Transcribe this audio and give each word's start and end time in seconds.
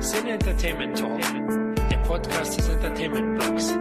Sin 0.00 0.28
Entertainment 0.28 0.96
Talk, 0.96 1.20
der 1.90 1.96
Podcast 2.06 2.56
des 2.56 2.68
Entertainment 2.68 3.36
Blogs. 3.36 3.74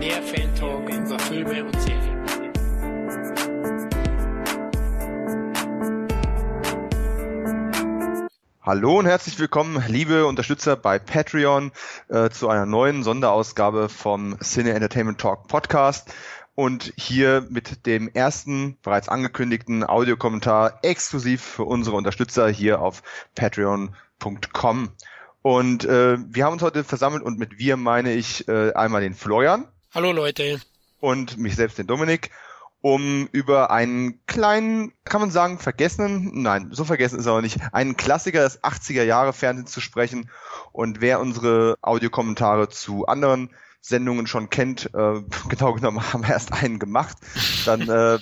Der 0.00 0.22
Fan 0.22 0.54
Talk 0.54 0.88
über 0.88 1.18
Filme 1.18 1.64
und 1.64 1.80
Serien. 1.82 2.24
Hallo 8.62 8.98
und 9.00 9.06
herzlich 9.06 9.36
willkommen, 9.40 9.82
liebe 9.88 10.26
Unterstützer 10.26 10.76
bei 10.76 11.00
Patreon, 11.00 11.72
äh, 12.08 12.30
zu 12.30 12.48
einer 12.48 12.64
neuen 12.64 13.02
Sonderausgabe 13.02 13.88
vom 13.88 14.38
Cine 14.40 14.74
Entertainment 14.74 15.20
Talk 15.20 15.48
Podcast 15.48 16.14
und 16.54 16.92
hier 16.96 17.44
mit 17.50 17.84
dem 17.84 18.08
ersten 18.08 18.78
bereits 18.82 19.08
angekündigten 19.08 19.82
Audiokommentar 19.82 20.78
exklusiv 20.82 21.42
für 21.42 21.64
unsere 21.64 21.96
Unterstützer 21.96 22.48
hier 22.48 22.80
auf 22.80 23.02
patreon.com. 23.34 24.90
Und 25.42 25.84
äh, 25.84 26.16
wir 26.18 26.44
haben 26.44 26.54
uns 26.54 26.62
heute 26.62 26.84
versammelt 26.84 27.22
und 27.22 27.38
mit 27.38 27.58
wir 27.58 27.76
meine 27.76 28.14
ich 28.14 28.48
äh, 28.48 28.72
einmal 28.72 29.00
den 29.00 29.14
Florian. 29.14 29.66
Hallo 29.94 30.12
Leute. 30.12 30.60
Und 31.00 31.38
mich 31.38 31.56
selbst, 31.56 31.78
den 31.78 31.86
Dominik 31.86 32.30
um 32.80 33.28
über 33.32 33.70
einen 33.70 34.24
kleinen, 34.26 34.92
kann 35.04 35.20
man 35.20 35.30
sagen, 35.30 35.58
vergessenen, 35.58 36.42
nein, 36.42 36.68
so 36.72 36.84
vergessen 36.84 37.18
ist 37.18 37.26
er 37.26 37.32
auch 37.32 37.40
nicht, 37.40 37.58
einen 37.72 37.96
Klassiker 37.96 38.42
des 38.42 38.62
80er 38.62 39.02
Jahre 39.02 39.32
Fernsehens 39.32 39.72
zu 39.72 39.80
sprechen. 39.80 40.30
Und 40.72 41.00
wer 41.00 41.20
unsere 41.20 41.76
Audiokommentare 41.82 42.68
zu 42.68 43.06
anderen 43.06 43.50
Sendungen 43.80 44.26
schon 44.26 44.50
kennt, 44.50 44.90
äh, 44.94 45.22
genau 45.48 45.72
genommen 45.72 46.12
haben 46.12 46.22
wir 46.22 46.30
erst 46.30 46.52
einen 46.52 46.78
gemacht, 46.78 47.16
dann 47.64 47.88
äh, 47.88 48.18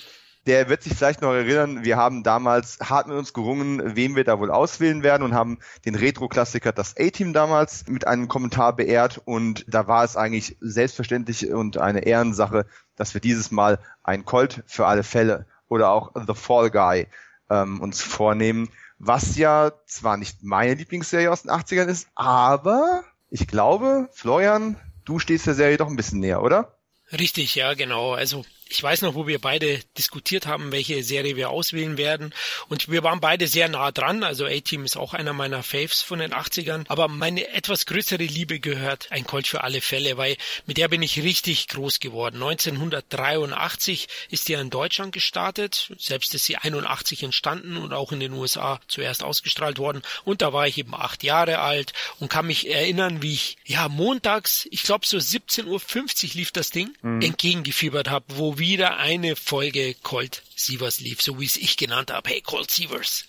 der 0.47 0.69
wird 0.69 0.83
sich 0.83 0.95
vielleicht 0.95 1.23
noch 1.23 1.33
erinnern, 1.33 1.85
wir 1.85 1.97
haben 1.97 2.23
damals 2.23 2.79
hart 2.81 3.09
mit 3.09 3.17
uns 3.17 3.33
gerungen, 3.33 3.97
wem 3.97 4.15
wir 4.15 4.25
da 4.25 4.39
wohl 4.39 4.51
auswählen 4.51 5.03
werden 5.03 5.25
und 5.25 5.35
haben 5.35 5.59
den 5.85 5.97
Retro-Klassiker 5.97 6.73
das 6.73 6.97
A-Team 6.97 7.33
damals 7.33 7.87
mit 7.89 8.07
einem 8.07 8.29
Kommentar 8.29 8.75
beehrt 8.77 9.21
und 9.25 9.65
da 9.67 9.89
war 9.89 10.05
es 10.05 10.17
eigentlich 10.17 10.57
selbstverständlich 10.61 11.53
und 11.53 11.79
eine 11.79 12.05
Ehrensache, 12.07 12.67
dass 12.95 13.15
wir 13.15 13.21
dieses 13.21 13.51
Mal 13.51 13.81
ein 14.05 14.25
Colt 14.25 14.63
für 14.67 14.87
alle 14.87 15.03
Fälle 15.03 15.47
oder 15.69 15.91
auch 15.91 16.13
The 16.15 16.35
Fall 16.35 16.71
Guy 16.71 17.09
ähm, 17.51 17.81
uns 17.81 18.01
vornehmen, 18.01 18.69
was 18.99 19.37
ja 19.37 19.73
zwar 19.87 20.17
nicht 20.17 20.43
meine 20.43 20.75
Lieblingsserie 20.75 21.31
aus 21.31 21.43
den 21.43 21.51
80ern 21.51 21.87
ist, 21.87 22.09
aber 22.15 23.03
ich 23.31 23.49
glaube, 23.49 24.09
Florian, 24.13 24.77
du 25.05 25.19
stehst 25.19 25.47
der 25.47 25.55
Serie 25.55 25.77
doch 25.77 25.89
ein 25.89 25.97
bisschen 25.97 26.21
näher, 26.21 26.43
oder? 26.43 26.77
Richtig, 27.13 27.55
ja, 27.55 27.75
genau. 27.75 28.15
Also 28.15 28.45
ich 28.69 28.83
weiß 28.83 29.03
noch, 29.03 29.15
wo 29.15 29.27
wir 29.27 29.41
beide 29.41 29.81
diskutiert 29.97 30.47
haben, 30.47 30.73
welche 30.73 31.03
Serie 31.03 31.37
wir 31.37 31.51
auswählen 31.51 31.97
werden. 31.97 32.35
Und 32.69 32.89
wir 32.89 33.03
waren 33.05 33.21
beide 33.21 33.47
sehr 33.47 33.69
nah 33.69 33.93
dran. 33.93 34.25
Also 34.25 34.47
A-Team 34.47 34.85
ist 34.85 34.97
auch 34.97 35.15
einer 35.15 35.33
meiner 35.33 35.63
Faves 35.63 36.03
von 36.03 36.19
den 36.19 36.33
80ern. 36.33 36.85
Aber 36.89 37.07
meine 37.09 37.49
etwas 37.49 37.87
größere 37.87 38.25
Liebe 38.25 38.59
gehört 38.59 39.13
ein 39.13 39.25
Colt 39.25 39.47
für 39.47 39.63
alle 39.63 39.81
Fälle, 39.81 40.17
weil 40.17 40.37
mit 40.67 40.79
der 40.79 40.89
bin 40.89 41.03
ich 41.03 41.23
richtig 41.23 41.69
groß 41.69 42.01
geworden. 42.01 42.43
1983 42.43 44.09
ist 44.31 44.49
die 44.49 44.55
in 44.55 44.71
Deutschland 44.71 45.13
gestartet. 45.13 45.93
Selbst 45.99 46.35
ist 46.35 46.47
sie 46.47 46.57
81 46.57 47.23
entstanden 47.23 47.77
und 47.77 47.93
auch 47.93 48.11
in 48.11 48.21
den 48.21 48.33
USA 48.33 48.81
zuerst 48.89 49.23
ausgestrahlt 49.23 49.79
worden. 49.79 50.03
Und 50.25 50.43
da 50.43 50.53
war 50.53 50.67
ich 50.67 50.79
eben 50.79 50.95
acht 50.95 51.23
Jahre 51.23 51.61
alt 51.61 51.93
und 52.19 52.31
kann 52.31 52.47
mich 52.47 52.69
erinnern, 52.69 53.23
wie 53.23 53.35
ich, 53.35 53.59
ja, 53.65 53.89
montags, 53.89 54.67
ich 54.71 54.83
glaube 54.83 55.07
so 55.07 55.19
17.50 55.19 55.67
Uhr 55.67 56.31
lief 56.35 56.51
das 56.51 56.71
Ding, 56.71 56.91
mhm. 57.03 57.21
entgegengefiebert 57.23 58.11
habe, 58.11 58.25
wo 58.37 58.56
wieder 58.59 58.97
eine 58.97 59.37
Folge 59.37 59.95
Colt 60.03 60.43
Sievers 60.55 61.01
lief, 61.01 61.23
so 61.23 61.41
wie 61.41 61.45
es 61.45 61.57
ich 61.57 61.77
genannt 61.77 62.13
habe. 62.13 62.29
Hey, 62.31 62.41
Colt 62.41 62.71
Sievers. 62.71 63.25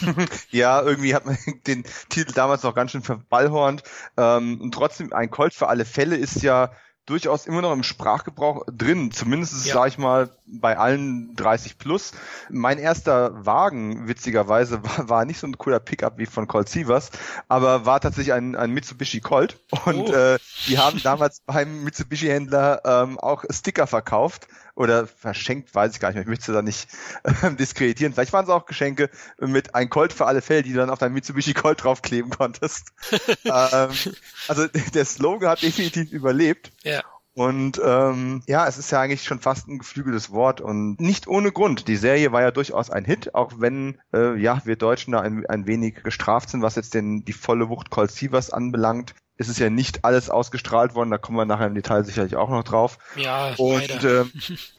ja, 0.50 0.82
irgendwie 0.82 1.14
hat 1.14 1.26
man 1.26 1.38
den 1.66 1.84
Titel 2.08 2.32
damals 2.32 2.62
noch 2.62 2.74
ganz 2.74 2.92
schön 2.92 3.02
verballhornt. 3.02 3.82
Ähm, 4.16 4.60
und 4.60 4.72
trotzdem, 4.72 5.12
ein 5.12 5.30
Colt 5.30 5.54
für 5.54 5.68
alle 5.68 5.84
Fälle 5.84 6.16
ist 6.16 6.42
ja 6.42 6.70
durchaus 7.08 7.46
immer 7.46 7.62
noch 7.62 7.72
im 7.72 7.82
Sprachgebrauch 7.82 8.66
drin, 8.70 9.10
zumindest 9.12 9.66
ja. 9.66 9.72
sage 9.72 9.88
ich 9.88 9.98
mal 9.98 10.28
bei 10.46 10.76
allen 10.76 11.34
30 11.36 11.78
plus. 11.78 12.12
Mein 12.50 12.78
erster 12.78 13.46
Wagen, 13.46 14.08
witzigerweise, 14.08 14.82
war, 14.84 15.08
war 15.08 15.24
nicht 15.24 15.40
so 15.40 15.46
ein 15.46 15.56
cooler 15.56 15.80
Pickup 15.80 16.18
wie 16.18 16.26
von 16.26 16.46
Colt 16.46 16.68
Sievers, 16.68 17.10
aber 17.48 17.86
war 17.86 18.00
tatsächlich 18.00 18.34
ein, 18.34 18.54
ein 18.56 18.72
Mitsubishi 18.72 19.20
Colt 19.20 19.58
und 19.86 20.10
oh. 20.10 20.12
äh, 20.12 20.38
die 20.66 20.78
haben 20.78 21.02
damals 21.02 21.40
beim 21.46 21.82
Mitsubishi-Händler 21.84 22.82
ähm, 22.84 23.18
auch 23.18 23.44
Sticker 23.50 23.86
verkauft 23.86 24.46
oder 24.78 25.08
verschenkt, 25.08 25.74
weiß 25.74 25.92
ich 25.92 26.00
gar 26.00 26.08
nicht 26.08 26.14
mehr. 26.14 26.22
Ich 26.22 26.28
möchte 26.28 26.52
da 26.52 26.62
nicht 26.62 26.88
äh, 27.24 27.50
diskreditieren. 27.58 28.12
Vielleicht 28.12 28.32
waren 28.32 28.44
es 28.44 28.50
auch 28.50 28.64
Geschenke 28.64 29.10
mit 29.40 29.74
ein 29.74 29.90
Colt 29.90 30.12
für 30.12 30.26
alle 30.26 30.40
Fälle, 30.40 30.62
die 30.62 30.72
du 30.72 30.78
dann 30.78 30.90
auf 30.90 31.00
dein 31.00 31.12
Mitsubishi 31.12 31.52
Colt 31.52 31.82
draufkleben 31.82 32.30
konntest. 32.30 32.92
ähm, 33.44 33.90
also 34.46 34.66
der 34.94 35.04
Slogan 35.04 35.50
hat 35.50 35.62
definitiv 35.62 36.12
überlebt. 36.12 36.70
Ja. 36.84 37.02
Und 37.34 37.80
ähm, 37.84 38.42
ja, 38.46 38.66
es 38.66 38.78
ist 38.78 38.90
ja 38.90 39.00
eigentlich 39.00 39.24
schon 39.24 39.40
fast 39.40 39.68
ein 39.68 39.78
geflügeltes 39.78 40.30
Wort 40.30 40.60
und 40.60 41.00
nicht 41.00 41.26
ohne 41.26 41.52
Grund. 41.52 41.86
Die 41.86 41.96
Serie 41.96 42.32
war 42.32 42.42
ja 42.42 42.50
durchaus 42.50 42.90
ein 42.90 43.04
Hit, 43.04 43.34
auch 43.34 43.52
wenn 43.58 44.00
äh, 44.12 44.36
ja 44.40 44.60
wir 44.64 44.76
Deutschen 44.76 45.12
da 45.12 45.20
ein, 45.20 45.44
ein 45.46 45.66
wenig 45.66 46.02
gestraft 46.02 46.50
sind, 46.50 46.62
was 46.62 46.74
jetzt 46.76 46.94
den 46.94 47.24
die 47.24 47.32
volle 47.32 47.68
Wucht 47.68 47.90
Colt 47.90 48.10
Sievers 48.10 48.50
anbelangt 48.50 49.14
ist 49.38 49.48
es 49.48 49.58
ja 49.58 49.70
nicht 49.70 50.04
alles 50.04 50.28
ausgestrahlt 50.30 50.94
worden, 50.94 51.10
da 51.10 51.18
kommen 51.18 51.38
wir 51.38 51.44
nachher 51.44 51.68
im 51.68 51.74
Detail 51.74 52.04
sicherlich 52.04 52.36
auch 52.36 52.50
noch 52.50 52.64
drauf. 52.64 52.98
Ja, 53.16 53.54
und 53.56 54.04
äh, 54.04 54.24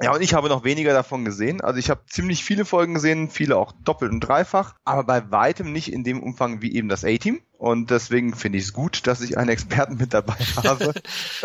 ja, 0.02 0.14
und 0.14 0.22
ich 0.22 0.34
habe 0.34 0.50
noch 0.50 0.64
weniger 0.64 0.94
davon 0.94 1.26
gesehen. 1.26 1.62
Also 1.62 1.80
ich 1.80 1.90
habe 1.90 2.02
ziemlich 2.08 2.44
viele 2.44 2.66
Folgen 2.66 2.94
gesehen, 2.94 3.30
viele 3.30 3.58
auch 3.58 3.72
doppelt 3.84 4.12
und 4.12 4.20
dreifach, 4.20 4.76
aber 4.84 5.04
bei 5.04 5.32
weitem 5.32 5.72
nicht 5.72 5.92
in 5.92 6.04
dem 6.04 6.22
Umfang 6.22 6.62
wie 6.62 6.76
eben 6.76 6.90
das 6.90 7.06
A-Team. 7.06 7.42
Und 7.60 7.92
deswegen 7.92 8.34
finde 8.36 8.58
ich 8.58 8.64
es 8.64 8.74
gut, 8.74 9.06
dass 9.06 9.20
ich 9.20 9.38
einen 9.38 9.50
Experten 9.50 9.98
mit 9.98 10.14
dabei 10.14 10.38
habe. 10.64 10.94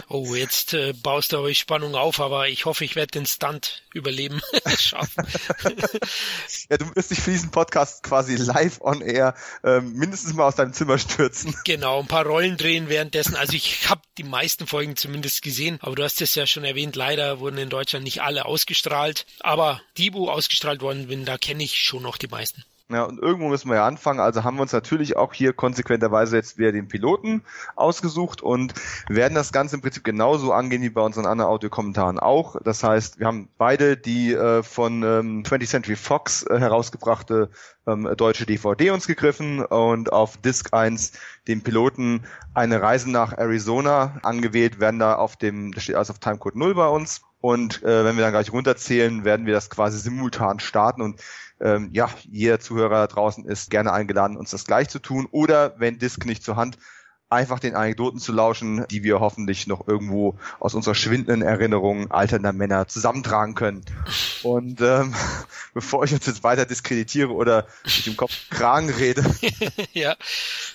oh, 0.09 0.37
jetzt 0.37 0.73
äh, 0.73 0.93
baust 0.93 1.33
du 1.33 1.39
euch 1.39 1.59
Spannung 1.59 1.97
auf, 1.97 2.21
aber 2.21 2.47
ich 2.47 2.67
hoffe, 2.67 2.85
ich 2.85 2.95
werde 2.95 3.11
den 3.11 3.27
Stunt 3.27 3.83
überleben 3.93 4.41
schaffen. 4.79 5.27
ja, 6.71 6.77
du 6.77 6.95
wirst 6.95 7.11
dich 7.11 7.21
für 7.21 7.33
diesen 7.33 7.51
Podcast 7.51 8.05
quasi 8.05 8.37
live 8.37 8.81
on 8.81 9.01
air 9.01 9.35
äh, 9.65 9.81
mindestens 9.81 10.35
mal 10.35 10.47
aus 10.47 10.55
deinem 10.55 10.73
Zimmer 10.73 10.99
stürzen. 10.99 11.57
Genau, 11.65 11.99
ein 11.99 12.07
paar 12.07 12.25
Rollen 12.25 12.57
drehen 12.57 12.89
währenddessen. 13.05 13.37
Also 13.37 13.53
ich 13.55 13.89
habe 13.89 14.01
die 14.17 14.25
meisten 14.25 14.67
Folgen 14.67 14.97
zumindest 14.97 15.43
gesehen, 15.43 15.79
aber 15.81 15.95
du 15.95 16.03
hast 16.03 16.21
es 16.23 16.35
ja 16.35 16.47
schon 16.47 16.65
erwähnt, 16.65 16.97
leider 16.97 17.41
wurden 17.41 17.59
in 17.59 17.69
Deutschland 17.69 18.05
nicht 18.05 18.23
alle 18.23 18.47
ausgestrahlt. 18.47 19.27
Aber 19.41 19.81
die, 19.97 20.13
wo 20.15 20.29
ausgestrahlt 20.29 20.81
worden 20.81 21.09
sind, 21.09 21.27
da 21.27 21.39
kenne 21.39 21.63
ich 21.63 21.79
schon 21.79 22.03
noch 22.03 22.17
die 22.17 22.29
meisten. 22.29 22.65
Ja, 22.91 23.05
und 23.05 23.19
irgendwo 23.19 23.49
müssen 23.49 23.71
wir 23.71 23.77
ja 23.77 23.87
anfangen. 23.87 24.21
Also 24.21 24.45
haben 24.45 24.59
wir 24.59 24.63
uns 24.63 24.73
natürlich 24.73 25.17
auch 25.17 25.33
hier 25.33 25.55
konsequenterweise 25.55 26.37
jetzt 26.37 26.59
wieder 26.59 26.71
den 26.71 26.87
Piloten 26.87 27.43
ausgesucht 27.77 28.43
und 28.43 28.75
werden 29.09 29.35
das 29.35 29.53
Ganze 29.53 29.77
im 29.77 29.83
Prinzip 29.83 30.05
genauso 30.05 30.53
angehen 30.53 30.83
wie 30.83 30.91
bei 30.91 31.01
unseren 31.01 31.25
anderen 31.25 31.51
Audiokommentaren 31.51 32.19
auch. 32.19 32.61
Das 32.63 32.85
heißt, 32.85 33.19
wir 33.19 33.27
haben 33.27 33.49
beide 33.57 33.97
die 33.97 34.35
äh, 34.35 34.63
von 34.63 35.03
ähm, 35.03 35.43
20th 35.45 35.67
Century 35.67 35.97
Fox 35.97 36.43
äh, 36.43 36.59
herausgebrachte 36.59 37.49
ähm, 37.87 38.07
deutsche 38.19 38.45
DVD 38.45 38.91
uns 38.91 39.07
gegriffen 39.07 39.65
und 39.65 40.13
auf 40.13 40.37
Disc 40.37 40.75
1 40.75 41.13
den 41.49 41.63
Piloten 41.63 42.25
eine 42.53 42.83
Reise 42.83 43.11
nach 43.11 43.33
Arizona 43.33 44.19
angewählt, 44.23 44.79
werden 44.79 45.01
da 45.01 45.15
auf 45.15 45.37
dem, 45.37 45.73
das 45.73 45.85
steht 45.85 45.97
alles 45.97 46.11
auf 46.11 46.19
Timecode 46.19 46.57
0 46.57 46.75
bei 46.75 46.89
uns. 46.89 47.23
Und 47.45 47.83
äh, 47.83 48.07
wenn 48.07 48.17
wir 48.17 48.23
dann 48.23 48.33
gleich 48.33 48.55
runterzählen, 48.55 49.27
werden 49.27 49.45
wir 49.45 49.53
das 49.53 49.69
quasi 49.69 49.99
simultan 49.99 50.61
starten 50.61 51.03
und 51.03 51.21
ähm, 51.61 51.91
ja, 51.93 52.09
jeder 52.23 52.59
Zuhörer 52.59 53.07
da 53.07 53.07
draußen 53.07 53.45
ist 53.45 53.69
gerne 53.69 53.93
eingeladen, 53.93 54.39
uns 54.39 54.51
das 54.51 54.65
gleich 54.65 54.89
zu 54.89 54.99
tun 54.99 55.29
oder 55.31 55.75
wenn 55.79 55.99
Disk 55.99 56.25
nicht 56.25 56.43
zur 56.43 56.57
Hand, 56.57 56.79
einfach 57.29 57.59
den 57.59 57.75
Anekdoten 57.75 58.19
zu 58.19 58.33
lauschen, 58.33 58.87
die 58.91 59.03
wir 59.03 59.21
hoffentlich 59.21 59.67
noch 59.67 59.87
irgendwo 59.87 60.39
aus 60.59 60.73
unserer 60.73 60.95
schwindenden 60.95 61.43
Erinnerung 61.43 62.11
alternder 62.11 62.55
Männer 62.55 62.89
zusammentragen 62.89 63.55
können. 63.55 63.85
Und 64.43 64.81
ähm, 64.81 65.15
bevor 65.75 66.03
ich 66.05 66.15
uns 66.15 66.25
jetzt 66.25 66.45
weiter 66.45 66.65
diskreditiere 66.65 67.31
oder 67.31 67.67
mit 67.85 68.07
dem 68.07 68.17
Kopf 68.17 68.33
Kragen 68.49 68.89
rede, 68.89 69.23
ja, 69.93 70.17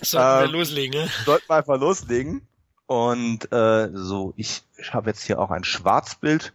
sollten 0.04 0.52
wir 0.52 0.60
loslegen. 0.60 1.02
Ne? 1.02 1.10
Sollten 1.26 1.50
wir 1.50 1.56
einfach 1.56 1.80
loslegen. 1.80 2.48
Und 2.90 3.52
äh, 3.52 3.92
so, 3.94 4.34
ich 4.36 4.64
habe 4.90 5.12
jetzt 5.12 5.22
hier 5.22 5.38
auch 5.40 5.52
ein 5.52 5.64
Schwarzbild, 5.64 6.54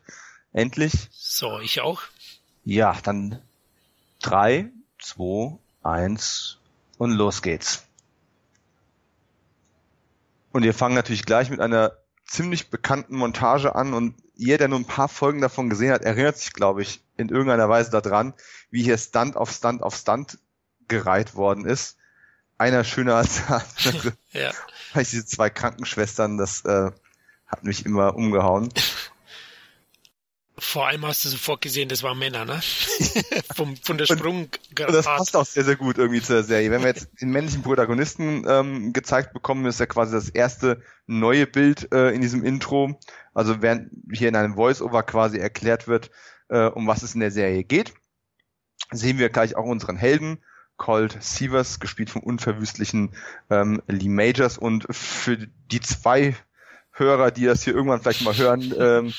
endlich. 0.53 1.09
So, 1.13 1.61
ich 1.61 1.81
auch. 1.81 2.03
Ja, 2.65 2.97
dann 3.05 3.41
Drei, 4.21 4.73
zwei, 4.99 5.57
eins 5.85 6.59
und 6.99 7.13
los 7.13 7.41
geht's. 7.41 7.85
Und 10.51 10.65
wir 10.65 10.75
fangen 10.75 10.97
natürlich 10.97 11.25
gleich 11.25 11.51
mit 11.51 11.61
einer 11.61 11.93
ziemlich 12.27 12.69
bekannten 12.69 13.17
Montage 13.17 13.77
an 13.77 13.95
und 13.95 14.17
jeder, 14.35 14.59
der 14.59 14.69
nur 14.69 14.81
ein 14.81 14.87
paar 14.87 15.09
Folgen 15.09 15.41
davon 15.41 15.71
gesehen 15.71 15.93
hat, 15.93 16.03
erinnert 16.03 16.37
sich, 16.37 16.53
glaube 16.53 16.83
ich, 16.83 17.01
in 17.17 17.29
irgendeiner 17.29 17.69
Weise 17.69 17.93
daran, 17.93 18.35
wie 18.73 18.83
hier 18.83 18.99
Stunt 18.99 19.37
auf 19.37 19.53
Stunt 19.53 19.85
auf 19.85 19.95
Stunt 19.95 20.39
gereiht 20.89 21.37
worden 21.37 21.65
ist. 21.65 21.97
Einer 22.59 22.83
schöner 22.83 23.15
als 23.15 23.47
der 23.47 23.63
andere. 23.85 24.13
ja. 24.33 24.51
Weil 24.95 25.05
diese 25.05 25.27
zwei 25.27 25.51
Krankenschwestern, 25.51 26.39
das 26.39 26.65
äh, 26.65 26.91
hat 27.47 27.65
mich 27.65 27.85
immer 27.85 28.15
umgehauen. 28.15 28.71
Vor 30.57 30.87
allem 30.87 31.05
hast 31.05 31.25
du 31.25 31.29
sofort 31.29 31.63
gesehen, 31.63 31.89
das 31.89 32.05
waren 32.05 32.17
Männer, 32.17 32.45
ne? 32.45 32.61
Vom, 33.57 33.77
von 33.77 33.99
der 33.99 34.07
Sprung. 34.07 34.49
Und 34.79 34.95
das 34.95 35.05
passt 35.05 35.37
auch 35.37 35.45
sehr, 35.45 35.65
sehr 35.65 35.75
gut 35.75 35.99
irgendwie 35.99 36.23
zur 36.23 36.45
Serie. 36.45 36.71
Wenn 36.71 36.83
wir 36.83 36.89
jetzt 36.89 37.09
den 37.21 37.31
männlichen 37.31 37.63
Protagonisten 37.63 38.45
ähm, 38.49 38.93
gezeigt 38.93 39.33
bekommen, 39.33 39.67
ist 39.67 39.81
ja 39.81 39.87
quasi 39.87 40.13
das 40.13 40.29
erste 40.29 40.81
neue 41.07 41.49
Bild 41.49 41.93
äh, 41.93 42.11
in 42.11 42.21
diesem 42.21 42.45
Intro. 42.45 43.01
Also 43.35 43.63
während 43.63 43.91
hier 44.13 44.29
in 44.29 44.37
einem 44.37 44.55
Voice-Over 44.55 45.03
quasi 45.03 45.39
erklärt 45.39 45.89
wird, 45.89 46.13
äh, 46.49 46.67
um 46.67 46.87
was 46.87 47.03
es 47.03 47.15
in 47.15 47.21
der 47.21 47.33
Serie 47.33 47.65
geht, 47.65 47.93
sehen 48.93 49.19
wir 49.19 49.31
gleich 49.31 49.57
auch 49.57 49.65
unseren 49.65 49.97
Helden, 49.97 50.39
Colt 50.77 51.17
Sievers, 51.21 51.81
gespielt 51.81 52.11
vom 52.11 52.23
unverwüstlichen 52.23 53.11
ähm, 53.51 53.83
Lee 53.87 54.09
Majors. 54.09 54.59
Und 54.59 54.87
für 54.91 55.37
die 55.71 55.81
zwei 55.81 56.35
Hörer, 56.93 57.31
die 57.31 57.45
das 57.45 57.63
hier 57.63 57.75
irgendwann 57.75 58.01
vielleicht 58.01 58.23
mal 58.23 58.37
hören, 58.37 58.75
ähm, 58.79 59.13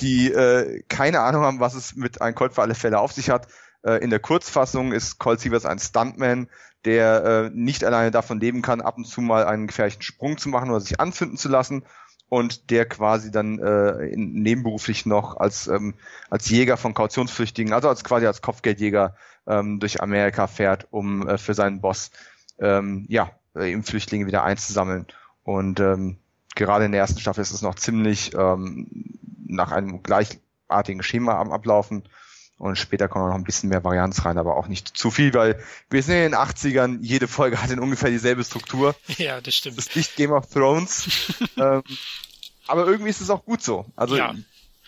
die 0.00 0.32
äh, 0.32 0.82
keine 0.88 1.20
Ahnung 1.20 1.42
haben, 1.42 1.60
was 1.60 1.74
es 1.74 1.96
mit 1.96 2.20
einem 2.20 2.34
Colt 2.34 2.54
für 2.54 2.62
alle 2.62 2.74
Fälle 2.74 2.98
auf 2.98 3.12
sich 3.12 3.30
hat. 3.30 3.48
Äh, 3.82 4.02
in 4.02 4.10
der 4.10 4.20
Kurzfassung 4.20 4.92
ist 4.92 5.18
Colt 5.18 5.40
Sievers 5.40 5.66
ein 5.66 5.78
Stuntman, 5.78 6.48
der 6.84 7.24
äh, 7.24 7.50
nicht 7.52 7.84
alleine 7.84 8.10
davon 8.10 8.40
leben 8.40 8.62
kann, 8.62 8.80
ab 8.80 8.96
und 8.96 9.06
zu 9.06 9.20
mal 9.20 9.44
einen 9.44 9.66
gefährlichen 9.66 10.02
Sprung 10.02 10.38
zu 10.38 10.48
machen 10.48 10.70
oder 10.70 10.80
sich 10.80 11.00
anzünden 11.00 11.36
zu 11.36 11.48
lassen 11.48 11.84
und 12.28 12.70
der 12.70 12.86
quasi 12.86 13.30
dann 13.30 13.58
äh, 13.58 14.12
nebenberuflich 14.16 15.06
noch 15.06 15.36
als 15.36 15.68
ähm, 15.68 15.94
als 16.30 16.48
Jäger 16.48 16.76
von 16.76 16.94
Kautionsflüchtigen, 16.94 17.72
also 17.72 17.88
als 17.88 18.04
quasi 18.04 18.26
als 18.26 18.42
Kopfgeldjäger 18.42 19.16
ähm, 19.46 19.80
durch 19.80 20.02
Amerika 20.02 20.46
fährt, 20.46 20.86
um 20.90 21.28
äh, 21.28 21.38
für 21.38 21.54
seinen 21.54 21.80
Boss 21.80 22.10
ähm, 22.58 23.06
ja 23.08 23.30
äh, 23.54 23.72
eben 23.72 23.82
Flüchtlinge 23.82 24.26
wieder 24.26 24.44
einzusammeln. 24.44 25.06
Und 25.44 25.80
ähm, 25.80 26.18
gerade 26.54 26.84
in 26.84 26.92
der 26.92 27.00
ersten 27.00 27.20
Staffel 27.20 27.42
ist 27.42 27.52
es 27.52 27.62
noch 27.62 27.74
ziemlich 27.74 28.34
ähm, 28.34 28.88
nach 29.46 29.72
einem 29.72 30.02
gleichartigen 30.02 31.02
Schema 31.02 31.38
am 31.40 31.52
Ablaufen. 31.52 32.04
Und 32.58 32.78
später 32.78 33.06
kommt 33.06 33.26
noch 33.28 33.34
ein 33.34 33.44
bisschen 33.44 33.68
mehr 33.68 33.84
Varianz 33.84 34.24
rein, 34.24 34.38
aber 34.38 34.56
auch 34.56 34.66
nicht 34.66 34.96
zu 34.96 35.10
viel, 35.10 35.34
weil 35.34 35.62
wir 35.90 36.02
sind 36.02 36.14
in 36.14 36.22
den 36.22 36.34
80ern, 36.34 36.98
jede 37.02 37.28
Folge 37.28 37.62
hat 37.62 37.70
in 37.70 37.78
ungefähr 37.78 38.10
dieselbe 38.10 38.44
Struktur. 38.44 38.94
Ja, 39.18 39.40
das 39.42 39.54
stimmt. 39.54 39.76
Das 39.76 39.88
ist 39.88 39.96
nicht 39.96 40.16
Game 40.16 40.32
of 40.32 40.46
Thrones. 40.46 41.34
ähm, 41.58 41.82
aber 42.66 42.86
irgendwie 42.86 43.10
ist 43.10 43.20
es 43.20 43.28
auch 43.28 43.44
gut 43.44 43.62
so. 43.62 43.84
Also 43.94 44.16
ja 44.16 44.34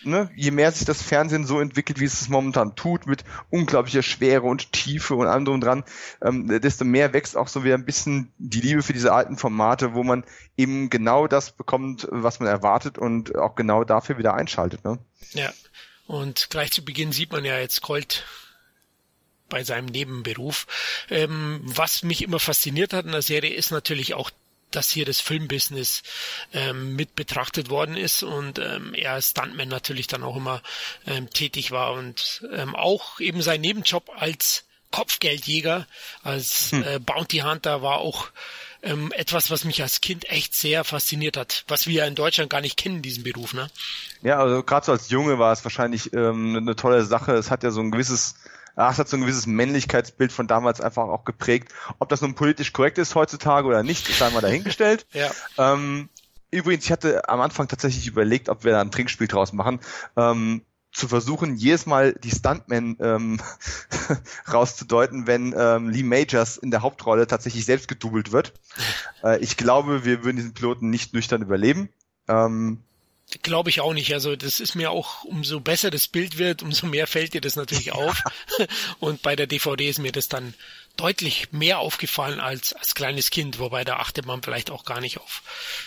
ne, 0.03 0.31
je 0.37 0.51
mehr 0.51 0.73
sich 0.73 0.85
das 0.85 1.03
Fernsehen 1.03 1.47
so 1.47 1.61
entwickelt, 1.61 2.01
wie 2.01 2.05
es 2.05 2.21
es 2.21 2.29
momentan 2.29 2.77
tut, 2.77 3.07
mit 3.07 3.25
unglaublicher 3.51 4.03
Schwere 4.03 4.43
und 4.43 4.73
Tiefe 4.73 5.15
und 5.15 5.27
allem 5.27 5.45
drum 5.45 5.61
dran, 5.61 5.85
ähm, 6.23 6.61
desto 6.61 6.85
mehr 6.85 7.13
wächst 7.13 7.37
auch 7.37 7.49
so 7.49 7.65
wieder 7.65 7.75
ein 7.75 7.85
bisschen 7.85 8.33
die 8.39 8.61
Liebe 8.61 8.83
für 8.83 8.93
diese 8.93 9.13
alten 9.13 9.37
Formate, 9.37 9.95
wo 9.95 10.03
man 10.03 10.25
eben 10.57 10.91
genau 10.91 11.27
das 11.27 11.53
bekommt, 11.53 12.07
was 12.11 12.41
man 12.41 12.49
erwartet 12.49 12.99
und 12.99 13.37
auch 13.37 13.55
genau 13.55 13.85
dafür 13.85 14.19
wieder 14.19 14.35
einschaltet. 14.35 14.85
Ne? 14.85 14.99
Ja, 15.33 15.53
und 16.07 16.49
gleich 16.51 16.73
zu 16.73 16.85
Beginn 16.85 17.13
sieht 17.13 17.33
man 17.33 17.45
ja 17.45 17.59
jetzt 17.59 17.83
Colt 17.83 18.25
bei 19.49 19.65
seinem 19.65 19.87
Nebenberuf. 19.87 20.67
Ähm, 21.11 21.61
was 21.65 22.03
mich 22.03 22.23
immer 22.23 22.39
fasziniert 22.39 22.93
hat 22.93 23.07
in 23.07 23.13
der 23.13 23.23
Serie 23.23 23.55
ist 23.55 23.71
natürlich 23.71 24.15
auch 24.15 24.31
dass 24.71 24.91
hier 24.91 25.05
das 25.05 25.21
Filmbusiness 25.21 26.03
ähm, 26.53 26.97
mit 26.97 27.15
betrachtet 27.15 27.71
worden 27.71 27.97
ist 27.97 28.23
und 28.23 28.59
ähm, 28.59 28.95
er 28.95 29.13
als 29.13 29.31
Stuntman 29.31 29.69
natürlich 29.69 30.07
dann 30.07 30.23
auch 30.23 30.37
immer 30.37 30.63
ähm, 31.07 31.31
tätig 31.31 31.71
war 31.71 31.93
und 31.93 32.47
ähm, 32.53 32.75
auch 32.75 33.21
eben 33.21 33.43
sein 33.43 33.61
Nebenjob 33.61 34.11
als 34.17 34.65
Kopfgeldjäger, 34.91 35.87
als 36.23 36.73
hm. 36.73 36.83
äh, 36.83 36.99
Bounty 36.99 37.39
Hunter 37.39 37.83
war 37.83 37.99
auch 37.99 38.31
ähm, 38.83 39.13
etwas, 39.13 39.51
was 39.51 39.65
mich 39.65 39.83
als 39.83 40.01
Kind 40.01 40.31
echt 40.31 40.55
sehr 40.55 40.85
fasziniert 40.85 41.37
hat, 41.37 41.65
was 41.69 41.87
wir 41.87 41.95
ja 41.95 42.07
in 42.07 42.15
Deutschland 42.15 42.49
gar 42.49 42.61
nicht 42.61 42.77
kennen, 42.77 43.03
diesen 43.03 43.25
Beruf, 43.25 43.53
ne? 43.53 43.69
Ja, 44.23 44.39
also 44.39 44.63
gerade 44.63 44.87
so 44.87 44.93
als 44.93 45.11
Junge 45.11 45.39
war 45.39 45.53
es 45.53 45.65
wahrscheinlich 45.65 46.13
ähm, 46.13 46.57
eine 46.57 46.77
tolle 46.77 47.05
Sache. 47.05 47.33
Es 47.33 47.51
hat 47.51 47.63
ja 47.63 47.71
so 47.71 47.81
ein 47.81 47.91
gewisses 47.91 48.37
Ach, 48.79 48.93
es 48.93 48.99
hat 48.99 49.09
so 49.09 49.17
ein 49.17 49.23
gewisses 49.23 49.47
Männlichkeitsbild 49.47 50.31
von 50.31 50.47
damals 50.47 50.81
einfach 50.81 51.09
auch 51.09 51.25
geprägt. 51.25 51.73
Ob 51.99 52.09
das 52.09 52.21
nun 52.21 52.35
politisch 52.35 52.73
korrekt 52.73 52.99
ist 52.99 53.17
heutzutage 53.17 53.67
oder 53.67 53.83
nicht, 53.83 54.09
ist 54.09 54.23
einmal 54.23 54.41
dahingestellt. 54.41 55.07
ja. 55.13 55.31
Ähm, 55.59 56.09
übrigens, 56.53 56.85
ich 56.85 56.93
hatte 56.93 57.29
am 57.29 57.41
Anfang 57.41 57.67
tatsächlich 57.67 58.07
überlegt, 58.07 58.49
ob 58.49 58.63
wir 58.63 58.73
da 58.73 58.81
ein 58.81 58.93
Trinkspiel 58.93 59.27
draus 59.27 59.53
machen. 59.53 59.81
Ähm, 60.17 60.63
zu 60.93 61.09
versuchen, 61.09 61.57
jedes 61.57 61.87
Mal 61.87 62.15
die 62.15 62.31
Stuntmen 62.31 62.97
ähm, 63.01 63.41
rauszudeuten, 64.53 65.27
wenn 65.27 65.55
ähm, 65.57 65.91
Lee 65.91 66.03
Majors 66.05 66.57
in 66.57 66.71
der 66.71 66.83
Hauptrolle 66.83 67.27
tatsächlich 67.27 67.65
selbst 67.65 67.89
gedoubelt 67.89 68.33
wird. 68.33 68.55
Äh, 69.23 69.39
ich 69.41 69.57
glaube, 69.57 70.05
wir 70.05 70.25
würden 70.25 70.37
diesen 70.37 70.55
Piloten 70.55 70.89
nicht 70.89 71.15
nüchtern 71.15 71.43
überleben. 71.43 71.89
Ähm, 72.29 72.85
Glaube 73.43 73.69
ich 73.71 73.81
auch 73.81 73.93
nicht. 73.93 74.13
Also 74.15 74.37
das 74.37 74.59
ist 74.59 74.75
mir 74.75 74.91
auch, 74.91 75.25
umso 75.25 75.61
besser 75.61 75.91
das 75.91 76.09
Bild 76.09 76.39
wird, 76.39 76.63
umso 76.63 76.87
mehr 76.87 77.07
fällt 77.07 77.35
dir 77.35 77.41
das 77.41 77.57
natürlich 77.57 77.93
auf. 77.93 78.23
Und 79.01 79.23
bei 79.23 79.37
der 79.37 79.47
DVD 79.47 79.89
ist 79.89 79.99
mir 79.99 80.13
das 80.13 80.29
dann 80.29 80.55
deutlich 80.97 81.53
mehr 81.53 81.79
aufgefallen 81.79 82.41
als 82.41 82.73
als 82.73 82.95
kleines 82.95 83.31
Kind, 83.31 83.59
wobei 83.59 83.85
da 83.85 83.97
achtet 83.97 84.27
man 84.27 84.43
vielleicht 84.43 84.71
auch 84.71 84.85
gar 84.85 85.01
nicht 85.01 85.19
auf 85.19 85.43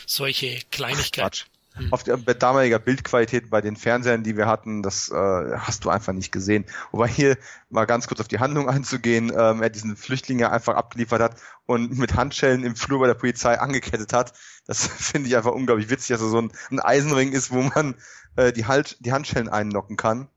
solche 0.05 0.59
Kleinigkeiten. 0.71 1.41
Auf 1.89 2.03
die, 2.03 2.11
bei 2.11 2.33
damaliger 2.33 2.79
Bildqualität 2.79 3.49
bei 3.49 3.61
den 3.61 3.77
Fernsehern, 3.77 4.23
die 4.23 4.35
wir 4.35 4.45
hatten, 4.45 4.83
das 4.83 5.09
äh, 5.09 5.57
hast 5.57 5.85
du 5.85 5.89
einfach 5.89 6.11
nicht 6.11 6.31
gesehen. 6.31 6.65
Wobei 6.91 7.07
hier 7.07 7.37
mal 7.69 7.85
ganz 7.85 8.07
kurz 8.07 8.19
auf 8.19 8.27
die 8.27 8.39
Handlung 8.39 8.67
einzugehen, 8.69 9.31
ähm, 9.35 9.61
er 9.61 9.69
diesen 9.69 9.95
Flüchtlinge 9.95 10.51
einfach 10.51 10.75
abgeliefert 10.75 11.21
hat 11.21 11.35
und 11.65 11.97
mit 11.97 12.15
Handschellen 12.15 12.65
im 12.65 12.75
Flur 12.75 12.99
bei 12.99 13.07
der 13.07 13.13
Polizei 13.13 13.57
angekettet 13.57 14.11
hat. 14.11 14.33
Das 14.65 14.85
finde 14.87 15.29
ich 15.29 15.37
einfach 15.37 15.53
unglaublich 15.53 15.89
witzig, 15.89 16.09
dass 16.09 16.21
er 16.21 16.29
so 16.29 16.41
ein, 16.41 16.51
ein 16.71 16.81
Eisenring 16.81 17.31
ist, 17.31 17.51
wo 17.51 17.61
man 17.61 17.95
äh, 18.35 18.51
die, 18.51 18.65
halt, 18.65 18.97
die 18.99 19.13
Handschellen 19.13 19.49
einlocken 19.49 19.95
kann. 19.95 20.27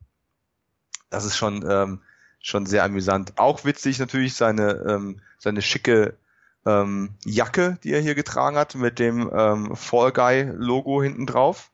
Das 1.11 1.25
ist 1.25 1.37
schon, 1.37 1.69
ähm, 1.69 2.01
schon 2.39 2.67
sehr 2.67 2.85
amüsant. 2.85 3.33
Auch 3.39 3.65
witzig 3.65 3.99
natürlich 3.99 4.35
seine, 4.35 4.85
ähm, 4.89 5.21
seine 5.39 5.63
schicke 5.63 6.17
ähm, 6.67 7.15
Jacke, 7.25 7.79
die 7.85 7.93
er 7.93 8.01
hier 8.01 8.15
getragen 8.15 8.57
hat, 8.57 8.75
mit 8.75 8.99
dem 8.99 9.31
ähm, 9.35 9.77
Fall 9.77 10.13
Guy 10.13 10.51
Logo 10.55 11.03
hinten 11.03 11.27
drauf. 11.27 11.71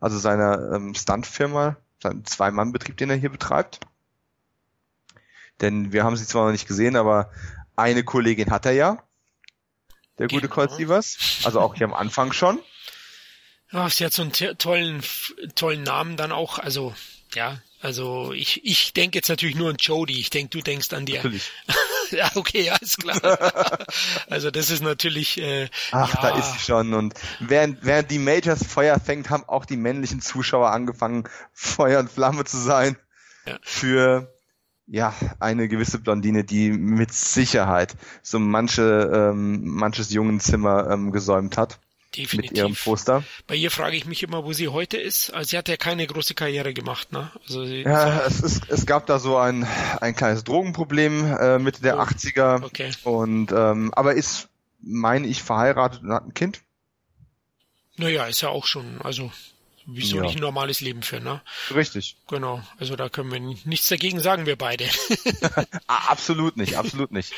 Also 0.00 0.18
seiner 0.18 0.72
ähm, 0.72 0.94
Stuntfirma, 0.94 1.76
sein 2.02 2.24
Zwei-Mann-Betrieb, 2.24 2.96
den 2.96 3.10
er 3.10 3.16
hier 3.16 3.30
betreibt. 3.30 3.80
Denn 5.60 5.92
wir 5.92 6.02
haben 6.04 6.16
sie 6.16 6.26
zwar 6.26 6.46
noch 6.46 6.52
nicht 6.52 6.66
gesehen, 6.66 6.96
aber 6.96 7.30
eine 7.76 8.02
Kollegin 8.02 8.50
hat 8.50 8.66
er 8.66 8.72
ja. 8.72 9.02
Der 10.18 10.26
gute 10.26 10.42
genau. 10.42 10.54
Colt 10.54 10.72
Sievers. 10.72 11.40
Also 11.44 11.60
auch 11.60 11.74
hier 11.74 11.86
am 11.86 11.94
Anfang 11.94 12.32
schon. 12.32 12.58
Ja, 13.70 13.88
sie 13.88 14.04
hat 14.04 14.12
so 14.12 14.22
einen 14.22 14.32
tollen, 14.58 15.02
tollen 15.54 15.82
Namen 15.82 16.16
dann 16.16 16.32
auch. 16.32 16.58
Also, 16.58 16.94
ja, 17.34 17.62
also 17.80 18.32
ich, 18.32 18.64
ich 18.64 18.92
denke 18.92 19.18
jetzt 19.18 19.28
natürlich 19.28 19.56
nur 19.56 19.70
an 19.70 19.76
Jodie. 19.78 20.20
Ich 20.20 20.30
denke, 20.30 20.50
du 20.50 20.62
denkst 20.62 20.92
an 20.92 21.06
die. 21.06 21.14
Natürlich. 21.14 21.50
ja, 22.16 22.30
okay, 22.34 22.70
alles 22.70 22.96
klar. 22.96 23.20
also 24.30 24.50
das 24.50 24.70
ist 24.70 24.82
natürlich. 24.82 25.40
Äh, 25.40 25.68
Ach, 25.90 26.14
ja. 26.14 26.20
da 26.20 26.38
ist 26.38 26.52
sie 26.52 26.58
schon. 26.58 26.94
Und 26.94 27.14
während, 27.40 27.84
während 27.84 28.10
die 28.10 28.18
Majors 28.18 28.64
Feuer 28.64 29.00
fängt, 29.00 29.30
haben 29.30 29.44
auch 29.48 29.64
die 29.64 29.76
männlichen 29.76 30.20
Zuschauer 30.20 30.70
angefangen, 30.70 31.24
Feuer 31.52 32.00
und 32.00 32.10
Flamme 32.10 32.44
zu 32.44 32.58
sein. 32.58 32.96
Ja. 33.46 33.58
Für 33.62 34.32
ja 34.86 35.14
eine 35.40 35.68
gewisse 35.68 35.98
Blondine, 35.98 36.44
die 36.44 36.70
mit 36.70 37.12
Sicherheit 37.12 37.96
so 38.22 38.38
manche 38.38 39.10
ähm, 39.12 39.64
manches 39.64 40.12
jungen 40.12 40.40
Zimmer 40.40 40.90
ähm, 40.90 41.12
gesäumt 41.12 41.56
hat. 41.56 41.80
Definitiv. 42.16 42.50
Mit 42.50 42.58
ihrem 42.58 42.74
Poster. 42.74 43.24
Bei 43.46 43.54
ihr 43.54 43.70
frage 43.70 43.96
ich 43.96 44.04
mich 44.04 44.22
immer, 44.22 44.44
wo 44.44 44.52
sie 44.52 44.68
heute 44.68 44.98
ist. 44.98 45.30
Also 45.30 45.50
sie 45.50 45.58
hat 45.58 45.68
ja 45.68 45.78
keine 45.78 46.06
große 46.06 46.34
Karriere 46.34 46.74
gemacht, 46.74 47.10
ne? 47.10 47.30
Also 47.42 47.64
sie, 47.64 47.82
ja, 47.82 48.26
es, 48.26 48.40
ist, 48.40 48.68
es 48.68 48.84
gab 48.84 49.06
da 49.06 49.18
so 49.18 49.38
ein, 49.38 49.66
ein 50.00 50.14
kleines 50.14 50.44
Drogenproblem 50.44 51.36
äh, 51.36 51.58
Mitte 51.58 51.80
der 51.80 51.96
oh, 51.96 52.02
80er. 52.02 52.64
Okay. 52.64 52.90
Und 53.04 53.50
ähm, 53.52 53.94
aber 53.94 54.14
ist, 54.14 54.48
meine 54.82 55.26
ich, 55.26 55.42
verheiratet 55.42 56.02
und 56.02 56.12
hat 56.12 56.26
ein 56.26 56.34
Kind. 56.34 56.60
Naja, 57.96 58.26
ist 58.26 58.42
ja 58.42 58.48
auch 58.50 58.66
schon, 58.66 59.00
also 59.02 59.32
wieso 59.86 60.16
ja. 60.16 60.22
nicht 60.22 60.36
ein 60.36 60.42
normales 60.42 60.80
Leben 60.80 61.02
führen, 61.02 61.24
ne? 61.24 61.40
Richtig. 61.74 62.16
Genau, 62.28 62.62
also 62.78 62.96
da 62.96 63.08
können 63.08 63.32
wir 63.32 63.40
nichts 63.40 63.88
dagegen 63.88 64.20
sagen, 64.20 64.46
wir 64.46 64.56
beide. 64.56 64.86
absolut 65.86 66.56
nicht, 66.56 66.76
absolut 66.76 67.10
nicht. 67.10 67.32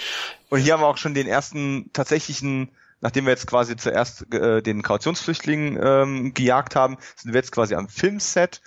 Und 0.48 0.60
hier 0.60 0.74
haben 0.74 0.80
wir 0.80 0.88
auch 0.88 0.98
schon 0.98 1.14
den 1.14 1.26
ersten 1.26 1.92
tatsächlichen 1.92 2.70
nachdem 3.04 3.26
wir 3.26 3.32
jetzt 3.32 3.46
quasi 3.46 3.76
zuerst 3.76 4.32
äh, 4.32 4.62
den 4.62 4.82
Kautionsflüchtling 4.82 5.78
ähm, 5.80 6.32
gejagt 6.32 6.74
haben, 6.74 6.96
sind 7.16 7.34
wir 7.34 7.38
jetzt 7.38 7.52
quasi 7.52 7.74
am 7.74 7.90
Filmset. 7.90 8.62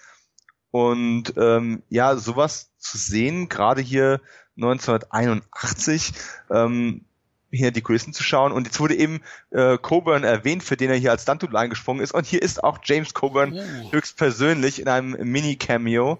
Und 0.70 1.34
ähm, 1.38 1.82
ja, 1.90 2.16
sowas 2.18 2.70
zu 2.78 3.00
sehen, 3.00 3.50
gerade 3.50 3.82
hier 3.82 4.22
1981, 4.58 6.14
ähm, 6.52 7.06
hier 7.50 7.72
die 7.72 7.82
Kulissen 7.82 8.14
zu 8.14 8.22
schauen. 8.22 8.52
Und 8.52 8.68
jetzt 8.68 8.80
wurde 8.80 8.94
eben 8.94 9.22
äh, 9.50 9.80
Coburn 9.80 10.24
erwähnt, 10.24 10.64
für 10.64 10.78
den 10.78 10.92
er 10.92 10.98
hier 10.98 11.10
als 11.10 11.24
Stunt-Double 11.24 11.58
eingesprungen 11.58 12.04
ist. 12.04 12.14
Und 12.14 12.28
hier 12.28 12.44
ist 12.44 12.64
auch 12.64 12.78
James 12.84 13.16
Coburn 13.16 13.54
uh. 13.54 13.92
höchstpersönlich 13.92 14.80
in 14.80 14.88
einem 14.88 15.18
Mini-Cameo, 15.20 16.20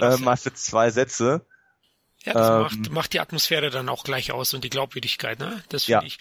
äh, 0.00 0.18
mal 0.18 0.36
für 0.36 0.52
zwei 0.52 0.90
Sätze. 0.90 1.46
Ja, 2.24 2.32
das 2.32 2.48
ähm, 2.48 2.62
macht, 2.62 2.92
macht 2.92 3.12
die 3.12 3.20
Atmosphäre 3.20 3.70
dann 3.70 3.88
auch 3.88 4.04
gleich 4.04 4.32
aus 4.32 4.54
und 4.54 4.64
die 4.64 4.70
Glaubwürdigkeit, 4.70 5.38
ne? 5.38 5.62
Das 5.68 5.84
finde 5.84 6.00
ja. 6.00 6.06
ich. 6.06 6.18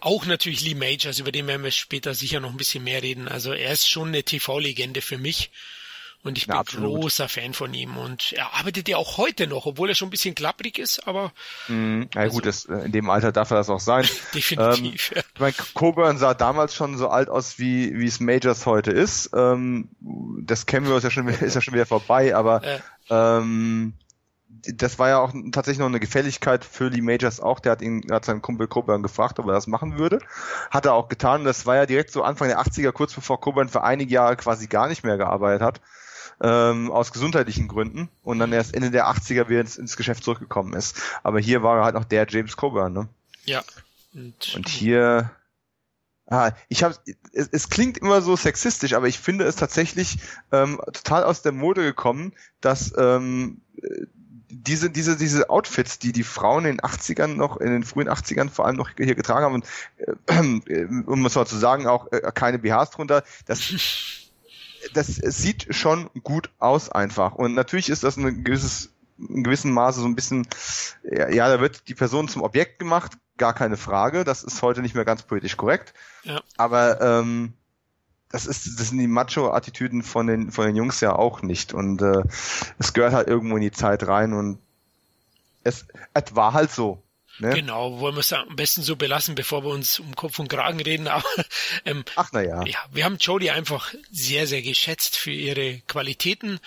Auch 0.00 0.24
natürlich 0.24 0.62
Lee 0.62 0.74
Majors, 0.74 1.18
über 1.18 1.32
den 1.32 1.46
werden 1.46 1.62
wir 1.62 1.70
später 1.70 2.14
sicher 2.14 2.40
noch 2.40 2.50
ein 2.50 2.56
bisschen 2.56 2.84
mehr 2.84 3.02
reden. 3.02 3.28
Also 3.28 3.52
er 3.52 3.72
ist 3.72 3.88
schon 3.88 4.08
eine 4.08 4.22
TV-Legende 4.22 5.02
für 5.02 5.18
mich. 5.18 5.50
Und 6.24 6.38
ich 6.38 6.46
bin 6.46 6.54
ja, 6.54 6.62
großer 6.62 7.28
Fan 7.28 7.52
von 7.52 7.74
ihm 7.74 7.96
und 7.96 8.32
er 8.32 8.54
arbeitet 8.54 8.88
ja 8.88 8.96
auch 8.96 9.18
heute 9.18 9.48
noch, 9.48 9.66
obwohl 9.66 9.88
er 9.88 9.96
schon 9.96 10.06
ein 10.06 10.12
bisschen 10.12 10.36
klapprig 10.36 10.78
ist, 10.78 11.08
aber. 11.08 11.32
Mm, 11.66 12.02
ja 12.14 12.20
also, 12.20 12.36
gut, 12.36 12.46
das, 12.46 12.64
äh, 12.66 12.74
in 12.84 12.92
dem 12.92 13.10
Alter 13.10 13.32
darf 13.32 13.50
er 13.50 13.56
das 13.56 13.68
auch 13.68 13.80
sein. 13.80 14.08
Definitiv. 14.34 15.12
Ähm, 15.16 15.22
ich 15.34 15.40
meine, 15.40 15.54
Coburn 15.74 16.18
sah 16.18 16.34
damals 16.34 16.76
schon 16.76 16.96
so 16.96 17.08
alt 17.08 17.28
aus, 17.28 17.58
wie 17.58 17.98
wie 17.98 18.06
es 18.06 18.20
Majors 18.20 18.66
heute 18.66 18.92
ist. 18.92 19.30
Ähm, 19.34 19.88
das 20.00 20.66
kennen 20.66 20.86
wir 20.86 20.94
uns 20.94 21.02
ja 21.02 21.10
schon, 21.10 21.26
ist 21.28 21.56
ja 21.56 21.60
schon 21.60 21.74
wieder 21.74 21.86
vorbei, 21.86 22.36
aber 22.36 22.62
äh. 22.62 22.78
ähm, 23.10 23.94
das 24.66 24.98
war 24.98 25.08
ja 25.08 25.18
auch 25.18 25.32
tatsächlich 25.50 25.80
noch 25.80 25.86
eine 25.86 26.00
Gefälligkeit 26.00 26.64
für 26.64 26.88
Lee 26.88 27.00
Majors 27.00 27.40
auch. 27.40 27.60
Der 27.60 27.72
hat 27.72 27.82
ihn, 27.82 28.06
hat 28.10 28.24
seinen 28.24 28.42
Kumpel 28.42 28.68
Coburn 28.68 29.02
gefragt, 29.02 29.38
ob 29.38 29.46
er 29.46 29.52
das 29.52 29.66
machen 29.66 29.98
würde. 29.98 30.20
Hat 30.70 30.86
er 30.86 30.94
auch 30.94 31.08
getan. 31.08 31.44
Das 31.44 31.66
war 31.66 31.76
ja 31.76 31.86
direkt 31.86 32.12
so 32.12 32.22
Anfang 32.22 32.48
der 32.48 32.60
80er, 32.60 32.92
kurz 32.92 33.12
bevor 33.14 33.40
Coburn 33.40 33.68
für 33.68 33.82
einige 33.82 34.14
Jahre 34.14 34.36
quasi 34.36 34.66
gar 34.66 34.88
nicht 34.88 35.04
mehr 35.04 35.16
gearbeitet 35.16 35.62
hat 35.62 35.80
ähm, 36.42 36.90
aus 36.90 37.12
gesundheitlichen 37.12 37.68
Gründen 37.68 38.08
und 38.22 38.38
dann 38.38 38.52
erst 38.52 38.74
Ende 38.74 38.90
der 38.90 39.06
80er 39.06 39.48
wieder 39.48 39.60
ins, 39.60 39.76
ins 39.76 39.96
Geschäft 39.96 40.24
zurückgekommen 40.24 40.74
ist. 40.74 41.00
Aber 41.22 41.38
hier 41.38 41.62
war 41.62 41.78
er 41.78 41.84
halt 41.84 41.94
noch 41.94 42.04
der 42.04 42.26
James 42.28 42.56
Coburn, 42.56 42.92
ne? 42.92 43.08
Ja. 43.44 43.62
Und, 44.14 44.54
und 44.54 44.68
hier 44.68 45.30
Ah, 46.26 46.52
ich 46.68 46.82
habe 46.82 46.94
es, 47.32 47.48
es 47.48 47.68
klingt 47.68 47.98
immer 47.98 48.22
so 48.22 48.36
sexistisch, 48.36 48.94
aber 48.94 49.06
ich 49.06 49.18
finde 49.18 49.44
es 49.44 49.56
tatsächlich 49.56 50.18
ähm, 50.50 50.80
total 50.86 51.24
aus 51.24 51.42
der 51.42 51.52
Mode 51.52 51.82
gekommen, 51.82 52.32
dass 52.62 52.94
ähm, 52.96 53.60
diese, 54.52 54.90
diese, 54.90 55.16
diese 55.16 55.48
Outfits, 55.48 55.98
die 55.98 56.12
die 56.12 56.24
Frauen 56.24 56.66
in 56.66 56.76
den 56.76 56.80
80ern 56.80 57.28
noch, 57.28 57.56
in 57.56 57.70
den 57.72 57.84
frühen 57.84 58.08
80ern 58.08 58.50
vor 58.50 58.66
allem 58.66 58.76
noch 58.76 58.90
hier 58.96 59.14
getragen 59.14 59.44
haben, 59.46 59.54
und, 59.54 60.68
äh, 60.68 60.84
um 61.06 61.24
es 61.24 61.34
mal 61.34 61.46
zu 61.46 61.56
sagen, 61.56 61.86
auch 61.86 62.12
äh, 62.12 62.30
keine 62.34 62.58
BHs 62.58 62.90
drunter, 62.90 63.24
das 63.46 63.60
das 64.94 65.06
sieht 65.06 65.74
schon 65.74 66.10
gut 66.22 66.50
aus 66.58 66.90
einfach. 66.90 67.34
Und 67.34 67.54
natürlich 67.54 67.88
ist 67.88 68.04
das 68.04 68.16
ein 68.16 68.44
gewisses, 68.44 68.92
in 69.16 69.44
gewissem 69.44 69.72
Maße 69.72 70.00
so 70.00 70.06
ein 70.06 70.16
bisschen, 70.16 70.46
ja, 71.04 71.48
da 71.48 71.60
wird 71.60 71.88
die 71.88 71.94
Person 71.94 72.28
zum 72.28 72.42
Objekt 72.42 72.78
gemacht, 72.78 73.12
gar 73.38 73.54
keine 73.54 73.76
Frage. 73.76 74.24
Das 74.24 74.42
ist 74.42 74.60
heute 74.60 74.82
nicht 74.82 74.94
mehr 74.94 75.04
ganz 75.04 75.22
politisch 75.22 75.56
korrekt. 75.56 75.94
Ja. 76.24 76.42
Aber 76.56 77.00
ähm, 77.00 77.54
das 78.32 78.46
ist, 78.46 78.80
das 78.80 78.88
sind 78.88 78.98
die 78.98 79.06
Macho-Attitüden 79.06 80.02
von 80.02 80.26
den 80.26 80.50
von 80.50 80.66
den 80.66 80.74
Jungs 80.74 81.00
ja 81.00 81.14
auch 81.14 81.42
nicht. 81.42 81.74
Und 81.74 82.02
äh, 82.02 82.22
es 82.78 82.92
gehört 82.92 83.12
halt 83.12 83.28
irgendwo 83.28 83.56
in 83.56 83.62
die 83.62 83.70
Zeit 83.70 84.06
rein 84.06 84.32
und 84.32 84.58
es, 85.64 85.86
es 86.14 86.34
war 86.34 86.54
halt 86.54 86.70
so. 86.70 87.01
Ne? 87.38 87.54
Genau, 87.54 87.98
wollen 87.98 88.14
wir 88.14 88.20
es 88.20 88.32
am 88.32 88.56
besten 88.56 88.82
so 88.82 88.96
belassen, 88.96 89.34
bevor 89.34 89.64
wir 89.64 89.70
uns 89.70 89.98
um 89.98 90.14
Kopf 90.14 90.38
und 90.38 90.48
Kragen 90.48 90.80
reden. 90.80 91.08
Aber 91.08 91.24
ähm, 91.84 92.04
Ach 92.16 92.28
na 92.32 92.42
ja. 92.42 92.62
ja, 92.64 92.78
wir 92.92 93.04
haben 93.04 93.16
Jodie 93.18 93.50
einfach 93.50 93.94
sehr, 94.10 94.46
sehr 94.46 94.62
geschätzt 94.62 95.16
für 95.16 95.30
ihre 95.30 95.80
Qualitäten 95.88 96.60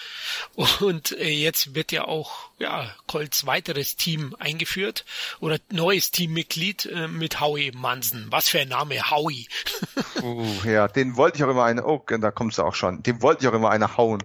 und 0.80 1.12
äh, 1.14 1.30
jetzt 1.30 1.76
wird 1.76 1.92
ja 1.92 2.06
auch 2.06 2.50
ja 2.58 2.94
Colts 3.08 3.46
weiteres 3.46 3.96
Team 3.96 4.36
eingeführt 4.40 5.06
oder 5.40 5.60
neues 5.72 6.12
Teammitglied 6.12 6.88
äh, 6.88 7.08
mit 7.08 7.40
Howie 7.40 7.72
Manson. 7.72 8.28
Was 8.30 8.50
für 8.50 8.60
ein 8.60 8.70
Name, 8.70 9.12
Howie. 9.12 9.48
uh, 10.22 10.46
ja, 10.66 10.88
den 10.88 11.16
wollte 11.16 11.38
ich 11.38 11.44
auch 11.44 11.50
immer 11.50 11.66
eine. 11.66 11.86
Oh, 11.86 12.04
da 12.08 12.32
kommst 12.32 12.58
du 12.58 12.64
auch 12.64 12.76
schon. 12.76 13.04
Dem 13.04 13.22
wollte 13.22 13.44
ich 13.44 13.48
auch 13.50 13.54
immer 13.54 13.70
eine 13.70 13.98
hauen. 13.98 14.24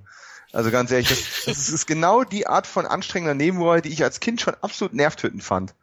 Also 0.52 0.70
ganz 0.70 0.90
ehrlich, 0.90 1.08
das, 1.08 1.44
das 1.44 1.68
ist 1.68 1.86
genau 1.86 2.24
die 2.24 2.46
Art 2.46 2.66
von 2.66 2.86
anstrengender 2.86 3.34
Nebenrolle, 3.34 3.82
die 3.82 3.90
ich 3.90 4.02
als 4.02 4.20
Kind 4.20 4.40
schon 4.40 4.54
absolut 4.62 4.94
nervtötend 4.94 5.44
fand. 5.44 5.74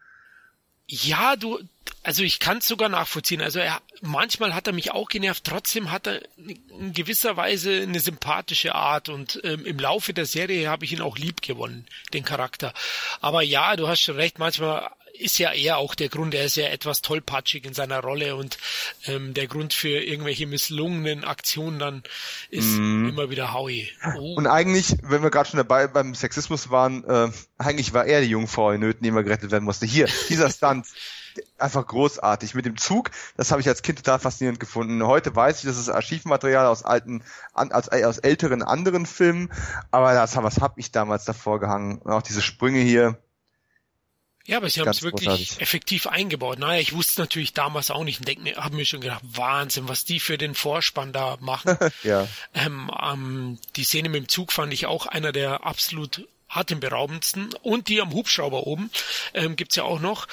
Ja, 0.90 1.36
du, 1.36 1.60
also 2.04 2.24
ich 2.24 2.40
kann 2.40 2.60
es 2.60 2.68
sogar 2.68 2.88
nachvollziehen. 2.88 3.42
Also 3.42 3.60
er, 3.60 3.82
manchmal 4.02 4.56
hat 4.56 4.68
er 4.68 4.74
mich 4.74 4.92
auch 4.92 5.10
genervt. 5.10 5.44
Trotzdem 5.44 5.92
hat 5.92 6.08
er 6.08 6.22
in 6.38 6.94
gewisser 6.94 7.36
Weise 7.36 7.82
eine 7.82 8.00
sympathische 8.00 8.74
Art 8.74 9.10
und 9.10 9.42
ähm, 9.44 9.66
im 9.66 9.78
Laufe 9.78 10.14
der 10.14 10.26
Serie 10.26 10.70
habe 10.70 10.86
ich 10.86 10.94
ihn 10.94 11.02
auch 11.02 11.18
lieb 11.18 11.42
gewonnen, 11.42 11.86
den 12.14 12.24
Charakter. 12.24 12.74
Aber 13.20 13.42
ja, 13.42 13.76
du 13.76 13.88
hast 13.90 14.02
schon 14.02 14.16
recht. 14.16 14.40
Manchmal 14.40 14.90
ist 15.20 15.40
ja 15.40 15.52
eher 15.54 15.78
auch 15.78 15.96
der 15.96 16.10
Grund, 16.10 16.34
er 16.34 16.46
ist 16.46 16.56
ja 16.56 16.68
etwas 16.68 17.02
tollpatschig 17.02 17.66
in 17.66 17.74
seiner 17.74 18.00
Rolle 18.02 18.36
und 18.36 18.58
ähm, 19.06 19.34
der 19.34 19.48
Grund 19.48 19.74
für 19.74 19.90
irgendwelche 19.90 20.48
misslungenen 20.48 21.24
Aktionen 21.24 21.80
dann 21.80 22.04
ist 22.50 22.78
mm. 22.78 23.10
immer 23.10 23.30
wieder 23.30 23.54
Howie. 23.54 23.90
Oh. 24.18 24.36
Und 24.36 24.48
eigentlich, 24.48 24.96
wenn 25.04 25.24
wir 25.24 25.30
gerade 25.30 25.50
schon 25.50 25.58
dabei 25.58 25.88
beim 25.88 26.16
Sexismus 26.16 26.70
waren, 26.70 27.04
äh, 27.04 27.32
eigentlich 27.58 27.94
war 27.94 28.06
er 28.06 28.22
die 28.22 28.28
Jungfrau 28.28 28.72
in 28.72 28.82
Nöten, 28.82 29.04
die 29.04 29.10
immer 29.10 29.24
gerettet 29.24 29.52
werden 29.52 29.66
musste. 29.66 29.86
Hier, 29.86 30.08
dieser 30.30 30.50
Stunt. 30.50 30.88
einfach 31.58 31.86
großartig. 31.86 32.56
Mit 32.56 32.66
dem 32.66 32.78
Zug, 32.78 33.12
das 33.36 33.52
habe 33.52 33.62
ich 33.62 33.68
als 33.68 33.82
Kind 33.82 34.00
total 34.00 34.20
faszinierend 34.20 34.60
gefunden. 34.60 35.06
Heute 35.06 35.36
weiß 35.36 35.60
ich, 35.60 35.66
das 35.66 35.78
ist 35.78 35.90
Archivmaterial 35.90 36.66
aus 36.66 36.84
alten, 36.84 37.24
an, 37.54 37.72
aus, 37.72 37.90
aus 37.90 38.18
älteren 38.20 38.64
anderen 38.64 39.06
Filmen, 39.06 39.52
aber 39.92 40.14
das, 40.14 40.36
was 40.38 40.62
habe 40.62 40.80
ich 40.80 40.92
damals 40.92 41.26
davor 41.26 41.60
gehangen? 41.60 42.00
Und 42.00 42.12
auch 42.12 42.22
diese 42.22 42.42
Sprünge 42.42 42.80
hier, 42.80 43.18
ja, 44.48 44.58
aber 44.58 44.70
sie 44.70 44.80
haben 44.80 44.90
es 44.90 45.04
wirklich 45.04 45.28
großartig. 45.28 45.62
effektiv 45.62 46.08
eingebaut. 46.08 46.58
Naja, 46.58 46.80
ich 46.80 46.94
wusste 46.94 47.20
natürlich 47.20 47.54
damals 47.54 47.92
auch 47.92 48.06
nicht 48.06 48.20
und 48.20 48.28
denke 48.30 48.44
mir, 48.44 48.56
habe 48.56 48.78
mir 48.78 48.86
schon 48.86 49.02
gedacht, 49.02 49.22
Wahnsinn, 49.24 49.90
was 49.90 50.06
die 50.06 50.22
für 50.22 50.38
den 50.38 50.56
Vorspann 50.56 51.12
da 51.12 51.38
machen. 51.42 51.78
ja. 52.04 52.26
Ähm, 52.54 52.90
ähm, 52.98 53.60
die 53.76 53.84
Szene 53.84 54.08
mit 54.08 54.24
dem 54.24 54.30
Zug 54.30 54.54
fand 54.54 54.72
ich 54.72 54.86
auch 54.86 55.06
einer 55.06 55.34
der 55.34 55.66
absolut 55.66 56.26
atemberaubendsten. 56.48 57.54
Und 57.62 57.90
die 57.90 58.00
am 58.00 58.14
Hubschrauber 58.14 58.66
oben 58.66 58.90
ähm, 59.34 59.58
gibt's 59.58 59.76
ja 59.76 59.84
auch 59.84 60.00
noch. 60.00 60.28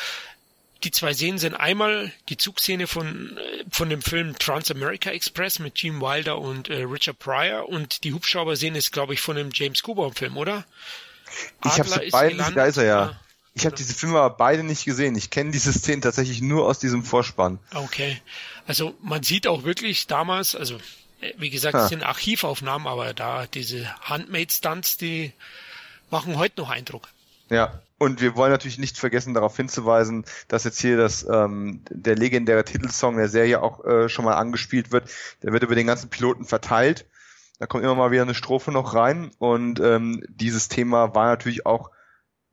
Die 0.85 0.93
zwei 0.93 1.13
Szenen 1.13 1.39
sind 1.39 1.55
einmal 1.55 2.13
die 2.29 2.37
Zugszene 2.37 2.87
von, 2.87 3.37
äh, 3.37 3.65
von 3.69 3.91
dem 3.91 4.01
Film 4.01 4.39
Trans-America 4.39 5.11
Express 5.11 5.59
mit 5.59 5.75
Gene 5.75 6.01
Wilder 6.01 6.39
und 6.39 6.69
äh, 6.69 6.83
Richard 6.83 7.19
Pryor 7.19 7.69
und 7.69 8.05
die 8.05 8.13
Hubschrauber-Szene 8.13 8.79
ist, 8.79 8.93
glaube 8.93 9.15
ich, 9.15 9.21
von 9.21 9.35
dem 9.35 9.51
James 9.53 9.83
Kubo-Film, 9.83 10.37
oder? 10.37 10.65
Ich 11.65 11.81
habe 11.81 11.89
sie 11.89 12.11
beide, 12.13 12.37
da 12.37 12.67
ist 12.67 12.77
er 12.77 12.85
ja. 12.85 13.21
Ich 13.55 13.65
habe 13.67 13.77
diese 13.77 13.95
Filme 13.95 14.19
aber 14.19 14.37
beide 14.37 14.65
nicht 14.65 14.85
gesehen. 14.85 15.15
Ich 15.15 15.31
kenne 15.31 15.53
diese 15.53 15.73
Szenen 15.73 16.03
tatsächlich 16.03 16.43
nur 16.43 16.67
aus 16.67 16.81
diesem 16.81 17.05
Vorspann. 17.05 17.61
Okay. 17.73 18.21
Also 18.67 18.95
man 19.01 19.23
sieht 19.23 19.47
auch 19.47 19.63
wirklich 19.63 20.09
damals, 20.09 20.57
also 20.57 20.77
äh, 21.21 21.33
wie 21.39 21.51
gesagt, 21.51 21.77
es 21.77 21.89
sind 21.89 22.03
Archivaufnahmen, 22.03 22.89
aber 22.89 23.15
da 23.15 23.47
diese 23.47 23.89
Handmade-Stunts, 24.01 24.97
die 24.97 25.33
machen 26.11 26.37
heute 26.37 26.61
noch 26.61 26.71
Eindruck. 26.71 27.09
Ja, 27.49 27.81
und 27.99 28.21
wir 28.21 28.35
wollen 28.35 28.51
natürlich 28.51 28.79
nicht 28.79 28.99
vergessen, 28.99 29.35
darauf 29.35 29.57
hinzuweisen, 29.57 30.25
dass 30.49 30.65
jetzt 30.65 30.81
hier 30.81 30.97
das 30.97 31.25
ähm, 31.31 31.83
der 31.91 32.17
legendäre 32.17 32.65
Titelsong 32.65 33.17
der 33.17 33.29
Serie 33.29 33.63
auch 33.63 33.85
äh, 33.85 34.09
schon 34.09 34.25
mal 34.25 34.35
angespielt 34.35 34.91
wird. 34.91 35.09
Der 35.43 35.53
wird 35.53 35.63
über 35.63 35.77
den 35.77 35.87
ganzen 35.87 36.11
Piloten 36.11 36.45
verteilt. 36.45 37.07
Da 37.61 37.67
kommt 37.67 37.85
immer 37.85 37.95
mal 37.95 38.11
wieder 38.11 38.23
eine 38.23 38.35
Strophe 38.35 38.73
noch 38.73 38.95
rein 38.95 39.31
und 39.39 39.79
ähm, 39.79 40.25
dieses 40.29 40.69
Thema 40.69 41.15
war 41.15 41.27
natürlich 41.27 41.67
auch 41.67 41.91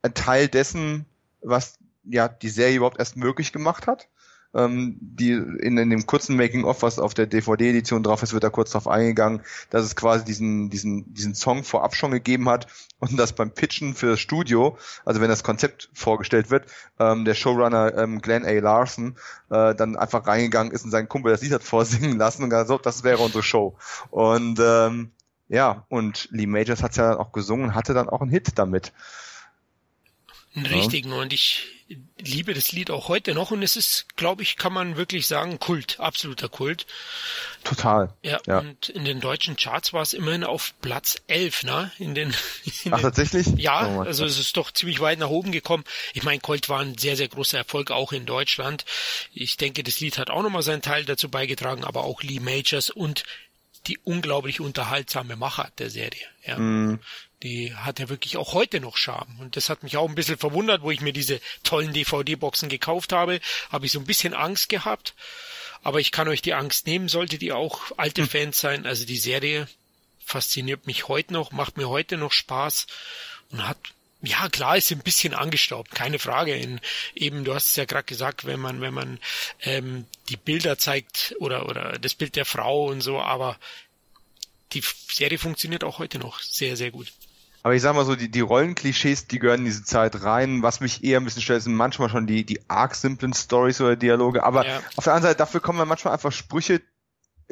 ein 0.02 0.14
Teil 0.14 0.48
dessen, 0.48 1.06
was 1.40 1.78
ja 2.04 2.28
die 2.28 2.48
Serie 2.48 2.76
überhaupt 2.76 2.98
erst 2.98 3.16
möglich 3.16 3.52
gemacht 3.52 3.86
hat. 3.86 4.08
Ähm, 4.54 4.98
die 5.00 5.30
in, 5.30 5.78
in 5.78 5.88
dem 5.88 6.04
kurzen 6.04 6.36
Making-of, 6.36 6.82
was 6.82 6.98
auf 6.98 7.14
der 7.14 7.26
DVD-Edition 7.26 8.02
drauf 8.02 8.22
ist, 8.22 8.34
wird 8.34 8.44
da 8.44 8.50
kurz 8.50 8.72
drauf 8.72 8.86
eingegangen, 8.86 9.40
dass 9.70 9.82
es 9.82 9.96
quasi 9.96 10.26
diesen, 10.26 10.68
diesen, 10.68 11.14
diesen 11.14 11.34
Song 11.34 11.64
vorab 11.64 11.94
schon 11.94 12.10
gegeben 12.10 12.50
hat 12.50 12.66
und 12.98 13.16
dass 13.18 13.32
beim 13.32 13.50
Pitchen 13.52 13.94
für 13.94 14.10
das 14.10 14.20
Studio, 14.20 14.76
also 15.06 15.22
wenn 15.22 15.30
das 15.30 15.42
Konzept 15.42 15.88
vorgestellt 15.94 16.50
wird, 16.50 16.66
ähm, 16.98 17.24
der 17.24 17.32
Showrunner 17.32 17.96
ähm, 17.96 18.20
Glenn 18.20 18.44
A. 18.44 18.50
Larson 18.50 19.16
äh, 19.48 19.74
dann 19.74 19.96
einfach 19.96 20.26
reingegangen 20.26 20.70
ist 20.70 20.84
und 20.84 20.90
seinen 20.90 21.08
Kumpel 21.08 21.32
das 21.32 21.40
Lied 21.40 21.52
hat 21.52 21.64
vorsingen 21.64 22.18
lassen 22.18 22.42
und 22.42 22.50
gesagt, 22.50 22.68
so, 22.68 22.76
das 22.76 23.04
wäre 23.04 23.22
unsere 23.22 23.42
Show. 23.42 23.74
Und 24.10 24.60
ähm, 24.60 25.12
ja, 25.48 25.86
und 25.88 26.28
Lee 26.30 26.46
Majors 26.46 26.82
hat 26.82 26.96
ja 26.96 27.08
dann 27.10 27.18
auch 27.18 27.32
gesungen, 27.32 27.74
hatte 27.74 27.94
dann 27.94 28.10
auch 28.10 28.20
einen 28.20 28.30
Hit 28.30 28.58
damit. 28.58 28.92
Einen 30.54 30.66
richtigen. 30.66 31.10
Ja. 31.10 31.16
Und 31.16 31.32
ich 31.32 31.66
liebe 32.18 32.54
das 32.54 32.72
Lied 32.72 32.90
auch 32.90 33.08
heute 33.08 33.34
noch. 33.34 33.50
Und 33.50 33.62
es 33.62 33.76
ist, 33.76 34.16
glaube 34.16 34.42
ich, 34.42 34.56
kann 34.56 34.72
man 34.72 34.96
wirklich 34.96 35.26
sagen, 35.26 35.58
Kult, 35.58 35.98
absoluter 35.98 36.48
Kult. 36.48 36.86
Total. 37.64 38.12
Ja, 38.22 38.38
ja. 38.46 38.58
und 38.58 38.88
in 38.88 39.04
den 39.04 39.20
deutschen 39.20 39.56
Charts 39.56 39.92
war 39.92 40.02
es 40.02 40.12
immerhin 40.12 40.44
auf 40.44 40.74
Platz 40.80 41.16
11, 41.26 41.64
ne? 41.64 41.90
In 41.98 42.14
den, 42.14 42.34
in 42.84 42.92
Ach, 42.92 42.98
den, 42.98 43.02
tatsächlich? 43.02 43.46
Ja, 43.56 43.86
oh 43.88 44.02
also 44.02 44.24
es 44.24 44.38
ist 44.38 44.56
doch 44.56 44.70
ziemlich 44.70 45.00
weit 45.00 45.18
nach 45.18 45.30
oben 45.30 45.52
gekommen. 45.52 45.84
Ich 46.14 46.22
meine, 46.22 46.40
Kult 46.40 46.68
war 46.68 46.80
ein 46.80 46.98
sehr, 46.98 47.16
sehr 47.16 47.28
großer 47.28 47.58
Erfolg, 47.58 47.90
auch 47.90 48.12
in 48.12 48.26
Deutschland. 48.26 48.84
Ich 49.32 49.56
denke, 49.56 49.82
das 49.82 50.00
Lied 50.00 50.18
hat 50.18 50.30
auch 50.30 50.42
nochmal 50.42 50.62
seinen 50.62 50.82
Teil 50.82 51.04
dazu 51.04 51.28
beigetragen, 51.30 51.84
aber 51.84 52.04
auch 52.04 52.22
Lee 52.22 52.40
Majors 52.40 52.90
und 52.90 53.24
die 53.86 53.98
unglaublich 54.04 54.60
unterhaltsame 54.60 55.36
Machart 55.36 55.78
der 55.78 55.90
Serie. 55.90 56.26
Ja. 56.44 56.58
Mm 56.58 57.00
die 57.42 57.74
hat 57.74 57.98
ja 57.98 58.08
wirklich 58.08 58.36
auch 58.36 58.54
heute 58.54 58.80
noch 58.80 58.96
Charme. 58.96 59.36
Und 59.40 59.56
das 59.56 59.68
hat 59.68 59.82
mich 59.82 59.96
auch 59.96 60.08
ein 60.08 60.14
bisschen 60.14 60.38
verwundert, 60.38 60.82
wo 60.82 60.90
ich 60.90 61.00
mir 61.00 61.12
diese 61.12 61.40
tollen 61.64 61.92
DVD-Boxen 61.92 62.68
gekauft 62.68 63.12
habe, 63.12 63.40
habe 63.70 63.86
ich 63.86 63.92
so 63.92 63.98
ein 63.98 64.06
bisschen 64.06 64.34
Angst 64.34 64.68
gehabt. 64.68 65.14
Aber 65.82 65.98
ich 65.98 66.12
kann 66.12 66.28
euch 66.28 66.42
die 66.42 66.54
Angst 66.54 66.86
nehmen, 66.86 67.08
solltet 67.08 67.42
ihr 67.42 67.56
auch 67.56 67.80
alte 67.96 68.22
hm. 68.22 68.28
Fans 68.28 68.60
sein. 68.60 68.86
Also 68.86 69.04
die 69.04 69.16
Serie 69.16 69.68
fasziniert 70.24 70.86
mich 70.86 71.08
heute 71.08 71.32
noch, 71.32 71.50
macht 71.50 71.76
mir 71.76 71.88
heute 71.88 72.16
noch 72.16 72.32
Spaß 72.32 72.86
und 73.50 73.66
hat 73.66 73.78
ja, 74.22 74.48
klar, 74.48 74.76
ist 74.76 74.90
ein 74.92 75.00
bisschen 75.00 75.34
angestaubt, 75.34 75.90
keine 75.90 76.18
Frage. 76.18 76.54
In, 76.54 76.80
eben, 77.14 77.44
du 77.44 77.54
hast 77.54 77.70
es 77.70 77.76
ja 77.76 77.84
gerade 77.84 78.04
gesagt, 78.04 78.44
wenn 78.44 78.60
man, 78.60 78.80
wenn 78.80 78.94
man 78.94 79.18
ähm, 79.62 80.06
die 80.28 80.36
Bilder 80.36 80.78
zeigt 80.78 81.34
oder 81.40 81.68
oder 81.68 81.98
das 81.98 82.14
Bild 82.14 82.36
der 82.36 82.44
Frau 82.44 82.86
und 82.86 83.00
so, 83.00 83.20
aber 83.20 83.58
die 84.72 84.82
Serie 85.10 85.38
funktioniert 85.38 85.84
auch 85.84 85.98
heute 85.98 86.18
noch 86.18 86.40
sehr, 86.40 86.76
sehr 86.76 86.90
gut. 86.90 87.12
Aber 87.64 87.74
ich 87.74 87.82
sag 87.82 87.94
mal 87.94 88.04
so, 88.04 88.16
die, 88.16 88.28
die 88.28 88.40
Rollenklischees, 88.40 89.28
die 89.28 89.38
gehören 89.38 89.60
in 89.60 89.66
diese 89.66 89.84
Zeit 89.84 90.22
rein. 90.22 90.62
Was 90.62 90.80
mich 90.80 91.04
eher 91.04 91.20
ein 91.20 91.24
bisschen 91.24 91.42
stellt, 91.42 91.62
sind 91.62 91.74
manchmal 91.74 92.08
schon 92.08 92.26
die, 92.26 92.44
die 92.44 92.60
arg 92.68 92.94
simplen 92.94 93.34
Stories 93.34 93.80
oder 93.80 93.94
Dialoge. 93.94 94.42
Aber 94.42 94.66
ja. 94.66 94.82
auf 94.96 95.04
der 95.04 95.14
anderen 95.14 95.30
Seite, 95.30 95.38
dafür 95.38 95.60
kommen 95.60 95.78
dann 95.78 95.86
manchmal 95.86 96.12
einfach 96.14 96.32
Sprüche, 96.32 96.80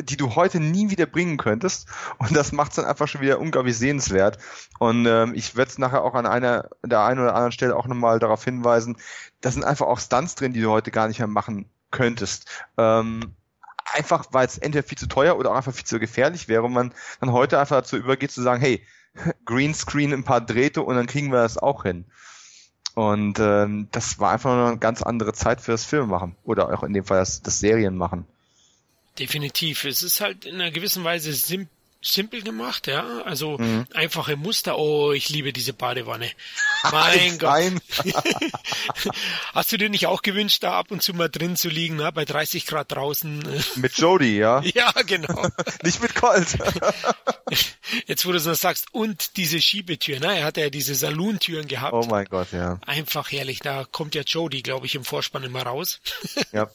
die 0.03 0.17
du 0.17 0.35
heute 0.35 0.61
nie 0.61 0.91
wieder 0.91 1.07
bringen 1.07 1.37
könntest. 1.37 1.89
Und 2.19 2.35
das 2.35 2.53
macht 2.53 2.73
es 2.73 2.77
dann 2.77 2.85
einfach 2.85 3.09
schon 3.09 3.21
wieder 3.21 3.41
unglaublich 3.41 3.77
sehenswert. 3.77 4.39
Und 4.79 5.07
ähm, 5.07 5.33
ich 5.35 5.57
werde 5.57 5.71
es 5.71 5.79
nachher 5.79 6.03
auch 6.03 6.15
an 6.15 6.27
einer 6.27 6.69
der 6.85 7.03
einen 7.05 7.21
oder 7.21 7.35
anderen 7.35 7.53
Stelle 7.53 7.77
auch 7.77 7.87
nochmal 7.87 8.19
darauf 8.19 8.45
hinweisen, 8.45 8.97
da 9.41 9.51
sind 9.51 9.65
einfach 9.65 9.87
auch 9.87 9.99
Stunts 9.99 10.35
drin, 10.35 10.53
die 10.53 10.61
du 10.61 10.71
heute 10.71 10.91
gar 10.91 11.09
nicht 11.09 11.19
mehr 11.19 11.29
machen 11.29 11.71
könntest. 11.91 12.47
Ähm, 12.77 13.35
einfach, 13.93 14.27
weil 14.31 14.47
es 14.47 14.59
entweder 14.59 14.87
viel 14.87 14.99
zu 14.99 15.09
teuer 15.09 15.37
oder 15.37 15.51
auch 15.51 15.57
einfach 15.57 15.75
viel 15.75 15.87
zu 15.87 15.99
gefährlich 15.99 16.49
wäre 16.49 16.63
und 16.63 16.73
man 16.73 16.95
dann 17.21 17.33
heute 17.33 17.59
einfach 17.59 17.77
dazu 17.77 17.97
übergeht 17.97 18.31
zu 18.31 18.43
sagen, 18.43 18.61
hey, 18.61 18.85
Greenscreen, 19.45 20.13
ein 20.13 20.25
paar 20.25 20.41
Drähte 20.41 20.83
und 20.83 20.97
dann 20.97 21.07
kriegen 21.07 21.33
wir 21.33 21.43
das 21.43 21.59
auch 21.59 21.83
hin. 21.83 22.05
Und 22.95 23.39
ähm, 23.39 23.89
das 23.93 24.19
war 24.19 24.33
einfach 24.33 24.69
eine 24.69 24.79
ganz 24.79 25.03
andere 25.03 25.33
Zeit 25.33 25.61
für 25.61 25.73
das 25.73 25.85
Filmemachen 25.85 26.37
oder 26.45 26.73
auch 26.73 26.83
in 26.83 26.93
dem 26.93 27.05
Fall 27.05 27.19
das, 27.19 27.43
das 27.43 27.61
Serienmachen. 27.61 28.27
Definitiv. 29.19 29.85
Es 29.85 30.03
ist 30.03 30.21
halt 30.21 30.45
in 30.45 30.57
einer 30.57 30.71
gewissen 30.71 31.05
Weise 31.05 31.33
simpel 31.33 31.69
simpel 32.03 32.43
gemacht, 32.43 32.87
ja. 32.87 33.23
Also 33.23 33.59
mhm. 33.59 33.87
einfache 33.93 34.37
Muster. 34.37 34.79
Oh, 34.79 35.13
ich 35.13 35.29
liebe 35.29 35.53
diese 35.53 35.73
Badewanne. 35.73 36.31
Mein 36.91 37.39
Gott. 37.39 37.73
Hast 39.55 39.73
du 39.73 39.77
dir 39.77 39.91
nicht 39.91 40.07
auch 40.07 40.23
gewünscht, 40.23 40.63
da 40.63 40.79
ab 40.79 40.91
und 40.91 41.03
zu 41.03 41.13
mal 41.13 41.29
drin 41.29 41.57
zu 41.57 41.69
liegen, 41.69 41.97
ne? 41.97 42.11
bei 42.13 42.25
30 42.25 42.67
Grad 42.67 42.93
draußen? 42.93 43.45
Mit 43.77 43.99
Jody, 43.99 44.39
ja? 44.39 44.63
Ja, 44.63 44.93
genau. 45.07 45.47
nicht 45.83 46.01
mit 46.01 46.15
Colt. 46.15 46.57
Jetzt, 48.07 48.25
wo 48.25 48.33
du 48.33 48.41
so 48.41 48.55
sagst, 48.55 48.87
und 48.93 49.37
diese 49.37 49.61
Schiebetür, 49.61 50.21
ne? 50.21 50.39
Er 50.39 50.45
hat 50.45 50.57
ja 50.57 50.71
diese 50.71 50.95
Salontüren 50.95 51.69
gehabt. 51.69 51.93
Oh 51.93 52.07
mein 52.09 52.27
Gott, 52.27 52.53
ja. 52.53 52.79
Einfach 52.87 53.31
herrlich. 53.31 53.61
Da 53.61 53.85
kommt 53.85 54.15
ja 54.15 54.23
Jody, 54.23 54.63
glaube 54.63 54.87
ich, 54.87 54.95
im 54.95 55.05
Vorspann 55.05 55.43
immer 55.43 55.63
raus. 55.63 56.01
ja. 56.53 56.71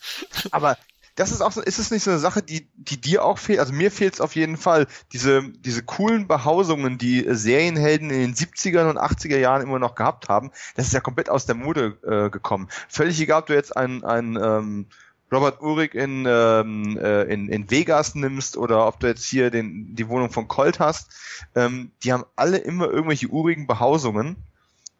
Aber 0.51 0.77
das 1.15 1.31
ist 1.31 1.41
auch 1.41 1.51
so, 1.51 1.61
ist 1.61 1.79
es 1.79 1.91
nicht 1.91 2.03
so 2.03 2.11
eine 2.11 2.19
Sache, 2.19 2.41
die, 2.41 2.67
die 2.75 2.99
dir 2.99 3.23
auch 3.23 3.37
fehlt? 3.37 3.59
Also 3.59 3.73
mir 3.73 3.89
fehlt 3.89 4.15
es 4.15 4.21
auf 4.21 4.35
jeden 4.35 4.57
Fall, 4.57 4.85
diese, 5.13 5.43
diese 5.43 5.81
coolen 5.81 6.27
Behausungen, 6.27 6.97
die 6.97 7.25
Serienhelden 7.27 8.09
in 8.09 8.19
den 8.19 8.35
70er 8.35 8.89
und 8.89 8.97
80er 8.97 9.37
Jahren 9.37 9.61
immer 9.61 9.79
noch 9.79 9.95
gehabt 9.95 10.27
haben, 10.27 10.51
das 10.75 10.87
ist 10.87 10.93
ja 10.93 10.99
komplett 10.99 11.29
aus 11.29 11.45
der 11.45 11.55
Mode 11.55 11.97
äh, 12.03 12.29
gekommen. 12.29 12.67
Völlig 12.89 13.19
egal, 13.21 13.41
ob 13.41 13.47
du 13.47 13.53
jetzt 13.53 13.75
ein, 13.75 14.03
ein 14.03 14.37
ähm, 14.41 14.87
Robert 15.31 15.61
Urich 15.61 15.95
in, 15.95 16.25
ähm, 16.27 16.97
äh, 16.97 17.23
in, 17.23 17.47
in 17.47 17.71
Vegas 17.71 18.15
nimmst 18.15 18.57
oder 18.57 18.85
ob 18.85 18.99
du 18.99 19.07
jetzt 19.07 19.25
hier 19.25 19.49
den, 19.49 19.95
die 19.95 20.07
Wohnung 20.09 20.29
von 20.29 20.47
Colt 20.47 20.79
hast, 20.79 21.11
ähm, 21.55 21.91
die 22.03 22.11
haben 22.11 22.25
alle 22.35 22.57
immer 22.57 22.89
irgendwelche 22.89 23.27
urigen 23.27 23.67
Behausungen, 23.67 24.35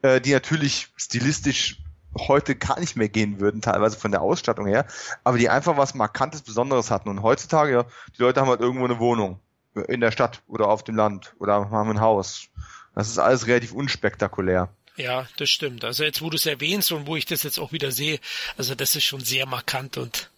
äh, 0.01 0.22
die 0.22 0.31
natürlich 0.31 0.89
stilistisch 0.95 1.77
heute 2.17 2.55
gar 2.55 2.79
nicht 2.79 2.95
mehr 2.95 3.10
gehen 3.10 3.39
würden, 3.39 3.62
teilweise 3.62 3.98
von 3.98 4.12
der 4.12 4.22
Ausstattung 4.22 4.67
her, 4.67 4.86
aber 5.24 5.38
die 5.38 5.50
einfach 5.50 5.77
was 5.77 5.93
Markantes, 5.93 6.41
Besonderes 6.41 6.91
hatten. 6.91 7.10
Und 7.10 7.22
heutzutage, 7.22 7.72
ja, 7.72 7.86
die 8.17 8.22
Leute 8.22 8.41
haben 8.41 8.50
halt 8.50 8.62
irgendwo 8.62 8.86
eine 8.86 9.00
Wohnung 9.00 9.39
in 9.88 10.01
der 10.01 10.12
Stadt 10.12 10.41
oder 10.48 10.69
auf 10.69 10.84
dem 10.84 10.95
Land 10.95 11.36
oder 11.39 11.69
haben 11.69 11.89
ein 11.89 12.01
Haus. 12.01 12.48
Das 12.93 13.10
ist 13.10 13.19
alles 13.19 13.48
relativ 13.48 13.74
unspektakulär. 13.74 14.69
Ja, 14.95 15.27
das 15.38 15.50
stimmt. 15.50 15.84
Also 15.84 16.03
jetzt, 16.03 16.22
wo 16.22 16.29
du 16.29 16.38
es 16.38 16.45
erwähnst 16.45 16.91
und 16.93 17.05
wo 17.05 17.17
ich 17.17 17.25
das 17.25 17.43
jetzt 17.43 17.60
auch 17.60 17.74
wieder 17.74 17.91
sehe, 17.91 18.19
also 18.57 18.75
das 18.75 18.95
ist 18.95 19.03
schon 19.03 19.19
sehr 19.19 19.45
markant 19.45 19.98
und 19.98 20.29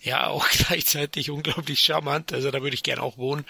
ja, 0.00 0.28
auch 0.28 0.48
gleichzeitig 0.68 1.30
unglaublich 1.30 1.80
charmant. 1.80 2.32
Also 2.32 2.50
da 2.50 2.62
würde 2.62 2.74
ich 2.74 2.84
gern 2.84 3.00
auch 3.00 3.18
wohnen. 3.18 3.44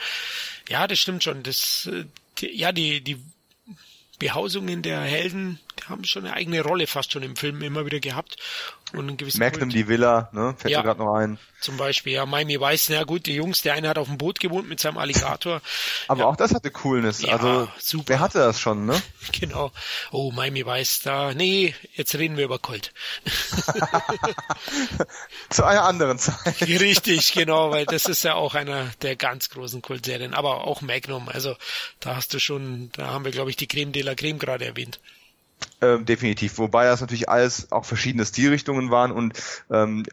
Ja, 0.68 0.86
das 0.86 0.98
stimmt 0.98 1.22
schon. 1.22 1.42
Das, 1.42 1.90
äh, 1.92 2.06
ja, 2.40 2.72
die, 2.72 3.02
die 3.02 3.20
Behausungen 4.18 4.82
der 4.82 5.00
Helden, 5.00 5.58
die 5.78 5.84
haben 5.84 6.04
schon 6.04 6.24
eine 6.24 6.34
eigene 6.34 6.60
Rolle 6.62 6.86
fast 6.86 7.12
schon 7.12 7.22
im 7.22 7.36
Film 7.36 7.62
immer 7.62 7.84
wieder 7.86 8.00
gehabt. 8.00 8.36
Und 8.94 9.08
ein 9.08 9.16
gewisses 9.16 9.40
Magnum 9.40 9.68
Kult. 9.68 9.74
die 9.74 9.88
Villa, 9.88 10.28
ne? 10.32 10.54
Fällt 10.56 10.72
ja, 10.72 10.78
mir 10.78 10.84
gerade 10.84 11.00
noch 11.00 11.14
ein. 11.14 11.38
Zum 11.60 11.76
Beispiel, 11.76 12.12
ja, 12.12 12.26
Miami 12.26 12.60
Weiß, 12.60 12.90
na 12.90 13.04
gut, 13.04 13.26
die 13.26 13.34
Jungs, 13.34 13.62
der 13.62 13.74
eine 13.74 13.88
hat 13.88 13.98
auf 13.98 14.08
dem 14.08 14.18
Boot 14.18 14.38
gewohnt 14.38 14.68
mit 14.68 14.80
seinem 14.80 14.98
Alligator. 14.98 15.62
Aber 16.08 16.20
ja. 16.20 16.26
auch 16.26 16.36
das 16.36 16.54
hatte 16.54 16.70
Coolness. 16.70 17.22
Ja, 17.22 17.36
also, 17.36 17.68
super. 17.78 18.04
wer 18.08 18.20
hatte 18.20 18.38
das 18.38 18.60
schon, 18.60 18.86
ne? 18.86 19.00
Genau. 19.40 19.72
Oh, 20.10 20.30
Miami 20.30 20.64
Weiß, 20.64 21.00
da, 21.00 21.34
nee, 21.34 21.74
jetzt 21.94 22.14
reden 22.14 22.36
wir 22.36 22.44
über 22.44 22.58
Colt. 22.58 22.92
Zu 25.48 25.64
einer 25.64 25.84
anderen 25.84 26.18
Zeit. 26.18 26.60
Richtig, 26.60 27.32
genau, 27.32 27.70
weil 27.70 27.86
das 27.86 28.06
ist 28.06 28.24
ja 28.24 28.34
auch 28.34 28.54
einer 28.54 28.90
der 29.02 29.16
ganz 29.16 29.50
großen 29.50 29.82
Kultserien. 29.82 30.34
Aber 30.34 30.66
auch 30.66 30.82
Magnum, 30.82 31.28
also, 31.28 31.56
da 32.00 32.16
hast 32.16 32.34
du 32.34 32.38
schon, 32.38 32.90
da 32.92 33.06
haben 33.08 33.24
wir, 33.24 33.32
glaube 33.32 33.50
ich, 33.50 33.56
die 33.56 33.66
Creme 33.66 33.92
de 33.92 34.02
la 34.02 34.14
Creme 34.14 34.38
gerade 34.38 34.64
erwähnt. 34.66 35.00
Ähm, 35.84 36.04
definitiv. 36.04 36.58
Wobei 36.58 36.84
das 36.84 37.00
natürlich 37.00 37.28
alles 37.28 37.70
auch 37.72 37.84
verschiedene 37.84 38.24
Stilrichtungen 38.24 38.90
waren 38.90 39.12
und 39.12 39.40
ähm, 39.70 40.04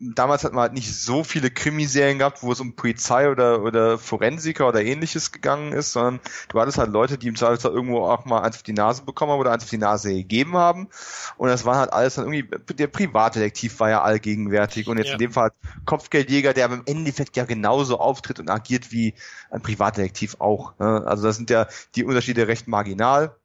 damals 0.00 0.44
hat 0.44 0.52
man 0.54 0.62
halt 0.62 0.72
nicht 0.72 0.94
so 0.94 1.22
viele 1.24 1.50
Krimiserien 1.50 2.18
gehabt, 2.18 2.42
wo 2.42 2.50
es 2.50 2.60
um 2.60 2.74
Polizei 2.74 3.30
oder, 3.30 3.62
oder 3.62 3.98
Forensiker 3.98 4.66
oder 4.66 4.82
ähnliches 4.82 5.30
gegangen 5.30 5.72
ist, 5.72 5.92
sondern 5.92 6.20
du 6.48 6.58
hattest 6.58 6.78
halt 6.78 6.90
Leute, 6.90 7.18
die 7.18 7.28
im 7.28 7.36
Zweifelsfall 7.36 7.72
irgendwo 7.72 8.06
auch 8.06 8.24
mal 8.24 8.40
eins 8.40 8.56
auf 8.56 8.62
die 8.62 8.72
Nase 8.72 9.02
bekommen 9.02 9.32
haben 9.32 9.40
oder 9.40 9.52
eins 9.52 9.64
auf 9.64 9.70
die 9.70 9.78
Nase 9.78 10.14
gegeben 10.14 10.56
haben. 10.56 10.88
Und 11.36 11.48
das 11.48 11.66
war 11.66 11.76
halt 11.76 11.92
alles 11.92 12.14
dann 12.14 12.32
irgendwie, 12.32 12.74
der 12.74 12.86
Privatdetektiv 12.86 13.78
war 13.78 13.90
ja 13.90 14.02
allgegenwärtig 14.02 14.88
und 14.88 14.96
jetzt 14.96 15.08
ja. 15.08 15.12
in 15.14 15.18
dem 15.18 15.32
Fall 15.32 15.52
Kopfgeldjäger, 15.84 16.54
der 16.54 16.64
aber 16.64 16.76
im 16.76 16.82
Endeffekt 16.86 17.36
ja 17.36 17.44
genauso 17.44 17.98
auftritt 17.98 18.40
und 18.40 18.48
agiert 18.48 18.92
wie 18.92 19.14
ein 19.50 19.60
Privatdetektiv 19.60 20.36
auch. 20.38 20.78
Ne? 20.78 21.04
Also 21.06 21.24
das 21.24 21.36
sind 21.36 21.50
ja 21.50 21.66
die 21.94 22.04
Unterschiede 22.04 22.48
recht 22.48 22.68
marginal. 22.68 23.36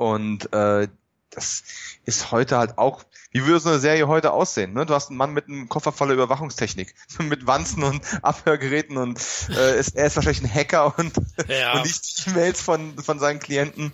Und 0.00 0.50
äh, 0.54 0.88
das 1.28 1.62
ist 2.06 2.32
heute 2.32 2.56
halt 2.56 2.78
auch, 2.78 3.04
wie 3.32 3.44
würde 3.44 3.60
so 3.60 3.68
eine 3.68 3.80
Serie 3.80 4.08
heute 4.08 4.32
aussehen? 4.32 4.72
Ne? 4.72 4.86
Du 4.86 4.94
hast 4.94 5.10
einen 5.10 5.18
Mann 5.18 5.34
mit 5.34 5.46
einem 5.46 5.68
Koffer 5.68 5.92
voller 5.92 6.14
Überwachungstechnik, 6.14 6.94
mit 7.18 7.46
Wanzen 7.46 7.82
und 7.82 8.02
Abhörgeräten 8.22 8.96
und 8.96 9.20
äh, 9.50 9.78
ist, 9.78 9.94
er 9.96 10.06
ist 10.06 10.16
wahrscheinlich 10.16 10.42
ein 10.42 10.54
Hacker 10.54 10.98
und, 10.98 11.12
ja. 11.48 11.74
und 11.74 11.82
nicht 11.82 12.24
die 12.24 12.30
E-Mails 12.30 12.62
von, 12.62 12.96
von 12.96 13.18
seinen 13.18 13.40
Klienten. 13.40 13.92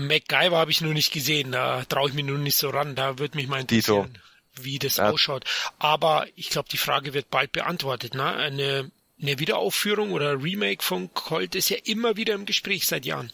MacGyver 0.00 0.58
habe 0.58 0.70
ich 0.70 0.82
nur 0.82 0.92
nicht 0.92 1.10
gesehen, 1.10 1.52
da 1.52 1.86
traue 1.86 2.10
ich 2.10 2.14
mich 2.14 2.26
nur 2.26 2.36
nicht 2.36 2.58
so 2.58 2.68
ran, 2.68 2.94
da 2.94 3.18
wird 3.18 3.34
mich 3.34 3.48
mal 3.48 3.62
interessieren, 3.62 4.12
Dito. 4.12 4.62
wie 4.62 4.78
das 4.78 4.98
ja. 4.98 5.08
ausschaut. 5.08 5.46
Aber 5.78 6.26
ich 6.34 6.50
glaube, 6.50 6.68
die 6.70 6.76
Frage 6.76 7.14
wird 7.14 7.30
bald 7.30 7.52
beantwortet. 7.52 8.14
Ne? 8.14 8.24
Eine, 8.24 8.90
eine 9.22 9.38
Wiederaufführung 9.38 10.12
oder 10.12 10.42
Remake 10.42 10.82
von 10.82 11.14
Colt 11.14 11.54
ist 11.54 11.70
ja 11.70 11.78
immer 11.84 12.18
wieder 12.18 12.34
im 12.34 12.44
Gespräch 12.44 12.86
seit 12.86 13.06
Jahren. 13.06 13.32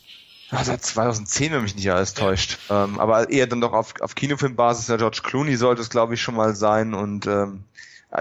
Ja, 0.52 0.62
seit 0.64 0.84
2010, 0.84 1.52
wenn 1.52 1.62
mich 1.62 1.74
nicht 1.74 1.90
alles 1.90 2.12
täuscht. 2.12 2.58
Ja. 2.68 2.84
Ähm, 2.84 3.00
aber 3.00 3.30
eher 3.30 3.46
dann 3.46 3.62
doch 3.62 3.72
auf, 3.72 3.98
auf 4.02 4.14
Kinofilmbasis. 4.14 4.88
Ja, 4.88 4.98
George 4.98 5.20
Clooney 5.22 5.56
sollte 5.56 5.80
es, 5.80 5.88
glaube 5.88 6.12
ich, 6.12 6.20
schon 6.20 6.34
mal 6.34 6.54
sein. 6.54 6.92
Und 6.92 7.26
ähm, 7.26 7.64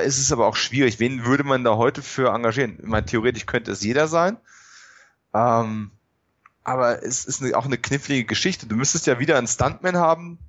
ist 0.02 0.18
es 0.18 0.32
aber 0.32 0.48
auch 0.48 0.56
schwierig. 0.56 1.00
Wen 1.00 1.26
würde 1.26 1.44
man 1.44 1.66
da 1.66 1.76
heute 1.76 2.02
für 2.02 2.34
engagieren? 2.34 2.80
Ich 2.82 2.88
meine, 2.88 3.06
theoretisch 3.06 3.46
könnte 3.46 3.72
es 3.72 3.84
jeder 3.84 4.08
sein. 4.08 4.38
Ähm, 5.34 5.92
aber 6.64 7.04
es 7.04 7.26
ist 7.26 7.42
eine, 7.42 7.58
auch 7.58 7.66
eine 7.66 7.78
knifflige 7.78 8.24
Geschichte. 8.24 8.66
Du 8.66 8.78
müsstest 8.78 9.08
ja 9.08 9.20
wieder 9.20 9.38
einen 9.38 9.48
Stuntman 9.48 9.98
haben. 9.98 10.40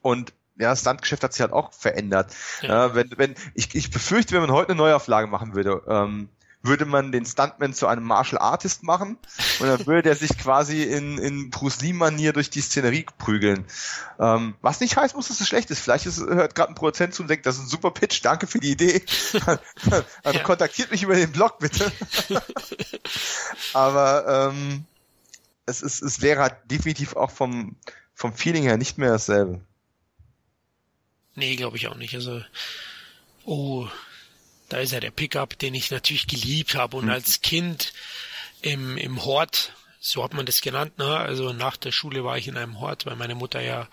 Und 0.00 0.32
ja, 0.56 0.70
das 0.70 0.80
Stuntgeschäft 0.80 1.22
hat 1.22 1.34
sich 1.34 1.42
halt 1.42 1.52
auch 1.52 1.74
verändert. 1.74 2.34
Ja. 2.62 2.86
Äh, 2.86 2.94
wenn, 2.94 3.10
wenn, 3.18 3.34
ich, 3.52 3.74
ich 3.74 3.90
befürchte, 3.90 4.32
wenn 4.34 4.40
man 4.40 4.52
heute 4.52 4.70
eine 4.70 4.78
Neuauflage 4.78 5.26
machen 5.26 5.54
würde, 5.54 5.82
ähm, 5.86 6.30
würde 6.62 6.84
man 6.84 7.12
den 7.12 7.24
Stuntman 7.24 7.72
zu 7.72 7.86
einem 7.86 8.04
Martial 8.04 8.40
Artist 8.40 8.82
machen 8.82 9.16
und 9.60 9.66
dann 9.66 9.86
würde 9.86 10.02
der 10.02 10.16
sich 10.16 10.36
quasi 10.36 10.82
in, 10.82 11.18
in 11.18 11.50
Bruce 11.50 11.80
Lee-Manier 11.80 12.32
durch 12.32 12.50
die 12.50 12.60
Szenerie 12.60 13.06
prügeln. 13.16 13.64
Ähm, 14.18 14.54
was 14.60 14.80
nicht 14.80 14.96
heißt 14.96 15.14
muss, 15.14 15.28
dass 15.28 15.40
es 15.40 15.48
schlecht 15.48 15.70
ist. 15.70 15.80
Vielleicht 15.80 16.06
ist, 16.06 16.18
hört 16.18 16.54
gerade 16.54 16.72
ein 16.72 16.74
Produzent 16.74 17.14
zu 17.14 17.22
und 17.22 17.28
denkt, 17.28 17.46
das 17.46 17.56
ist 17.56 17.62
ein 17.62 17.68
super 17.68 17.92
Pitch, 17.92 18.24
danke 18.24 18.46
für 18.46 18.58
die 18.58 18.72
Idee. 18.72 19.02
also 20.24 20.38
ja. 20.38 20.44
kontaktiert 20.44 20.90
mich 20.90 21.02
über 21.02 21.14
den 21.14 21.30
Blog 21.30 21.58
bitte. 21.60 21.92
Aber 23.72 24.50
ähm, 24.52 24.84
es, 25.66 25.80
ist, 25.82 26.02
es 26.02 26.22
wäre 26.22 26.42
halt 26.42 26.56
definitiv 26.64 27.14
auch 27.14 27.30
vom, 27.30 27.76
vom 28.14 28.32
Feeling 28.32 28.64
her 28.64 28.78
nicht 28.78 28.98
mehr 28.98 29.10
dasselbe. 29.10 29.60
Nee, 31.36 31.54
glaube 31.54 31.76
ich 31.76 31.86
auch 31.86 31.94
nicht. 31.94 32.14
Also, 32.16 32.42
oh, 33.44 33.86
da 34.68 34.78
ist 34.78 34.92
ja 34.92 35.00
der 35.00 35.10
Pickup, 35.10 35.58
den 35.58 35.74
ich 35.74 35.90
natürlich 35.90 36.26
geliebt 36.26 36.74
habe 36.74 36.96
und 36.96 37.06
mhm. 37.06 37.10
als 37.12 37.40
Kind 37.40 37.92
im, 38.60 38.96
im 38.96 39.24
Hort, 39.24 39.72
so 40.00 40.22
hat 40.22 40.34
man 40.34 40.46
das 40.46 40.60
genannt, 40.60 40.98
ne? 40.98 41.16
also 41.16 41.52
nach 41.52 41.76
der 41.76 41.92
Schule 41.92 42.24
war 42.24 42.38
ich 42.38 42.48
in 42.48 42.56
einem 42.56 42.80
Hort, 42.80 43.06
weil 43.06 43.16
meine 43.16 43.34
Mutter 43.34 43.60
ja 43.60 43.88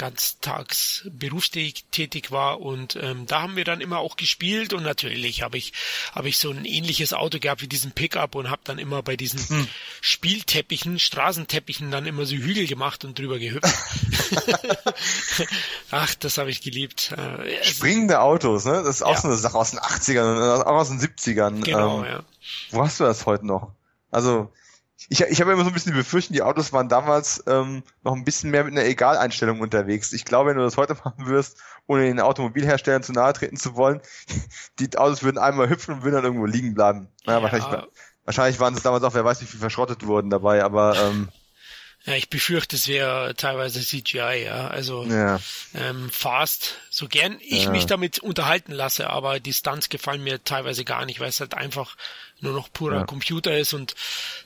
ganztags 0.00 1.06
berufstätig 1.12 2.30
war 2.30 2.62
und 2.62 2.96
ähm, 2.96 3.26
da 3.26 3.42
haben 3.42 3.56
wir 3.56 3.64
dann 3.66 3.82
immer 3.82 3.98
auch 3.98 4.16
gespielt 4.16 4.72
und 4.72 4.82
natürlich 4.82 5.42
habe 5.42 5.58
ich 5.58 5.74
habe 6.14 6.30
ich 6.30 6.38
so 6.38 6.48
ein 6.48 6.64
ähnliches 6.64 7.12
Auto 7.12 7.38
gehabt 7.38 7.60
wie 7.60 7.68
diesen 7.68 7.92
Pickup 7.92 8.34
und 8.34 8.48
habe 8.48 8.62
dann 8.64 8.78
immer 8.78 9.02
bei 9.02 9.16
diesen 9.16 9.46
hm. 9.46 9.68
Spielteppichen, 10.00 10.98
Straßenteppichen 10.98 11.90
dann 11.90 12.06
immer 12.06 12.24
so 12.24 12.34
Hügel 12.34 12.66
gemacht 12.66 13.04
und 13.04 13.18
drüber 13.18 13.38
gehüpft. 13.38 13.74
Ach, 15.90 16.14
das 16.14 16.38
habe 16.38 16.50
ich 16.50 16.62
geliebt. 16.62 17.12
Äh, 17.12 17.62
Springende 17.62 18.20
Autos, 18.20 18.64
ne? 18.64 18.82
Das 18.82 18.96
ist 18.96 19.02
auch 19.02 19.16
ja. 19.16 19.20
so 19.20 19.28
eine 19.28 19.36
Sache 19.36 19.58
aus 19.58 19.72
den 19.72 19.80
80ern 19.80 20.34
und 20.34 20.62
auch 20.62 20.76
aus 20.76 20.88
den 20.88 20.98
70ern. 20.98 21.62
Genau, 21.62 22.04
ähm, 22.04 22.10
ja. 22.10 22.22
Wo 22.70 22.82
hast 22.82 23.00
du 23.00 23.04
das 23.04 23.26
heute 23.26 23.46
noch? 23.46 23.74
Also 24.10 24.50
ich, 25.12 25.20
ich 25.22 25.40
habe 25.40 25.52
immer 25.52 25.64
so 25.64 25.70
ein 25.70 25.74
bisschen 25.74 25.92
die 25.92 25.98
Befürchtung, 25.98 26.34
die 26.34 26.42
Autos 26.42 26.72
waren 26.72 26.88
damals 26.88 27.42
ähm, 27.48 27.82
noch 28.04 28.14
ein 28.14 28.24
bisschen 28.24 28.50
mehr 28.52 28.62
mit 28.62 28.72
einer 28.72 28.86
Egaleinstellung 28.86 29.58
unterwegs. 29.58 30.12
Ich 30.12 30.24
glaube, 30.24 30.50
wenn 30.50 30.56
du 30.56 30.62
das 30.62 30.76
heute 30.76 30.94
machen 31.04 31.26
wirst, 31.26 31.58
ohne 31.88 32.04
den 32.04 32.20
Automobilherstellern 32.20 33.02
zu 33.02 33.12
nahe 33.12 33.32
treten 33.32 33.56
zu 33.56 33.74
wollen, 33.74 34.00
die 34.78 34.96
Autos 34.96 35.24
würden 35.24 35.38
einmal 35.38 35.68
hüpfen 35.68 35.94
und 35.94 36.02
würden 36.04 36.14
dann 36.14 36.24
irgendwo 36.24 36.46
liegen 36.46 36.74
bleiben. 36.74 37.08
Naja, 37.26 37.38
ja. 37.38 37.42
wahrscheinlich, 37.42 37.88
wahrscheinlich 38.24 38.60
waren 38.60 38.74
es 38.74 38.82
damals 38.82 39.02
auch, 39.02 39.14
wer 39.14 39.24
weiß, 39.24 39.42
wie 39.42 39.46
viel 39.46 39.58
verschrottet 39.58 40.06
wurden 40.06 40.30
dabei, 40.30 40.62
aber 40.62 40.94
ähm, 40.96 41.28
ja, 42.04 42.14
ich 42.14 42.30
befürchte, 42.30 42.76
es 42.76 42.88
wäre 42.88 43.34
teilweise 43.36 43.80
CGI, 43.80 44.44
ja. 44.44 44.68
Also 44.68 45.04
ja. 45.04 45.38
Ähm, 45.74 46.08
Fast, 46.10 46.78
so 46.88 47.08
gern 47.08 47.36
ich 47.40 47.64
ja. 47.64 47.70
mich 47.70 47.84
damit 47.84 48.20
unterhalten 48.20 48.72
lasse, 48.72 49.10
aber 49.10 49.38
die 49.38 49.52
Stunts 49.52 49.90
gefallen 49.90 50.24
mir 50.24 50.42
teilweise 50.42 50.84
gar 50.84 51.04
nicht, 51.04 51.20
weil 51.20 51.28
es 51.28 51.40
halt 51.40 51.54
einfach 51.54 51.96
nur 52.40 52.54
noch 52.54 52.72
purer 52.72 53.00
ja. 53.00 53.04
Computer 53.04 53.56
ist 53.56 53.74
und 53.74 53.94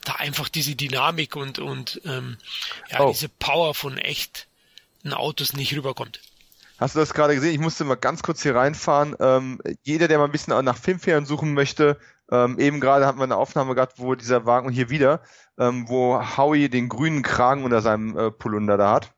da 0.04 0.14
einfach 0.14 0.48
diese 0.48 0.74
Dynamik 0.74 1.36
und 1.36 1.60
und 1.60 2.00
ähm, 2.04 2.38
ja 2.90 3.02
oh. 3.02 3.12
diese 3.12 3.28
Power 3.28 3.74
von 3.74 3.98
echten 3.98 5.12
Autos 5.12 5.52
nicht 5.52 5.74
rüberkommt. 5.74 6.20
Hast 6.78 6.96
du 6.96 6.98
das 6.98 7.14
gerade 7.14 7.36
gesehen? 7.36 7.52
Ich 7.52 7.60
musste 7.60 7.84
mal 7.84 7.94
ganz 7.94 8.24
kurz 8.24 8.42
hier 8.42 8.56
reinfahren. 8.56 9.14
Ähm, 9.20 9.60
jeder, 9.84 10.08
der 10.08 10.18
mal 10.18 10.24
ein 10.24 10.32
bisschen 10.32 10.64
nach 10.64 10.76
Filmfehlern 10.76 11.24
suchen 11.24 11.54
möchte, 11.54 12.00
ähm, 12.30 12.58
eben 12.58 12.80
gerade 12.80 13.06
hatten 13.06 13.18
wir 13.18 13.24
eine 13.24 13.36
Aufnahme 13.36 13.74
gehabt, 13.74 13.98
wo 13.98 14.14
dieser 14.14 14.46
Wagen 14.46 14.66
und 14.66 14.72
hier 14.72 14.90
wieder, 14.90 15.22
ähm, 15.58 15.88
wo 15.88 16.20
Howie 16.36 16.68
den 16.68 16.88
grünen 16.88 17.22
Kragen 17.22 17.64
unter 17.64 17.80
seinem 17.80 18.16
äh, 18.16 18.30
Polunder 18.30 18.76
da 18.76 18.92
hat. 18.92 19.12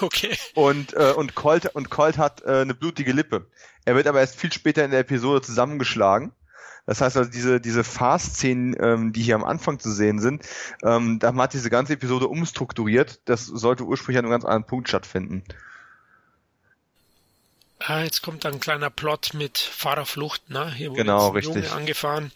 Okay. 0.00 0.36
Und, 0.54 0.94
äh, 0.94 1.12
und, 1.16 1.34
Colt, 1.34 1.74
und 1.74 1.90
Colt 1.90 2.16
hat 2.16 2.42
äh, 2.42 2.60
eine 2.60 2.74
blutige 2.74 3.12
Lippe. 3.12 3.50
Er 3.84 3.96
wird 3.96 4.06
aber 4.06 4.20
erst 4.20 4.36
viel 4.36 4.52
später 4.52 4.84
in 4.84 4.92
der 4.92 5.00
Episode 5.00 5.42
zusammengeschlagen. 5.42 6.32
Das 6.86 7.00
heißt 7.00 7.16
also, 7.16 7.30
diese, 7.30 7.60
diese 7.60 7.84
Fahrszenen, 7.84 8.76
ähm, 8.80 9.12
die 9.12 9.22
hier 9.22 9.36
am 9.36 9.44
Anfang 9.44 9.78
zu 9.78 9.90
sehen 9.90 10.18
sind, 10.18 10.44
ähm, 10.82 11.18
da 11.18 11.34
hat 11.34 11.52
diese 11.52 11.70
ganze 11.70 11.92
Episode 11.94 12.28
umstrukturiert. 12.28 13.20
Das 13.24 13.46
sollte 13.46 13.84
ursprünglich 13.84 14.18
an 14.18 14.24
einem 14.24 14.32
ganz 14.32 14.44
anderen 14.44 14.66
Punkt 14.66 14.88
stattfinden. 14.88 15.44
Ah, 17.86 18.02
jetzt 18.02 18.22
kommt 18.22 18.46
ein 18.46 18.60
kleiner 18.60 18.90
Plot 18.90 19.34
mit 19.34 19.58
Fahrerflucht, 19.58 20.50
ne? 20.50 20.72
Hier 20.72 20.90
wurde 20.90 21.02
genau, 21.02 21.28
richtig. 21.28 21.64
Junge 21.64 21.72
angefahren. 21.72 22.32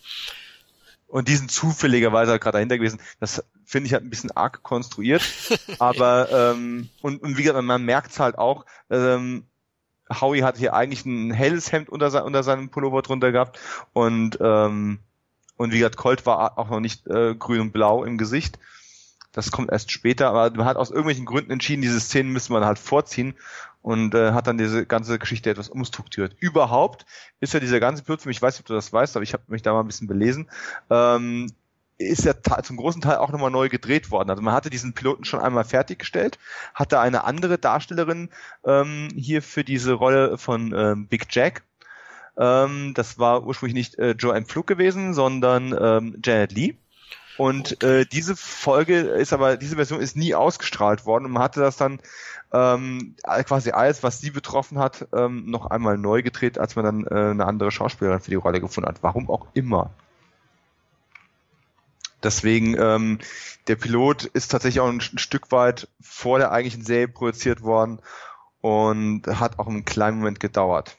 Und 1.09 1.28
die 1.28 1.37
sind 1.37 1.52
zufälligerweise 1.52 2.38
gerade 2.38 2.56
dahinter 2.56 2.78
gewesen. 2.78 3.00
Das 3.20 3.44
finde 3.64 3.87
ich 3.87 3.92
halt 3.92 4.04
ein 4.04 4.11
bisschen 4.11 4.32
arg 4.32 4.62
konstruiert. 4.62 5.22
aber 5.78 6.28
ähm, 6.32 6.88
und, 7.00 7.22
und 7.22 7.37
wie 7.37 7.42
gesagt, 7.44 7.62
man 7.62 7.85
merkt 7.85 8.11
es 8.11 8.18
halt 8.18 8.38
auch, 8.38 8.66
ähm, 8.90 9.46
Howie 10.20 10.42
hat 10.42 10.56
hier 10.56 10.74
eigentlich 10.74 11.04
ein 11.04 11.32
helles 11.32 11.72
Hemd 11.72 11.88
unter, 11.88 12.24
unter 12.24 12.42
seinem 12.42 12.68
Pullover 12.70 13.02
drunter 13.02 13.32
gehabt 13.32 13.59
und 13.92 14.38
ähm, 14.40 15.00
und 15.56 15.72
wie 15.72 15.78
gesagt, 15.78 15.96
Colt 15.96 16.26
war 16.26 16.59
auch 16.59 16.68
noch 16.68 16.80
nicht 16.80 17.06
äh, 17.06 17.35
grün 17.35 17.61
und 17.61 17.72
blau 17.72 18.04
im 18.04 18.18
Gesicht. 18.18 18.59
Das 19.32 19.50
kommt 19.50 19.70
erst 19.70 19.90
später, 19.90 20.28
aber 20.28 20.54
man 20.56 20.66
hat 20.66 20.76
aus 20.76 20.90
irgendwelchen 20.90 21.24
Gründen 21.24 21.50
entschieden, 21.50 21.82
diese 21.82 22.00
Szenen 22.00 22.32
müssen 22.32 22.52
wir 22.54 22.64
halt 22.64 22.78
vorziehen 22.78 23.35
und 23.87 24.16
äh, 24.16 24.33
hat 24.33 24.49
dann 24.49 24.59
diese 24.59 24.85
ganze 24.85 25.16
Geschichte 25.16 25.49
etwas 25.49 25.68
umstrukturiert. 25.68 26.35
Überhaupt 26.40 27.07
ist 27.38 27.55
ja 27.55 27.61
dieser 27.61 27.79
ganze 27.79 28.03
Pilot, 28.03 28.27
ich 28.27 28.42
weiß 28.42 28.55
nicht, 28.55 28.62
ob 28.62 28.66
du 28.66 28.75
das 28.75 28.92
weißt, 28.92 29.14
aber 29.14 29.22
ich 29.22 29.33
habe 29.33 29.44
mich 29.46 29.62
da 29.62 29.72
mal 29.72 29.79
ein 29.79 29.87
bisschen 29.87 30.09
belesen, 30.09 30.51
ähm, 30.90 31.53
ist 31.96 32.25
ja 32.25 32.35
zum 32.64 32.79
großen 32.79 33.01
Teil 33.01 33.18
auch 33.18 33.31
nochmal 33.31 33.53
neu 33.53 33.68
gedreht 33.68 34.11
worden. 34.11 34.29
Also 34.29 34.42
man 34.42 34.55
hatte 34.55 34.70
diesen 34.70 34.92
Piloten 34.92 35.25
schon 35.25 35.38
einmal 35.38 35.62
fertiggestellt, 35.62 36.40
hatte 36.75 36.99
eine 36.99 37.22
andere 37.22 37.59
Darstellerin 37.59 38.31
ähm, 38.64 39.07
hier 39.14 39.40
für 39.40 39.62
diese 39.62 39.92
Rolle 39.92 40.37
von 40.37 40.75
ähm, 40.77 41.07
Big 41.07 41.29
Jack. 41.31 41.62
Ähm, 42.37 42.92
das 42.92 43.20
war 43.20 43.46
ursprünglich 43.46 43.75
nicht 43.77 43.99
äh, 44.01 44.16
Joanne 44.18 44.46
Flug 44.46 44.66
gewesen, 44.66 45.14
sondern 45.14 45.72
ähm, 45.81 46.20
Janet 46.25 46.51
Lee. 46.51 46.75
Und 47.37 47.75
okay. 47.75 48.01
äh, 48.01 48.05
diese 48.07 48.35
Folge 48.35 48.99
ist 48.99 49.33
aber, 49.33 49.57
diese 49.57 49.77
Version 49.77 50.01
ist 50.01 50.16
nie 50.16 50.35
ausgestrahlt 50.35 51.05
worden 51.05 51.27
und 51.27 51.33
man 51.33 51.42
hatte 51.42 51.61
das 51.61 51.77
dann 51.77 52.01
ähm, 52.52 53.16
quasi 53.44 53.70
alles, 53.70 54.02
was 54.02 54.20
sie 54.20 54.30
betroffen 54.30 54.78
hat, 54.78 55.09
ähm, 55.12 55.50
noch 55.50 55.66
einmal 55.66 55.98
neu 55.98 56.22
gedreht, 56.22 56.59
als 56.59 56.76
man 56.76 56.85
dann 56.85 57.06
äh, 57.06 57.30
eine 57.30 57.46
andere 57.46 57.70
Schauspielerin 57.70 58.20
für 58.20 58.30
die 58.30 58.37
Rolle 58.37 58.61
gefunden 58.61 58.88
hat. 58.88 59.02
Warum 59.02 59.28
auch 59.30 59.46
immer. 59.54 59.90
Deswegen, 62.22 62.76
ähm, 62.80 63.18
der 63.66 63.76
Pilot 63.76 64.24
ist 64.24 64.48
tatsächlich 64.48 64.80
auch 64.80 64.88
ein, 64.88 65.00
ein 65.00 65.18
Stück 65.18 65.52
weit 65.52 65.88
vor 66.00 66.38
der 66.38 66.50
eigentlichen 66.50 66.85
Serie 66.85 67.09
produziert 67.09 67.62
worden 67.62 68.00
und 68.61 69.26
hat 69.26 69.59
auch 69.59 69.66
einen 69.66 69.85
kleinen 69.85 70.18
Moment 70.18 70.40
gedauert. 70.40 70.96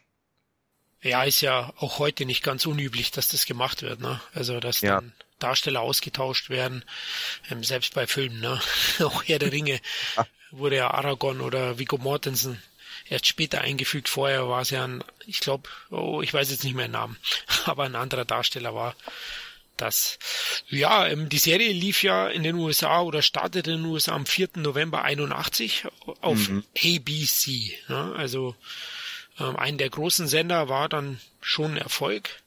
Ja, 1.02 1.24
ist 1.24 1.42
ja 1.42 1.74
auch 1.78 2.00
heute 2.00 2.26
nicht 2.26 2.44
ganz 2.44 2.66
unüblich, 2.66 3.12
dass 3.12 3.28
das 3.30 3.46
gemacht 3.46 3.82
wird, 3.82 4.00
ne? 4.00 4.20
Also, 4.34 4.60
dass 4.60 4.82
ja. 4.82 4.96
dann 4.96 5.14
Darsteller 5.40 5.82
ausgetauscht 5.82 6.50
werden, 6.50 6.84
ähm, 7.52 7.64
selbst 7.64 7.94
bei 7.94 8.08
Filmen, 8.08 8.40
ne? 8.40 8.60
auch 9.04 9.24
Herr 9.24 9.40
der 9.40 9.52
Ringe 9.52 9.80
wurde 10.52 10.78
ja 10.78 10.92
Aragorn 10.92 11.42
oder 11.42 11.80
Viggo 11.80 11.98
Mortensen 11.98 12.62
erst 13.10 13.28
später 13.28 13.62
eingefügt. 13.62 14.10
Vorher 14.10 14.48
war 14.48 14.62
es 14.62 14.70
ja 14.70 14.84
ein, 14.84 15.04
ich 15.26 15.40
glaube, 15.40 15.70
oh, 15.90 16.22
ich 16.22 16.34
weiß 16.34 16.50
jetzt 16.52 16.64
nicht 16.64 16.76
mehr 16.76 16.88
den 16.88 16.94
Namen, 16.94 17.18
aber 17.66 17.84
ein 17.84 17.96
anderer 17.96 18.26
Darsteller 18.26 18.74
war 18.76 18.96
das. 19.78 20.18
Ja, 20.70 21.08
ähm, 21.08 21.30
die 21.30 21.38
Serie 21.38 21.72
lief 21.72 22.04
ja 22.04 22.28
in 22.28 22.44
den 22.44 22.56
USA 22.56 23.02
oder 23.02 23.22
startete 23.22 23.72
in 23.72 23.84
den 23.84 23.86
USA 23.86 24.14
am 24.14 24.26
4. 24.26 24.50
November 24.56 25.04
81 25.04 25.86
auf 26.22 26.50
mhm. 26.50 26.64
ABC. 26.76 27.78
Ne? 27.88 28.14
Also 28.18 28.56
ähm, 29.40 29.56
einen 29.56 29.78
der 29.78 29.90
großen 29.90 30.28
Sender 30.28 30.68
war 30.68 30.90
dann 30.90 31.20
schon 31.42 31.74
ein 31.74 31.78
Erfolg. 31.78 32.42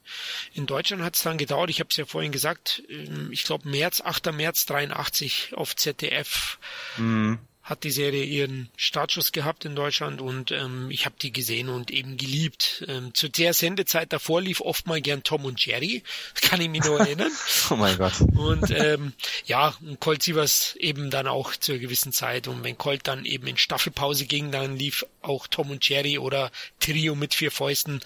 In 0.54 0.66
Deutschland 0.66 1.02
hat 1.02 1.14
es 1.14 1.22
dann 1.22 1.38
gedauert, 1.38 1.70
ich 1.70 1.78
habe 1.78 1.90
es 1.90 1.96
ja 1.96 2.04
vorhin 2.04 2.32
gesagt, 2.32 2.82
ähm, 2.88 3.30
ich 3.30 3.44
glaube 3.44 3.68
März, 3.68 4.00
8. 4.00 4.32
März 4.32 4.66
83 4.66 5.52
auf 5.54 5.76
ZDF. 5.76 6.58
Mhm 6.96 7.38
hat 7.70 7.85
die 7.85 7.92
Serie 7.92 8.24
ihren 8.24 8.68
Startschuss 8.76 9.30
gehabt 9.30 9.64
in 9.64 9.76
Deutschland 9.76 10.20
und 10.20 10.50
ähm, 10.50 10.90
ich 10.90 11.06
habe 11.06 11.14
die 11.22 11.30
gesehen 11.30 11.68
und 11.68 11.92
eben 11.92 12.16
geliebt. 12.16 12.85
Ähm, 12.88 13.14
zu 13.14 13.28
der 13.28 13.54
Sendezeit 13.54 14.12
davor 14.12 14.42
lief 14.42 14.61
oft 14.61 14.88
mal 14.88 15.00
gern 15.00 15.22
Tom 15.22 15.44
und 15.44 15.64
Jerry, 15.64 16.02
kann 16.42 16.61
ich 16.61 16.68
mich 16.68 16.83
nur 16.83 16.98
erinnern. 16.98 17.30
oh 17.70 17.76
mein 17.76 17.96
Gott. 17.96 18.20
Und 18.35 18.70
ähm, 18.72 19.12
ja, 19.46 19.72
und 19.83 20.00
Colt 20.00 20.20
Sievers 20.24 20.74
eben 20.80 21.11
dann 21.11 21.28
auch 21.28 21.54
zur 21.54 21.78
gewissen 21.78 22.12
Zeit 22.12 22.48
und 22.48 22.64
wenn 22.64 22.76
Colt 22.76 23.06
dann 23.06 23.24
eben 23.24 23.46
in 23.46 23.56
Staffelpause 23.56 24.26
ging, 24.26 24.50
dann 24.50 24.76
lief 24.76 25.06
auch 25.22 25.46
Tom 25.46 25.70
und 25.70 25.88
Jerry 25.88 26.18
oder 26.18 26.50
Trio 26.80 27.14
mit 27.14 27.35
vier 27.35 27.52
Fäusten 27.52 28.00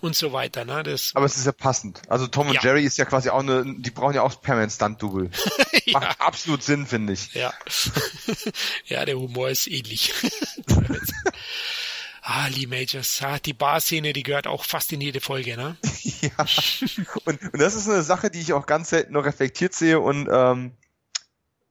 und 0.00 0.14
so 0.14 0.32
weiter. 0.32 0.64
Ne? 0.64 0.84
Das, 0.84 1.10
Aber 1.16 1.26
es 1.26 1.36
ist 1.36 1.46
ja 1.46 1.52
passend. 1.52 2.02
Also 2.08 2.28
Tom 2.28 2.46
und 2.48 2.54
ja. 2.54 2.62
Jerry 2.62 2.84
ist 2.84 2.98
ja 2.98 3.04
quasi 3.04 3.30
auch 3.30 3.40
eine, 3.40 3.64
die 3.78 3.90
brauchen 3.90 4.14
ja 4.14 4.22
auch 4.22 4.40
permanent 4.40 4.70
Stunt-Double. 4.70 5.30
ja. 5.86 5.98
Macht 5.98 6.20
absolut 6.20 6.62
Sinn, 6.62 6.86
finde 6.86 7.14
ich. 7.14 7.34
Ja. 7.34 7.52
ja, 8.86 9.04
der 9.08 9.18
Humor 9.18 9.48
ist 9.48 9.66
ähnlich. 9.66 10.12
ah, 12.22 12.46
Lee 12.48 12.66
Majors, 12.66 13.20
ah, 13.22 13.38
die 13.38 13.54
Bar-Szene, 13.54 14.12
die 14.12 14.22
gehört 14.22 14.46
auch 14.46 14.64
fast 14.64 14.92
in 14.92 15.00
jede 15.00 15.20
Folge, 15.20 15.56
ne? 15.56 15.76
ja. 16.20 16.30
Und, 17.24 17.42
und 17.42 17.58
das 17.58 17.74
ist 17.74 17.88
eine 17.88 18.02
Sache, 18.02 18.30
die 18.30 18.40
ich 18.40 18.52
auch 18.52 18.66
ganz 18.66 18.90
selten 18.90 19.14
noch 19.14 19.24
reflektiert 19.24 19.74
sehe 19.74 19.98
und 19.98 20.28
ähm, 20.30 20.72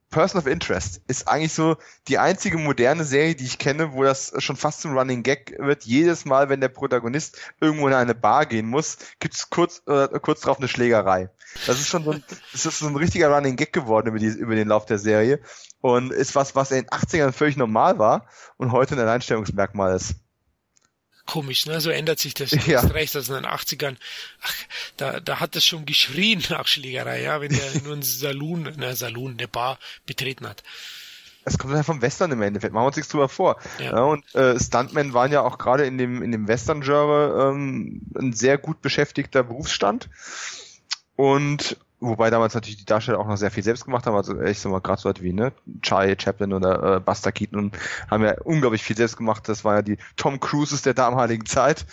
Person 0.10 0.39
of 0.39 0.47
Interest 0.47 1.02
ist 1.08 1.28
eigentlich 1.28 1.54
so 1.54 1.76
die 2.08 2.17
einzige 2.17 2.58
moderne 2.58 3.04
Serie, 3.04 3.36
die 3.36 3.43
ich 3.43 3.58
kenne, 3.58 3.91
wo 3.91 4.04
das 4.04 4.34
schon 4.38 4.56
fast 4.56 4.82
zum 4.82 4.97
Running 4.97 5.21
Gag 5.21 5.56
wird. 5.60 5.84
Jedes 5.84 6.23
Mal, 6.23 6.47
wenn 6.47 6.62
der 6.62 6.69
Protagonist 6.69 7.38
irgendwo 7.60 7.88
in 7.88 7.93
eine 7.93 8.15
Bar 8.15 8.45
gehen 8.45 8.67
muss, 8.67 8.97
gibt's 9.19 9.50
kurz, 9.50 9.84
äh, 9.86 10.08
kurz 10.21 10.41
drauf 10.41 10.60
eine 10.60 10.69
Schlägerei. 10.69 11.30
Das 11.65 11.80
ist 11.82 11.89
schon 11.89 12.06
so 12.06 12.12
ein, 12.12 12.23
das 12.54 12.65
ist 12.65 12.80
so 12.80 12.88
ein 12.88 12.95
richtiger 12.95 13.30
Running 13.30 13.58
Gag 13.58 13.73
geworden 13.73 14.08
über, 14.08 14.19
die, 14.19 14.28
über 14.28 14.56
den 14.56 14.69
Lauf 14.69 14.86
der 14.86 14.97
Serie 14.97 15.41
und 15.81 16.11
ist 16.11 16.35
was, 16.35 16.55
was 16.55 16.71
in 16.71 16.83
den 16.83 16.89
80ern 16.89 17.31
völlig 17.31 17.57
normal 17.57 17.99
war 17.99 18.27
und 18.57 18.71
heute 18.71 18.95
ein 18.95 18.99
Alleinstellungsmerkmal 18.99 19.95
ist 19.95 20.15
komisch, 21.27 21.67
ne? 21.67 21.79
So 21.79 21.91
ändert 21.91 22.17
sich 22.17 22.33
das. 22.33 22.49
Du 22.49 22.57
ja. 22.65 22.81
hast 22.81 22.93
recht, 22.93 23.15
also 23.15 23.35
in 23.35 23.43
den 23.43 23.51
80ern, 23.51 23.97
ach, 24.41 24.55
da, 24.95 25.19
da 25.19 25.39
hat 25.39 25.55
es 25.55 25.65
schon 25.65 25.85
geschrien 25.85 26.43
nach 26.49 26.65
Schlägerei, 26.65 27.21
ja, 27.21 27.39
wenn 27.39 27.51
der 27.53 27.81
nur 27.83 27.93
einen 27.93 28.01
Saloon, 28.01 28.63
ne, 28.77 28.95
Saloon, 28.95 29.33
eine 29.37 29.47
Bar 29.47 29.77
betreten 30.07 30.47
hat. 30.47 30.63
Es 31.45 31.57
kommt 31.57 31.73
ja 31.73 31.83
vom 31.83 32.01
Western 32.01 32.31
im 32.31 32.41
Endeffekt, 32.41 32.73
machen 32.73 32.83
wir 32.83 32.87
uns 32.87 32.97
nichts 32.97 33.11
drüber 33.11 33.29
vor. 33.29 33.57
Ja. 33.79 33.85
ja 33.85 34.03
und 34.03 34.35
äh, 34.35 34.59
Stuntmen 34.59 35.13
waren 35.13 35.31
ja 35.31 35.43
auch 35.43 35.57
gerade 35.57 35.85
in 35.85 35.97
dem, 35.97 36.21
in 36.21 36.31
dem 36.31 36.47
Western-Genre 36.47 37.51
ähm, 37.51 38.01
ein 38.17 38.33
sehr 38.33 38.57
gut 38.57 38.81
beschäftigter 38.81 39.43
Berufsstand. 39.43 40.09
Und 41.15 41.77
Wobei 41.99 42.29
damals 42.29 42.53
natürlich 42.53 42.77
die 42.77 42.86
Darsteller 42.86 43.19
auch 43.19 43.27
noch 43.27 43.38
sehr 43.38 43.49
viel 43.49 43.63
selbst 43.63 43.86
gemacht 43.86 44.05
haben, 44.05 44.15
also 44.15 44.39
ich 44.41 44.60
sag 44.60 44.71
mal 44.71 44.81
gerade 44.81 45.01
so 45.01 45.12
wie 45.19 45.33
ne 45.33 45.51
Charlie 45.81 46.15
Chaplin 46.19 46.53
oder 46.53 46.97
äh, 46.97 46.99
Buster 46.99 47.31
Keaton 47.31 47.71
haben 48.10 48.23
ja 48.23 48.36
unglaublich 48.43 48.83
viel 48.83 48.95
selbst 48.95 49.17
gemacht. 49.17 49.49
Das 49.49 49.65
war 49.65 49.75
ja 49.75 49.81
die 49.81 49.97
Tom 50.15 50.39
Cruises 50.39 50.83
der 50.83 50.93
damaligen 50.93 51.47
Zeit. 51.47 51.86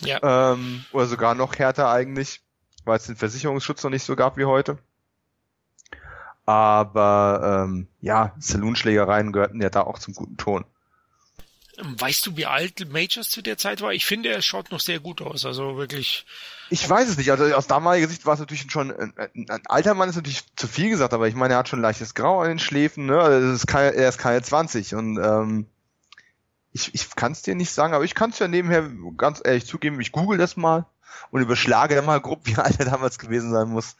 Ja. 0.00 0.52
Ähm, 0.52 0.84
oder 0.92 1.06
sogar 1.06 1.34
noch 1.34 1.58
härter 1.58 1.90
eigentlich, 1.90 2.40
weil 2.84 2.96
es 2.96 3.06
den 3.06 3.16
Versicherungsschutz 3.16 3.84
noch 3.84 3.90
nicht 3.90 4.04
so 4.04 4.16
gab 4.16 4.38
wie 4.38 4.46
heute. 4.46 4.78
Aber 6.46 7.66
ähm, 7.66 7.88
ja, 8.00 8.32
Saloonschlägereien 8.38 9.32
gehörten 9.32 9.60
ja 9.60 9.68
da 9.70 9.82
auch 9.82 9.98
zum 9.98 10.14
guten 10.14 10.38
Ton. 10.38 10.64
Weißt 11.78 12.26
du, 12.26 12.36
wie 12.36 12.44
alt 12.44 12.86
Majors 12.92 13.30
zu 13.30 13.40
der 13.40 13.56
Zeit 13.56 13.80
war? 13.80 13.92
Ich 13.92 14.04
finde, 14.04 14.28
er 14.28 14.42
schaut 14.42 14.70
noch 14.70 14.80
sehr 14.80 15.00
gut 15.00 15.22
aus. 15.22 15.46
Also 15.46 15.78
wirklich. 15.78 16.26
Ich 16.68 16.88
weiß 16.88 17.08
es 17.08 17.16
nicht. 17.16 17.30
Also 17.30 17.44
aus 17.54 17.66
damaliger 17.66 18.08
Sicht 18.08 18.26
war 18.26 18.34
es 18.34 18.40
natürlich 18.40 18.70
schon, 18.70 18.90
ein, 18.92 19.14
ein 19.34 19.62
alter 19.66 19.94
Mann 19.94 20.10
ist 20.10 20.16
natürlich 20.16 20.44
zu 20.54 20.68
viel 20.68 20.90
gesagt, 20.90 21.14
aber 21.14 21.28
ich 21.28 21.34
meine, 21.34 21.54
er 21.54 21.58
hat 21.58 21.68
schon 21.68 21.80
leichtes 21.80 22.14
Grau 22.14 22.40
an 22.40 22.48
den 22.48 22.58
Schläfen, 22.58 23.06
ne? 23.06 23.18
Also 23.18 23.52
ist 23.52 23.66
keine, 23.66 23.94
er 23.94 24.08
ist 24.10 24.18
keine 24.18 24.42
20 24.42 24.94
und 24.94 25.18
ähm, 25.18 25.66
ich, 26.72 26.94
ich 26.94 27.14
kann 27.14 27.32
es 27.32 27.42
dir 27.42 27.54
nicht 27.54 27.72
sagen, 27.72 27.94
aber 27.94 28.04
ich 28.04 28.14
kann 28.14 28.30
es 28.30 28.38
ja 28.38 28.48
nebenher 28.48 28.90
ganz 29.16 29.40
ehrlich 29.44 29.66
zugeben, 29.66 30.00
ich 30.00 30.12
google 30.12 30.38
das 30.38 30.56
mal 30.56 30.86
und 31.30 31.42
überschlage 31.42 31.94
dann 31.94 32.06
mal 32.06 32.20
grob, 32.20 32.40
wie 32.44 32.56
alt 32.56 32.78
er 32.80 32.86
damals 32.86 33.18
gewesen 33.18 33.50
sein 33.50 33.68
muss. 33.68 33.96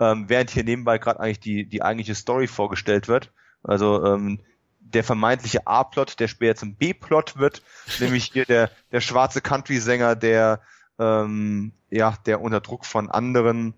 Ähm, 0.00 0.28
während 0.28 0.50
hier 0.50 0.64
nebenbei 0.64 0.98
gerade 0.98 1.20
eigentlich 1.20 1.40
die, 1.40 1.66
die 1.66 1.82
eigentliche 1.82 2.14
Story 2.14 2.46
vorgestellt 2.46 3.08
wird. 3.08 3.30
Also 3.62 4.04
ähm, 4.04 4.40
der 4.84 5.04
vermeintliche 5.04 5.66
A-Plot, 5.66 6.20
der 6.20 6.28
später 6.28 6.56
zum 6.56 6.74
B-Plot 6.74 7.36
wird, 7.38 7.62
nämlich 8.00 8.26
hier 8.32 8.44
der, 8.44 8.70
der 8.90 9.00
schwarze 9.00 9.40
Country-Sänger, 9.40 10.16
der 10.16 10.60
ähm, 10.98 11.72
ja, 11.90 12.16
der 12.26 12.40
unter 12.40 12.60
Druck 12.60 12.84
von 12.84 13.10
anderen 13.10 13.74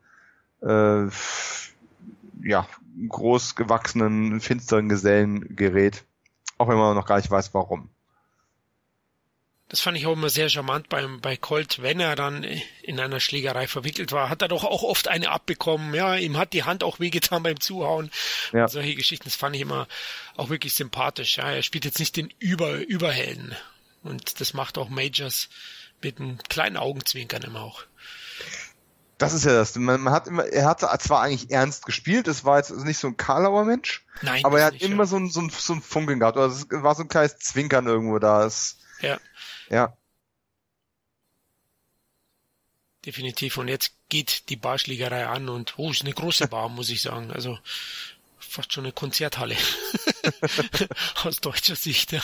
äh, 0.63 1.07
ja, 2.43 2.67
groß 3.09 3.55
gewachsenen, 3.55 4.41
finsteren 4.41 4.89
Gesellen 4.89 5.57
gerät. 5.57 6.05
Auch 6.59 6.69
wenn 6.69 6.77
man 6.77 6.95
noch 6.95 7.07
gar 7.07 7.17
nicht 7.17 7.31
weiß, 7.31 7.55
warum. 7.55 7.89
Das 9.69 9.81
fand 9.81 9.97
ich 9.97 10.07
auch 10.07 10.13
immer 10.13 10.29
sehr 10.29 10.49
charmant 10.51 10.89
beim, 10.89 11.21
bei 11.21 11.37
Colt, 11.37 11.81
wenn 11.81 11.99
er 11.99 12.17
dann 12.17 12.45
in 12.83 13.01
einer 13.01 13.19
Schlägerei 13.19 13.67
verwickelt 13.67 14.13
war, 14.13 14.29
hat 14.29 14.43
er 14.43 14.49
doch 14.49 14.63
auch 14.63 14.83
oft 14.83 15.09
eine 15.09 15.31
abbekommen. 15.31 15.95
Ja, 15.95 16.17
ihm 16.17 16.37
hat 16.37 16.53
die 16.53 16.65
Hand 16.65 16.85
auch 16.85 17.01
wehgetan 17.01 17.43
beim 17.43 17.59
Zuhauen. 17.59 18.11
Ja. 18.53 18.65
Und 18.65 18.71
solche 18.71 18.95
Geschichten, 18.95 19.25
das 19.25 19.37
fand 19.37 19.57
ich 19.57 19.63
immer 19.63 19.89
auch 20.37 20.51
wirklich 20.51 20.75
sympathisch. 20.75 21.39
Ja, 21.39 21.51
er 21.51 21.63
spielt 21.63 21.87
jetzt 21.87 21.99
nicht 21.99 22.17
den 22.17 22.33
Über, 22.39 22.77
Überhelden. 22.77 23.57
Und 24.03 24.41
das 24.41 24.53
macht 24.53 24.77
auch 24.77 24.91
Majors 24.91 25.49
mit 26.03 26.21
einem 26.21 26.39
kleinen 26.39 26.77
Augenzwinkern 26.77 27.43
immer 27.43 27.63
auch. 27.63 27.85
Das 29.19 29.33
ist 29.33 29.45
ja 29.45 29.53
das. 29.53 29.75
Man, 29.77 30.11
hat 30.11 30.27
immer, 30.27 30.45
er 30.45 30.67
hat 30.67 30.81
zwar 31.03 31.23
eigentlich 31.23 31.51
ernst 31.51 31.87
gespielt, 31.87 32.29
es 32.29 32.45
war 32.45 32.59
jetzt 32.59 32.71
nicht 32.71 32.99
so 32.99 33.09
ein 33.09 33.17
Karlauer 33.17 33.65
Mensch, 33.65 34.05
Nein, 34.23 34.45
aber 34.45 34.59
er 34.59 34.67
hat 34.67 34.73
nicht, 34.75 34.83
immer 34.83 35.05
ja. 35.05 35.07
so, 35.07 35.17
ein, 35.17 35.31
so, 35.31 35.41
ein, 35.41 35.51
so 35.51 35.73
ein 35.73 35.81
Funkeln 35.81 36.21
gehabt. 36.21 36.37
Oder 36.37 36.47
es 36.47 36.67
war 36.71 36.95
so 36.95 37.03
ein 37.03 37.09
kleines 37.09 37.39
Zwinkern 37.39 37.87
irgendwo 37.87 38.19
da. 38.19 38.45
Es, 38.45 38.77
ja. 39.01 39.19
Ja. 39.71 39.97
Definitiv. 43.05 43.59
Und 43.59 43.69
jetzt 43.69 43.95
geht 44.09 44.49
die 44.49 44.57
Barschlägerei 44.57 45.27
an 45.27 45.49
und, 45.49 45.75
oh, 45.79 45.91
ist 45.91 46.03
eine 46.03 46.13
große 46.13 46.49
Bar, 46.49 46.69
muss 46.69 46.89
ich 46.89 47.03
sagen. 47.03 47.31
Also, 47.31 47.59
fast 48.39 48.73
schon 48.73 48.85
eine 48.85 48.93
Konzerthalle. 48.93 49.57
Aus 51.25 51.41
deutscher 51.41 51.77
Sicht, 51.77 52.13
ja. 52.13 52.23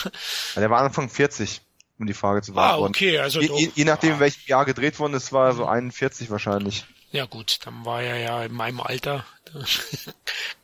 Der 0.55 0.69
war 0.69 0.81
Anfang 0.81 1.09
40, 1.09 1.61
um 1.99 2.07
die 2.07 2.13
Frage 2.13 2.41
zu 2.41 2.53
beantworten. 2.53 2.93
Ah, 2.93 2.97
okay, 2.97 3.19
also 3.19 3.41
je, 3.41 3.49
je, 3.55 3.71
je 3.75 3.85
nachdem, 3.85 4.15
ah. 4.15 4.19
welchem 4.19 4.47
Jahr 4.47 4.65
gedreht 4.65 4.97
worden 4.99 5.13
ist, 5.13 5.31
war 5.31 5.53
so 5.53 5.65
41 5.65 6.29
wahrscheinlich. 6.29 6.85
Ja 7.11 7.25
gut, 7.25 7.59
dann 7.65 7.85
war 7.85 8.01
er 8.01 8.17
ja 8.17 8.43
in 8.43 8.53
meinem 8.53 8.79
Alter. 8.79 9.25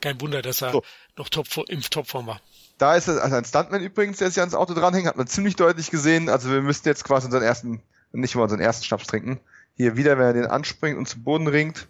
Kein 0.02 0.20
Wunder, 0.22 0.42
dass 0.42 0.62
er 0.62 0.72
so. 0.72 0.84
noch 1.18 1.30
top, 1.30 1.48
im 1.68 1.82
Topform 1.82 2.28
war. 2.28 2.42
Da 2.78 2.96
ist 2.96 3.08
es, 3.08 3.18
also 3.18 3.36
ein 3.36 3.46
Stuntman 3.46 3.82
übrigens, 3.82 4.18
der 4.18 4.30
sich 4.30 4.40
ans 4.40 4.54
Auto 4.54 4.74
dranhängt, 4.74 5.08
hat 5.08 5.18
man 5.18 5.28
ziemlich 5.28 5.56
deutlich 5.56 5.90
gesehen. 5.90 6.30
Also 6.30 6.52
wir 6.52 6.62
müssten 6.62 6.88
jetzt 6.88 7.04
quasi 7.04 7.26
unseren 7.26 7.44
ersten, 7.44 7.82
nicht 8.12 8.36
mal 8.36 8.44
unseren 8.44 8.60
ersten 8.60 8.86
Schnaps 8.86 9.08
trinken. 9.08 9.40
Hier 9.76 9.98
wieder, 9.98 10.18
wenn 10.18 10.26
er 10.26 10.34
den 10.34 10.46
anspringt 10.46 10.98
und 10.98 11.08
zu 11.08 11.24
Boden 11.24 11.48
ringt. 11.48 11.88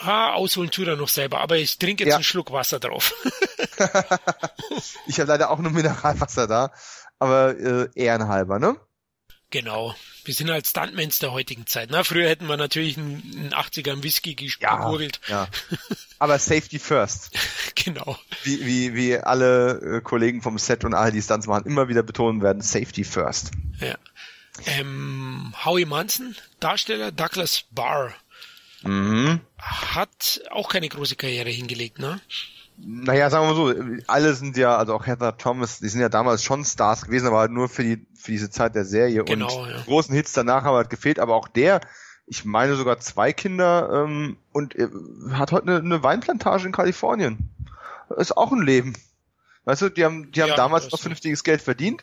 Ah, 0.00 0.32
ausholen 0.32 0.70
tut 0.70 0.88
er 0.88 0.96
noch 0.96 1.08
selber, 1.08 1.40
aber 1.40 1.56
ich 1.56 1.78
trinke 1.78 2.02
jetzt 2.02 2.10
ja. 2.10 2.16
einen 2.16 2.24
Schluck 2.24 2.50
Wasser 2.50 2.80
drauf. 2.80 3.14
ich 5.06 5.20
habe 5.20 5.28
leider 5.28 5.50
auch 5.50 5.58
nur 5.58 5.70
Mineralwasser 5.70 6.46
da, 6.48 6.72
aber 7.18 7.56
äh, 7.56 7.88
ehrenhalber, 7.94 8.58
ne? 8.58 8.76
Genau. 9.50 9.94
Wir 10.24 10.34
sind 10.34 10.50
halt 10.50 10.66
Stuntmans 10.66 11.18
der 11.18 11.32
heutigen 11.32 11.66
Zeit. 11.66 11.90
Na, 11.90 12.04
früher 12.04 12.28
hätten 12.28 12.46
wir 12.46 12.56
natürlich 12.56 12.96
einen, 12.96 13.52
80er 13.52 14.02
Whisky 14.02 14.34
gegurgelt. 14.34 15.20
Ja, 15.28 15.44
ja. 15.44 15.76
Aber 16.18 16.38
Safety 16.38 16.78
first. 16.78 17.30
genau. 17.74 18.18
Wie, 18.42 18.64
wie, 18.64 18.94
wie 18.94 19.18
alle 19.18 19.98
äh, 19.98 20.00
Kollegen 20.00 20.42
vom 20.42 20.58
Set 20.58 20.84
und 20.84 20.94
alle, 20.94 21.12
die 21.12 21.22
Stunts 21.22 21.46
machen, 21.46 21.66
immer 21.66 21.88
wieder 21.88 22.02
betonen 22.02 22.42
werden, 22.42 22.62
Safety 22.62 23.04
first. 23.04 23.50
Ja. 23.80 23.96
Ähm, 24.66 25.54
Howie 25.64 25.84
Munson, 25.84 26.36
Darsteller 26.60 27.10
Douglas 27.10 27.64
Barr, 27.72 28.14
mhm. 28.82 29.40
hat 29.58 30.42
auch 30.50 30.68
keine 30.68 30.88
große 30.88 31.16
Karriere 31.16 31.50
hingelegt, 31.50 31.98
ne? 31.98 32.20
Naja, 32.76 33.30
sagen 33.30 33.46
wir 33.46 33.54
mal 33.54 33.74
so, 33.74 34.02
alle 34.08 34.34
sind 34.34 34.56
ja, 34.56 34.76
also 34.76 34.94
auch 34.94 35.06
Heather 35.06 35.36
Thomas, 35.36 35.78
die 35.78 35.88
sind 35.88 36.00
ja 36.00 36.08
damals 36.08 36.42
schon 36.42 36.64
Stars 36.64 37.04
gewesen, 37.06 37.28
aber 37.28 37.38
halt 37.38 37.52
nur 37.52 37.68
für 37.68 37.84
die 37.84 38.04
für 38.14 38.32
diese 38.32 38.50
Zeit 38.50 38.74
der 38.74 38.84
Serie. 38.84 39.22
Genau, 39.24 39.62
und 39.62 39.70
ja. 39.70 39.82
großen 39.82 40.14
Hits 40.14 40.32
danach 40.32 40.64
haben 40.64 40.74
halt 40.74 40.90
gefehlt, 40.90 41.18
aber 41.18 41.34
auch 41.36 41.46
der, 41.46 41.80
ich 42.26 42.44
meine 42.44 42.74
sogar 42.74 42.98
zwei 42.98 43.32
Kinder 43.32 44.04
ähm, 44.06 44.36
und 44.52 44.74
äh, 44.74 44.88
hat 45.32 45.52
heute 45.52 45.68
eine, 45.68 45.76
eine 45.78 46.02
Weinplantage 46.02 46.66
in 46.66 46.72
Kalifornien. 46.72 47.50
Ist 48.16 48.36
auch 48.36 48.50
ein 48.50 48.62
Leben. 48.62 48.94
Weißt 49.64 49.82
du, 49.82 49.88
die 49.88 50.04
haben, 50.04 50.32
die 50.32 50.42
haben 50.42 50.50
ja, 50.50 50.56
damals 50.56 50.90
noch 50.90 51.00
vernünftiges 51.00 51.44
Geld 51.44 51.62
verdient. 51.62 52.02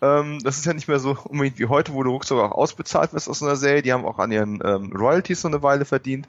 Ähm, 0.00 0.40
das 0.42 0.58
ist 0.58 0.66
ja 0.66 0.72
nicht 0.72 0.88
mehr 0.88 0.98
so 0.98 1.16
unbedingt 1.24 1.58
wie 1.58 1.66
heute, 1.66 1.92
wo 1.92 2.02
du 2.02 2.10
ruckzuck 2.10 2.38
auch 2.38 2.52
ausbezahlt 2.52 3.12
wirst 3.12 3.28
aus 3.28 3.42
einer 3.42 3.56
Serie. 3.56 3.82
Die 3.82 3.92
haben 3.92 4.04
auch 4.04 4.18
an 4.18 4.32
ihren 4.32 4.60
ähm, 4.64 4.92
Royalties 4.92 5.42
so 5.42 5.48
eine 5.48 5.62
Weile 5.62 5.84
verdient 5.84 6.26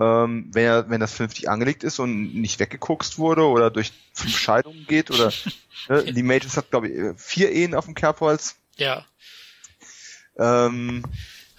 ähm, 0.00 0.50
wenn, 0.52 0.64
er, 0.64 0.90
wenn 0.90 1.00
das 1.00 1.14
vernünftig 1.14 1.48
angelegt 1.48 1.82
ist 1.84 1.98
und 1.98 2.34
nicht 2.34 2.60
weggeguckst 2.60 3.18
wurde 3.18 3.44
oder 3.44 3.70
durch 3.70 3.92
fünf 4.12 4.38
Scheidungen 4.38 4.86
geht 4.86 5.10
oder 5.10 5.32
ne, 5.88 6.00
Lee 6.02 6.22
Majors 6.22 6.56
hat 6.56 6.70
glaube 6.70 6.88
ich 6.88 7.20
vier 7.20 7.50
Ehen 7.50 7.74
auf 7.74 7.86
dem 7.86 7.94
Kerbholz. 7.94 8.56
Ja. 8.76 9.04
Ähm, 10.38 11.04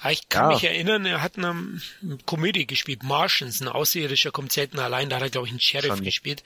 ich 0.09 0.29
kann 0.29 0.51
ja. 0.51 0.55
mich 0.55 0.63
erinnern, 0.63 1.05
er 1.05 1.21
hat 1.21 1.37
eine 1.37 1.81
Komödie 2.25 2.65
gespielt, 2.65 3.03
Martians, 3.03 3.59
ein 3.59 3.67
Außerirdischer 3.67 4.31
kommt 4.31 4.53
selten 4.53 4.79
allein, 4.79 5.09
da 5.09 5.17
hat 5.17 5.23
er, 5.23 5.29
glaube 5.29 5.47
ich, 5.47 5.51
einen 5.51 5.59
Sheriff 5.59 5.95
schon. 5.95 6.05
gespielt. 6.05 6.41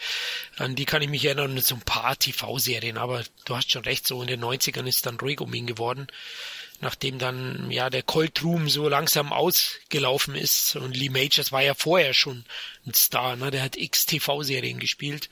An 0.58 0.74
die 0.74 0.86
kann 0.86 1.04
ich 1.04 1.10
mich 1.10 1.24
erinnern, 1.24 1.60
so 1.60 1.76
ein 1.76 1.82
paar 1.82 2.18
TV-Serien, 2.18 2.98
aber 2.98 3.24
du 3.46 3.56
hast 3.56 3.72
schon 3.72 3.84
recht, 3.84 4.08
so 4.08 4.20
in 4.24 4.28
den 4.28 4.44
90ern 4.44 4.88
ist 4.88 5.06
dann 5.06 5.18
ruhig 5.20 5.40
um 5.40 5.54
ihn 5.54 5.68
geworden 5.68 6.08
nachdem 6.82 7.20
dann 7.20 7.72
ja 7.72 7.90
der 7.90 8.04
Colt 8.04 8.44
Room 8.44 8.70
so 8.70 8.90
langsam 8.90 9.32
ausgelaufen 9.32 10.36
ist 10.36 10.76
und 10.76 10.96
Lee 10.96 11.10
Majors 11.10 11.52
war 11.52 11.62
ja 11.62 11.74
vorher 11.74 12.14
schon 12.14 12.46
ein 12.86 12.94
Star, 12.94 13.36
ne? 13.36 13.52
Der 13.52 13.64
hat 13.64 13.78
x 13.78 14.06
TV-Serien 14.06 14.80
gespielt. 14.80 15.30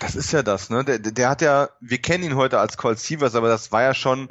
Das 0.00 0.14
ist 0.16 0.32
ja 0.32 0.42
das, 0.42 0.70
ne? 0.70 0.84
Der, 0.84 0.98
der 0.98 1.28
hat 1.28 1.42
ja, 1.42 1.70
wir 1.80 1.98
kennen 1.98 2.24
ihn 2.24 2.36
heute 2.36 2.58
als 2.58 2.76
Colt 2.76 2.98
Sievers, 2.98 3.34
aber 3.34 3.48
das 3.48 3.72
war 3.72 3.82
ja 3.82 3.94
schon 3.94 4.30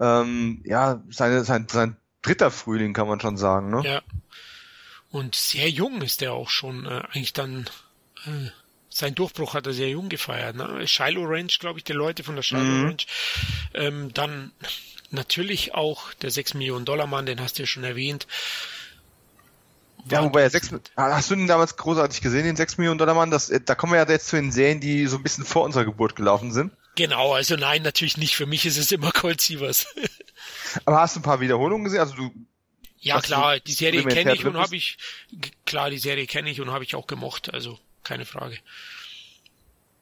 ähm, 0.00 0.62
ja 0.64 1.02
seine, 1.10 1.44
sein, 1.44 1.66
sein 1.70 1.96
dritter 2.22 2.50
Frühling, 2.50 2.92
kann 2.92 3.08
man 3.08 3.20
schon 3.20 3.36
sagen, 3.36 3.70
ne? 3.70 3.82
Ja. 3.84 4.02
Und 5.10 5.34
sehr 5.34 5.70
jung 5.70 6.02
ist 6.02 6.20
er 6.22 6.32
auch 6.32 6.50
schon 6.50 6.84
äh, 6.86 7.02
eigentlich 7.10 7.32
dann. 7.32 7.70
Äh, 8.26 8.50
sein 8.88 9.14
Durchbruch 9.14 9.52
hat 9.52 9.66
er 9.66 9.74
sehr 9.74 9.90
jung 9.90 10.08
gefeiert. 10.08 10.56
Ne? 10.56 10.86
Shiloh 10.86 11.26
Ranch, 11.26 11.58
glaube 11.58 11.78
ich, 11.78 11.84
die 11.84 11.92
Leute 11.92 12.24
von 12.24 12.34
der 12.34 12.42
Shiloh 12.42 12.62
mhm. 12.62 12.86
Ranch. 12.86 13.06
Ähm, 13.74 14.14
dann 14.14 14.52
natürlich 15.12 15.74
auch 15.74 16.12
der 16.14 16.30
6 16.30 16.54
Millionen 16.54 16.84
Dollar 16.84 17.06
Mann, 17.06 17.26
den 17.26 17.40
hast 17.40 17.58
du 17.58 17.62
ja 17.62 17.66
schon 17.66 17.84
erwähnt. 17.84 18.26
Ja, 20.08 20.22
wobei 20.22 20.42
er 20.42 20.50
6, 20.50 20.70
hast 20.96 21.30
du 21.30 21.34
den 21.34 21.48
damals 21.48 21.76
großartig 21.76 22.20
gesehen, 22.20 22.44
den 22.44 22.56
6 22.56 22.78
Millionen 22.78 22.98
Dollar 22.98 23.14
Mann? 23.14 23.30
Das, 23.30 23.50
da 23.64 23.74
kommen 23.74 23.92
wir 23.92 23.98
ja 23.98 24.08
jetzt 24.08 24.28
zu 24.28 24.36
den 24.36 24.52
Serien, 24.52 24.80
die 24.80 25.06
so 25.06 25.16
ein 25.16 25.22
bisschen 25.22 25.44
vor 25.44 25.64
unserer 25.64 25.84
Geburt 25.84 26.14
gelaufen 26.14 26.52
sind. 26.52 26.72
Genau, 26.94 27.34
also 27.34 27.56
nein, 27.56 27.82
natürlich 27.82 28.16
nicht. 28.16 28.36
Für 28.36 28.46
mich 28.46 28.64
ist 28.66 28.78
es 28.78 28.92
immer 28.92 29.10
Cold 29.10 29.40
Sievers. 29.40 29.86
Aber 30.84 31.00
hast 31.00 31.16
du 31.16 31.20
ein 31.20 31.24
paar 31.24 31.40
Wiederholungen 31.40 31.84
gesehen? 31.84 32.00
Also 32.00 32.14
du 32.14 32.30
ja 32.98 33.20
klar, 33.20 33.60
die 33.60 33.72
Serie 33.72 34.02
kenne 34.04 34.34
ich 34.34 34.44
und 34.44 34.56
habe 34.56 34.74
ich 34.74 34.96
klar, 35.64 35.90
die 35.90 35.98
Serie 35.98 36.26
kenne 36.26 36.50
ich 36.50 36.60
und 36.60 36.70
habe 36.70 36.82
ich 36.82 36.94
auch 36.94 37.06
gemocht, 37.06 37.52
also 37.52 37.78
keine 38.02 38.24
Frage. 38.24 38.58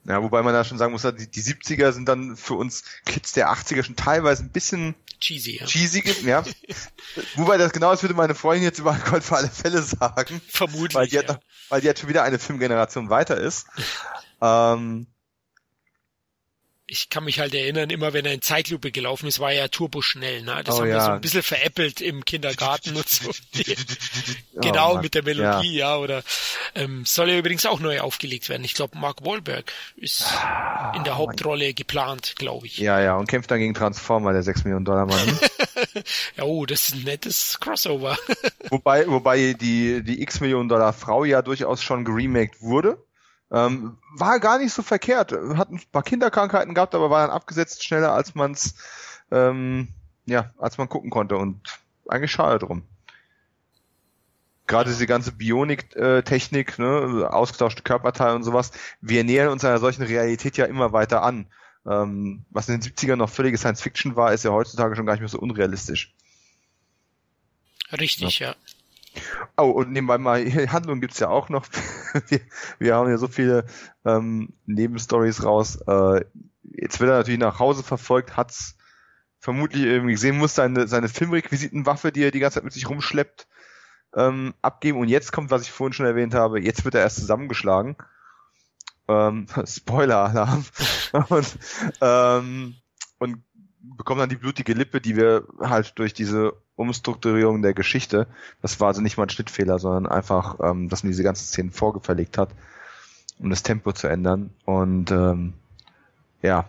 Ja, 0.07 0.23
wobei 0.23 0.43
man 0.43 0.53
da 0.53 0.65
schon 0.65 0.77
sagen 0.77 0.93
muss, 0.93 1.03
die, 1.03 1.31
die 1.31 1.43
70er 1.43 1.93
sind 1.93 2.07
dann 2.09 2.37
für 2.37 2.55
uns 2.55 2.85
Kids 3.07 3.33
der 3.33 3.51
80er 3.51 3.83
schon 3.83 3.97
teilweise 3.97 4.43
ein 4.45 4.51
bisschen 4.51 4.95
cheesy, 5.19 5.59
ja. 5.59 5.67
cheesy 5.67 6.03
ja. 6.27 6.45
wobei 7.37 7.57
das 7.57 7.73
genau 7.73 7.91
das 7.91 8.03
würde 8.03 8.15
meine 8.15 8.35
Freundin 8.35 8.65
jetzt 8.65 8.79
über 8.79 8.95
Gold 9.11 9.25
für 9.25 9.37
alle 9.37 9.49
Fälle 9.49 9.83
sagen. 9.83 10.41
Vermutlich. 10.49 10.95
Weil 10.95 11.07
die, 11.07 11.17
ja. 11.17 11.27
hat, 11.27 11.41
weil 11.71 11.81
die 11.81 11.87
jetzt 11.87 12.01
schon 12.01 12.11
wieder 12.11 12.23
eine 12.23 12.39
Filmgeneration 12.39 13.09
weiter 13.09 13.39
ist. 13.39 13.67
ähm, 14.43 15.07
ich 16.87 17.09
kann 17.09 17.25
mich 17.25 17.41
halt 17.41 17.55
erinnern, 17.55 17.89
immer 17.89 18.13
wenn 18.13 18.27
er 18.27 18.35
in 18.35 18.43
Zeitlupe 18.43 18.91
gelaufen 18.91 19.27
ist, 19.27 19.41
war 19.41 19.53
er 19.53 19.59
ja 19.59 19.69
turboschnell, 19.69 20.43
ne? 20.43 20.63
Das 20.65 20.77
oh, 20.77 20.81
haben 20.81 20.89
ja. 20.89 20.95
wir 20.95 21.01
so 21.01 21.11
ein 21.13 21.21
bisschen 21.23 21.43
veräppelt 21.43 22.03
im 22.03 22.25
Kindergarten 22.27 22.95
und 22.95 23.09
so. 23.09 23.31
genau, 24.61 24.97
oh, 24.97 25.01
mit 25.01 25.15
der 25.15 25.23
Melodie, 25.23 25.75
ja, 25.75 25.93
ja 25.93 25.97
oder 25.97 26.23
ähm, 26.75 27.05
soll 27.07 27.31
er 27.31 27.39
übrigens 27.39 27.65
auch 27.65 27.81
neu 27.81 28.01
aufgelegt 28.01 28.51
werden. 28.51 28.65
Ich 28.65 28.75
glaube, 28.75 28.99
Mark 28.99 29.25
Wahlberg 29.25 29.73
ist 29.97 30.25
ah, 30.27 30.93
in 30.95 31.05
der 31.05 31.17
Hauptrolle 31.17 31.67
Mann. 31.67 31.75
geplant, 31.75 32.35
glaube 32.37 32.67
ich. 32.67 32.77
Ja, 32.77 33.01
ja, 33.01 33.17
und 33.17 33.29
kämpft 33.29 33.51
dann 33.51 33.61
gegen 33.61 33.73
Transformer, 33.75 34.35
der 34.35 34.43
6 34.43 34.65
Millionen 34.65 34.85
Dollar 34.85 35.07
Mann. 35.07 35.39
Ja, 36.37 36.45
oh, 36.45 36.67
das 36.67 36.89
ist 36.89 36.95
ein 36.95 37.03
nettes 37.03 37.59
Crossover. 37.61 38.17
wobei, 38.71 39.09
wobei 39.09 39.55
die, 39.55 40.03
die 40.03 40.23
X 40.23 40.41
Millionen 40.41 40.69
Dollar 40.69 40.93
Frau 40.93 41.25
ja 41.25 41.43
durchaus 41.43 41.83
schon 41.83 42.05
geremaked 42.05 42.61
wurde. 42.63 42.99
Ähm, 43.55 43.99
war 44.17 44.41
gar 44.41 44.59
nicht 44.59 44.73
so 44.73 44.83
verkehrt. 44.83 45.33
Hat 45.33 45.71
ein 45.71 45.81
paar 45.93 46.03
Kinderkrankheiten 46.03 46.75
gehabt, 46.75 46.95
aber 46.95 47.09
war 47.09 47.27
dann 47.27 47.35
abgesetzt 47.35 47.85
schneller, 47.85 48.13
als 48.13 48.35
man 48.35 48.53
es 48.53 48.75
ähm, 49.31 49.89
ja, 50.27 50.53
als 50.59 50.79
man 50.79 50.89
gucken 50.89 51.11
konnte 51.11 51.37
und 51.37 51.61
eigentlich 52.09 52.33
schade 52.33 52.59
drum. 52.59 52.83
Gerade 54.67 54.91
diese 54.91 55.07
ganze 55.07 55.33
Bionik-Technik, 55.33 56.79
ne, 56.79 57.29
ausgetauschte 57.31 57.83
Körperteile 57.83 58.35
und 58.35 58.45
sowas, 58.45 58.73
wir 59.03 59.23
nähern 59.23 59.51
uns 59.51 59.65
einer 59.65 59.79
solchen 59.79 60.03
Realität 60.03 60.57
ja 60.57 60.65
immer 60.65 60.93
weiter 60.93 61.23
an. 61.23 61.47
Ähm, 61.87 62.47
was 62.49 62.69
in 62.71 62.81
den 62.81 62.91
70ern 62.91 63.17
noch 63.17 63.29
völlige 63.29 63.59
Science-Fiction 63.59 64.17
war, 64.17 64.33
ist 64.33 64.45
ja 64.45 64.53
heutzutage 64.53 64.97
schon 64.97 65.05
gar 65.05 65.13
nicht 65.13 65.21
mehr 65.21 65.29
so 65.29 65.39
unrealistisch. 65.39 66.15
Richtig, 67.93 68.39
ja. 68.39 68.49
ja. 68.49 68.57
Oh, 69.57 69.71
und 69.71 69.93
nebenbei 69.93 70.19
mal, 70.19 70.45
Handlung 70.73 71.01
gibt's 71.01 71.21
ja 71.21 71.29
auch 71.29 71.49
noch. 71.49 71.67
wir, 72.29 72.41
wir 72.79 72.95
haben 72.95 73.09
ja 73.09 73.19
so 73.19 73.29
viele 73.29 73.67
ähm, 74.05 74.53
Nebenstories 74.67 75.45
raus. 75.45 75.79
Äh, 75.87 76.25
jetzt 76.63 77.01
wird 77.01 77.11
er 77.11 77.19
natürlich 77.19 77.41
nach 77.41 77.59
Hause 77.59 77.83
verfolgt, 77.83 78.37
hat's 78.37 78.77
vermutlich 79.39 79.85
irgendwie 79.85 80.13
gesehen, 80.13 80.39
muss 80.39 80.55
seine, 80.55 80.89
seine 80.89 81.09
Filmrequisitenwaffe, 81.09 82.13
die 82.13 82.23
er 82.23 82.31
die 82.31 82.41
ganze 82.41 82.55
Zeit 82.55 82.65
mit 82.65 82.73
sich 82.73 82.89
rumschleppt, 82.89 83.47
ähm, 84.17 84.55
abgeben. 84.63 84.99
Und 84.99 85.09
jetzt 85.09 85.33
kommt, 85.33 85.51
was 85.51 85.63
ich 85.63 85.71
vorhin 85.71 85.93
schon 85.93 86.07
erwähnt 86.07 86.35
habe, 86.35 86.61
jetzt 86.61 86.85
wird 86.85 86.95
er 86.95 87.03
erst 87.03 87.17
zusammengeschlagen. 87.17 87.97
Ähm, 89.07 89.47
Spoiler-Alarm. 89.67 90.65
und, 91.29 91.59
ähm, 92.01 92.75
und 93.19 93.45
bekommt 93.81 94.21
dann 94.21 94.31
die 94.31 94.37
blutige 94.37 94.73
Lippe, 94.73 95.01
die 95.01 95.17
wir 95.17 95.47
halt 95.61 95.99
durch 95.99 96.15
diese 96.15 96.55
Umstrukturierung 96.77 97.63
der 97.63 97.75
Geschichte, 97.75 98.27
das 98.63 98.81
war 98.81 98.89
also 98.89 99.01
nicht 99.01 99.17
mal 99.17 99.25
ein 99.25 99.31
Schnittfehler, 99.31 99.79
sondern 99.79 100.07
einfach, 100.07 100.59
ähm, 100.61 100.89
dass 100.89 101.03
man 101.03 101.13
diese 101.13 101.23
ganzen 101.23 101.47
Szenen 101.47 101.71
vorgeverlegt 101.71 102.37
hat, 102.39 102.51
um 103.39 103.51
das 103.51 103.63
Tempo 103.63 103.93
zu 103.93 104.09
ändern. 104.09 104.51
Und 104.65 105.11
ähm, 105.11 105.55
ja, 106.43 106.69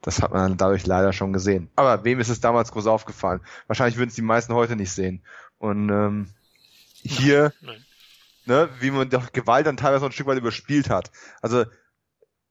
das 0.00 0.22
hat 0.22 0.32
man 0.32 0.42
dann 0.42 0.56
dadurch 0.56 0.86
leider 0.86 1.12
schon 1.12 1.32
gesehen. 1.32 1.68
Aber 1.76 2.04
wem 2.04 2.20
ist 2.20 2.28
es 2.28 2.40
damals 2.40 2.72
groß 2.72 2.86
aufgefallen? 2.86 3.40
Wahrscheinlich 3.66 3.98
würden 3.98 4.08
es 4.08 4.14
die 4.14 4.22
meisten 4.22 4.54
heute 4.54 4.76
nicht 4.76 4.92
sehen. 4.92 5.22
Und 5.58 5.90
ähm, 5.90 6.28
hier, 6.94 7.52
Nein. 7.60 7.84
ne, 8.46 8.68
wie 8.80 8.90
man 8.90 9.10
doch 9.10 9.32
Gewalt 9.32 9.66
dann 9.66 9.76
teilweise 9.76 10.06
ein 10.06 10.12
Stück 10.12 10.26
weit 10.26 10.38
überspielt 10.38 10.88
hat. 10.88 11.10
Also 11.42 11.64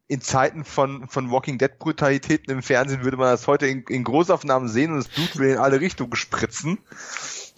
in 0.08 0.22
Zeiten 0.22 0.63
von, 0.63 1.08
von 1.10 1.32
Walking 1.32 1.58
Dead 1.58 1.78
Brutalitäten 1.78 2.52
im 2.52 2.62
Fernsehen 2.63 3.04
würde 3.04 3.17
man 3.17 3.32
das 3.32 3.48
heute 3.48 3.67
in, 3.67 3.84
in 3.89 4.04
Großaufnahmen 4.04 4.70
sehen 4.70 4.91
und 4.91 4.98
das 4.98 5.10
Blut 5.10 5.38
will 5.38 5.50
in 5.50 5.58
alle 5.58 5.82
Richtungen 5.82 6.15
spritzen. 6.15 6.80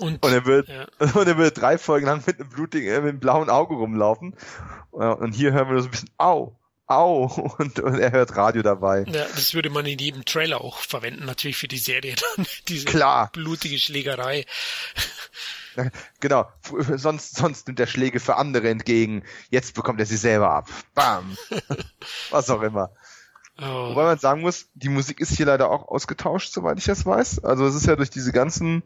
Und, 0.01 0.23
und 0.23 0.31
er 0.31 0.45
wird, 0.45 0.67
ja. 0.67 0.87
und 1.13 1.27
er 1.27 1.37
wird 1.37 1.61
drei 1.61 1.77
Folgen 1.77 2.07
lang 2.07 2.23
mit 2.25 2.39
einem 2.39 2.49
blutigen, 2.49 2.89
äh, 2.89 3.01
mit 3.01 3.09
einem 3.09 3.19
blauen 3.19 3.49
Auge 3.49 3.75
rumlaufen. 3.75 4.33
Und 4.91 5.33
hier 5.33 5.53
hören 5.53 5.69
wir 5.69 5.81
so 5.81 5.87
ein 5.87 5.91
bisschen, 5.91 6.09
au, 6.17 6.55
au, 6.89 7.25
und, 7.59 7.79
und 7.79 7.99
er 7.99 8.11
hört 8.11 8.35
Radio 8.35 8.61
dabei. 8.61 9.05
Ja, 9.07 9.25
das 9.35 9.53
würde 9.53 9.69
man 9.69 9.85
in 9.85 9.99
jedem 9.99 10.25
Trailer 10.25 10.61
auch 10.61 10.79
verwenden, 10.79 11.25
natürlich 11.25 11.57
für 11.57 11.67
die 11.67 11.77
Serie 11.77 12.15
dann, 12.15 12.45
diese 12.67 12.85
Klar. 12.85 13.29
blutige 13.31 13.79
Schlägerei. 13.79 14.45
Genau, 16.19 16.51
sonst, 16.95 17.37
sonst 17.37 17.67
nimmt 17.67 17.79
er 17.79 17.87
Schläge 17.87 18.19
für 18.19 18.35
andere 18.35 18.69
entgegen. 18.69 19.23
Jetzt 19.49 19.75
bekommt 19.75 19.99
er 19.99 20.05
sie 20.05 20.17
selber 20.17 20.51
ab. 20.51 20.67
Bam. 20.93 21.37
Was 22.31 22.49
auch 22.49 22.61
immer. 22.61 22.91
Oh. 23.61 23.91
Wobei 23.91 24.03
man 24.03 24.17
sagen 24.17 24.41
muss, 24.41 24.67
die 24.73 24.89
Musik 24.89 25.19
ist 25.19 25.35
hier 25.35 25.45
leider 25.45 25.69
auch 25.69 25.87
ausgetauscht, 25.87 26.51
soweit 26.51 26.77
ich 26.77 26.85
das 26.85 27.05
weiß. 27.05 27.43
Also 27.43 27.65
es 27.65 27.75
ist 27.75 27.85
ja 27.85 27.95
durch 27.95 28.09
diese 28.09 28.31
ganzen 28.31 28.83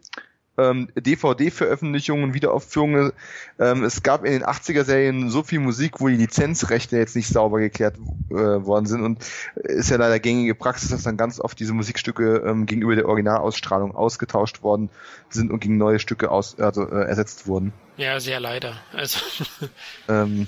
ähm, 0.57 0.89
DVD-Veröffentlichungen, 0.95 2.33
Wiederaufführungen. 2.33 3.11
Ähm, 3.59 3.83
es 3.83 4.03
gab 4.03 4.25
in 4.25 4.33
den 4.33 4.43
80er-Serien 4.43 5.29
so 5.29 5.43
viel 5.43 5.59
Musik, 5.59 5.99
wo 5.99 6.07
die 6.07 6.15
Lizenzrechte 6.15 6.97
jetzt 6.97 7.15
nicht 7.15 7.27
sauber 7.27 7.59
geklärt 7.59 7.95
äh, 8.29 8.33
worden 8.33 8.85
sind 8.85 9.03
und 9.03 9.23
ist 9.55 9.89
ja 9.89 9.97
leider 9.97 10.19
gängige 10.19 10.55
Praxis, 10.55 10.89
dass 10.89 11.03
dann 11.03 11.17
ganz 11.17 11.39
oft 11.39 11.59
diese 11.59 11.73
Musikstücke 11.73 12.43
ähm, 12.45 12.65
gegenüber 12.65 12.95
der 12.95 13.07
Originalausstrahlung 13.07 13.95
ausgetauscht 13.95 14.63
worden 14.63 14.89
sind 15.29 15.51
und 15.51 15.59
gegen 15.59 15.77
neue 15.77 15.99
Stücke 15.99 16.29
aus, 16.29 16.59
also 16.59 16.87
äh, 16.87 17.05
ersetzt 17.05 17.47
wurden. 17.47 17.73
Ja, 17.97 18.19
sehr 18.19 18.39
leider. 18.39 18.75
Also 18.91 19.19
ähm, 20.07 20.47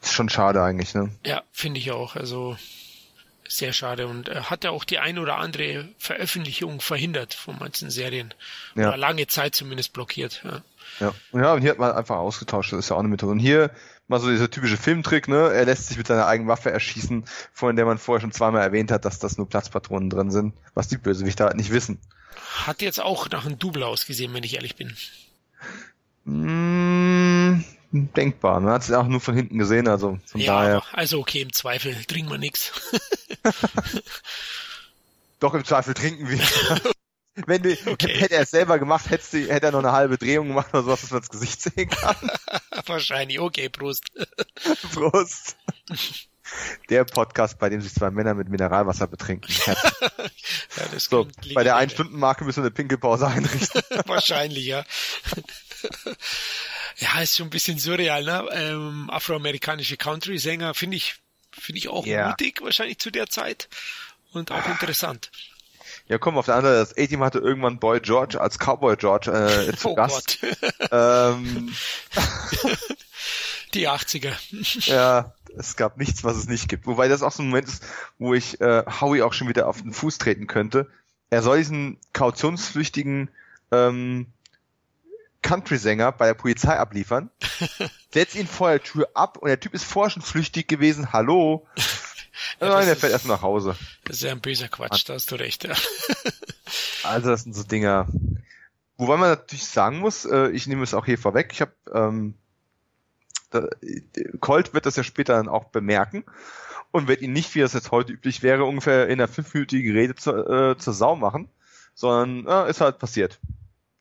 ist 0.00 0.12
schon 0.12 0.28
schade 0.28 0.62
eigentlich, 0.62 0.94
ne? 0.94 1.10
Ja, 1.24 1.42
finde 1.52 1.78
ich 1.78 1.90
auch. 1.92 2.16
Also 2.16 2.56
sehr 3.50 3.72
schade 3.72 4.06
und 4.06 4.28
er 4.28 4.48
hat 4.48 4.64
ja 4.64 4.70
auch 4.70 4.84
die 4.84 4.98
ein 4.98 5.18
oder 5.18 5.36
andere 5.36 5.88
Veröffentlichung 5.98 6.80
verhindert 6.80 7.34
von 7.34 7.58
manchen 7.58 7.90
Serien. 7.90 8.32
Ja. 8.76 8.88
Oder 8.88 8.96
lange 8.96 9.26
Zeit 9.26 9.54
zumindest 9.54 9.92
blockiert. 9.92 10.42
Ja. 10.44 10.62
Ja. 10.98 11.14
ja, 11.32 11.54
und 11.54 11.60
hier 11.60 11.70
hat 11.70 11.78
man 11.78 11.92
einfach 11.92 12.16
ausgetauscht, 12.16 12.72
das 12.72 12.80
ist 12.80 12.90
ja 12.90 12.96
auch 12.96 13.00
eine 13.00 13.08
Methode. 13.08 13.32
Und 13.32 13.38
hier 13.38 13.70
mal 14.08 14.20
so 14.20 14.28
dieser 14.28 14.50
typische 14.50 14.76
Filmtrick, 14.76 15.28
ne? 15.28 15.52
Er 15.52 15.64
lässt 15.64 15.86
sich 15.88 15.96
mit 15.96 16.06
seiner 16.06 16.26
eigenen 16.26 16.48
Waffe 16.48 16.70
erschießen, 16.70 17.24
von 17.52 17.76
der 17.76 17.84
man 17.84 17.98
vorher 17.98 18.20
schon 18.20 18.32
zweimal 18.32 18.62
erwähnt 18.62 18.90
hat, 18.90 19.04
dass 19.04 19.18
das 19.18 19.38
nur 19.38 19.48
Platzpatronen 19.48 20.10
drin 20.10 20.30
sind, 20.30 20.54
was 20.74 20.88
die 20.88 20.98
Bösewichter 20.98 21.46
halt 21.46 21.56
nicht 21.56 21.70
wissen. 21.70 21.98
Hat 22.64 22.82
jetzt 22.82 23.00
auch 23.00 23.28
nach 23.30 23.46
einem 23.46 23.58
Double 23.58 23.84
ausgesehen, 23.84 24.34
wenn 24.34 24.42
ich 24.42 24.54
ehrlich 24.54 24.76
bin. 24.76 24.96
Mmh, 26.24 26.89
denkbar. 27.92 28.60
Man 28.60 28.72
hat 28.72 28.82
es 28.82 28.92
auch 28.92 29.06
nur 29.06 29.20
von 29.20 29.34
hinten 29.34 29.58
gesehen, 29.58 29.88
also 29.88 30.18
von 30.26 30.40
ja, 30.40 30.54
daher. 30.54 30.82
Also 30.92 31.18
okay, 31.20 31.42
im 31.42 31.52
Zweifel 31.52 31.94
trinken 32.04 32.30
wir 32.30 32.38
nichts. 32.38 32.72
Doch, 35.40 35.54
im 35.54 35.64
Zweifel 35.64 35.94
trinken 35.94 36.28
wir. 36.28 36.38
Wenn 37.46 37.62
du, 37.62 37.72
okay. 37.86 38.18
hätte 38.18 38.34
er 38.34 38.42
es 38.42 38.50
selber 38.50 38.78
gemacht, 38.78 39.08
hätte, 39.08 39.38
hätte 39.38 39.66
er 39.66 39.72
noch 39.72 39.78
eine 39.78 39.92
halbe 39.92 40.18
Drehung 40.18 40.48
gemacht 40.48 40.68
oder 40.72 40.82
sowas, 40.82 41.00
dass 41.00 41.10
man 41.10 41.20
das 41.20 41.30
Gesicht 41.30 41.60
sehen 41.62 41.88
kann. 41.88 42.16
Wahrscheinlich, 42.86 43.40
okay, 43.40 43.68
Prost. 43.68 44.04
Prost. 44.92 45.56
Der 46.90 47.04
Podcast, 47.04 47.58
bei 47.58 47.68
dem 47.68 47.80
sich 47.80 47.94
zwei 47.94 48.10
Männer 48.10 48.34
mit 48.34 48.48
Mineralwasser 48.48 49.06
betrinken. 49.06 49.54
ja, 49.64 49.76
so, 50.98 51.28
bei 51.54 51.62
der 51.62 51.76
Ein-Stunden-Marke 51.76 52.44
müssen 52.44 52.58
wir 52.58 52.64
eine 52.64 52.72
Pinkelpause 52.72 53.28
einrichten. 53.28 53.82
Wahrscheinlich, 54.06 54.66
ja. 54.66 54.84
Ja, 57.00 57.20
ist 57.20 57.36
schon 57.36 57.46
ein 57.46 57.50
bisschen 57.50 57.78
surreal, 57.78 58.24
ne? 58.24 58.46
Ähm, 58.52 59.10
afroamerikanische 59.10 59.96
Country-Sänger 59.96 60.74
finde 60.74 60.98
ich, 60.98 61.16
finde 61.50 61.78
ich 61.78 61.88
auch 61.88 62.06
yeah. 62.06 62.28
mutig 62.28 62.60
wahrscheinlich 62.62 62.98
zu 62.98 63.10
der 63.10 63.28
Zeit 63.28 63.68
und 64.32 64.52
auch 64.52 64.68
interessant. 64.68 65.30
Ja, 66.06 66.18
komm, 66.18 66.36
auf 66.36 66.46
der 66.46 66.56
anderen 66.56 66.76
Seite, 66.76 66.94
das 66.94 67.04
A-Team 67.04 67.24
hatte 67.24 67.38
irgendwann 67.38 67.78
Boy 67.78 68.00
George 68.00 68.40
als 68.40 68.58
Cowboy 68.58 68.96
George 68.96 69.30
äh, 69.30 69.72
zu 69.76 69.90
oh 69.90 69.94
Gast. 69.94 70.38
ähm, 70.90 71.74
Die 73.74 73.88
80er. 73.88 74.32
ja, 74.90 75.32
es 75.56 75.76
gab 75.76 75.96
nichts, 75.96 76.24
was 76.24 76.36
es 76.36 76.48
nicht 76.48 76.68
gibt. 76.68 76.86
Wobei 76.86 77.08
das 77.08 77.22
auch 77.22 77.32
so 77.32 77.42
ein 77.42 77.48
Moment 77.48 77.68
ist, 77.68 77.84
wo 78.18 78.34
ich 78.34 78.60
äh, 78.60 78.84
Howie 79.00 79.22
auch 79.22 79.32
schon 79.32 79.48
wieder 79.48 79.68
auf 79.68 79.82
den 79.82 79.92
Fuß 79.92 80.18
treten 80.18 80.46
könnte. 80.46 80.88
Er 81.30 81.42
soll 81.42 81.58
diesen 81.58 81.98
kautionsflüchtigen 82.12 83.30
ähm, 83.70 84.26
Country-Sänger 85.42 86.12
bei 86.12 86.26
der 86.26 86.34
Polizei 86.34 86.76
abliefern, 86.76 87.30
setzt 88.10 88.34
ihn 88.34 88.46
vor 88.46 88.70
der 88.70 88.82
Tür 88.82 89.08
ab 89.14 89.38
und 89.38 89.48
der 89.48 89.60
Typ 89.60 89.74
ist 89.74 89.84
vorher 89.84 90.10
schon 90.10 90.22
flüchtig 90.22 90.68
gewesen. 90.68 91.12
Hallo? 91.12 91.66
ja, 92.60 92.68
Nein, 92.68 92.86
der 92.86 92.96
fährt 92.96 93.12
erst 93.12 93.26
nach 93.26 93.42
Hause. 93.42 93.76
Das 94.04 94.16
ist 94.16 94.22
ja 94.22 94.32
ein 94.32 94.40
böser 94.40 94.68
Quatsch, 94.68 95.08
da 95.08 95.14
hast 95.14 95.30
du 95.30 95.36
recht. 95.36 95.64
Ja. 95.64 95.74
also 97.04 97.30
das 97.30 97.42
sind 97.42 97.54
so 97.54 97.62
Dinger. 97.62 98.06
Wobei 98.96 99.16
man 99.16 99.30
natürlich 99.30 99.66
sagen 99.66 99.98
muss, 99.98 100.26
äh, 100.26 100.48
ich 100.50 100.66
nehme 100.66 100.82
es 100.82 100.94
auch 100.94 101.06
hier 101.06 101.18
vorweg, 101.18 101.50
ich 101.52 101.62
habe 101.62 101.72
ähm, 101.92 102.34
da, 103.50 103.66
Colt 104.40 104.74
wird 104.74 104.86
das 104.86 104.96
ja 104.96 105.02
später 105.02 105.34
dann 105.34 105.48
auch 105.48 105.64
bemerken 105.64 106.24
und 106.90 107.08
wird 107.08 107.22
ihn 107.22 107.32
nicht, 107.32 107.54
wie 107.54 107.60
das 107.60 107.72
jetzt 107.72 107.90
heute 107.90 108.12
üblich 108.12 108.42
wäre, 108.42 108.64
ungefähr 108.64 109.06
in 109.06 109.14
einer 109.14 109.28
fünfminütigen 109.28 109.92
Rede 109.92 110.14
zu, 110.14 110.32
äh, 110.32 110.76
zur 110.76 110.92
Sau 110.92 111.16
machen, 111.16 111.48
sondern 111.94 112.66
äh, 112.66 112.70
ist 112.70 112.80
halt 112.80 112.98
passiert. 112.98 113.40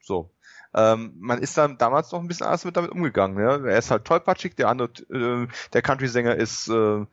So 0.01 0.31
ähm, 0.73 1.13
man 1.19 1.39
ist 1.39 1.57
dann 1.57 1.77
damals 1.77 2.11
noch 2.11 2.19
ein 2.19 2.27
bisschen 2.27 2.45
anders 2.45 2.65
mit 2.65 2.77
damit 2.77 2.91
umgegangen. 2.91 3.39
Ja? 3.39 3.57
Er 3.57 3.77
ist 3.77 3.91
halt 3.91 4.05
tollpatschig, 4.05 4.55
der 4.55 4.69
andere, 4.69 4.89
äh, 5.11 5.47
der 5.73 5.81
Country-Sänger 5.81 6.35
ist 6.35 6.67
äh, 6.67 7.05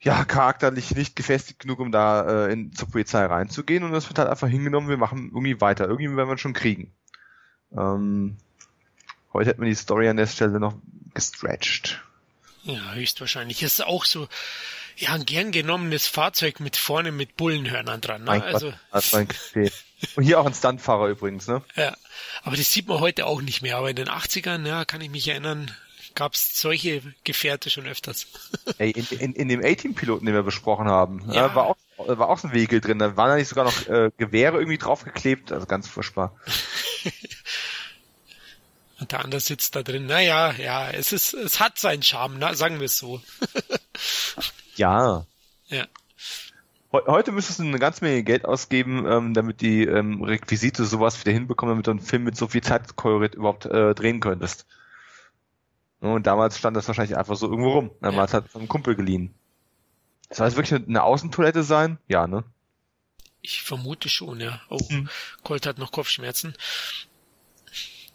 ja 0.00 0.24
charakterlich 0.24 0.94
nicht 0.94 1.16
gefestigt 1.16 1.60
genug, 1.60 1.80
um 1.80 1.90
da 1.90 2.46
äh, 2.46 2.52
in, 2.52 2.72
zur 2.72 2.90
Polizei 2.90 3.24
reinzugehen 3.24 3.82
und 3.84 3.92
das 3.92 4.08
wird 4.08 4.18
halt 4.18 4.28
einfach 4.28 4.48
hingenommen, 4.48 4.90
wir 4.90 4.98
machen 4.98 5.30
irgendwie 5.32 5.60
weiter. 5.60 5.88
Irgendwie 5.88 6.14
werden 6.14 6.28
wir 6.28 6.38
schon 6.38 6.52
kriegen. 6.52 6.92
Ähm, 7.72 8.36
heute 9.32 9.50
hätten 9.50 9.62
wir 9.62 9.68
die 9.68 9.74
Story 9.74 10.08
an 10.08 10.18
der 10.18 10.26
Stelle 10.26 10.60
noch 10.60 10.74
gestretched. 11.14 12.02
Ja, 12.64 12.92
höchstwahrscheinlich. 12.92 13.62
Es 13.62 13.78
ist 13.78 13.86
auch 13.86 14.04
so, 14.04 14.28
ja, 14.96 15.12
ein 15.14 15.26
gern 15.26 15.50
genommenes 15.50 16.06
Fahrzeug 16.06 16.60
mit 16.60 16.76
vorne 16.76 17.12
mit 17.12 17.36
Bullenhörnern 17.36 18.00
dran. 18.00 18.22
Ne? 18.22 18.26
Mein 18.26 18.42
also, 18.42 18.70
Gott, 18.70 19.04
Und 20.16 20.24
hier 20.24 20.40
auch 20.40 20.46
ein 20.46 20.54
Stuntfahrer 20.54 21.08
übrigens, 21.08 21.46
ne? 21.46 21.62
Ja. 21.76 21.96
Aber 22.42 22.56
das 22.56 22.70
sieht 22.70 22.88
man 22.88 23.00
heute 23.00 23.26
auch 23.26 23.40
nicht 23.40 23.62
mehr. 23.62 23.76
Aber 23.78 23.90
in 23.90 23.96
den 23.96 24.08
80ern, 24.08 24.66
ja, 24.66 24.84
kann 24.84 25.00
ich 25.00 25.10
mich 25.10 25.26
erinnern, 25.28 25.70
gab 26.14 26.34
es 26.34 26.60
solche 26.60 27.02
Gefährte 27.24 27.70
schon 27.70 27.86
öfters. 27.86 28.26
Ey, 28.78 28.90
in, 28.90 29.06
in, 29.18 29.32
in 29.34 29.48
dem 29.48 29.64
A-Team-Piloten, 29.64 30.26
den 30.26 30.34
wir 30.34 30.42
besprochen 30.42 30.86
haben, 30.86 31.30
ja. 31.32 31.54
war, 31.54 31.66
auch, 31.66 31.76
war 31.96 32.28
auch 32.28 32.38
so 32.38 32.48
ein 32.48 32.54
Vehikel 32.54 32.80
drin. 32.80 32.98
Da 32.98 33.16
waren 33.16 33.30
da 33.30 33.36
nicht 33.36 33.48
sogar 33.48 33.64
noch 33.64 33.86
äh, 33.88 34.10
Gewehre 34.16 34.58
irgendwie 34.58 34.78
draufgeklebt. 34.78 35.52
Also 35.52 35.66
ganz 35.66 35.88
furchtbar. 35.88 36.36
Und 39.00 39.10
der 39.12 39.24
andere 39.24 39.40
sitzt 39.40 39.74
da 39.74 39.82
drin. 39.82 40.06
Naja, 40.06 40.52
ja, 40.52 40.90
es 40.90 41.12
ist, 41.12 41.34
es 41.34 41.60
hat 41.60 41.78
seinen 41.78 42.02
Charme, 42.02 42.38
na, 42.38 42.54
sagen 42.54 42.78
wir 42.78 42.86
es 42.86 42.96
so. 42.96 43.20
ja. 44.76 45.26
Ja. 45.66 45.86
Heute 46.94 47.32
müsstest 47.32 47.58
du 47.58 47.64
eine 47.64 47.80
ganze 47.80 48.04
Menge 48.04 48.22
Geld 48.22 48.44
ausgeben, 48.44 49.04
ähm, 49.06 49.34
damit 49.34 49.60
die 49.60 49.82
ähm, 49.82 50.22
Requisite 50.22 50.84
sowas 50.84 51.18
wieder 51.20 51.32
hinbekommen, 51.32 51.72
damit 51.72 51.88
du 51.88 51.90
einen 51.90 52.00
Film 52.00 52.22
mit 52.22 52.36
so 52.36 52.46
viel 52.46 52.62
Zeitkolorit 52.62 53.34
überhaupt 53.34 53.66
äh, 53.66 53.94
drehen 53.94 54.20
könntest. 54.20 54.66
Und 55.98 56.26
damals 56.26 56.56
stand 56.56 56.76
das 56.76 56.86
wahrscheinlich 56.86 57.16
einfach 57.16 57.34
so 57.34 57.48
irgendwo 57.48 57.72
rum. 57.72 57.90
Damals 58.00 58.30
ja. 58.30 58.38
hat 58.38 58.46
es 58.48 58.54
einem 58.54 58.68
Kumpel 58.68 58.94
geliehen. 58.94 59.34
Soll 60.30 60.46
es 60.46 60.56
wirklich 60.56 60.80
eine 60.86 61.02
Außentoilette 61.02 61.64
sein? 61.64 61.98
Ja, 62.06 62.28
ne? 62.28 62.44
Ich 63.42 63.62
vermute 63.62 64.08
schon, 64.08 64.40
ja. 64.40 64.60
Oh, 64.68 64.78
hm. 64.88 65.08
Colt 65.42 65.66
hat 65.66 65.78
noch 65.78 65.90
Kopfschmerzen. 65.90 66.54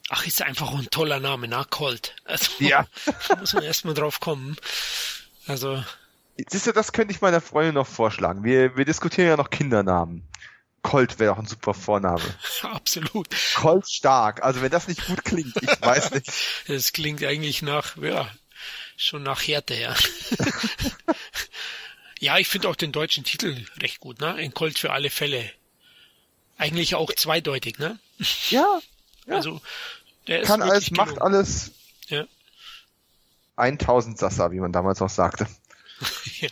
Ach, 0.10 0.26
ist 0.26 0.42
einfach 0.42 0.74
ein 0.74 0.90
toller 0.90 1.20
Name, 1.20 1.48
na, 1.48 1.66
Colt. 1.66 2.16
Also, 2.24 2.52
ja. 2.60 2.88
muss 3.40 3.54
man 3.54 3.64
erstmal 3.64 3.94
drauf 3.94 4.20
kommen. 4.22 4.56
Also. 5.48 5.84
Siehst 6.48 6.68
du, 6.68 6.72
das 6.72 6.92
könnte 6.92 7.14
ich 7.14 7.22
meiner 7.22 7.42
Freundin 7.42 7.76
noch 7.76 7.88
vorschlagen. 7.88 8.44
Wir, 8.44 8.78
wir 8.78 8.86
diskutieren 8.86 9.28
ja 9.28 9.38
noch 9.38 9.50
Kindernamen. 9.50 10.28
Colt 10.82 11.20
wäre 11.20 11.34
auch 11.34 11.40
ein 11.40 11.46
super 11.46 11.74
Vorname. 11.74 12.22
Absolut. 12.62 13.28
Colt 13.56 13.90
stark. 13.90 14.44
Also 14.44 14.62
wenn 14.62 14.72
das 14.72 14.88
nicht 14.88 15.06
gut 15.08 15.26
klingt, 15.26 15.56
ich 15.62 15.82
weiß 15.82 16.12
nicht. 16.14 16.32
Das 16.68 16.94
klingt 16.94 17.24
eigentlich 17.24 17.62
nach, 17.62 17.98
ja, 17.98 18.30
schon 18.96 19.24
nach 19.24 19.42
Härte, 19.42 19.76
ja. 19.76 19.96
ja, 22.20 22.38
ich 22.38 22.48
finde 22.48 22.70
auch 22.70 22.76
den 22.76 22.92
deutschen 22.92 23.24
Titel 23.24 23.66
recht 23.82 24.00
gut, 24.00 24.20
ne? 24.20 24.34
Ein 24.36 24.54
Colt 24.54 24.80
für 24.80 24.92
alle 24.92 25.10
Fälle. 25.10 25.52
Eigentlich 26.58 26.96
auch 26.96 27.14
zweideutig, 27.14 27.80
ne? 27.80 28.00
Ja. 28.50 28.80
ja. 29.26 29.36
Also, 29.36 29.62
der 30.28 30.42
ist 30.42 30.48
Kann 30.48 30.62
alles, 30.62 30.86
gelungen. 30.86 31.10
macht 31.10 31.22
alles. 31.22 31.72
Ja. 32.08 32.26
1000 33.56 34.18
Sassa, 34.18 34.52
wie 34.52 34.60
man 34.60 34.72
damals 34.72 35.02
auch 35.02 35.10
sagte. 35.10 35.48
Ja. 36.40 36.50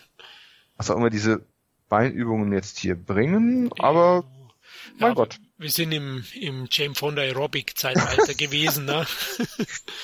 Was 0.78 0.90
auch 0.90 0.98
immer 0.98 1.10
diese 1.10 1.46
Beinübungen 1.90 2.52
jetzt 2.54 2.80
hier 2.80 2.96
bringen, 2.96 3.72
aber 3.80 4.26
mein 5.00 5.10
ja, 5.10 5.16
Gott. 5.16 5.40
Wir 5.58 5.72
sind 5.72 5.92
im, 5.92 6.24
im 6.34 6.68
James 6.70 7.00
Fonda 7.00 7.22
Aerobic 7.22 7.78
Zeitalter 7.78 8.34
gewesen, 8.38 8.86
ne? 8.86 9.06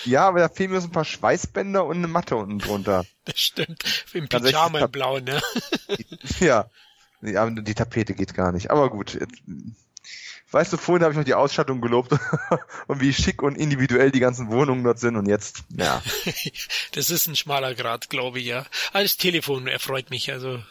Ja, 0.05 0.27
aber 0.27 0.39
da 0.39 0.49
fehlen 0.49 0.71
mir 0.71 0.81
so 0.81 0.87
ein 0.87 0.91
paar 0.91 1.05
Schweißbänder 1.05 1.85
und 1.85 1.97
eine 1.97 2.07
Matte 2.07 2.35
unten 2.35 2.59
drunter. 2.59 3.05
Das 3.25 3.39
stimmt. 3.39 4.05
Im 4.13 4.27
Pyjama 4.27 4.79
im 4.79 4.91
Blau, 4.91 5.19
ne? 5.19 5.41
ja. 6.39 6.69
ja. 7.21 7.49
Die 7.49 7.73
Tapete 7.75 8.13
geht 8.13 8.33
gar 8.33 8.51
nicht. 8.51 8.71
Aber 8.71 8.89
gut. 8.89 9.19
Weißt 10.53 10.71
du, 10.71 10.77
vorhin 10.77 11.03
habe 11.03 11.13
ich 11.13 11.17
noch 11.17 11.25
die 11.25 11.33
Ausstattung 11.33 11.81
gelobt 11.81 12.11
und 12.87 13.01
wie 13.01 13.11
schick 13.11 13.41
und 13.41 13.57
individuell 13.57 14.11
die 14.11 14.19
ganzen 14.19 14.51
Wohnungen 14.51 14.83
dort 14.83 14.99
sind 14.99 15.15
und 15.15 15.27
jetzt, 15.27 15.63
ja. 15.75 16.01
das 16.91 17.09
ist 17.09 17.27
ein 17.27 17.35
schmaler 17.35 17.73
Grad, 17.73 18.09
glaube 18.09 18.39
ich, 18.39 18.45
ja. 18.45 18.65
Alles 18.91 19.17
Telefon 19.17 19.67
erfreut 19.67 20.11
mich, 20.11 20.31
also 20.31 20.61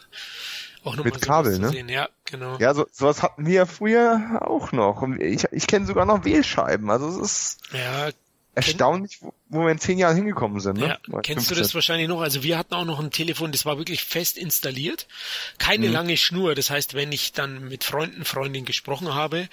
auch 0.84 0.96
noch 0.96 1.04
Mit 1.04 1.20
Kabel, 1.20 1.58
ne? 1.58 1.68
Sehen. 1.68 1.88
Ja, 1.88 2.08
genau. 2.24 2.58
Ja, 2.58 2.74
so, 2.74 2.86
sowas 2.90 3.22
hatten 3.22 3.46
wir 3.46 3.54
ja 3.54 3.66
früher 3.66 4.40
auch 4.40 4.72
noch. 4.72 5.02
Und 5.02 5.20
ich, 5.20 5.44
ich 5.52 5.66
kenne 5.66 5.86
sogar 5.86 6.06
noch 6.06 6.24
Wählscheiben. 6.24 6.90
Also 6.90 7.08
es 7.08 7.16
ist. 7.18 7.58
Ja, 7.72 8.10
erstaunlich, 8.54 9.18
wo, 9.22 9.32
wo 9.52 9.64
wir 9.64 9.70
in 9.70 9.78
zehn 9.78 9.98
Jahren 9.98 10.16
hingekommen 10.16 10.60
sind. 10.60 10.78
Ne? 10.78 10.98
Ja, 11.06 11.20
kennst 11.20 11.50
du 11.50 11.54
das 11.54 11.74
wahrscheinlich 11.74 12.08
noch? 12.08 12.22
Also 12.22 12.42
wir 12.42 12.56
hatten 12.56 12.72
auch 12.72 12.86
noch 12.86 12.98
ein 12.98 13.10
Telefon, 13.10 13.52
das 13.52 13.66
war 13.66 13.76
wirklich 13.76 14.02
fest 14.02 14.38
installiert. 14.38 15.06
Keine 15.58 15.88
mhm. 15.88 15.92
lange 15.92 16.16
Schnur. 16.16 16.54
Das 16.54 16.70
heißt, 16.70 16.94
wenn 16.94 17.12
ich 17.12 17.32
dann 17.32 17.68
mit 17.68 17.84
Freunden, 17.84 18.24
Freundinnen 18.24 18.64
gesprochen 18.64 19.14
habe, 19.14 19.48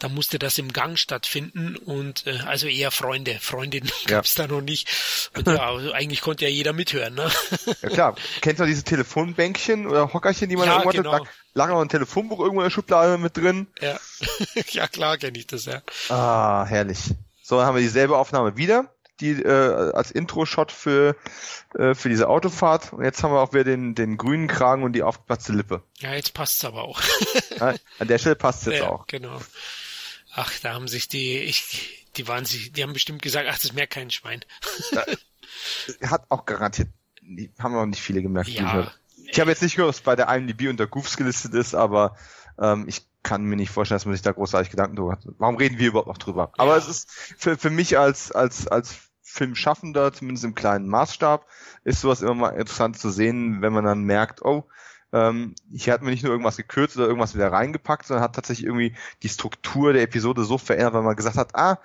dann 0.00 0.12
musste 0.12 0.40
das 0.40 0.58
im 0.58 0.72
Gang 0.72 0.98
stattfinden 0.98 1.76
und 1.76 2.26
äh, 2.26 2.40
also 2.46 2.66
eher 2.66 2.90
Freunde. 2.90 3.38
Freundinnen 3.40 3.88
ja. 4.08 4.16
gab's 4.16 4.34
da 4.34 4.48
noch 4.48 4.60
nicht. 4.60 4.90
Und 5.36 5.46
ja, 5.46 5.68
also 5.68 5.92
eigentlich 5.92 6.20
konnte 6.20 6.46
ja 6.46 6.50
jeder 6.50 6.72
mithören. 6.72 7.14
Ne? 7.14 7.30
Ja 7.82 7.88
klar. 7.88 8.16
Kennst 8.40 8.60
du 8.60 8.66
diese 8.66 8.82
Telefonbänkchen 8.82 9.86
oder 9.86 10.12
Hockerchen, 10.12 10.48
die 10.48 10.56
man 10.56 10.66
ja, 10.66 10.78
irgendwo 10.78 10.96
genau. 10.96 11.12
hat? 11.12 11.22
Lag 11.54 11.68
noch 11.68 11.80
ein 11.80 11.88
Telefonbuch 11.88 12.40
irgendwo 12.40 12.60
in 12.60 12.66
der 12.66 12.70
Schublade 12.70 13.18
mit 13.18 13.36
drin. 13.36 13.68
Ja, 13.80 13.98
ja 14.70 14.88
klar 14.88 15.18
kenne 15.18 15.38
ich 15.38 15.46
das, 15.46 15.66
ja. 15.66 15.82
Ah, 16.08 16.64
herrlich. 16.66 17.14
So, 17.42 17.58
dann 17.58 17.66
haben 17.66 17.74
wir 17.74 17.82
dieselbe 17.82 18.16
Aufnahme 18.16 18.56
wieder, 18.56 18.93
die 19.20 19.30
äh, 19.30 19.92
als 19.92 20.10
Intro-Shot 20.10 20.72
für, 20.72 21.16
äh, 21.74 21.94
für 21.94 22.08
diese 22.08 22.28
Autofahrt. 22.28 22.92
Und 22.92 23.04
jetzt 23.04 23.22
haben 23.22 23.32
wir 23.32 23.40
auch 23.40 23.52
wieder 23.52 23.64
den, 23.64 23.94
den 23.94 24.16
grünen 24.16 24.48
Kragen 24.48 24.82
und 24.82 24.92
die 24.92 25.02
aufgeplatzte 25.02 25.52
Lippe. 25.52 25.82
Ja, 25.98 26.14
jetzt 26.14 26.34
passt's 26.34 26.64
aber 26.64 26.82
auch. 26.82 27.00
ja, 27.58 27.74
an 27.98 28.08
der 28.08 28.18
Stelle 28.18 28.36
passt's 28.36 28.66
jetzt 28.66 28.78
ja, 28.78 28.88
auch. 28.88 29.06
Genau. 29.06 29.40
Ach, 30.34 30.52
da 30.62 30.74
haben 30.74 30.88
sich 30.88 31.08
die, 31.08 31.38
ich, 31.38 32.06
die 32.16 32.26
waren 32.26 32.44
sich, 32.44 32.72
die 32.72 32.82
haben 32.82 32.92
bestimmt 32.92 33.22
gesagt, 33.22 33.48
ach, 33.50 33.58
das 33.58 33.72
merkt 33.72 33.92
kein 33.92 34.10
Schwein. 34.10 34.44
hat 36.02 36.26
auch 36.28 36.44
garantiert, 36.44 36.88
haben 37.58 37.76
auch 37.76 37.86
nicht 37.86 38.02
viele 38.02 38.20
gemerkt. 38.20 38.48
Ja. 38.48 38.92
Ich 39.26 39.38
habe 39.38 39.50
jetzt 39.50 39.62
nicht 39.62 39.76
gehört, 39.76 39.94
was 39.94 40.00
bei 40.00 40.16
der 40.16 40.28
IMDb 40.28 40.68
unter 40.68 40.86
Goofs 40.86 41.16
gelistet 41.16 41.54
ist, 41.54 41.74
aber 41.74 42.16
ähm, 42.58 42.86
ich 42.88 43.02
kann 43.24 43.42
mir 43.42 43.56
nicht 43.56 43.72
vorstellen, 43.72 43.96
dass 43.96 44.06
man 44.06 44.14
sich 44.14 44.22
da 44.22 44.30
großartig 44.30 44.70
Gedanken 44.70 44.94
drüber 44.94 45.12
hat. 45.12 45.26
Warum 45.38 45.56
reden 45.56 45.78
wir 45.78 45.88
überhaupt 45.88 46.08
noch 46.08 46.18
drüber? 46.18 46.52
Ja. 46.56 46.64
Aber 46.64 46.76
es 46.76 46.88
ist 46.88 47.10
für, 47.10 47.58
für 47.58 47.70
mich 47.70 47.98
als, 47.98 48.30
als, 48.30 48.68
als 48.68 48.94
Filmschaffender, 49.22 50.12
zumindest 50.12 50.44
im 50.44 50.54
kleinen 50.54 50.86
Maßstab, 50.86 51.46
ist 51.82 52.00
sowas 52.00 52.22
immer 52.22 52.34
mal 52.34 52.50
interessant 52.50 52.98
zu 52.98 53.10
sehen, 53.10 53.62
wenn 53.62 53.72
man 53.72 53.84
dann 53.84 54.04
merkt, 54.04 54.44
oh, 54.44 54.68
ähm, 55.12 55.54
hier 55.72 55.92
hat 55.92 56.02
man 56.02 56.10
nicht 56.10 56.22
nur 56.22 56.32
irgendwas 56.32 56.56
gekürzt 56.56 56.96
oder 56.96 57.06
irgendwas 57.06 57.34
wieder 57.34 57.50
reingepackt, 57.50 58.06
sondern 58.06 58.22
hat 58.22 58.34
tatsächlich 58.34 58.66
irgendwie 58.66 58.94
die 59.22 59.28
Struktur 59.28 59.92
der 59.92 60.02
Episode 60.02 60.44
so 60.44 60.58
verändert, 60.58 60.94
weil 60.94 61.02
man 61.02 61.16
gesagt 61.16 61.36
hat, 61.36 61.54
ah, 61.54 61.78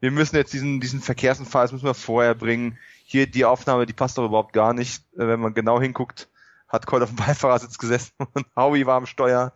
wir 0.00 0.10
müssen 0.10 0.36
jetzt 0.36 0.52
diesen, 0.52 0.80
diesen 0.80 1.00
Verkehrsunfall, 1.00 1.64
das 1.64 1.72
müssen 1.72 1.86
wir 1.86 1.94
vorher 1.94 2.34
bringen. 2.34 2.78
Hier 3.04 3.26
die 3.26 3.44
Aufnahme, 3.44 3.86
die 3.86 3.92
passt 3.92 4.18
doch 4.18 4.26
überhaupt 4.26 4.52
gar 4.52 4.74
nicht. 4.74 5.02
Äh, 5.14 5.26
wenn 5.26 5.40
man 5.40 5.54
genau 5.54 5.80
hinguckt, 5.80 6.28
hat 6.68 6.86
Colt 6.86 7.02
auf 7.02 7.10
dem 7.10 7.16
Beifahrersitz 7.16 7.78
gesessen 7.78 8.12
und 8.34 8.46
Howie 8.54 8.86
war 8.86 8.96
am 8.96 9.06
Steuer. 9.06 9.52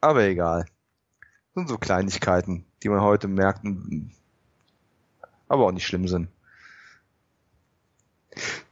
Aber 0.00 0.22
egal. 0.22 0.66
Das 1.20 1.62
sind 1.62 1.68
so 1.68 1.78
Kleinigkeiten, 1.78 2.64
die 2.82 2.88
man 2.88 3.00
heute 3.00 3.28
merkt, 3.28 3.66
aber 5.48 5.66
auch 5.66 5.72
nicht 5.72 5.86
schlimm 5.86 6.06
sind. 6.06 6.28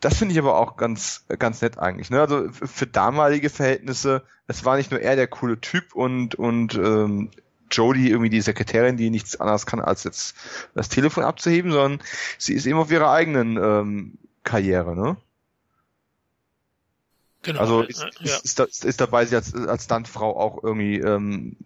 Das 0.01 0.18
finde 0.18 0.33
ich 0.33 0.39
aber 0.39 0.57
auch 0.57 0.77
ganz, 0.77 1.24
ganz 1.39 1.61
nett 1.62 1.79
eigentlich. 1.79 2.11
Ne? 2.11 2.20
Also 2.20 2.49
für 2.51 2.87
damalige 2.87 3.51
Verhältnisse, 3.51 4.22
es 4.47 4.64
war 4.64 4.77
nicht 4.77 4.91
nur 4.91 5.01
er 5.01 5.16
der 5.16 5.27
coole 5.27 5.61
Typ 5.61 5.95
und, 5.95 6.37
und 6.37 6.74
ähm, 6.74 7.31
Jodie 7.70 8.11
irgendwie 8.11 8.31
die 8.31 8.41
Sekretärin, 8.41 8.97
die 8.97 9.11
nichts 9.11 9.41
anderes 9.41 9.66
kann, 9.66 9.81
als 9.81 10.05
jetzt 10.05 10.37
das 10.74 10.89
Telefon 10.89 11.24
abzuheben, 11.24 11.72
sondern 11.72 12.01
sie 12.39 12.55
ist 12.55 12.66
eben 12.66 12.79
auf 12.79 12.93
ihrer 12.93 13.11
eigenen 13.11 13.57
ähm, 13.57 14.18
Karriere, 14.45 14.95
ne? 14.95 15.16
Genau. 17.47 17.61
Also 17.61 17.82
ist, 17.82 18.05
ja. 18.20 18.36
ist, 18.42 18.59
ist, 18.59 18.84
ist 18.84 19.01
dabei, 19.01 19.24
sie 19.24 19.36
als, 19.36 19.55
als 19.55 19.84
Stuntfrau 19.84 20.36
auch 20.36 20.64
irgendwie, 20.64 20.99
ähm, 20.99 21.57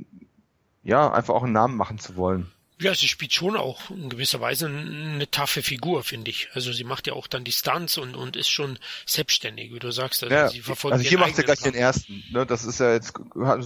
ja, 0.82 1.10
einfach 1.10 1.32
auch 1.32 1.42
einen 1.42 1.54
Namen 1.54 1.74
machen 1.74 1.98
zu 1.98 2.16
wollen. 2.16 2.50
Ja, 2.78 2.94
sie 2.94 3.08
spielt 3.08 3.32
schon 3.32 3.56
auch 3.56 3.88
in 3.88 4.10
gewisser 4.10 4.42
Weise 4.42 4.66
eine 4.66 5.30
taffe 5.30 5.62
Figur, 5.62 6.02
finde 6.02 6.30
ich. 6.30 6.48
Also 6.52 6.70
sie 6.72 6.84
macht 6.84 7.06
ja 7.06 7.14
auch 7.14 7.28
dann 7.28 7.44
die 7.44 7.52
Stunts 7.52 7.96
und, 7.96 8.14
und 8.14 8.36
ist 8.36 8.50
schon 8.50 8.78
selbstständig, 9.06 9.72
wie 9.72 9.78
du 9.78 9.90
sagst. 9.90 10.22
Also, 10.22 10.34
ja, 10.34 10.48
sie 10.48 10.60
verfolgt 10.60 10.92
also 10.92 11.08
hier 11.08 11.18
macht 11.18 11.36
sie 11.36 11.42
gleich 11.42 11.60
den 11.60 11.74
ersten. 11.74 12.22
Ne? 12.30 12.44
Das 12.44 12.64
ist 12.64 12.78
ja 12.78 12.92
jetzt 12.92 13.14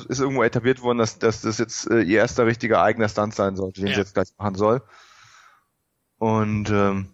ist 0.09 0.21
irgendwo 0.21 0.45
etabliert 0.45 0.83
worden, 0.83 0.99
dass, 0.99 1.19
dass 1.19 1.41
das 1.41 1.59
jetzt 1.59 1.91
äh, 1.91 2.03
ihr 2.03 2.19
erster 2.19 2.47
richtiger 2.47 2.81
eigener 2.81 3.09
Stunt 3.09 3.35
sein 3.35 3.57
sollte, 3.57 3.81
den 3.81 3.89
ja. 3.89 3.95
sie 3.95 4.01
jetzt 4.01 4.15
gleich 4.15 4.29
machen 4.39 4.55
soll. 4.55 4.83
Und 6.19 6.71
ähm, 6.71 7.14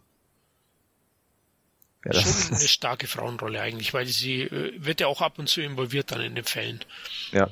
ja, 2.04 2.14
schon 2.14 2.56
eine 2.56 2.68
starke 2.68 3.06
Frauenrolle 3.06 3.60
eigentlich, 3.60 3.92
weil 3.92 4.06
sie 4.06 4.42
äh, 4.42 4.72
wird 4.78 5.00
ja 5.00 5.06
auch 5.06 5.20
ab 5.20 5.38
und 5.38 5.48
zu 5.48 5.60
involviert 5.60 6.10
dann 6.12 6.20
in 6.20 6.34
den 6.34 6.44
Fällen. 6.44 6.80
Ja. 7.32 7.50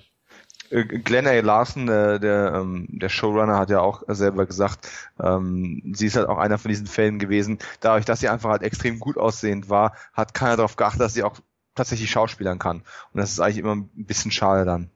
Äh, 0.70 0.84
Glenn 0.84 1.26
A. 1.26 1.32
Larson, 1.40 1.86
der, 1.86 2.18
der, 2.18 2.54
ähm, 2.54 2.86
der 2.88 3.08
Showrunner, 3.08 3.58
hat 3.58 3.70
ja 3.70 3.80
auch 3.80 4.02
selber 4.08 4.46
gesagt, 4.46 4.88
ähm, 5.22 5.82
sie 5.94 6.06
ist 6.06 6.16
halt 6.16 6.28
auch 6.28 6.38
einer 6.38 6.58
von 6.58 6.70
diesen 6.70 6.86
Fällen 6.86 7.18
gewesen. 7.18 7.58
Dadurch, 7.80 8.04
dass 8.04 8.20
sie 8.20 8.28
einfach 8.28 8.50
halt 8.50 8.62
extrem 8.62 8.98
gut 8.98 9.18
aussehend 9.18 9.68
war, 9.68 9.94
hat 10.12 10.34
keiner 10.34 10.56
darauf 10.56 10.76
geachtet, 10.76 11.00
dass 11.02 11.14
sie 11.14 11.22
auch 11.22 11.38
tatsächlich 11.74 12.10
schauspielern 12.10 12.58
kann. 12.58 12.78
Und 13.12 13.20
das 13.20 13.30
ist 13.30 13.40
eigentlich 13.40 13.58
immer 13.58 13.76
ein 13.76 13.90
bisschen 13.94 14.30
schade 14.30 14.64
dann. 14.64 14.90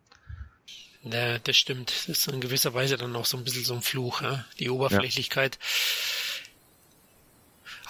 Ja, 1.04 1.38
das 1.38 1.56
stimmt. 1.56 1.90
Das 1.90 2.08
ist 2.08 2.28
in 2.28 2.40
gewisser 2.40 2.74
Weise 2.74 2.96
dann 2.96 3.14
auch 3.16 3.26
so 3.26 3.36
ein 3.36 3.44
bisschen 3.44 3.64
so 3.64 3.74
ein 3.74 3.82
Fluch, 3.82 4.22
ja? 4.22 4.44
die 4.58 4.70
Oberflächlichkeit. 4.70 5.58
Ja 5.60 6.21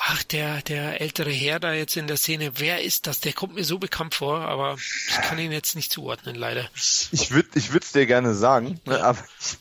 ach, 0.04 0.22
der, 0.24 0.62
der 0.62 1.00
ältere 1.00 1.30
Herr 1.30 1.60
da 1.60 1.72
jetzt 1.72 1.96
in 1.96 2.06
der 2.06 2.16
Szene, 2.16 2.52
wer 2.56 2.82
ist 2.82 3.06
das? 3.06 3.20
Der 3.20 3.32
kommt 3.32 3.54
mir 3.54 3.64
so 3.64 3.78
bekannt 3.78 4.14
vor, 4.14 4.40
aber 4.40 4.76
ich 4.76 5.14
kann 5.22 5.38
ihn 5.38 5.52
jetzt 5.52 5.76
nicht 5.76 5.92
zuordnen, 5.92 6.34
leider. 6.34 6.68
Ich 6.74 7.30
würde 7.30 7.50
ich 7.54 7.72
würde 7.72 7.84
es 7.84 7.92
dir 7.92 8.06
gerne 8.06 8.34
sagen, 8.34 8.80
ne, 8.84 8.98
ja. 8.98 9.04
aber 9.04 9.24
ich, 9.40 9.58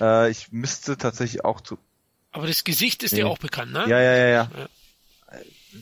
äh, 0.00 0.30
ich 0.30 0.52
müsste 0.52 0.96
tatsächlich 0.96 1.44
auch 1.44 1.60
zu. 1.60 1.78
Aber 2.32 2.46
das 2.46 2.64
Gesicht 2.64 3.02
ist 3.02 3.12
nee. 3.12 3.20
dir 3.20 3.28
auch 3.28 3.38
bekannt, 3.38 3.72
ne? 3.72 3.84
Ja, 3.88 4.00
ja, 4.00 4.16
ja, 4.16 4.26
ja, 4.26 4.50
ja. 4.56 4.68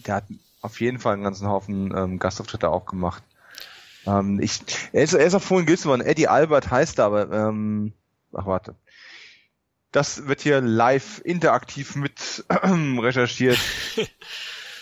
Der 0.07 0.15
hat 0.17 0.25
auf 0.63 0.81
jeden 0.81 0.99
Fall 0.99 1.15
einen 1.15 1.25
ganzen 1.25 1.49
Haufen 1.49 1.95
ähm, 1.97 2.19
Gastauftritte 2.19 2.69
auch 2.71 2.87
gemacht. 2.87 3.23
Ähm, 4.07 4.41
ich, 4.41 4.61
er 4.93 5.03
ist, 5.03 5.13
er 5.13 5.25
ist 5.25 5.35
auch 5.35 5.43
vorhin 5.43 5.67
gilt 5.67 5.85
worden. 5.85 6.01
Eddie 6.03 6.29
Albert 6.29 6.71
heißt 6.71 6.99
er, 6.99 7.07
aber 7.07 7.31
ähm, 7.31 7.93
ach 8.33 8.47
warte. 8.47 8.75
Das 9.93 10.27
wird 10.27 10.41
hier 10.41 10.61
live 10.61 11.21
interaktiv 11.25 11.97
mit 11.97 12.45
recherchiert. 12.51 13.59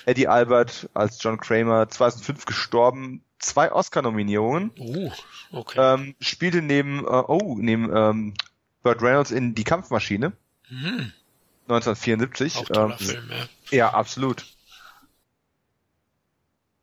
Eddie 0.07 0.29
Albert 0.29 0.89
als 0.95 1.23
John 1.23 1.39
Kramer 1.39 1.89
2005 1.89 2.47
gestorben, 2.47 3.23
zwei 3.39 3.73
Oscar-Nominierungen. 3.73 4.71
Uh, 4.79 5.11
okay. 5.53 5.79
Ähm, 5.79 6.15
spielte 6.21 6.63
neben, 6.63 7.05
äh, 7.05 7.09
oh, 7.27 7.57
neben 7.59 7.95
ähm, 7.95 8.35
Burt 8.83 9.03
Reynolds 9.03 9.31
in 9.31 9.55
Die 9.55 9.65
Kampfmaschine. 9.65 10.33
Mhm. 10.69 11.13
1974. 11.69 12.57
Auch 12.57 12.91
ähm, 12.91 12.99
Film, 12.99 13.31
ja. 13.31 13.77
Ja, 13.77 13.91
absolut. 13.91 14.47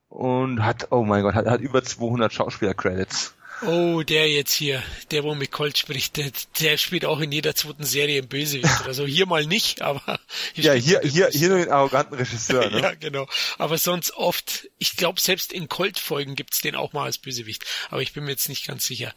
Und 0.10 0.64
hat, 0.64 0.88
oh 0.92 1.04
mein 1.04 1.24
Gott, 1.24 1.36
hat, 1.36 1.46
hat 1.46 1.62
über 1.62 1.84
200 1.84 2.32
Schauspieler-Credits. 2.34 3.36
Oh, 3.64 4.04
der 4.04 4.30
jetzt 4.30 4.54
hier, 4.54 4.84
der 5.10 5.24
wo 5.24 5.34
mit 5.34 5.52
Colt 5.52 5.78
spricht, 5.78 6.18
der, 6.18 6.32
der 6.60 6.78
spielt 6.78 7.06
auch 7.06 7.20
in 7.20 7.32
jeder 7.32 7.56
zweiten 7.56 7.86
Serie 7.86 8.20
im 8.20 8.28
Bösewicht. 8.28 8.86
Also 8.86 9.06
hier 9.06 9.26
mal 9.26 9.46
nicht, 9.48 9.82
aber 9.82 10.20
Ja, 10.54 10.74
hier, 10.74 10.98
er 10.98 11.02
den 11.02 11.12
hier, 11.12 11.26
Bösewicht. 11.26 11.34
hier 11.34 11.50
nur 11.50 11.58
den 11.58 11.72
arroganten 11.72 12.16
Regisseur, 12.16 12.70
ne? 12.70 12.82
Ja, 12.82 12.94
genau. 12.94 13.28
Aber 13.58 13.78
sonst 13.78 14.14
oft, 14.16 14.70
ich 14.78 14.96
glaube, 14.96 15.20
selbst 15.20 15.52
in 15.52 15.70
Colt-Folgen 15.70 16.36
gibt's 16.36 16.62
den 16.62 16.76
auch 16.76 16.94
mal 16.94 17.06
als 17.06 17.18
Bösewicht. 17.18 17.66
Aber 17.90 18.02
ich 18.02 18.14
bin 18.14 18.26
mir 18.26 18.32
jetzt 18.32 18.50
nicht 18.50 18.68
ganz 18.68 18.86
sicher. 18.86 19.14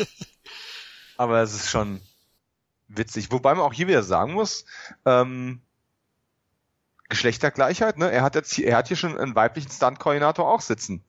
Aber 1.16 1.42
es 1.42 1.54
ist 1.54 1.70
schon 1.70 2.00
witzig. 2.88 3.32
Wobei 3.32 3.54
man 3.54 3.64
auch 3.64 3.72
hier 3.72 3.88
wieder 3.88 4.02
sagen 4.02 4.32
muss, 4.32 4.64
ähm, 5.04 5.60
Geschlechtergleichheit, 7.08 7.98
ne? 7.98 8.10
Er 8.10 8.22
hat 8.22 8.34
jetzt 8.34 8.54
hier, 8.54 8.66
er 8.66 8.76
hat 8.76 8.88
hier 8.88 8.96
schon 8.96 9.18
einen 9.18 9.34
weiblichen 9.34 9.70
Stunt-Koordinator 9.70 10.48
auch 10.48 10.60
sitzen. 10.60 11.04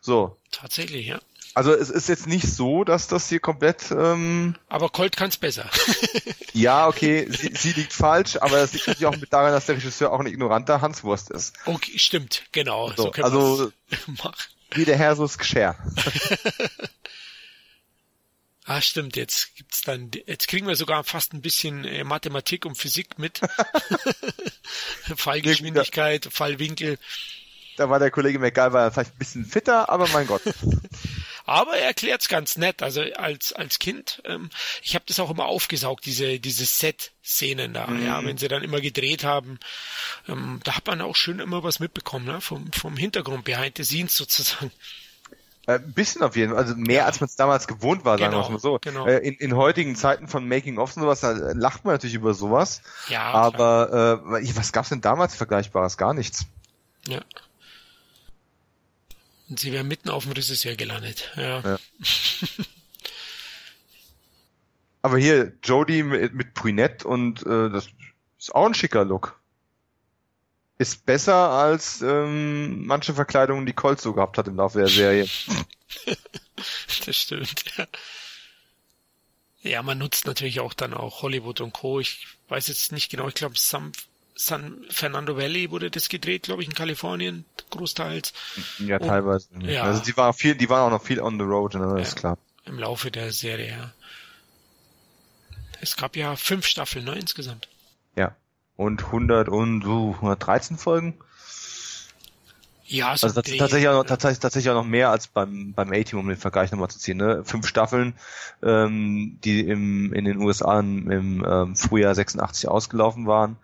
So. 0.00 0.38
Tatsächlich, 0.50 1.06
ja. 1.06 1.20
Also 1.58 1.74
es 1.74 1.90
ist 1.90 2.08
jetzt 2.08 2.28
nicht 2.28 2.46
so, 2.46 2.84
dass 2.84 3.08
das 3.08 3.28
hier 3.28 3.40
komplett, 3.40 3.90
ähm, 3.90 4.54
Aber 4.68 4.90
Colt 4.90 5.16
kann's 5.16 5.38
besser. 5.38 5.68
ja, 6.52 6.86
okay, 6.86 7.26
sie, 7.30 7.52
sie 7.52 7.72
liegt 7.72 7.92
falsch, 7.92 8.36
aber 8.36 8.58
es 8.58 8.72
liegt 8.74 8.86
natürlich 8.86 9.06
auch 9.06 9.16
mit 9.16 9.32
daran, 9.32 9.50
dass 9.50 9.66
der 9.66 9.74
Regisseur 9.74 10.12
auch 10.12 10.20
ein 10.20 10.28
ignoranter 10.28 10.82
Hanswurst 10.82 11.32
ist. 11.32 11.56
okay, 11.64 11.98
stimmt, 11.98 12.44
genau. 12.52 12.92
So, 12.96 13.12
So, 13.12 13.22
also-. 13.24 13.72
Wie 14.70 14.84
der 14.84 14.96
Herr 14.96 15.16
so 15.16 15.24
ist 15.24 15.38
Geschirr. 15.38 15.74
Ah, 18.70 18.82
stimmt, 18.82 19.16
jetzt 19.16 19.56
gibt's 19.56 19.80
dann, 19.80 20.10
jetzt 20.26 20.46
kriegen 20.46 20.66
wir 20.66 20.76
sogar 20.76 21.02
fast 21.02 21.32
ein 21.32 21.40
bisschen 21.40 21.86
äh, 21.86 22.04
Mathematik 22.04 22.66
und 22.66 22.76
Physik 22.76 23.18
mit. 23.18 23.40
Fallgeschwindigkeit, 25.16 26.28
Fallwinkel. 26.30 26.98
Da 27.78 27.88
war 27.88 27.98
der 27.98 28.10
Kollege 28.10 28.38
McGyver 28.38 28.90
vielleicht 28.90 29.14
ein 29.14 29.18
bisschen 29.18 29.46
fitter, 29.46 29.88
aber 29.88 30.06
mein 30.08 30.26
Gott. 30.26 30.42
Aber 31.48 31.72
er 31.76 31.86
erklärt's 31.88 32.28
ganz 32.28 32.56
nett. 32.56 32.82
Also 32.82 33.00
als 33.16 33.52
als 33.52 33.78
Kind, 33.78 34.22
ähm, 34.26 34.50
ich 34.82 34.94
habe 34.94 35.04
das 35.08 35.18
auch 35.18 35.30
immer 35.30 35.46
aufgesaugt, 35.46 36.04
diese 36.06 36.38
diese 36.38 36.64
Set-Szenen 36.66 37.72
da. 37.74 37.86
Mhm. 37.86 38.04
Ja, 38.06 38.24
wenn 38.24 38.36
sie 38.38 38.48
dann 38.48 38.62
immer 38.62 38.80
gedreht 38.80 39.24
haben, 39.24 39.58
ähm, 40.28 40.60
da 40.64 40.76
hat 40.76 40.86
man 40.86 41.00
auch 41.00 41.16
schön 41.16 41.38
immer 41.40 41.62
was 41.62 41.80
mitbekommen, 41.80 42.26
ne? 42.26 42.40
vom 42.40 42.70
vom 42.72 42.96
Hintergrund, 42.96 43.44
behind 43.44 43.76
the 43.78 43.84
scenes 43.84 44.14
sozusagen. 44.16 44.70
Äh, 45.66 45.74
Ein 45.74 45.92
bisschen 45.92 46.22
auf 46.22 46.34
jeden 46.36 46.52
Fall, 46.52 46.60
also 46.62 46.74
mehr 46.76 47.04
als 47.06 47.20
man 47.20 47.28
es 47.28 47.36
damals 47.36 47.66
gewohnt 47.66 48.04
war, 48.04 48.18
sagen 48.18 48.32
wir 48.32 48.36
Genau, 48.38 48.44
es 48.46 48.50
mal 48.50 48.58
so. 48.58 48.78
genau. 48.80 49.06
Äh, 49.06 49.18
In, 49.18 49.34
in 49.34 49.54
heutigen 49.56 49.96
Zeiten 49.96 50.26
von 50.28 50.48
Making-ofs 50.48 50.96
und 50.96 51.02
sowas, 51.02 51.20
da 51.20 51.32
lacht 51.32 51.84
man 51.84 51.94
natürlich 51.94 52.14
über 52.14 52.32
sowas. 52.34 52.80
Ja, 53.08 53.30
klar. 53.30 53.34
aber 53.34 54.30
äh, 54.42 54.56
was 54.56 54.72
gab's 54.72 54.88
denn 54.88 55.00
damals 55.02 55.34
Vergleichbares? 55.34 55.96
Gar 55.98 56.14
nichts. 56.14 56.46
ja. 57.06 57.20
Und 59.48 59.58
sie 59.58 59.72
wäre 59.72 59.84
mitten 59.84 60.10
auf 60.10 60.24
dem 60.24 60.32
Regisseur 60.32 60.76
gelandet. 60.76 61.32
Ja. 61.36 61.60
Ja. 61.60 61.78
Aber 65.02 65.18
hier, 65.18 65.52
Jodie 65.64 66.02
mit, 66.02 66.34
mit 66.34 66.54
Brünette 66.54 67.06
und 67.06 67.42
äh, 67.46 67.70
das 67.70 67.88
ist 68.38 68.54
auch 68.54 68.66
ein 68.66 68.74
schicker 68.74 69.04
Look. 69.04 69.40
Ist 70.76 71.06
besser 71.06 71.50
als 71.50 72.02
ähm, 72.02 72.86
manche 72.86 73.14
Verkleidungen, 73.14 73.66
die 73.66 73.72
Colt 73.72 74.00
so 74.00 74.12
gehabt 74.12 74.38
hat 74.38 74.48
im 74.48 74.56
Laufe 74.56 74.78
der 74.78 74.88
Serie. 74.88 75.28
Das 77.06 77.16
stimmt, 77.16 77.64
ja. 77.76 77.86
Ja, 79.60 79.82
man 79.82 79.98
nutzt 79.98 80.26
natürlich 80.26 80.60
auch 80.60 80.74
dann 80.74 80.92
auch 80.92 81.22
Hollywood 81.22 81.60
und 81.60 81.72
Co. 81.72 82.00
Ich 82.00 82.26
weiß 82.48 82.68
jetzt 82.68 82.92
nicht 82.92 83.10
genau, 83.10 83.28
ich 83.28 83.34
glaube 83.34 83.54
San, 83.56 83.92
San 84.40 84.84
Fernando 84.88 85.36
Valley 85.36 85.70
wurde 85.72 85.90
das 85.90 86.08
gedreht, 86.08 86.44
glaube 86.44 86.62
ich, 86.62 86.68
in 86.68 86.74
Kalifornien, 86.74 87.44
großteils, 87.70 88.32
Ja, 88.78 88.98
teilweise. 89.00 89.48
ja. 89.60 89.82
Also 89.82 90.00
die 90.02 90.16
waren 90.16 90.32
viel, 90.32 90.54
die 90.54 90.68
waren 90.70 90.86
auch 90.86 90.96
noch 90.96 91.04
viel 91.04 91.20
on 91.20 91.38
the 91.38 91.44
road, 91.44 91.74
ne, 91.74 91.94
das 91.98 92.08
ist 92.08 92.14
Ja. 92.14 92.20
klar. 92.20 92.38
im 92.64 92.78
Laufe 92.78 93.10
der 93.10 93.32
Serie, 93.32 93.70
ja. 93.70 93.92
Es 95.80 95.96
gab 95.96 96.16
ja 96.16 96.36
fünf 96.36 96.66
Staffeln, 96.66 97.04
ne, 97.04 97.14
insgesamt. 97.18 97.68
Ja. 98.16 98.34
Und 98.76 99.04
100 99.06 99.48
und 99.48 99.84
uh, 99.84 100.14
113 100.14 100.76
Folgen. 100.78 101.18
Ja, 102.86 103.16
so 103.16 103.26
Also 103.26 103.42
Dreh, 103.42 103.58
tatsächlich, 103.58 103.88
auch 103.88 103.94
noch, 103.94 104.06
tatsächlich, 104.06 104.38
tatsächlich 104.38 104.70
auch 104.70 104.74
noch 104.82 104.88
mehr 104.88 105.10
als 105.10 105.26
beim, 105.26 105.72
beim 105.74 105.92
A-Team, 105.92 106.20
um 106.20 106.28
den 106.28 106.36
Vergleich 106.38 106.70
nochmal 106.72 106.88
zu 106.88 106.98
ziehen. 106.98 107.18
Ne? 107.18 107.42
Fünf 107.44 107.66
Staffeln, 107.66 108.14
ähm, 108.62 109.38
die 109.44 109.60
im, 109.60 110.12
in 110.14 110.24
den 110.24 110.38
USA 110.38 110.80
im, 110.80 111.10
im 111.10 111.44
ähm, 111.46 111.76
Frühjahr 111.76 112.14
86 112.14 112.68
ausgelaufen 112.68 113.26
waren. 113.26 113.56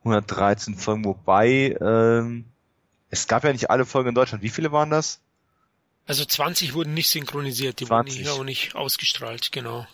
113 0.00 0.76
Folgen, 0.76 1.04
wobei 1.04 1.76
ähm, 1.80 2.46
es 3.10 3.26
gab 3.26 3.44
ja 3.44 3.52
nicht 3.52 3.70
alle 3.70 3.84
Folgen 3.84 4.10
in 4.10 4.14
Deutschland. 4.14 4.42
Wie 4.42 4.48
viele 4.48 4.72
waren 4.72 4.90
das? 4.90 5.20
Also 6.06 6.24
20 6.24 6.74
wurden 6.74 6.94
nicht 6.94 7.08
synchronisiert, 7.08 7.80
die 7.80 7.86
20. 7.86 8.14
wurden 8.14 8.24
hier 8.24 8.34
auch 8.34 8.44
nicht 8.44 8.74
ausgestrahlt, 8.74 9.52
genau. 9.52 9.86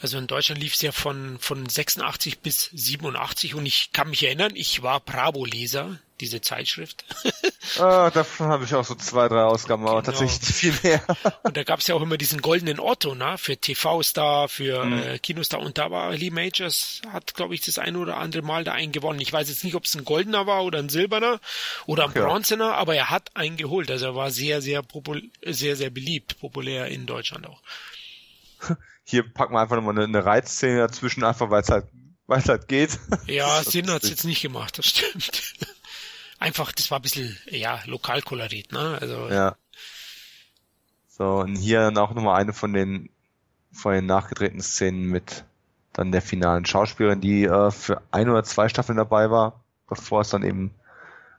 Also 0.00 0.18
in 0.18 0.26
Deutschland 0.26 0.60
lief 0.60 0.74
es 0.74 0.82
ja 0.82 0.92
von, 0.92 1.38
von 1.40 1.68
86 1.68 2.38
bis 2.38 2.70
87 2.72 3.54
und 3.54 3.66
ich 3.66 3.92
kann 3.92 4.10
mich 4.10 4.24
erinnern, 4.24 4.52
ich 4.54 4.82
war 4.82 5.00
Bravo-Leser, 5.00 5.98
diese 6.20 6.40
Zeitschrift. 6.40 7.04
Ah, 7.78 8.10
davon 8.10 8.46
habe 8.48 8.64
ich 8.64 8.74
auch 8.74 8.84
so 8.84 8.94
zwei, 8.94 9.28
drei 9.28 9.42
Ausgaben, 9.42 9.82
aber 9.86 10.00
Genau. 10.00 10.18
tatsächlich 10.18 10.40
nicht 10.40 10.54
viel 10.54 10.74
mehr. 10.82 11.02
Und 11.42 11.54
da 11.56 11.64
gab 11.64 11.80
es 11.80 11.86
ja 11.86 11.94
auch 11.94 12.00
immer 12.00 12.16
diesen 12.16 12.40
goldenen 12.40 12.80
Otto, 12.80 13.14
ne? 13.14 13.36
Für 13.36 13.58
TV-Star, 13.58 14.48
für 14.48 14.84
Mhm. 14.86 14.98
äh, 15.02 15.18
Kinostar. 15.18 15.60
Und 15.60 15.76
da 15.76 15.90
war 15.90 16.12
Lee 16.12 16.30
Majors, 16.30 17.02
hat, 17.12 17.34
glaube 17.34 17.54
ich, 17.54 17.60
das 17.60 17.78
ein 17.78 17.96
oder 17.96 18.16
andere 18.16 18.40
Mal 18.42 18.64
da 18.64 18.72
einen 18.72 18.90
gewonnen. 18.90 19.20
Ich 19.20 19.32
weiß 19.32 19.50
jetzt 19.50 19.64
nicht, 19.64 19.74
ob 19.74 19.84
es 19.84 19.94
ein 19.94 20.06
goldener 20.06 20.46
war 20.46 20.64
oder 20.64 20.78
ein 20.78 20.88
silberner 20.88 21.40
oder 21.86 22.04
ein 22.06 22.12
Ja. 22.14 22.24
bronzener, 22.26 22.74
aber 22.74 22.94
er 22.96 23.10
hat 23.10 23.36
einen 23.36 23.58
geholt. 23.58 23.90
Also 23.90 24.06
er 24.06 24.14
war 24.14 24.30
sehr, 24.30 24.62
sehr 24.62 24.82
popul 24.82 25.30
sehr, 25.44 25.76
sehr 25.76 25.90
beliebt, 25.90 26.40
populär 26.40 26.86
in 26.88 27.04
Deutschland 27.06 27.46
auch. 27.46 27.60
Hier 29.04 29.22
packen 29.30 29.52
wir 29.54 29.60
einfach 29.60 29.76
nochmal 29.76 29.94
eine, 29.94 30.04
eine 30.04 30.24
Reizszene 30.24 30.78
dazwischen, 30.78 31.22
einfach 31.22 31.50
weil 31.50 31.60
es 31.62 31.68
halt, 31.68 31.86
weil 32.26 32.38
es 32.40 32.48
halt 32.48 32.66
geht. 32.66 32.98
Ja, 33.26 33.62
Sinn 33.62 33.82
hat's 33.84 33.92
lustig. 34.04 34.10
jetzt 34.10 34.24
nicht 34.24 34.40
gemacht, 34.42 34.78
das 34.78 34.86
stimmt. 34.86 35.42
Einfach, 36.38 36.72
das 36.72 36.90
war 36.90 36.98
ein 36.98 37.02
bisschen, 37.02 37.36
ja, 37.46 37.80
Lokalkolorit, 37.86 38.72
ne? 38.72 38.98
Also, 39.00 39.28
Ja. 39.28 39.56
So, 41.08 41.38
und 41.40 41.56
hier 41.56 41.80
dann 41.80 41.98
auch 41.98 42.14
nochmal 42.14 42.40
eine 42.40 42.52
von 42.52 42.72
den, 42.72 43.10
von 43.72 43.92
den 43.92 44.06
nachgedrehten 44.06 44.60
Szenen 44.60 45.06
mit 45.06 45.44
dann 45.92 46.12
der 46.12 46.22
finalen 46.22 46.64
Schauspielerin, 46.64 47.20
die 47.20 47.44
äh, 47.44 47.72
für 47.72 48.02
ein 48.12 48.28
oder 48.28 48.44
zwei 48.44 48.68
Staffeln 48.68 48.96
dabei 48.96 49.30
war, 49.32 49.64
bevor 49.88 50.20
es 50.20 50.30
dann 50.30 50.44
eben 50.44 50.70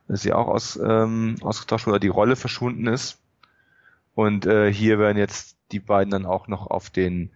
sie 0.10 0.34
auch 0.34 0.48
aus, 0.48 0.76
ähm, 0.76 1.38
ausgetauscht 1.42 1.88
wurde, 1.88 2.02
die 2.02 2.10
Rolle 2.10 2.36
verschwunden 2.36 2.88
ist. 2.88 3.20
Und 4.16 4.46
äh, 4.46 4.74
hier 4.74 5.00
werden 5.00 5.18
jetzt 5.18 5.56
die 5.72 5.80
beiden 5.80 6.12
dann 6.12 6.26
auch 6.26 6.48
noch 6.48 6.68
auf 6.68 6.90
den, 6.90 7.32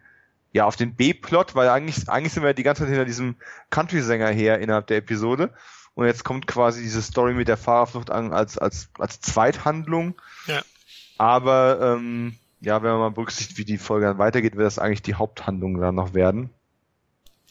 ja, 0.51 0.65
auf 0.65 0.75
den 0.75 0.95
B-Plot, 0.95 1.55
weil 1.55 1.69
eigentlich, 1.69 2.09
eigentlich 2.09 2.33
sind 2.33 2.43
wir 2.43 2.53
die 2.53 2.63
ganze 2.63 2.81
Zeit 2.81 2.89
hinter 2.89 3.05
diesem 3.05 3.35
Country-Sänger 3.69 4.29
her 4.29 4.59
innerhalb 4.59 4.87
der 4.87 4.97
Episode. 4.97 5.53
Und 5.95 6.05
jetzt 6.07 6.23
kommt 6.23 6.47
quasi 6.47 6.81
diese 6.81 7.01
Story 7.01 7.33
mit 7.33 7.47
der 7.47 7.57
Fahrerflucht 7.57 8.09
an 8.09 8.33
als, 8.33 8.57
als, 8.57 8.89
als 8.97 9.21
Zweithandlung. 9.21 10.15
ja. 10.47 10.61
Aber 11.17 11.95
ähm, 11.97 12.35
ja, 12.61 12.81
wenn 12.81 12.89
man 12.91 12.99
mal 12.99 13.11
berücksichtigt, 13.11 13.57
wie 13.59 13.65
die 13.65 13.77
Folge 13.77 14.07
dann 14.07 14.17
weitergeht, 14.17 14.55
wird 14.55 14.65
das 14.65 14.79
eigentlich 14.79 15.01
die 15.03 15.13
Haupthandlung 15.15 15.79
dann 15.79 15.95
noch 15.95 16.13
werden. 16.13 16.49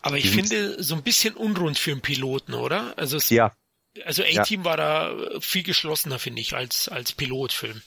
Aber 0.00 0.16
ich 0.16 0.24
Die 0.24 0.30
sind- 0.30 0.48
finde, 0.48 0.82
so 0.82 0.96
ein 0.96 1.02
bisschen 1.02 1.34
unrund 1.34 1.78
für 1.78 1.92
einen 1.92 2.00
Piloten, 2.00 2.54
oder? 2.54 2.94
Also, 2.98 3.16
es, 3.18 3.30
Ja, 3.30 3.52
also 4.04 4.24
A-Team 4.24 4.64
war 4.64 4.76
da 4.76 5.14
viel 5.40 5.62
geschlossener, 5.62 6.18
finde 6.18 6.40
ich, 6.40 6.54
als, 6.54 6.88
als 6.88 7.12
Pilotfilm. 7.12 7.82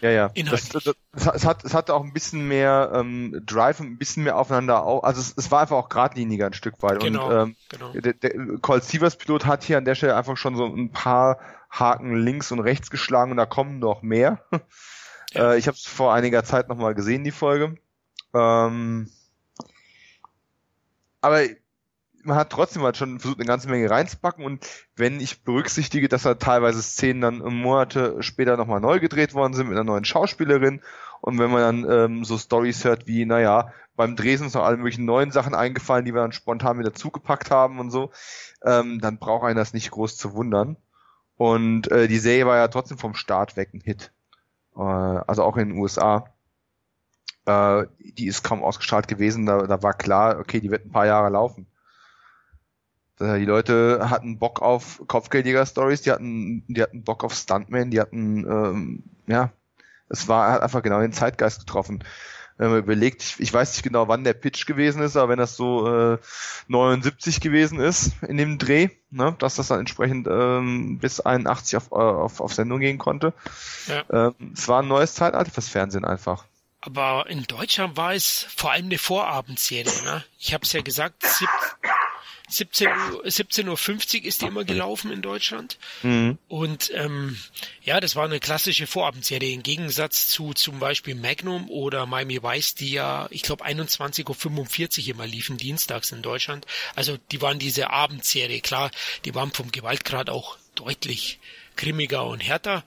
Ja, 0.00 0.10
ja. 0.10 0.28
Das, 0.28 0.68
das, 0.68 0.84
das, 1.12 1.26
hat- 1.26 1.34
es, 1.36 1.44
hat, 1.44 1.74
hatte 1.74 1.94
auch 1.94 2.04
ein 2.04 2.12
bisschen 2.12 2.46
mehr 2.48 2.90
ähm, 2.94 3.42
Drive 3.46 3.80
und 3.80 3.86
ein 3.86 3.98
bisschen 3.98 4.24
mehr 4.24 4.36
aufeinander 4.36 4.84
au 4.84 5.00
Also 5.00 5.20
es, 5.20 5.34
es 5.36 5.50
war 5.50 5.60
einfach 5.60 5.76
auch 5.76 5.88
geradliniger 5.88 6.46
ein 6.46 6.52
Stück 6.52 6.82
weit. 6.82 7.00
Genau, 7.00 7.28
Und 7.28 7.48
ähm, 7.50 7.56
genau. 7.68 7.92
der, 7.92 8.14
der 8.14 8.32
Colt 8.60 8.84
Sievers 8.84 9.16
Pilot 9.16 9.46
hat 9.46 9.62
hier 9.64 9.78
an 9.78 9.84
der 9.84 9.94
Stelle 9.94 10.16
einfach 10.16 10.36
schon 10.36 10.56
so 10.56 10.66
ein 10.66 10.90
paar 10.92 11.38
Haken 11.70 12.16
links 12.16 12.50
und 12.52 12.60
rechts 12.60 12.90
geschlagen 12.90 13.30
und 13.30 13.36
da 13.36 13.46
kommen 13.46 13.78
noch 13.78 14.02
mehr. 14.02 14.44
Ja. 15.32 15.52
äh, 15.52 15.58
ich 15.58 15.68
habe 15.68 15.76
es 15.76 15.86
vor 15.86 16.12
einiger 16.12 16.42
Zeit 16.42 16.68
nochmal 16.68 16.92
gesehen, 16.92 17.22
die 17.22 17.30
Folge. 17.30 17.76
Ähm, 18.34 19.08
aber 21.20 21.42
man 22.22 22.36
hat 22.36 22.50
trotzdem 22.50 22.82
halt 22.82 22.96
schon 22.96 23.18
versucht, 23.18 23.40
eine 23.40 23.46
ganze 23.46 23.68
Menge 23.68 23.90
reinzupacken 23.90 24.44
und 24.44 24.66
wenn 24.96 25.20
ich 25.20 25.42
berücksichtige, 25.42 26.08
dass 26.08 26.22
da 26.22 26.34
teilweise 26.34 26.82
Szenen 26.82 27.20
dann 27.20 27.54
Monate 27.54 28.22
später 28.22 28.56
nochmal 28.56 28.80
neu 28.80 29.00
gedreht 29.00 29.34
worden 29.34 29.54
sind 29.54 29.68
mit 29.68 29.76
einer 29.76 29.84
neuen 29.84 30.04
Schauspielerin 30.04 30.82
und 31.20 31.38
wenn 31.38 31.50
man 31.50 31.84
dann 31.84 31.90
ähm, 31.90 32.24
so 32.24 32.38
Stories 32.38 32.84
hört 32.84 33.06
wie, 33.06 33.24
naja, 33.24 33.72
beim 33.96 34.16
Dreh 34.16 34.36
sind 34.36 34.54
noch 34.54 34.64
alle 34.64 34.78
möglichen 34.78 35.04
neuen 35.04 35.30
Sachen 35.30 35.54
eingefallen, 35.54 36.06
die 36.06 36.14
wir 36.14 36.22
dann 36.22 36.32
spontan 36.32 36.78
wieder 36.78 36.94
zugepackt 36.94 37.50
haben 37.50 37.78
und 37.78 37.90
so, 37.90 38.10
ähm, 38.64 38.98
dann 39.00 39.18
braucht 39.18 39.44
einen 39.44 39.56
das 39.56 39.74
nicht 39.74 39.90
groß 39.90 40.16
zu 40.16 40.32
wundern. 40.32 40.76
Und 41.36 41.90
äh, 41.90 42.08
die 42.08 42.18
Serie 42.18 42.46
war 42.46 42.56
ja 42.56 42.68
trotzdem 42.68 42.98
vom 42.98 43.14
Start 43.14 43.56
weg 43.56 43.74
ein 43.74 43.80
Hit. 43.80 44.12
äh, 44.76 44.80
also 44.80 45.42
auch 45.42 45.56
in 45.58 45.70
den 45.70 45.78
USA. 45.78 46.24
Äh, 47.44 47.86
die 47.98 48.26
ist 48.26 48.42
kaum 48.42 48.62
ausgestrahlt 48.62 49.08
gewesen, 49.08 49.46
da, 49.46 49.66
da 49.66 49.82
war 49.82 49.94
klar, 49.94 50.38
okay, 50.38 50.60
die 50.60 50.70
wird 50.70 50.86
ein 50.86 50.92
paar 50.92 51.06
Jahre 51.06 51.30
laufen. 51.30 51.66
Die 53.20 53.44
Leute 53.44 54.08
hatten 54.08 54.38
Bock 54.38 54.62
auf 54.62 55.02
Kopfgeldjäger-Stories, 55.06 56.02
die 56.02 56.10
hatten, 56.10 56.64
die 56.68 56.82
hatten 56.82 57.04
Bock 57.04 57.22
auf 57.22 57.34
Stuntman, 57.34 57.90
die 57.90 58.00
hatten, 58.00 58.46
ähm, 58.46 59.02
ja, 59.26 59.52
es 60.08 60.26
war 60.26 60.52
hat 60.52 60.62
einfach 60.62 60.82
genau 60.82 61.00
den 61.00 61.12
Zeitgeist 61.12 61.60
getroffen. 61.60 62.02
Wenn 62.56 62.70
man 62.70 62.78
überlegt, 62.80 63.22
ich, 63.22 63.40
ich, 63.40 63.54
weiß 63.54 63.72
nicht 63.72 63.82
genau, 63.82 64.08
wann 64.08 64.22
der 64.22 64.34
Pitch 64.34 64.66
gewesen 64.66 65.00
ist, 65.00 65.16
aber 65.16 65.30
wenn 65.30 65.38
das 65.38 65.56
so 65.56 66.14
äh, 66.14 66.18
79 66.68 67.40
gewesen 67.40 67.80
ist 67.80 68.12
in 68.22 68.36
dem 68.36 68.58
Dreh, 68.58 68.88
ne, 69.10 69.34
dass 69.38 69.54
das 69.54 69.68
dann 69.68 69.80
entsprechend 69.80 70.28
ähm, 70.30 70.98
bis 70.98 71.20
81 71.20 71.78
auf, 71.78 71.90
äh, 71.90 71.94
auf, 71.94 72.40
auf 72.40 72.52
Sendung 72.52 72.80
gehen 72.80 72.98
konnte. 72.98 73.32
Ja. 73.86 74.04
Ähm, 74.28 74.52
es 74.52 74.68
war 74.68 74.82
ein 74.82 74.88
neues 74.88 75.14
Zeitalter 75.14 75.50
fürs 75.50 75.68
Fernsehen 75.68 76.04
einfach. 76.04 76.44
Aber 76.82 77.26
in 77.28 77.44
Deutschland 77.44 77.96
war 77.96 78.14
es 78.14 78.46
vor 78.54 78.72
allem 78.72 78.86
eine 78.86 78.98
Vorabendserie. 78.98 80.02
Ne? 80.04 80.24
Ich 80.38 80.52
habe 80.52 80.64
es 80.64 80.72
ja 80.72 80.82
gesagt, 80.82 81.24
17 82.50 82.88
Uhr, 82.88 83.24
17.50 83.24 84.20
Uhr 84.20 84.24
ist 84.26 84.42
die 84.42 84.46
immer 84.46 84.64
gelaufen 84.64 85.10
in 85.10 85.22
Deutschland. 85.22 85.78
Mhm. 86.02 86.38
Und 86.48 86.90
ähm, 86.94 87.38
ja, 87.82 88.00
das 88.00 88.16
war 88.16 88.24
eine 88.24 88.40
klassische 88.40 88.86
Vorabendserie 88.86 89.52
im 89.52 89.62
Gegensatz 89.62 90.28
zu 90.28 90.52
zum 90.52 90.78
Beispiel 90.78 91.14
Magnum 91.14 91.70
oder 91.70 92.06
Miami 92.06 92.42
Vice, 92.42 92.74
die 92.74 92.90
ja, 92.92 93.28
ich 93.30 93.42
glaube, 93.42 93.64
21.45 93.64 95.02
Uhr 95.02 95.08
immer 95.14 95.26
liefen, 95.26 95.56
dienstags 95.56 96.12
in 96.12 96.22
Deutschland. 96.22 96.66
Also 96.94 97.16
die 97.30 97.40
waren 97.40 97.58
diese 97.58 97.90
Abendserie. 97.90 98.60
Klar, 98.60 98.90
die 99.24 99.34
waren 99.34 99.52
vom 99.52 99.70
Gewaltgrad 99.72 100.30
auch 100.30 100.56
deutlich 100.74 101.38
grimmiger 101.76 102.26
und 102.26 102.40
härter. 102.40 102.84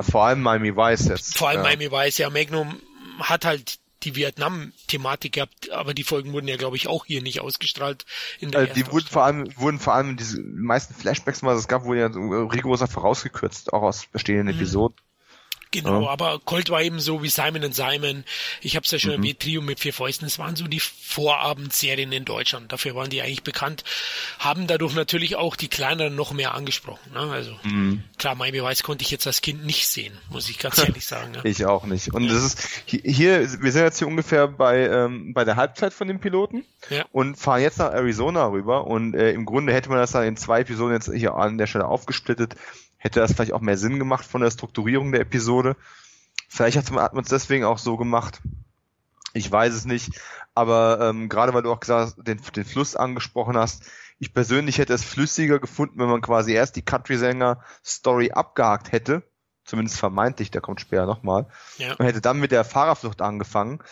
Vor 0.00 0.24
allem 0.24 0.42
Miami 0.42 0.76
Vice 0.76 1.08
jetzt. 1.08 1.36
Vor 1.36 1.48
allem 1.48 1.64
ja. 1.64 1.76
Miami 1.76 1.90
Vice, 1.90 2.18
ja, 2.18 2.30
Magnum 2.30 2.80
hat 3.18 3.44
halt 3.44 3.78
die 4.02 4.16
Vietnam-Thematik 4.16 5.32
gehabt, 5.32 5.70
aber 5.70 5.94
die 5.94 6.04
Folgen 6.04 6.32
wurden 6.32 6.48
ja, 6.48 6.56
glaube 6.56 6.76
ich, 6.76 6.88
auch 6.88 7.04
hier 7.04 7.22
nicht 7.22 7.40
ausgestrahlt. 7.40 8.06
In 8.38 8.50
der 8.50 8.60
also 8.60 8.74
die 8.74 8.90
wurden 8.90 9.06
vor 9.06 9.24
allem, 9.24 9.48
wurden 9.56 9.78
vor 9.78 9.94
allem 9.94 10.16
diese 10.16 10.40
meisten 10.40 10.94
Flashbacks, 10.94 11.42
was 11.42 11.58
es 11.58 11.68
gab, 11.68 11.84
wurden 11.84 12.00
ja 12.00 12.06
rigoroser 12.06 12.86
vorausgekürzt, 12.86 13.72
auch 13.72 13.82
aus 13.82 14.06
bestehenden 14.06 14.54
mhm. 14.54 14.60
Episoden. 14.60 14.96
Genau, 15.72 16.02
ja. 16.02 16.10
aber 16.10 16.40
Colt 16.44 16.68
war 16.70 16.82
eben 16.82 16.98
so 16.98 17.22
wie 17.22 17.28
Simon 17.28 17.72
Simon. 17.72 18.24
Ich 18.60 18.74
habe 18.74 18.84
es 18.84 18.90
ja 18.90 18.98
schon 18.98 19.12
mhm. 19.12 19.18
erwähnt, 19.18 19.40
Trio 19.40 19.62
mit 19.62 19.78
vier 19.78 19.92
Fäusten. 19.92 20.26
Das 20.26 20.38
waren 20.38 20.56
so 20.56 20.66
die 20.66 20.80
Vorabendserien 20.80 22.10
in 22.10 22.24
Deutschland. 22.24 22.72
Dafür 22.72 22.96
waren 22.96 23.08
die 23.08 23.22
eigentlich 23.22 23.44
bekannt. 23.44 23.84
Haben 24.40 24.66
dadurch 24.66 24.94
natürlich 24.94 25.36
auch 25.36 25.54
die 25.54 25.68
kleineren 25.68 26.16
noch 26.16 26.32
mehr 26.32 26.54
angesprochen. 26.54 27.12
Ne? 27.12 27.20
Also 27.20 27.52
mhm. 27.62 28.02
klar, 28.18 28.34
Miami 28.34 28.62
Vice 28.62 28.82
konnte 28.82 29.02
ich 29.02 29.10
jetzt 29.12 29.26
als 29.28 29.42
Kind 29.42 29.64
nicht 29.64 29.86
sehen, 29.86 30.12
muss 30.28 30.50
ich 30.50 30.58
ganz 30.58 30.78
ehrlich 30.86 31.06
sagen. 31.06 31.32
Ne? 31.32 31.40
ich 31.44 31.64
auch 31.64 31.84
nicht. 31.84 32.12
Und 32.12 32.28
das 32.28 32.42
ist 32.42 32.68
hier, 32.86 33.40
wir 33.62 33.72
sind 33.72 33.82
jetzt 33.82 33.98
hier 33.98 34.08
ungefähr 34.08 34.48
bei 34.48 34.88
ähm, 34.88 35.34
bei 35.34 35.44
der 35.44 35.56
Halbzeit 35.56 35.92
von 35.92 36.08
dem 36.08 36.18
Piloten 36.20 36.64
ja. 36.88 37.04
und 37.12 37.36
fahren 37.36 37.62
jetzt 37.62 37.78
nach 37.78 37.92
Arizona 37.92 38.46
rüber. 38.46 38.86
Und 38.86 39.14
äh, 39.14 39.30
im 39.30 39.46
Grunde 39.46 39.72
hätte 39.72 39.88
man 39.88 39.98
das 39.98 40.12
dann 40.12 40.24
in 40.24 40.36
zwei 40.36 40.60
Episoden 40.60 40.94
jetzt 40.94 41.12
hier 41.12 41.34
an 41.34 41.58
der 41.58 41.66
Stelle 41.68 41.86
aufgesplittet 41.86 42.56
hätte 43.00 43.18
das 43.18 43.32
vielleicht 43.32 43.52
auch 43.52 43.60
mehr 43.60 43.78
Sinn 43.78 43.98
gemacht 43.98 44.24
von 44.24 44.42
der 44.42 44.50
Strukturierung 44.50 45.10
der 45.10 45.22
Episode. 45.22 45.74
Vielleicht 46.48 46.76
hat 46.76 46.92
man 46.92 47.24
es 47.24 47.30
deswegen 47.30 47.64
auch 47.64 47.78
so 47.78 47.96
gemacht. 47.96 48.40
Ich 49.32 49.50
weiß 49.50 49.72
es 49.72 49.86
nicht. 49.86 50.20
Aber 50.54 51.00
ähm, 51.00 51.28
gerade 51.28 51.54
weil 51.54 51.62
du 51.62 51.72
auch 51.72 51.80
gesagt 51.80 52.00
hast, 52.00 52.26
den, 52.26 52.40
den 52.54 52.64
Fluss 52.64 52.96
angesprochen 52.96 53.56
hast, 53.56 53.84
ich 54.18 54.34
persönlich 54.34 54.78
hätte 54.78 54.92
es 54.92 55.02
flüssiger 55.02 55.58
gefunden, 55.58 55.98
wenn 55.98 56.10
man 56.10 56.20
quasi 56.20 56.52
erst 56.52 56.76
die 56.76 56.82
Country-Sänger-Story 56.82 58.32
abgehakt 58.32 58.92
hätte. 58.92 59.22
Zumindest 59.64 59.98
vermeintlich, 59.98 60.50
der 60.50 60.60
kommt 60.60 60.80
später 60.80 61.06
nochmal. 61.06 61.46
Ja. 61.78 61.94
Und 61.94 62.04
hätte 62.04 62.20
dann 62.20 62.38
mit 62.38 62.52
der 62.52 62.64
Fahrerflucht 62.64 63.22
angefangen 63.22 63.82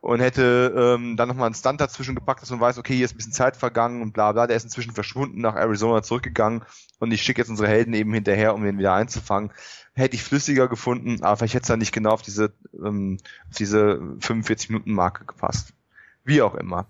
und 0.00 0.20
hätte 0.20 0.74
ähm, 0.76 1.16
dann 1.16 1.28
nochmal 1.28 1.46
einen 1.46 1.54
Stunt 1.54 1.80
dazwischen 1.80 2.14
gepackt, 2.14 2.42
dass 2.42 2.50
man 2.50 2.60
weiß, 2.60 2.78
okay, 2.78 2.94
hier 2.94 3.04
ist 3.04 3.14
ein 3.14 3.16
bisschen 3.16 3.32
Zeit 3.32 3.56
vergangen 3.56 4.02
und 4.02 4.12
bla 4.12 4.32
bla, 4.32 4.46
der 4.46 4.56
ist 4.56 4.64
inzwischen 4.64 4.92
verschwunden, 4.92 5.40
nach 5.40 5.56
Arizona 5.56 6.02
zurückgegangen 6.02 6.62
und 6.98 7.12
ich 7.12 7.22
schicke 7.22 7.40
jetzt 7.40 7.48
unsere 7.48 7.68
Helden 7.68 7.94
eben 7.94 8.12
hinterher, 8.12 8.54
um 8.54 8.64
den 8.64 8.78
wieder 8.78 8.94
einzufangen. 8.94 9.52
Hätte 9.94 10.14
ich 10.14 10.22
flüssiger 10.22 10.68
gefunden, 10.68 11.22
aber 11.22 11.36
vielleicht 11.36 11.54
hätte 11.54 11.62
es 11.62 11.68
dann 11.68 11.80
nicht 11.80 11.92
genau 11.92 12.10
auf 12.10 12.22
diese, 12.22 12.52
ähm, 12.74 13.18
auf 13.50 13.56
diese 13.56 14.00
45 14.20 14.70
Minuten 14.70 14.92
Marke 14.92 15.24
gepasst. 15.24 15.72
Wie 16.24 16.42
auch 16.42 16.54
immer. 16.54 16.86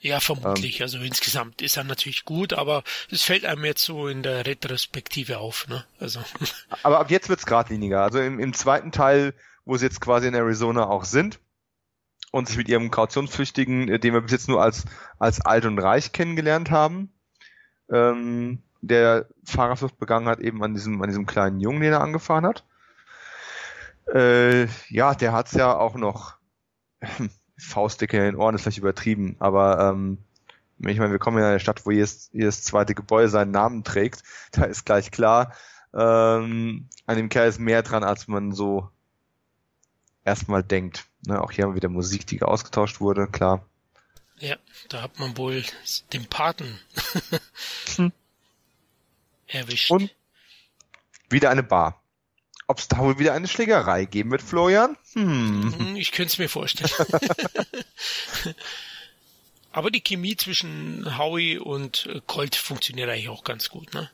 Ja, 0.00 0.18
vermutlich. 0.18 0.80
Ähm, 0.80 0.84
also 0.84 0.98
insgesamt 0.98 1.60
ist 1.60 1.76
er 1.76 1.84
natürlich 1.84 2.24
gut, 2.24 2.54
aber 2.54 2.82
es 3.10 3.22
fällt 3.22 3.44
einem 3.44 3.64
jetzt 3.66 3.84
so 3.84 4.08
in 4.08 4.22
der 4.22 4.46
Retrospektive 4.46 5.38
auf. 5.38 5.68
Ne? 5.68 5.84
Also. 5.98 6.20
Aber 6.82 7.00
ab 7.00 7.10
jetzt 7.10 7.28
wird's 7.28 7.44
geradliniger. 7.44 8.02
Also 8.02 8.18
im, 8.18 8.40
im 8.40 8.54
zweiten 8.54 8.92
Teil, 8.92 9.34
wo 9.66 9.76
sie 9.76 9.84
jetzt 9.84 10.00
quasi 10.00 10.26
in 10.28 10.34
Arizona 10.34 10.88
auch 10.88 11.04
sind, 11.04 11.38
und 12.30 12.48
sich 12.48 12.56
mit 12.56 12.68
ihrem 12.68 12.90
Kautionsflüchtigen, 12.90 13.88
äh, 13.88 13.98
den 13.98 14.14
wir 14.14 14.20
bis 14.20 14.32
jetzt 14.32 14.48
nur 14.48 14.62
als, 14.62 14.84
als 15.18 15.40
alt 15.40 15.64
und 15.64 15.78
reich 15.78 16.12
kennengelernt 16.12 16.70
haben, 16.70 17.12
ähm, 17.90 18.62
der 18.80 19.26
Fahrerflucht 19.44 19.98
begangen 19.98 20.28
hat, 20.28 20.40
eben 20.40 20.62
an 20.62 20.74
diesem, 20.74 21.02
an 21.02 21.08
diesem 21.08 21.26
kleinen 21.26 21.60
Jungen, 21.60 21.80
den 21.80 21.92
er 21.92 22.00
angefahren 22.00 22.46
hat. 22.46 22.64
Äh, 24.12 24.66
ja, 24.88 25.14
der 25.14 25.32
hat's 25.32 25.52
ja 25.52 25.76
auch 25.76 25.94
noch 25.94 26.36
Faustdicke 27.58 28.16
in 28.16 28.22
den 28.24 28.36
Ohren, 28.36 28.54
ist 28.54 28.62
vielleicht 28.62 28.78
übertrieben, 28.78 29.36
aber 29.38 29.90
ähm, 29.90 30.18
ich 30.78 30.98
meine, 30.98 31.12
wir 31.12 31.18
kommen 31.18 31.38
in 31.38 31.44
eine 31.44 31.60
Stadt, 31.60 31.84
wo 31.84 31.90
jedes, 31.90 32.30
jedes 32.32 32.62
zweite 32.62 32.94
Gebäude 32.94 33.28
seinen 33.28 33.50
Namen 33.50 33.84
trägt. 33.84 34.22
Da 34.52 34.64
ist 34.64 34.86
gleich 34.86 35.10
klar, 35.10 35.52
ähm, 35.92 36.88
an 37.06 37.16
dem 37.16 37.28
Kerl 37.28 37.48
ist 37.48 37.58
mehr 37.60 37.82
dran, 37.82 38.02
als 38.02 38.28
man 38.28 38.52
so 38.52 38.88
erstmal 40.24 40.62
denkt. 40.62 41.09
Ne, 41.26 41.40
auch 41.40 41.52
hier 41.52 41.64
haben 41.64 41.72
wir 41.72 41.76
wieder 41.76 41.88
Musik, 41.88 42.26
die 42.26 42.42
ausgetauscht 42.42 43.00
wurde, 43.00 43.26
klar. 43.26 43.64
Ja, 44.38 44.56
da 44.88 45.02
hat 45.02 45.18
man 45.18 45.36
wohl 45.36 45.64
den 46.12 46.26
Paten 46.26 46.78
hm. 47.96 48.12
erwischt. 49.46 49.90
Und 49.90 50.10
wieder 51.28 51.50
eine 51.50 51.62
Bar. 51.62 52.02
Ob 52.66 52.78
es 52.78 52.88
da 52.88 52.98
wohl 52.98 53.18
wieder 53.18 53.34
eine 53.34 53.48
Schlägerei 53.48 54.06
geben 54.06 54.30
wird, 54.30 54.42
Florian? 54.42 54.96
Hm. 55.12 55.74
hm 55.76 55.96
ich 55.96 56.12
könnte 56.12 56.32
es 56.32 56.38
mir 56.38 56.48
vorstellen. 56.48 56.90
Aber 59.72 59.90
die 59.90 60.00
Chemie 60.00 60.36
zwischen 60.36 61.16
Howie 61.16 61.58
und 61.58 62.08
Colt 62.26 62.56
funktioniert 62.56 63.08
eigentlich 63.08 63.28
auch 63.28 63.44
ganz 63.44 63.68
gut, 63.68 63.94
ne? 63.94 64.10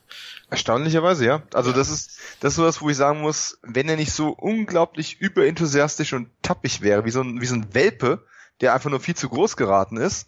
Erstaunlicherweise, 0.51 1.25
ja. 1.25 1.41
Also 1.51 1.71
ja. 1.71 1.75
das 1.75 1.89
ist 1.89 2.19
das 2.39 2.53
ist 2.53 2.57
so 2.57 2.63
das, 2.63 2.81
wo 2.81 2.89
ich 2.89 2.97
sagen 2.97 3.21
muss, 3.21 3.57
wenn 3.63 3.89
er 3.89 3.95
nicht 3.95 4.11
so 4.11 4.29
unglaublich 4.29 5.19
überenthusiastisch 5.19 6.13
und 6.13 6.29
tappig 6.43 6.81
wäre, 6.81 7.05
wie 7.05 7.11
so 7.11 7.21
ein, 7.21 7.41
wie 7.41 7.47
so 7.47 7.55
ein 7.55 7.73
Welpe, 7.73 8.25
der 8.61 8.73
einfach 8.73 8.91
nur 8.91 8.99
viel 8.99 9.15
zu 9.15 9.29
groß 9.29 9.57
geraten 9.57 9.97
ist, 9.97 10.27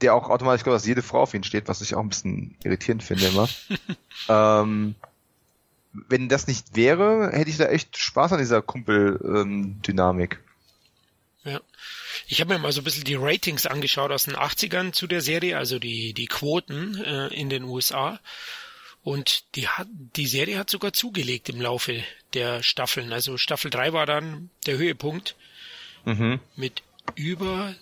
der 0.00 0.14
auch 0.14 0.28
automatisch 0.28 0.64
glaube, 0.64 0.76
dass 0.76 0.86
jede 0.86 1.02
Frau 1.02 1.22
auf 1.22 1.34
ihn 1.34 1.44
steht, 1.44 1.68
was 1.68 1.80
ich 1.80 1.94
auch 1.94 2.00
ein 2.00 2.08
bisschen 2.08 2.56
irritierend 2.64 3.04
finde 3.04 3.26
immer. 3.26 3.48
ähm, 4.28 4.96
wenn 5.92 6.28
das 6.28 6.48
nicht 6.48 6.74
wäre, 6.74 7.30
hätte 7.32 7.50
ich 7.50 7.56
da 7.56 7.66
echt 7.66 7.96
Spaß 7.96 8.32
an 8.32 8.40
dieser 8.40 8.62
Kumpel-Dynamik. 8.62 10.40
Ähm, 11.44 11.52
ja. 11.52 11.60
Ich 12.26 12.40
habe 12.40 12.54
mir 12.54 12.58
mal 12.58 12.72
so 12.72 12.80
ein 12.80 12.84
bisschen 12.84 13.04
die 13.04 13.16
Ratings 13.16 13.66
angeschaut 13.66 14.10
aus 14.10 14.24
den 14.24 14.36
80ern 14.36 14.92
zu 14.92 15.06
der 15.06 15.20
Serie, 15.20 15.58
also 15.58 15.78
die, 15.78 16.14
die 16.14 16.26
Quoten 16.26 17.02
äh, 17.02 17.28
in 17.28 17.50
den 17.50 17.64
USA. 17.64 18.20
Und 19.02 19.44
die 19.54 19.68
hat, 19.68 19.86
die 19.90 20.26
Serie 20.26 20.58
hat 20.58 20.70
sogar 20.70 20.94
zugelegt 20.94 21.50
im 21.50 21.60
Laufe 21.60 22.02
der 22.32 22.62
Staffeln. 22.62 23.12
Also 23.12 23.36
Staffel 23.36 23.70
3 23.70 23.92
war 23.92 24.06
dann 24.06 24.48
der 24.66 24.78
Höhepunkt 24.78 25.36
mhm. 26.06 26.40
mit 26.56 26.82
über 27.14 27.74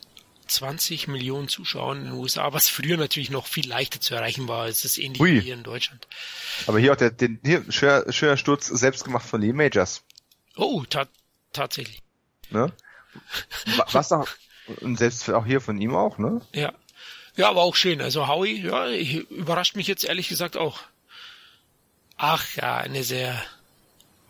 20 0.48 1.08
Millionen 1.08 1.48
Zuschauern 1.48 1.98
in 1.98 2.04
den 2.06 2.14
USA, 2.14 2.52
was 2.52 2.68
früher 2.68 2.96
natürlich 2.96 3.30
noch 3.30 3.46
viel 3.46 3.68
leichter 3.68 4.00
zu 4.00 4.14
erreichen 4.14 4.48
war. 4.48 4.66
Es 4.66 4.84
ist 4.84 4.98
ähnlich 4.98 5.20
Ui. 5.20 5.34
wie 5.34 5.40
hier 5.40 5.54
in 5.54 5.62
Deutschland. 5.62 6.06
Aber 6.66 6.78
hier 6.78 6.92
auch 6.92 6.96
der, 6.96 7.10
den, 7.10 7.38
hier, 7.44 7.64
schöner, 7.70 8.12
schöner 8.12 8.36
Sturz 8.36 8.66
selbst 8.66 9.04
gemacht 9.04 9.26
von 9.26 9.40
Lee 9.40 9.52
Majors. 9.52 10.02
Oh, 10.56 10.82
ta 10.88 11.06
tatsächlich. 11.52 12.02
Ne? 12.50 12.72
Was 13.92 14.12
auch, 14.12 14.28
und 14.80 14.98
selbst 14.98 15.28
auch 15.30 15.46
hier 15.46 15.60
von 15.60 15.80
ihm 15.80 15.94
auch, 15.94 16.18
ne? 16.18 16.40
Ja. 16.54 16.72
Ja, 17.34 17.48
aber 17.48 17.62
auch 17.62 17.74
schön. 17.74 18.00
Also 18.00 18.28
Howie, 18.28 18.60
ja, 18.60 18.90
überrascht 18.90 19.74
mich 19.74 19.86
jetzt 19.86 20.04
ehrlich 20.04 20.28
gesagt 20.28 20.56
auch. 20.56 20.80
Ach 22.18 22.46
ja, 22.56 22.76
eine 22.76 23.04
sehr, 23.04 23.42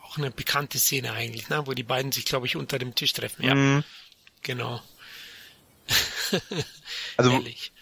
auch 0.05 0.19
eine 0.19 0.31
bekannte 0.31 0.79
Szene 0.79 1.13
eigentlich, 1.13 1.49
ne? 1.49 1.67
wo 1.67 1.73
die 1.73 1.83
beiden 1.83 2.13
sich, 2.13 2.25
glaube 2.25 2.47
ich, 2.47 2.57
unter 2.57 2.79
dem 2.79 2.95
Tisch 2.95 3.13
treffen. 3.13 3.45
Ja, 3.45 3.55
mhm. 3.55 3.85
genau. 4.43 4.81
also 7.17 7.33
Ehrlich. 7.33 7.73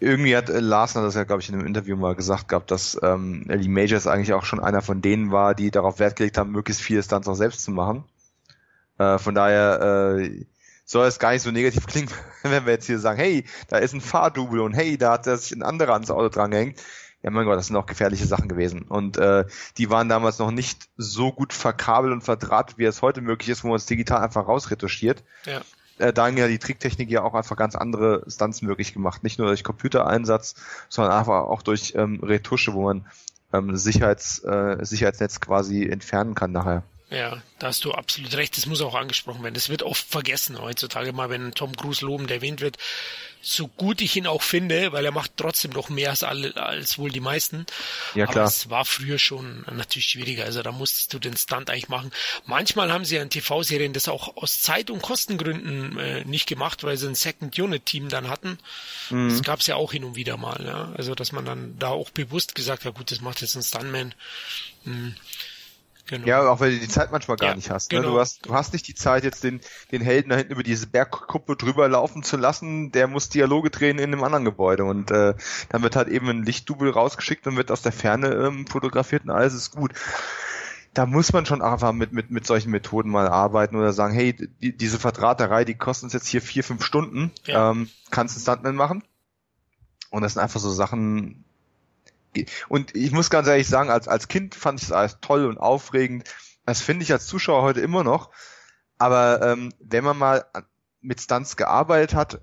irgendwie 0.00 0.34
hat 0.34 0.48
äh, 0.48 0.58
Larsen 0.58 1.02
das 1.02 1.14
ja, 1.14 1.24
glaube 1.24 1.42
ich, 1.42 1.48
in 1.48 1.56
einem 1.56 1.66
Interview 1.66 1.96
mal 1.96 2.14
gesagt 2.14 2.48
gehabt, 2.48 2.70
dass 2.70 2.98
ähm, 3.02 3.44
Ellie 3.48 3.68
Majors 3.68 4.06
eigentlich 4.06 4.32
auch 4.32 4.44
schon 4.44 4.58
einer 4.58 4.80
von 4.80 5.02
denen 5.02 5.30
war, 5.30 5.54
die 5.54 5.70
darauf 5.70 5.98
Wert 5.98 6.16
gelegt 6.16 6.38
haben, 6.38 6.50
möglichst 6.50 6.82
viele 6.82 7.02
Stunts 7.02 7.28
auch 7.28 7.34
selbst 7.34 7.62
zu 7.62 7.72
machen. 7.72 8.04
Äh, 9.00 9.18
von 9.18 9.34
daher 9.34 10.18
äh, 10.18 10.44
soll 10.84 11.06
es 11.06 11.18
gar 11.18 11.32
nicht 11.32 11.42
so 11.42 11.50
negativ 11.50 11.86
klingen, 11.88 12.10
wenn 12.42 12.66
wir 12.66 12.74
jetzt 12.74 12.86
hier 12.86 12.98
sagen, 12.98 13.18
hey, 13.18 13.44
da 13.68 13.78
ist 13.78 13.94
ein 13.94 14.00
Fahrdouble 14.00 14.62
und 14.62 14.74
hey, 14.74 14.98
da 14.98 15.12
hat 15.12 15.26
er 15.26 15.36
sich 15.36 15.52
ein 15.52 15.62
anderer 15.62 15.94
ans 15.94 16.10
Auto 16.10 16.28
drangehängt 16.28 16.80
ja 17.22 17.30
mein 17.30 17.44
Gott, 17.44 17.58
das 17.58 17.66
sind 17.66 17.76
auch 17.76 17.86
gefährliche 17.86 18.26
Sachen 18.26 18.48
gewesen. 18.48 18.82
Und 18.82 19.18
äh, 19.18 19.44
die 19.78 19.90
waren 19.90 20.08
damals 20.08 20.38
noch 20.38 20.50
nicht 20.50 20.88
so 20.96 21.32
gut 21.32 21.52
verkabelt 21.52 22.12
und 22.12 22.22
verdrahtet, 22.22 22.78
wie 22.78 22.84
es 22.84 23.02
heute 23.02 23.20
möglich 23.20 23.50
ist, 23.50 23.64
wo 23.64 23.68
man 23.68 23.76
es 23.76 23.86
digital 23.86 24.22
einfach 24.22 24.48
rausretuschiert. 24.48 25.22
Ja. 25.44 25.60
Äh, 25.98 26.12
da 26.12 26.26
haben 26.26 26.36
ja 26.36 26.48
die 26.48 26.58
Tricktechnik 26.58 27.10
ja 27.10 27.22
auch 27.22 27.34
einfach 27.34 27.56
ganz 27.56 27.74
andere 27.74 28.24
Stunts 28.28 28.62
möglich 28.62 28.94
gemacht. 28.94 29.22
Nicht 29.22 29.38
nur 29.38 29.48
durch 29.48 29.64
Computereinsatz, 29.64 30.54
sondern 30.88 31.12
einfach 31.12 31.44
auch 31.44 31.62
durch 31.62 31.92
ähm, 31.96 32.20
Retusche, 32.22 32.72
wo 32.72 32.84
man 32.84 33.06
ähm, 33.52 33.76
Sicherheits, 33.76 34.42
äh, 34.44 34.78
Sicherheitsnetz 34.80 35.40
quasi 35.40 35.86
entfernen 35.86 36.34
kann 36.34 36.52
nachher. 36.52 36.84
Ja, 37.10 37.42
da 37.58 37.66
hast 37.66 37.84
du 37.84 37.92
absolut 37.92 38.34
recht. 38.34 38.56
Das 38.56 38.66
muss 38.66 38.80
auch 38.80 38.94
angesprochen 38.94 39.42
werden. 39.42 39.54
Das 39.54 39.68
wird 39.68 39.82
oft 39.82 40.06
vergessen 40.08 40.60
heutzutage 40.60 41.12
mal, 41.12 41.28
wenn 41.28 41.52
Tom 41.52 41.76
Cruise 41.76 42.04
lobend 42.04 42.30
erwähnt 42.30 42.60
wird. 42.60 42.78
So 43.42 43.66
gut 43.66 44.00
ich 44.00 44.14
ihn 44.14 44.28
auch 44.28 44.42
finde, 44.42 44.92
weil 44.92 45.04
er 45.04 45.10
macht 45.10 45.32
trotzdem 45.36 45.72
noch 45.72 45.88
mehr 45.88 46.10
als 46.10 46.22
alle, 46.22 46.54
als 46.56 46.98
wohl 46.98 47.10
die 47.10 47.20
meisten. 47.20 47.66
Ja, 48.14 48.26
klar. 48.26 48.44
Aber 48.44 48.48
es 48.48 48.70
war 48.70 48.84
früher 48.84 49.18
schon 49.18 49.64
natürlich 49.72 50.08
schwieriger. 50.08 50.44
Also 50.44 50.62
da 50.62 50.70
musstest 50.70 51.12
du 51.12 51.18
den 51.18 51.36
Stunt 51.36 51.68
eigentlich 51.68 51.88
machen. 51.88 52.12
Manchmal 52.46 52.92
haben 52.92 53.04
sie 53.04 53.16
ja 53.16 53.22
in 53.22 53.30
TV-Serien 53.30 53.92
das 53.92 54.08
auch 54.08 54.36
aus 54.36 54.60
Zeit- 54.60 54.90
und 54.90 55.02
Kostengründen 55.02 55.98
äh, 55.98 56.24
nicht 56.26 56.46
gemacht, 56.46 56.84
weil 56.84 56.96
sie 56.96 57.08
ein 57.08 57.16
Second 57.16 57.58
Unit 57.58 57.86
Team 57.86 58.08
dann 58.08 58.28
hatten. 58.28 58.58
Mhm. 59.08 59.30
Das 59.30 59.42
gab's 59.42 59.66
ja 59.66 59.74
auch 59.74 59.90
hin 59.90 60.04
und 60.04 60.14
wieder 60.14 60.36
mal. 60.36 60.64
Ja? 60.64 60.92
Also 60.96 61.16
dass 61.16 61.32
man 61.32 61.44
dann 61.44 61.76
da 61.78 61.88
auch 61.88 62.10
bewusst 62.10 62.54
gesagt 62.54 62.84
hat, 62.84 62.94
gut, 62.94 63.10
das 63.10 63.20
macht 63.20 63.40
jetzt 63.40 63.56
ein 63.56 63.62
Stuntman. 63.62 64.14
Mhm. 64.84 65.16
Genau. 66.10 66.26
Ja, 66.26 66.48
auch 66.48 66.58
weil 66.58 66.72
du 66.72 66.80
die 66.80 66.88
Zeit 66.88 67.12
manchmal 67.12 67.36
gar 67.36 67.50
ja, 67.50 67.54
nicht 67.54 67.70
hast. 67.70 67.92
Ne? 67.92 68.00
Genau. 68.00 68.14
Du 68.14 68.20
hast. 68.20 68.44
Du 68.44 68.52
hast 68.52 68.72
nicht 68.72 68.88
die 68.88 68.96
Zeit, 68.96 69.22
jetzt 69.22 69.44
den, 69.44 69.60
den 69.92 70.02
Helden 70.02 70.30
da 70.30 70.36
hinten 70.36 70.52
über 70.52 70.64
diese 70.64 70.88
Bergkuppe 70.88 71.54
drüber 71.54 71.88
laufen 71.88 72.24
zu 72.24 72.36
lassen. 72.36 72.90
Der 72.90 73.06
muss 73.06 73.28
Dialoge 73.28 73.70
drehen 73.70 73.98
in 73.98 74.12
einem 74.12 74.24
anderen 74.24 74.44
Gebäude. 74.44 74.84
Und 74.84 75.12
äh, 75.12 75.34
dann 75.68 75.82
wird 75.82 75.94
halt 75.94 76.08
eben 76.08 76.28
ein 76.28 76.42
Lichtdubel 76.42 76.90
rausgeschickt 76.90 77.46
und 77.46 77.56
wird 77.56 77.70
aus 77.70 77.82
der 77.82 77.92
Ferne 77.92 78.34
ähm, 78.34 78.66
fotografiert 78.66 79.22
und 79.22 79.30
alles 79.30 79.54
ist 79.54 79.70
gut. 79.70 79.92
Da 80.94 81.06
muss 81.06 81.32
man 81.32 81.46
schon 81.46 81.62
einfach 81.62 81.92
mit, 81.92 82.12
mit, 82.12 82.32
mit 82.32 82.44
solchen 82.44 82.72
Methoden 82.72 83.10
mal 83.10 83.28
arbeiten 83.28 83.76
oder 83.76 83.92
sagen, 83.92 84.12
hey, 84.12 84.32
die, 84.32 84.76
diese 84.76 84.98
Verdrahterei, 84.98 85.64
die 85.64 85.76
kostet 85.76 86.04
uns 86.04 86.12
jetzt 86.12 86.26
hier 86.26 86.42
vier, 86.42 86.64
fünf 86.64 86.84
Stunden. 86.84 87.30
Ja. 87.44 87.70
Ähm, 87.70 87.88
kannst 88.10 88.36
du 88.36 88.40
Stuntman 88.40 88.74
machen? 88.74 89.04
Und 90.10 90.22
das 90.22 90.32
sind 90.32 90.42
einfach 90.42 90.58
so 90.58 90.70
Sachen, 90.70 91.44
und 92.68 92.94
ich 92.94 93.12
muss 93.12 93.30
ganz 93.30 93.48
ehrlich 93.48 93.68
sagen, 93.68 93.90
als, 93.90 94.08
als 94.08 94.28
Kind 94.28 94.54
fand 94.54 94.80
ich 94.80 94.86
es 94.86 94.92
alles 94.92 95.18
toll 95.20 95.46
und 95.46 95.58
aufregend. 95.58 96.24
Das 96.66 96.80
finde 96.82 97.02
ich 97.02 97.12
als 97.12 97.26
Zuschauer 97.26 97.62
heute 97.62 97.80
immer 97.80 98.04
noch. 98.04 98.30
Aber 98.98 99.40
ähm, 99.42 99.72
wenn 99.80 100.04
man 100.04 100.18
mal 100.18 100.44
mit 101.00 101.20
Stunts 101.20 101.56
gearbeitet 101.56 102.14
hat, 102.14 102.40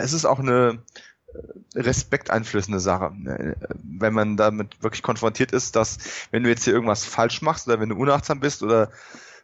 es 0.00 0.12
ist 0.12 0.24
auch 0.24 0.40
eine 0.40 0.82
äh, 1.28 1.80
respekteinflößende 1.80 2.80
Sache. 2.80 3.14
Äh, 3.26 3.54
wenn 3.82 4.12
man 4.12 4.36
damit 4.36 4.82
wirklich 4.82 5.02
konfrontiert 5.02 5.52
ist, 5.52 5.76
dass 5.76 5.98
wenn 6.30 6.42
du 6.42 6.50
jetzt 6.50 6.64
hier 6.64 6.74
irgendwas 6.74 7.04
falsch 7.04 7.42
machst 7.42 7.68
oder 7.68 7.80
wenn 7.80 7.88
du 7.88 7.96
unachtsam 7.96 8.40
bist 8.40 8.62
oder 8.62 8.90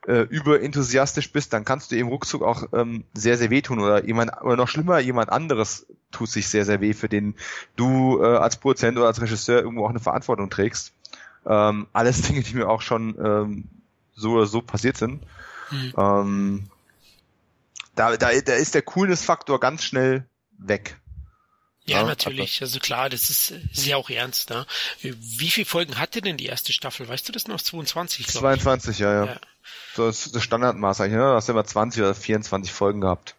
äh, 0.07 0.23
überenthusiastisch 0.23 1.33
bist, 1.33 1.53
dann 1.53 1.65
kannst 1.65 1.91
du 1.91 1.97
eben 1.97 2.09
ruckzuck 2.09 2.43
auch 2.43 2.65
ähm, 2.73 3.05
sehr, 3.15 3.37
sehr 3.37 3.51
wehtun 3.51 3.81
oder 3.81 4.05
jemand, 4.05 4.33
oder 4.43 4.57
noch 4.57 4.69
schlimmer, 4.69 4.99
jemand 4.99 5.31
anderes 5.31 5.87
tut 6.11 6.31
sich 6.31 6.49
sehr, 6.49 6.65
sehr 6.65 6.81
weh, 6.81 6.95
für 6.95 7.09
den 7.09 7.35
du 7.77 8.23
äh, 8.23 8.37
als 8.37 8.57
Produzent 8.57 8.97
oder 8.97 9.07
als 9.07 9.21
Regisseur 9.21 9.61
irgendwo 9.61 9.85
auch 9.85 9.91
eine 9.91 10.01
Verantwortung 10.01 10.51
trägst. 10.51 10.93
Ähm, 11.47 11.87
alles 11.93 12.23
Dinge, 12.29 12.43
die 12.43 12.55
mir 12.55 12.69
auch 12.69 12.83
schon 12.83 13.17
ähm, 13.23 13.65
so 14.15 14.33
oder 14.33 14.47
so 14.47 14.63
passiert 14.63 14.97
sind. 14.97 15.23
Mhm. 15.71 15.93
Ähm, 15.97 16.65
da, 17.95 18.17
da, 18.17 18.31
da 18.41 18.55
ist 18.55 18.75
der 18.75 18.83
Coolness-Faktor 18.83 19.61
ganz 19.61 19.83
schnell 19.83 20.25
weg. 20.57 20.99
Ja, 21.89 22.01
ja, 22.01 22.07
natürlich. 22.07 22.61
Also 22.61 22.81
klar, 22.81 23.09
das 23.09 23.31
ist, 23.31 23.55
ja 23.87 23.97
auch 23.97 24.11
ernst. 24.11 24.51
Ne? 24.51 24.67
Wie 25.01 25.51
viele 25.51 25.65
Folgen 25.65 25.99
hatte 25.99 26.21
denn 26.21 26.37
die 26.37 26.47
erste 26.47 26.73
Staffel? 26.73 27.09
Weißt 27.09 27.27
du 27.29 27.33
das 27.33 27.49
noch? 27.49 27.61
22, 27.61 28.27
glaube 28.27 28.47
22, 28.47 28.99
ja, 28.99 29.13
ja. 29.13 29.27
ja. 29.27 29.41
Das 29.97 30.27
ist 30.27 30.35
das 30.35 30.43
Standardmaß 30.43 31.01
eigentlich, 31.01 31.17
ne? 31.17 31.25
Da 31.25 31.35
hast 31.35 31.49
du 31.49 31.53
immer 31.53 31.65
20 31.65 32.03
oder 32.03 32.15
24 32.15 32.73
Folgen 32.73 33.01
gehabt. 33.01 33.35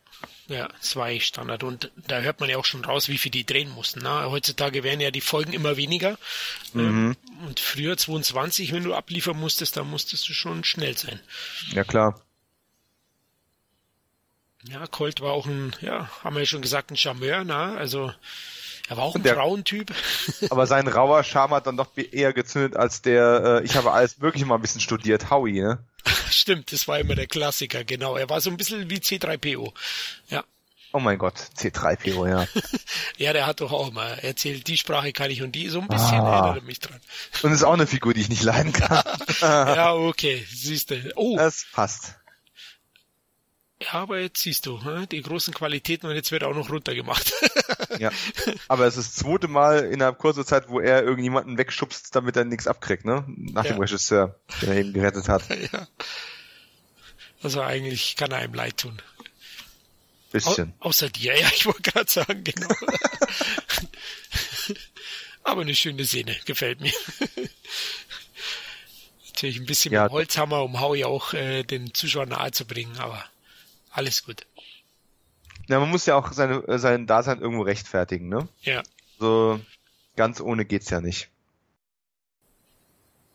Ja, 0.47 0.67
zwei 0.79 1.19
Standard. 1.19 1.63
Und 1.63 1.91
da 2.07 2.21
hört 2.21 2.39
man 2.39 2.49
ja 2.49 2.57
auch 2.57 2.65
schon 2.65 2.83
raus, 2.83 3.07
wie 3.07 3.19
viel 3.19 3.31
die 3.31 3.45
drehen 3.45 3.69
mussten. 3.69 4.01
Ne? 4.01 4.31
Heutzutage 4.31 4.83
werden 4.83 4.99
ja 4.99 5.11
die 5.11 5.21
Folgen 5.21 5.53
immer 5.53 5.77
weniger. 5.77 6.17
Mhm. 6.73 7.15
Und 7.45 7.59
früher 7.59 7.97
22, 7.97 8.73
wenn 8.73 8.83
du 8.83 8.95
abliefern 8.95 9.37
musstest, 9.37 9.77
da 9.77 9.83
musstest 9.83 10.27
du 10.27 10.33
schon 10.33 10.63
schnell 10.63 10.97
sein. 10.97 11.19
Ja, 11.73 11.83
klar. 11.83 12.19
Ja, 14.63 14.85
Colt 14.87 15.21
war 15.21 15.31
auch 15.31 15.45
ein, 15.45 15.73
ja, 15.81 16.09
haben 16.23 16.35
wir 16.35 16.41
ja 16.41 16.45
schon 16.45 16.61
gesagt, 16.61 16.91
ein 16.91 16.97
Charmeur, 16.97 17.43
ne? 17.43 17.77
Also 17.77 18.11
er 18.89 18.97
war 18.97 19.05
auch 19.05 19.15
ein 19.15 19.23
der, 19.23 19.35
Frauentyp. 19.35 19.93
Aber 20.49 20.67
sein 20.67 20.87
rauer 20.87 21.23
Charme 21.23 21.53
hat 21.53 21.67
dann 21.67 21.77
doch 21.77 21.89
eher 21.95 22.33
gezündet 22.33 22.75
als 22.75 23.01
der, 23.01 23.61
äh, 23.61 23.65
ich 23.65 23.75
habe 23.75 23.91
alles 23.91 24.19
wirklich 24.19 24.43
mal 24.45 24.55
ein 24.55 24.61
bisschen 24.61 24.81
studiert, 24.81 25.29
Howie, 25.29 25.61
ne? 25.61 25.79
Stimmt, 26.29 26.73
das 26.73 26.87
war 26.87 26.99
immer 26.99 27.15
der 27.15 27.27
Klassiker, 27.27 27.83
genau. 27.83 28.17
Er 28.17 28.29
war 28.29 28.41
so 28.41 28.49
ein 28.49 28.57
bisschen 28.57 28.89
wie 28.89 28.97
C3PO. 28.97 29.73
Ja. 30.29 30.43
Oh 30.91 30.99
mein 30.99 31.19
Gott, 31.19 31.35
C3PO, 31.55 32.27
ja. 32.27 32.47
ja, 33.17 33.31
der 33.31 33.45
hat 33.45 33.61
doch 33.61 33.71
auch 33.71 33.91
mal 33.91 34.17
erzählt, 34.19 34.67
die 34.67 34.77
Sprache 34.77 35.13
kann 35.13 35.29
ich 35.29 35.43
und 35.43 35.51
die, 35.53 35.69
so 35.69 35.81
ein 35.81 35.87
bisschen 35.87 36.19
ah. 36.19 36.47
erinnert 36.47 36.65
mich 36.65 36.79
dran. 36.79 36.99
Und 37.43 37.51
ist 37.51 37.63
auch 37.63 37.73
eine 37.73 37.85
Figur, 37.85 38.15
die 38.15 38.21
ich 38.21 38.29
nicht 38.29 38.43
leiden 38.43 38.73
kann. 38.73 39.03
ja, 39.41 39.93
okay, 39.93 40.43
siehst 40.51 40.89
du. 40.89 41.13
Oh. 41.15 41.37
Das 41.37 41.65
passt. 41.71 42.18
Ja, 43.81 43.93
aber 43.93 44.19
jetzt 44.19 44.41
siehst 44.41 44.65
du, 44.65 44.77
die 45.09 45.21
großen 45.21 45.53
Qualitäten 45.53 46.07
und 46.07 46.15
jetzt 46.15 46.33
wird 46.33 46.43
auch 46.43 46.53
noch 46.53 46.69
runtergemacht. 46.69 47.33
ja. 47.99 48.11
Aber 48.67 48.85
es 48.85 48.97
ist 48.97 49.07
das 49.07 49.15
zweite 49.25 49.47
Mal 49.47 49.85
innerhalb 49.85 50.17
kurzer 50.17 50.45
Zeit, 50.45 50.67
wo 50.67 50.81
er 50.81 51.03
irgendjemanden 51.03 51.57
wegschubst, 51.57 52.13
damit 52.13 52.35
er 52.35 52.43
nichts 52.43 52.67
abkriegt, 52.67 53.05
ne? 53.05 53.23
Nach 53.27 53.63
ja. 53.63 53.71
dem 53.71 53.79
Regisseur, 53.79 54.35
den 54.61 54.69
er 54.69 54.77
eben 54.77 54.93
gerettet 54.93 55.29
hat. 55.29 55.43
Ja. 55.71 55.87
Also 57.41 57.61
eigentlich 57.61 58.15
kann 58.15 58.31
er 58.31 58.39
einem 58.39 58.53
leid 58.53 58.77
tun. 58.77 59.01
Bisschen. 60.31 60.73
Au 60.79 60.89
außer 60.89 61.09
dir, 61.09 61.37
ja, 61.39 61.47
ich 61.55 61.65
wollte 61.65 61.81
gerade 61.83 62.11
sagen, 62.11 62.43
genau. 62.43 62.67
aber 65.43 65.61
eine 65.61 65.75
schöne 65.75 66.05
Szene, 66.05 66.35
gefällt 66.45 66.81
mir. 66.81 66.93
Natürlich 69.27 69.57
ein 69.57 69.65
bisschen 69.65 69.93
ja. 69.93 70.03
mit 70.03 70.11
Holzhammer, 70.11 70.63
um 70.63 70.81
Howie 70.81 71.05
auch 71.05 71.33
äh, 71.33 71.63
den 71.63 71.93
Zuschauern 71.93 72.29
nahe 72.29 72.51
zu 72.51 72.65
bringen, 72.65 72.97
aber 72.97 73.23
alles 73.91 74.23
gut. 74.23 74.45
Ja, 75.67 75.79
man 75.79 75.89
muss 75.89 76.05
ja 76.05 76.15
auch 76.15 76.31
seine, 76.33 76.67
äh, 76.67 76.79
sein 76.79 77.05
Dasein 77.05 77.39
irgendwo 77.41 77.63
rechtfertigen, 77.63 78.27
ne? 78.27 78.47
Ja. 78.61 78.81
So 79.19 79.59
ganz 80.15 80.41
ohne 80.41 80.65
geht's 80.65 80.89
ja 80.89 80.99
nicht. 80.99 81.29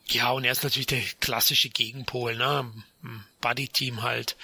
Ja, 0.07 0.31
und 0.33 0.45
er 0.45 0.53
ist 0.53 0.65
natürlich 0.65 0.87
der 0.87 1.01
klassische 1.21 1.71
Gegenpol, 1.71 2.37
ne? 2.37 2.71
Buddy-Team 3.41 4.03
halt 4.03 4.37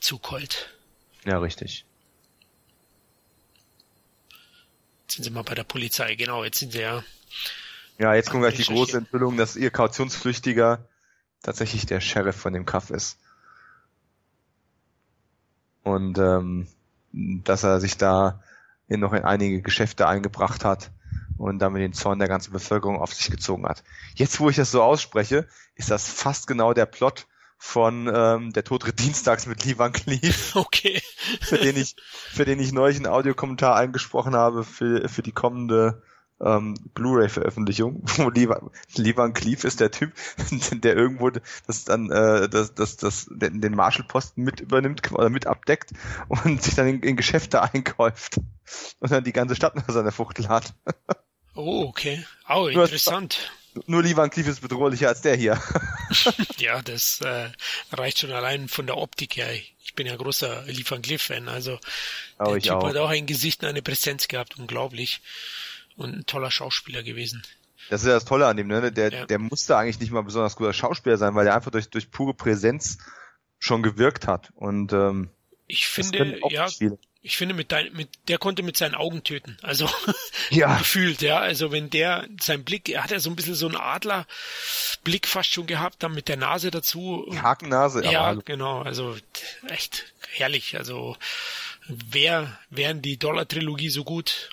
zu 0.00 0.18
Colt. 0.18 0.70
Ja, 1.24 1.38
richtig. 1.38 1.84
Jetzt 5.02 5.16
sind 5.16 5.24
sie 5.24 5.30
mal 5.30 5.42
bei 5.42 5.54
der 5.54 5.64
Polizei, 5.64 6.14
genau, 6.14 6.44
jetzt 6.44 6.60
sind 6.60 6.72
sie 6.72 6.80
ja. 6.80 7.02
Ja, 7.98 8.14
jetzt 8.14 8.30
kommt 8.30 8.42
gleich 8.42 8.56
die 8.56 8.64
große 8.64 8.98
Enthüllung, 8.98 9.36
dass 9.36 9.56
ihr 9.56 9.70
Kautionsflüchtiger 9.70 10.86
tatsächlich 11.42 11.86
der 11.86 12.00
Sheriff 12.00 12.36
von 12.36 12.52
dem 12.52 12.66
Kaff 12.66 12.90
ist 12.90 13.18
und 15.86 16.18
ähm, 16.18 16.66
dass 17.12 17.62
er 17.62 17.80
sich 17.80 17.96
da 17.96 18.42
in 18.88 19.00
noch 19.00 19.12
in 19.12 19.24
einige 19.24 19.62
Geschäfte 19.62 20.08
eingebracht 20.08 20.64
hat 20.64 20.90
und 21.38 21.60
damit 21.60 21.80
den 21.80 21.92
Zorn 21.92 22.18
der 22.18 22.28
ganzen 22.28 22.52
Bevölkerung 22.52 22.98
auf 22.98 23.14
sich 23.14 23.30
gezogen 23.30 23.66
hat. 23.66 23.84
Jetzt, 24.16 24.40
wo 24.40 24.50
ich 24.50 24.56
das 24.56 24.72
so 24.72 24.82
ausspreche, 24.82 25.46
ist 25.76 25.90
das 25.90 26.08
fast 26.08 26.48
genau 26.48 26.72
der 26.72 26.86
Plot 26.86 27.28
von 27.56 28.10
ähm, 28.12 28.52
der 28.52 28.64
Tod 28.64 28.84
Dienstags 28.98 29.46
mit 29.46 29.64
Lee 29.64 29.78
Van 29.78 29.92
Cleef. 29.92 30.56
Okay. 30.56 31.00
für 31.40 31.58
den 31.58 31.76
ich, 31.76 31.94
für 32.32 32.44
den 32.44 32.58
ich 32.58 32.72
neulich 32.72 32.96
einen 32.96 33.06
Audiokommentar 33.06 33.76
eingesprochen 33.76 34.34
habe 34.34 34.64
für, 34.64 35.08
für 35.08 35.22
die 35.22 35.32
kommende 35.32 36.02
ähm, 36.40 36.74
Blu-ray-Veröffentlichung, 36.94 38.02
wo 38.16 38.30
Levan 38.30 39.32
Cleef 39.32 39.64
ist 39.64 39.80
der 39.80 39.90
Typ, 39.90 40.12
der 40.72 40.96
irgendwo 40.96 41.30
das 41.30 41.84
dann 41.84 42.10
äh, 42.10 42.48
das, 42.48 42.74
das, 42.74 42.96
das, 42.96 43.26
den, 43.30 43.74
Marshall-Posten 43.74 44.42
mit 44.42 44.60
übernimmt 44.60 45.12
oder 45.12 45.30
mit 45.30 45.46
abdeckt 45.46 45.92
und 46.28 46.62
sich 46.62 46.74
dann 46.74 46.88
in, 46.88 47.02
in 47.02 47.16
Geschäfte 47.16 47.62
einkauft 47.74 48.38
und 49.00 49.10
dann 49.10 49.24
die 49.24 49.32
ganze 49.32 49.56
Stadt 49.56 49.76
nach 49.76 49.88
seiner 49.88 50.12
Fuchtel 50.12 50.48
hat. 50.48 50.74
Oh, 51.54 51.86
okay. 51.88 52.24
Oh, 52.48 52.66
interessant. 52.66 53.50
Nur, 53.74 53.84
nur 53.86 54.02
Levan 54.02 54.30
Cleef 54.30 54.46
ist 54.46 54.60
bedrohlicher 54.60 55.08
als 55.08 55.22
der 55.22 55.36
hier. 55.36 55.60
ja, 56.58 56.82
das 56.82 57.20
äh, 57.22 57.48
reicht 57.92 58.18
schon 58.18 58.32
allein 58.32 58.68
von 58.68 58.86
der 58.86 58.98
Optik 58.98 59.36
her. 59.36 59.50
Ich 59.52 59.94
bin 59.94 60.06
ja 60.06 60.16
großer 60.16 60.64
Lee 60.66 60.84
Van 60.86 61.00
Cleef-Fan, 61.00 61.48
also 61.48 61.78
oh, 62.38 62.52
der 62.52 62.60
Typ 62.60 62.72
auch. 62.72 62.88
hat 62.88 62.96
auch 62.96 63.08
ein 63.08 63.24
Gesicht 63.24 63.62
und 63.62 63.70
eine 63.70 63.82
Präsenz 63.82 64.28
gehabt, 64.28 64.58
unglaublich 64.58 65.22
und 65.96 66.14
ein 66.14 66.26
toller 66.26 66.50
Schauspieler 66.50 67.02
gewesen. 67.02 67.42
Das 67.90 68.02
ist 68.02 68.08
ja 68.08 68.14
das 68.14 68.24
Tolle 68.24 68.46
an 68.46 68.56
dem, 68.56 68.66
ne? 68.68 68.90
Der, 68.92 69.12
ja. 69.12 69.26
der 69.26 69.38
musste 69.38 69.76
eigentlich 69.76 70.00
nicht 70.00 70.10
mal 70.10 70.22
besonders 70.22 70.56
guter 70.56 70.72
Schauspieler 70.72 71.18
sein, 71.18 71.34
weil 71.34 71.46
er 71.46 71.54
einfach 71.54 71.70
durch, 71.70 71.88
durch 71.88 72.10
pure 72.10 72.34
Präsenz 72.34 72.98
schon 73.58 73.82
gewirkt 73.82 74.26
hat. 74.26 74.50
Und 74.56 74.92
ähm, 74.92 75.30
ich 75.66 75.86
finde, 75.86 76.40
ja, 76.50 76.68
Ich 77.22 77.36
finde, 77.36 77.54
mit, 77.54 77.72
dein, 77.72 77.92
mit 77.92 78.08
der 78.28 78.38
konnte 78.38 78.62
mit 78.62 78.76
seinen 78.76 78.94
Augen 78.94 79.22
töten. 79.24 79.56
Also 79.62 79.88
Ja. 80.50 80.78
gefühlt, 80.78 81.22
ja. 81.22 81.38
Also 81.38 81.70
wenn 81.72 81.90
der 81.90 82.26
sein 82.40 82.64
Blick, 82.64 82.88
er 82.88 83.04
hat 83.04 83.10
ja 83.10 83.18
so 83.20 83.30
ein 83.30 83.36
bisschen 83.36 83.54
so 83.54 83.66
einen 83.66 83.76
Adlerblick 83.76 85.26
fast 85.26 85.52
schon 85.52 85.66
gehabt, 85.66 86.02
dann 86.02 86.12
mit 86.14 86.28
der 86.28 86.36
Nase 86.36 86.70
dazu. 86.70 87.26
Die 87.32 87.40
Hakennase, 87.40 88.04
Ja, 88.04 88.26
hallo. 88.26 88.42
genau. 88.44 88.82
Also 88.82 89.16
echt 89.68 90.12
herrlich. 90.32 90.76
Also 90.76 91.16
wer 91.88 92.58
wären 92.70 93.02
die 93.02 93.16
Dollar-Trilogie 93.18 93.90
so 93.90 94.04
gut 94.04 94.50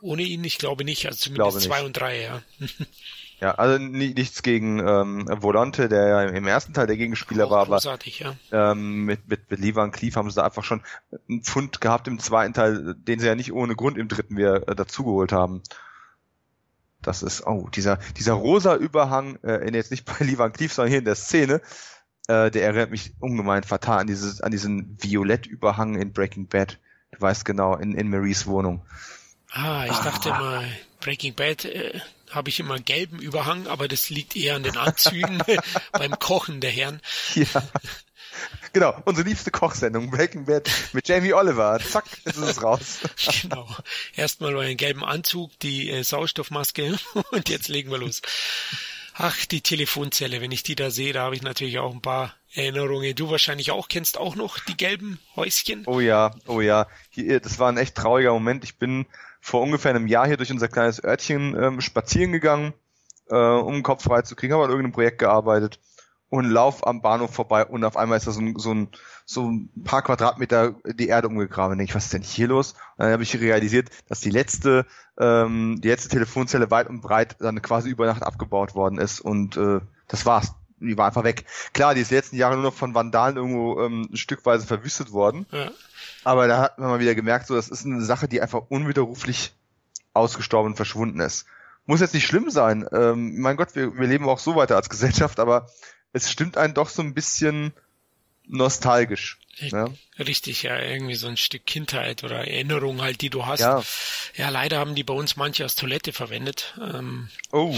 ohne 0.00 0.22
ihn? 0.22 0.44
Ich 0.44 0.58
glaube 0.58 0.84
nicht. 0.84 1.06
Also 1.06 1.18
zumindest 1.18 1.62
zwei 1.62 1.84
und 1.84 1.92
drei, 1.94 2.22
ja. 2.22 2.42
Ja, 3.40 3.52
also 3.54 3.78
ni- 3.78 4.14
nichts 4.14 4.42
gegen 4.42 4.80
ähm, 4.80 5.26
Volante, 5.28 5.88
der 5.88 6.08
ja 6.08 6.22
im 6.24 6.46
ersten 6.48 6.74
Teil 6.74 6.88
der 6.88 6.96
Gegenspieler 6.96 7.46
Auch 7.46 7.50
war, 7.52 7.60
aber 7.60 7.80
ja. 8.04 8.34
ähm, 8.50 9.04
mit, 9.04 9.28
mit, 9.28 9.48
mit 9.48 9.60
Lee 9.60 9.76
Van 9.76 9.92
Cleef 9.92 10.16
haben 10.16 10.28
sie 10.28 10.34
da 10.34 10.44
einfach 10.44 10.64
schon 10.64 10.82
einen 11.28 11.44
Pfund 11.44 11.80
gehabt 11.80 12.08
im 12.08 12.18
zweiten 12.18 12.52
Teil, 12.52 12.96
den 12.96 13.20
sie 13.20 13.28
ja 13.28 13.36
nicht 13.36 13.52
ohne 13.52 13.76
Grund 13.76 13.96
im 13.96 14.08
dritten 14.08 14.36
wieder 14.36 14.66
äh, 14.66 14.74
dazugeholt 14.74 15.30
haben. 15.30 15.62
Das 17.00 17.22
ist, 17.22 17.46
oh, 17.46 17.68
dieser, 17.68 17.98
dieser 18.16 18.32
rosa 18.32 18.74
Überhang, 18.74 19.38
äh, 19.44 19.72
jetzt 19.72 19.92
nicht 19.92 20.04
bei 20.04 20.24
Lee 20.24 20.36
Van 20.36 20.52
Cleef, 20.52 20.72
sondern 20.72 20.90
hier 20.90 20.98
in 20.98 21.04
der 21.04 21.14
Szene, 21.14 21.60
äh, 22.26 22.50
der 22.50 22.64
erinnert 22.64 22.90
mich 22.90 23.12
ungemein 23.20 23.62
fatal 23.62 24.00
an 24.00 24.08
dieses, 24.08 24.40
an 24.40 24.50
diesen 24.50 24.98
Violettüberhang 25.00 25.94
in 25.94 26.12
Breaking 26.12 26.48
Bad. 26.48 26.80
Du 27.12 27.20
weißt 27.20 27.44
genau, 27.44 27.76
in, 27.76 27.94
in 27.94 28.10
Maries 28.10 28.48
Wohnung. 28.48 28.84
Ah, 29.50 29.86
ich 29.86 29.96
dachte 29.98 30.28
immer, 30.28 30.64
Breaking 31.00 31.34
Bad 31.34 31.64
äh, 31.64 32.00
habe 32.30 32.50
ich 32.50 32.60
immer 32.60 32.78
gelben 32.78 33.18
Überhang, 33.18 33.66
aber 33.66 33.88
das 33.88 34.10
liegt 34.10 34.36
eher 34.36 34.56
an 34.56 34.62
den 34.62 34.76
Anzügen 34.76 35.42
beim 35.92 36.18
Kochen 36.18 36.60
der 36.60 36.70
Herren. 36.70 37.00
Ja. 37.34 37.62
Genau, 38.72 38.94
unsere 39.04 39.26
liebste 39.26 39.50
Kochsendung, 39.50 40.10
Breaking 40.10 40.44
Bad 40.44 40.70
mit 40.92 41.08
Jamie 41.08 41.32
Oliver. 41.32 41.80
Zack, 41.80 42.04
jetzt 42.24 42.36
ist 42.36 42.44
es 42.44 42.62
raus. 42.62 42.98
Genau. 43.42 43.68
Erstmal 44.14 44.54
euren 44.54 44.76
gelben 44.76 45.04
Anzug, 45.04 45.58
die 45.60 45.90
äh, 45.90 46.04
Sauerstoffmaske 46.04 46.98
und 47.30 47.48
jetzt 47.48 47.68
legen 47.68 47.90
wir 47.90 47.98
los. 47.98 48.22
Ach, 49.14 49.46
die 49.46 49.62
Telefonzelle, 49.62 50.40
wenn 50.40 50.52
ich 50.52 50.62
die 50.62 50.76
da 50.76 50.90
sehe, 50.90 51.12
da 51.12 51.22
habe 51.22 51.34
ich 51.34 51.42
natürlich 51.42 51.78
auch 51.80 51.92
ein 51.92 52.02
paar 52.02 52.36
Erinnerungen. 52.52 53.16
Du 53.16 53.30
wahrscheinlich 53.30 53.72
auch, 53.72 53.88
kennst 53.88 54.16
auch 54.16 54.36
noch 54.36 54.60
die 54.60 54.76
gelben 54.76 55.18
Häuschen? 55.34 55.84
Oh 55.86 55.98
ja, 55.98 56.34
oh 56.46 56.60
ja. 56.60 56.86
Hier, 57.10 57.40
das 57.40 57.58
war 57.58 57.72
ein 57.72 57.78
echt 57.78 57.96
trauriger 57.96 58.32
Moment. 58.32 58.62
Ich 58.62 58.76
bin 58.76 59.06
vor 59.40 59.62
ungefähr 59.62 59.90
einem 59.90 60.06
Jahr 60.06 60.26
hier 60.26 60.36
durch 60.36 60.52
unser 60.52 60.68
kleines 60.68 61.02
Örtchen 61.02 61.56
ähm, 61.60 61.80
spazieren 61.80 62.32
gegangen, 62.32 62.74
äh, 63.30 63.36
um 63.36 63.74
den 63.74 63.82
Kopf 63.82 64.04
frei 64.04 64.22
zu 64.22 64.36
kriegen, 64.36 64.52
habe 64.52 64.64
an 64.64 64.70
irgendeinem 64.70 64.92
Projekt 64.92 65.18
gearbeitet 65.18 65.78
und 66.30 66.44
lauf 66.44 66.86
am 66.86 67.00
Bahnhof 67.00 67.32
vorbei 67.32 67.64
und 67.64 67.84
auf 67.84 67.96
einmal 67.96 68.18
ist 68.18 68.26
da 68.26 68.32
so 68.32 68.40
ein, 68.40 68.58
so 68.58 68.72
ein, 68.72 68.88
so 69.24 69.50
ein 69.50 69.70
paar 69.84 70.02
Quadratmeter 70.02 70.74
die 70.84 71.08
Erde 71.08 71.28
umgegraben. 71.28 71.72
Und 71.72 71.78
denk 71.78 71.90
ich, 71.90 71.94
was 71.94 72.04
ist 72.04 72.12
denn 72.12 72.22
hier 72.22 72.48
los? 72.48 72.72
Und 72.96 73.04
dann 73.04 73.12
habe 73.12 73.22
ich 73.22 73.40
realisiert, 73.40 73.88
dass 74.08 74.20
die 74.20 74.30
letzte, 74.30 74.86
ähm, 75.18 75.80
die 75.80 75.88
letzte 75.88 76.10
Telefonzelle 76.10 76.70
weit 76.70 76.88
und 76.88 77.00
breit 77.00 77.36
dann 77.40 77.62
quasi 77.62 77.90
über 77.90 78.06
Nacht 78.06 78.22
abgebaut 78.22 78.74
worden 78.74 78.98
ist 78.98 79.20
und 79.20 79.56
äh, 79.56 79.80
das 80.08 80.26
war's. 80.26 80.54
Die 80.80 80.96
war 80.96 81.06
einfach 81.06 81.24
weg. 81.24 81.44
Klar, 81.72 81.94
die 81.94 82.02
ist 82.02 82.12
die 82.12 82.14
letzten 82.14 82.36
Jahre 82.36 82.54
nur 82.54 82.62
noch 82.62 82.74
von 82.74 82.94
Vandalen 82.94 83.36
irgendwo 83.36 83.80
ähm, 83.80 84.10
stückweise 84.12 84.64
verwüstet 84.64 85.10
worden. 85.10 85.46
Ja. 85.50 85.72
Aber 86.28 86.46
da 86.46 86.60
hat 86.60 86.78
man 86.78 86.90
mal 86.90 87.00
wieder 87.00 87.14
gemerkt, 87.14 87.46
so 87.46 87.54
das 87.54 87.70
ist 87.70 87.86
eine 87.86 88.02
Sache, 88.02 88.28
die 88.28 88.42
einfach 88.42 88.64
unwiderruflich 88.68 89.54
ausgestorben 90.12 90.72
und 90.72 90.76
verschwunden 90.76 91.20
ist. 91.20 91.46
Muss 91.86 92.02
jetzt 92.02 92.12
nicht 92.12 92.26
schlimm 92.26 92.50
sein. 92.50 92.86
Ähm, 92.92 93.40
mein 93.40 93.56
Gott, 93.56 93.74
wir, 93.74 93.96
wir 93.96 94.06
leben 94.06 94.28
auch 94.28 94.38
so 94.38 94.54
weiter 94.54 94.76
als 94.76 94.90
Gesellschaft, 94.90 95.40
aber 95.40 95.70
es 96.12 96.30
stimmt 96.30 96.58
einen 96.58 96.74
doch 96.74 96.90
so 96.90 97.00
ein 97.00 97.14
bisschen 97.14 97.72
nostalgisch. 98.48 99.38
Ne? 99.72 99.92
Richtig, 100.20 100.62
ja, 100.62 100.78
irgendwie 100.80 101.16
so 101.16 101.26
ein 101.26 101.36
Stück 101.36 101.66
Kindheit 101.66 102.22
oder 102.22 102.46
Erinnerung 102.46 103.02
halt, 103.02 103.20
die 103.22 103.28
du 103.28 103.44
hast. 103.44 103.58
Ja. 103.58 103.82
Ja, 104.36 104.50
leider 104.50 104.78
haben 104.78 104.94
die 104.94 105.02
bei 105.02 105.14
uns 105.14 105.34
manche 105.34 105.64
als 105.64 105.74
Toilette 105.74 106.12
verwendet. 106.12 106.74
Ähm, 106.80 107.28
Oh, 107.50 107.74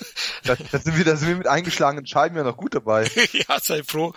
da, 0.44 0.56
da, 0.56 0.78
sind 0.78 0.94
wir, 0.98 1.04
da 1.06 1.16
sind 1.16 1.28
wir 1.28 1.36
mit 1.36 1.46
eingeschlagenen 1.46 2.06
Scheiben 2.06 2.36
ja 2.36 2.42
noch 2.42 2.58
gut 2.58 2.74
dabei. 2.74 3.10
ja, 3.48 3.58
sei 3.60 3.82
froh. 3.82 4.12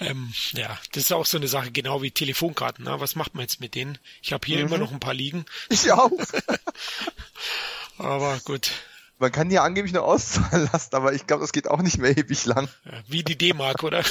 Ähm, 0.00 0.32
ja, 0.52 0.78
das 0.92 1.02
ist 1.04 1.12
auch 1.12 1.26
so 1.26 1.36
eine 1.36 1.48
Sache, 1.48 1.70
genau 1.72 2.00
wie 2.00 2.10
Telefonkarten. 2.10 2.86
Ne? 2.86 3.00
Was 3.00 3.16
macht 3.16 3.34
man 3.34 3.42
jetzt 3.42 3.60
mit 3.60 3.74
denen? 3.74 3.98
Ich 4.22 4.32
habe 4.32 4.46
hier 4.46 4.56
Mhm. 4.60 4.66
immer 4.66 4.78
noch 4.78 4.92
ein 4.92 5.00
paar 5.00 5.12
liegen, 5.14 5.44
Ich 5.68 5.92
auch. 5.92 6.10
aber 7.98 8.40
gut. 8.44 8.70
Man 9.18 9.32
kann 9.32 9.50
ja 9.50 9.62
angeblich 9.62 9.94
eine 9.94 10.02
auszahlen 10.02 10.68
lassen, 10.72 10.94
aber 10.94 11.12
ich 11.14 11.26
glaube, 11.26 11.40
das 11.42 11.52
geht 11.52 11.68
auch 11.68 11.82
nicht 11.82 11.98
mehr 11.98 12.10
ewig 12.16 12.44
lang. 12.46 12.68
Wie 13.08 13.22
die 13.22 13.36
D-Mark, 13.36 13.82
oder? 13.82 14.02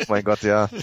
Oh 0.00 0.04
mein 0.08 0.24
Gott, 0.24 0.42
ja. 0.42 0.68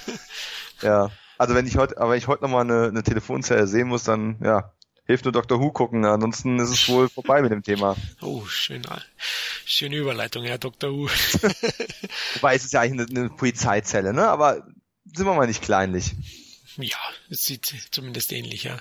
Ja. 0.82 1.12
Also 1.38 1.56
wenn 1.56 1.66
ich 1.66 1.78
heute, 1.78 1.98
aber 1.98 2.12
wenn 2.12 2.18
ich 2.18 2.28
heute 2.28 2.44
nochmal 2.44 2.64
eine, 2.64 2.88
eine 2.88 3.04
Telefonzelle 3.04 3.68
sehen 3.68 3.88
muss, 3.88 4.04
dann 4.04 4.38
ja, 4.44 4.74
hilft 5.06 5.24
nur 5.24 5.32
Dr. 5.32 5.62
Who 5.62 5.72
gucken. 5.72 6.04
Ansonsten 6.04 6.60
ist 6.60 6.72
es 6.72 6.90
wohl 6.90 7.08
vorbei 7.08 7.42
mit 7.42 7.52
dem 7.52 7.64
Thema. 7.64 7.96
oh, 8.22 8.46
schön, 8.46 8.82
schöne 9.64 9.96
Überleitung, 9.96 10.44
ja, 10.44 10.58
Dr. 10.58 10.92
Who. 10.92 11.08
Wobei 12.34 12.56
es 12.56 12.66
ist 12.66 12.74
ja 12.74 12.82
eigentlich 12.82 13.10
eine, 13.10 13.20
eine 13.20 13.30
Polizeizelle, 13.30 14.12
ne? 14.12 14.28
Aber 14.28 14.68
sind 15.06 15.26
wir 15.26 15.34
mal 15.34 15.48
nicht 15.48 15.62
kleinlich. 15.62 16.16
Ja, 16.78 16.98
es 17.30 17.46
sieht 17.46 17.88
zumindest 17.92 18.34
ähnlich, 18.34 18.64
ja. 18.64 18.78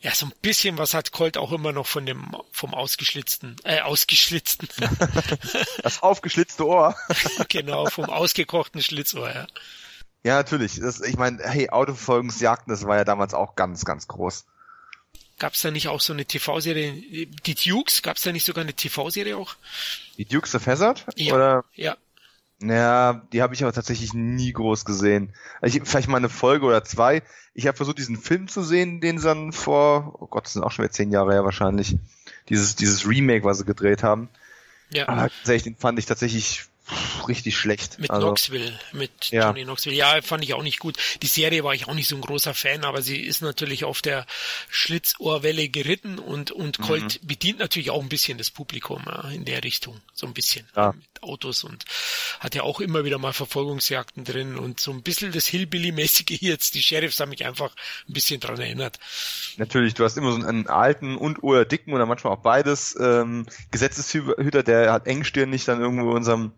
Ja, 0.00 0.14
so 0.14 0.26
ein 0.26 0.32
bisschen 0.42 0.78
was 0.78 0.94
hat 0.94 1.10
Colt 1.10 1.36
auch 1.36 1.50
immer 1.50 1.72
noch 1.72 1.86
von 1.86 2.06
dem, 2.06 2.36
vom 2.52 2.72
ausgeschlitzten, 2.72 3.56
äh, 3.64 3.80
ausgeschlitzten, 3.80 4.68
Das 5.82 6.02
aufgeschlitzte 6.02 6.66
Ohr. 6.66 6.94
genau, 7.48 7.86
vom 7.86 8.04
ausgekochten 8.04 8.80
Schlitzohr, 8.80 9.28
ja. 9.34 9.46
Ja, 10.22 10.36
natürlich. 10.36 10.78
Das, 10.80 11.00
ich 11.00 11.16
meine, 11.16 11.42
hey, 11.42 11.70
Autoverfolgungsjagden, 11.70 12.70
das 12.70 12.86
war 12.86 12.96
ja 12.96 13.04
damals 13.04 13.34
auch 13.34 13.56
ganz, 13.56 13.84
ganz 13.84 14.06
groß. 14.06 14.44
Gab's 15.38 15.62
da 15.62 15.70
nicht 15.70 15.88
auch 15.88 16.00
so 16.00 16.12
eine 16.12 16.24
TV-Serie, 16.24 16.92
die 16.92 17.54
Dukes, 17.54 18.02
gab's 18.02 18.22
da 18.22 18.32
nicht 18.32 18.44
sogar 18.44 18.62
eine 18.62 18.74
TV-Serie 18.74 19.36
auch? 19.36 19.56
Die 20.16 20.24
Dukes 20.24 20.54
of 20.54 20.66
Hazzard? 20.66 21.06
Ja. 21.16 21.34
Oder? 21.34 21.64
Ja, 21.74 21.96
Ja, 22.60 23.22
die 23.32 23.40
habe 23.40 23.54
ich 23.54 23.62
aber 23.62 23.72
tatsächlich 23.72 24.14
nie 24.14 24.52
groß 24.52 24.84
gesehen. 24.84 25.32
Ich, 25.62 25.80
vielleicht 25.84 26.08
mal 26.08 26.16
eine 26.16 26.28
Folge 26.28 26.66
oder 26.66 26.82
zwei. 26.82 27.22
Ich 27.54 27.66
habe 27.66 27.76
versucht, 27.76 27.98
diesen 27.98 28.16
Film 28.16 28.48
zu 28.48 28.62
sehen, 28.62 29.00
den 29.00 29.18
sie 29.18 29.26
dann 29.26 29.52
vor, 29.52 30.16
oh 30.18 30.26
Gott, 30.26 30.46
das 30.46 30.54
sind 30.54 30.62
auch 30.64 30.72
schon 30.72 30.84
wieder 30.84 30.92
zehn 30.92 31.12
Jahre 31.12 31.32
her 31.32 31.44
wahrscheinlich, 31.44 31.96
dieses, 32.48 32.74
dieses 32.74 33.06
Remake, 33.06 33.44
was 33.44 33.58
sie 33.58 33.64
gedreht 33.64 34.02
haben. 34.02 34.28
ja. 34.90 35.08
Aber 35.08 35.28
tatsächlich, 35.28 35.74
den 35.74 35.76
fand 35.76 35.98
ich 35.98 36.06
tatsächlich 36.06 36.66
richtig 37.26 37.56
schlecht. 37.56 37.98
Mit 37.98 38.10
also, 38.10 38.26
Knoxville, 38.28 38.78
mit 38.92 39.10
Ja. 39.30 39.48
Johnny 39.48 39.64
Knoxville. 39.64 39.94
Ja, 39.96 40.20
fand 40.22 40.44
ich 40.44 40.54
auch 40.54 40.62
nicht 40.62 40.78
gut. 40.78 40.96
Die 41.22 41.26
Serie 41.26 41.64
war 41.64 41.74
ich 41.74 41.86
auch 41.88 41.94
nicht 41.94 42.08
so 42.08 42.16
ein 42.16 42.22
großer 42.22 42.54
Fan, 42.54 42.84
aber 42.84 43.02
sie 43.02 43.20
ist 43.20 43.42
natürlich 43.42 43.84
auf 43.84 44.00
der 44.02 44.26
Schlitzohrwelle 44.70 45.68
geritten 45.68 46.18
und, 46.18 46.50
und 46.50 46.78
Colt 46.78 47.20
Mhm. 47.22 47.26
bedient 47.26 47.58
natürlich 47.58 47.90
auch 47.90 48.02
ein 48.02 48.08
bisschen 48.08 48.38
das 48.38 48.50
Publikum 48.50 49.02
ja, 49.06 49.28
in 49.30 49.44
der 49.44 49.64
Richtung. 49.64 50.00
So 50.14 50.26
ein 50.26 50.34
bisschen. 50.34 50.66
Ja. 50.76 50.92
Mit 50.92 51.22
Autos 51.22 51.64
und 51.64 51.84
hat 52.40 52.54
ja 52.54 52.62
auch 52.62 52.80
immer 52.80 53.04
wieder 53.04 53.18
mal 53.18 53.32
Verfolgungsjagden 53.32 54.24
drin 54.24 54.56
und 54.56 54.80
so 54.80 54.92
ein 54.92 55.02
bisschen 55.02 55.32
das 55.32 55.46
Hillbilly-mäßige 55.46 56.30
jetzt. 56.40 56.74
Die 56.74 56.82
Sheriffs 56.82 57.18
haben 57.20 57.30
mich 57.30 57.44
einfach 57.44 57.74
ein 58.08 58.12
bisschen 58.12 58.40
dran 58.40 58.58
erinnert. 58.60 58.98
Natürlich, 59.56 59.94
du 59.94 60.04
hast 60.04 60.16
immer 60.16 60.32
so 60.32 60.46
einen 60.46 60.68
alten 60.68 61.16
und 61.16 61.42
oder 61.42 61.64
dicken 61.64 61.92
oder 61.92 62.06
manchmal 62.06 62.32
auch 62.34 62.40
beides 62.42 62.96
ähm, 63.00 63.46
Gesetzeshüter, 63.70 64.62
der 64.62 64.92
halt 64.92 65.06
engstirnig 65.06 65.64
dann 65.64 65.80
irgendwo 65.80 66.10
unserem 66.12 66.52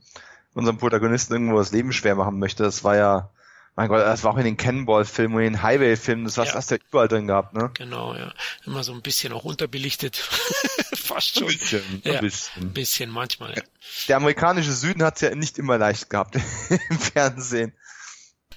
unserem 0.55 0.79
Protagonisten 0.79 1.33
irgendwo 1.35 1.59
das 1.59 1.73
Leben 1.73 1.93
schwer 1.93 2.15
machen 2.17 2.39
möchte. 2.39 2.63
Das 2.63 2.83
war 2.85 2.97
ja, 2.97 3.31
mein 3.77 3.89
Gott, 3.89 4.01
das 4.01 4.25
war 4.25 4.33
auch 4.33 4.37
in 4.39 4.45
den 4.45 4.57
Cannonball-Filmen 4.57 5.37
und 5.37 5.43
in 5.43 5.53
den 5.55 5.63
Highway-Filmen, 5.63 6.25
das, 6.25 6.37
Ja. 6.37 6.53
hast 6.55 6.71
du 6.71 6.75
ja 6.77 6.81
überall 6.89 7.09
drin 7.09 7.27
gehabt, 7.29 7.55
ne? 7.55 7.71
Genau, 7.75 8.15
ja. 8.15 8.33
Immer 8.67 8.83
so 8.85 8.93
ein 8.93 9.03
bisschen 9.03 9.33
auch 9.33 9.45
unterbelichtet. 9.45 10.17
Fast 10.97 11.37
Ein 11.37 11.41
schon. 11.41 11.47
bisschen, 11.49 12.03
Ja, 12.05 12.15
ein 12.15 12.21
bisschen. 12.21 12.63
Ein 12.65 12.73
bisschen 12.73 13.11
manchmal. 13.11 13.55
Ja. 13.57 13.63
Der 14.09 14.17
amerikanische 14.17 14.73
Süden 14.73 15.03
hat 15.03 15.17
es 15.17 15.21
ja 15.23 15.35
nicht 15.35 15.59
immer 15.59 15.79
leicht 15.79 16.11
gehabt 16.11 16.37
im 16.91 16.99
Fernsehen. 16.99 17.73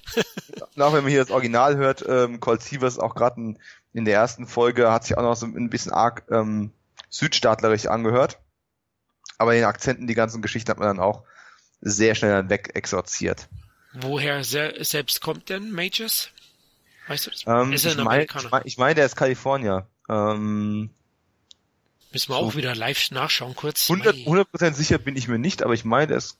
auch 0.78 0.92
wenn 0.92 1.02
man 1.04 1.08
hier 1.10 1.20
das 1.22 1.30
Original 1.30 1.76
hört, 1.76 2.04
ähm, 2.06 2.38
Colt 2.40 2.62
Sievers 2.62 2.98
auch 2.98 3.14
gerade 3.14 3.40
in, 3.40 3.58
in 3.92 4.04
der 4.04 4.14
ersten 4.14 4.46
Folge 4.46 4.90
hat 4.92 5.04
sich 5.04 5.16
auch 5.16 5.22
noch 5.22 5.34
so 5.36 5.46
ein 5.46 5.70
bisschen 5.70 5.92
arg 5.92 6.24
ähm, 6.30 6.72
südstaatlerisch 7.08 7.86
angehört. 7.86 8.38
Aber 9.38 9.54
in 9.54 9.60
den 9.60 9.68
Akzenten, 9.68 10.06
die 10.06 10.14
ganzen 10.14 10.42
Geschichten 10.42 10.70
hat 10.70 10.78
man 10.78 10.88
dann 10.88 11.00
auch 11.00 11.24
sehr 11.84 12.14
schnell 12.14 12.32
dann 12.32 12.50
weg 12.50 12.70
exorziert. 12.74 13.48
Woher 13.92 14.42
se 14.42 14.74
selbst 14.80 15.20
kommt 15.20 15.48
denn 15.50 15.70
Majors? 15.70 16.30
Weißt 17.06 17.26
du 17.26 17.30
das? 17.30 17.44
Ähm, 17.46 17.72
ist 17.72 17.84
er 17.84 17.92
ich 17.92 17.98
ein 17.98 18.04
meine, 18.04 18.16
Amerikaner? 18.16 18.44
ich 18.46 18.50
mein, 18.50 18.62
ich 18.64 18.78
mein, 18.78 18.96
der 18.96 19.06
ist 19.06 19.14
Kalifornier. 19.16 19.86
Ähm, 20.08 20.90
Müssen 22.12 22.32
wir 22.32 22.36
auch 22.36 22.52
so. 22.52 22.58
wieder 22.58 22.74
live 22.74 23.10
nachschauen 23.10 23.54
kurz. 23.54 23.90
100, 23.90 24.16
Mei. 24.16 24.22
100% 24.42 24.72
sicher 24.74 24.98
bin 24.98 25.16
ich 25.16 25.28
mir 25.28 25.38
nicht, 25.38 25.62
aber 25.62 25.74
ich 25.74 25.84
meine, 25.84 26.08
der 26.08 26.16
ist, 26.18 26.38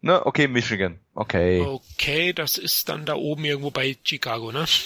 ne, 0.00 0.24
okay, 0.24 0.48
Michigan. 0.48 0.98
Okay. 1.14 1.60
Okay, 1.62 2.32
das 2.32 2.56
ist 2.56 2.88
dann 2.88 3.04
da 3.04 3.14
oben 3.14 3.44
irgendwo 3.44 3.70
bei 3.70 3.96
Chicago, 4.02 4.52
ne? 4.52 4.64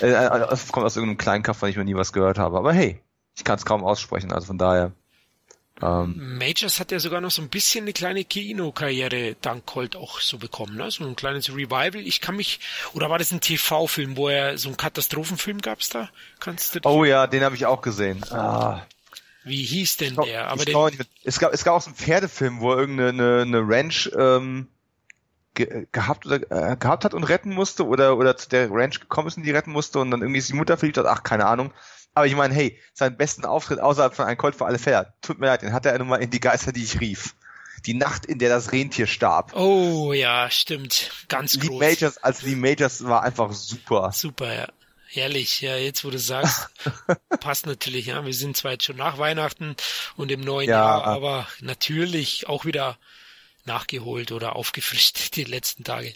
Äh, 0.00 0.06
äh, 0.06 0.46
Es 0.52 0.68
kommt 0.72 0.86
aus 0.86 0.96
irgendeinem 0.96 1.18
kleinen 1.18 1.42
Kaff, 1.42 1.58
von 1.58 1.66
dem 1.66 1.70
ich 1.72 1.76
noch 1.76 1.84
nie 1.84 1.94
was 1.96 2.12
gehört 2.12 2.38
habe. 2.38 2.56
Aber 2.56 2.72
hey, 2.72 3.00
ich 3.36 3.44
kann 3.44 3.58
es 3.58 3.66
kaum 3.66 3.84
aussprechen, 3.84 4.32
also 4.32 4.46
von 4.46 4.58
daher. 4.58 4.92
Ähm, 5.80 6.38
Majors 6.38 6.80
hat 6.80 6.90
ja 6.90 6.98
sogar 6.98 7.20
noch 7.20 7.30
so 7.30 7.42
ein 7.42 7.48
bisschen 7.48 7.84
eine 7.84 7.92
kleine 7.92 8.24
Kino-Karriere 8.24 9.36
dank 9.40 9.66
Colt 9.66 9.96
auch 9.96 10.20
so 10.20 10.38
bekommen, 10.38 10.76
ne? 10.76 10.90
So 10.90 11.04
ein 11.04 11.16
kleines 11.16 11.50
Revival. 11.50 11.96
Ich 11.96 12.20
kann 12.20 12.36
mich, 12.36 12.60
oder 12.94 13.10
war 13.10 13.18
das 13.18 13.30
ein 13.30 13.40
TV-Film, 13.40 14.16
wo 14.16 14.28
er 14.28 14.58
so 14.58 14.68
einen 14.68 14.76
Katastrophenfilm 14.76 15.60
gab's 15.60 15.88
da? 15.88 16.08
Kannst 16.40 16.74
du? 16.74 16.80
Oh 16.84 17.04
ja, 17.04 17.26
den 17.26 17.42
habe 17.42 17.54
ich 17.54 17.66
auch 17.66 17.80
gesehen. 17.82 18.24
Ah. 18.30 18.86
Wie 19.44 19.64
hieß 19.64 19.96
denn 19.98 20.16
der? 20.16 20.48
Aber 20.48 20.64
den, 20.64 21.06
es 21.24 21.38
gab 21.38 21.52
es 21.54 21.64
gab 21.64 21.74
auch 21.74 21.80
so 21.80 21.88
einen 21.88 21.96
Pferdefilm, 21.96 22.60
wo 22.60 22.72
er 22.72 22.78
irgendeine 22.78 23.08
eine, 23.08 23.42
eine 23.42 23.68
Ranch 23.68 24.10
ähm, 24.16 24.68
ge 25.54 25.86
gehabt 25.92 26.26
oder 26.26 26.36
äh, 26.50 26.76
gehabt 26.76 27.04
hat 27.04 27.14
und 27.14 27.24
retten 27.24 27.54
musste 27.54 27.86
oder 27.86 28.16
oder 28.18 28.36
zu 28.36 28.48
der 28.48 28.70
Ranch 28.70 29.00
gekommen 29.00 29.28
ist 29.28 29.36
und 29.36 29.44
die 29.44 29.50
retten 29.50 29.72
musste 29.72 30.00
und 30.00 30.10
dann 30.10 30.20
irgendwie 30.20 30.38
ist 30.38 30.50
die 30.50 30.54
Mutter 30.54 30.76
verliebt 30.76 30.98
hat. 30.98 31.06
Ach, 31.06 31.22
keine 31.22 31.46
Ahnung. 31.46 31.72
Aber 32.18 32.26
ich 32.26 32.34
meine, 32.34 32.52
hey, 32.52 32.76
seinen 32.94 33.16
besten 33.16 33.44
Auftritt 33.44 33.78
außerhalb 33.78 34.12
von 34.12 34.24
einem 34.24 34.36
Colt 34.36 34.56
für 34.56 34.66
alle 34.66 34.80
Fälle. 34.80 35.14
Tut 35.22 35.38
mir 35.38 35.46
leid, 35.46 35.62
den 35.62 35.72
hatte 35.72 35.90
er 35.90 35.98
nun 36.00 36.08
mal 36.08 36.16
in 36.16 36.30
die 36.30 36.40
Geister, 36.40 36.72
die 36.72 36.82
ich 36.82 36.98
rief. 36.98 37.36
Die 37.86 37.94
Nacht, 37.94 38.26
in 38.26 38.40
der 38.40 38.48
das 38.48 38.72
Rentier 38.72 39.06
starb. 39.06 39.54
Oh 39.54 40.12
ja, 40.12 40.50
stimmt. 40.50 41.12
Ganz 41.28 41.54
Lee 41.54 41.68
groß. 41.68 41.78
Majors 41.78 42.18
als 42.18 42.42
Lee 42.42 42.56
Majors 42.56 43.04
war 43.04 43.22
einfach 43.22 43.52
super. 43.52 44.10
Super, 44.12 44.52
ja. 44.52 44.68
Herrlich, 45.06 45.60
ja, 45.60 45.76
jetzt 45.76 46.04
wo 46.04 46.10
du 46.10 46.18
sagst, 46.18 46.70
passt 47.40 47.66
natürlich, 47.66 48.06
ja. 48.06 48.26
Wir 48.26 48.34
sind 48.34 48.56
zwar 48.56 48.72
jetzt 48.72 48.84
schon 48.84 48.96
nach 48.96 49.18
Weihnachten 49.18 49.76
und 50.16 50.32
im 50.32 50.40
neuen 50.40 50.68
ja. 50.68 50.74
Jahr, 50.74 51.04
aber 51.04 51.46
natürlich 51.60 52.48
auch 52.48 52.64
wieder 52.64 52.98
nachgeholt 53.64 54.32
oder 54.32 54.56
aufgefrischt 54.56 55.36
die 55.36 55.44
letzten 55.44 55.84
Tage. 55.84 56.14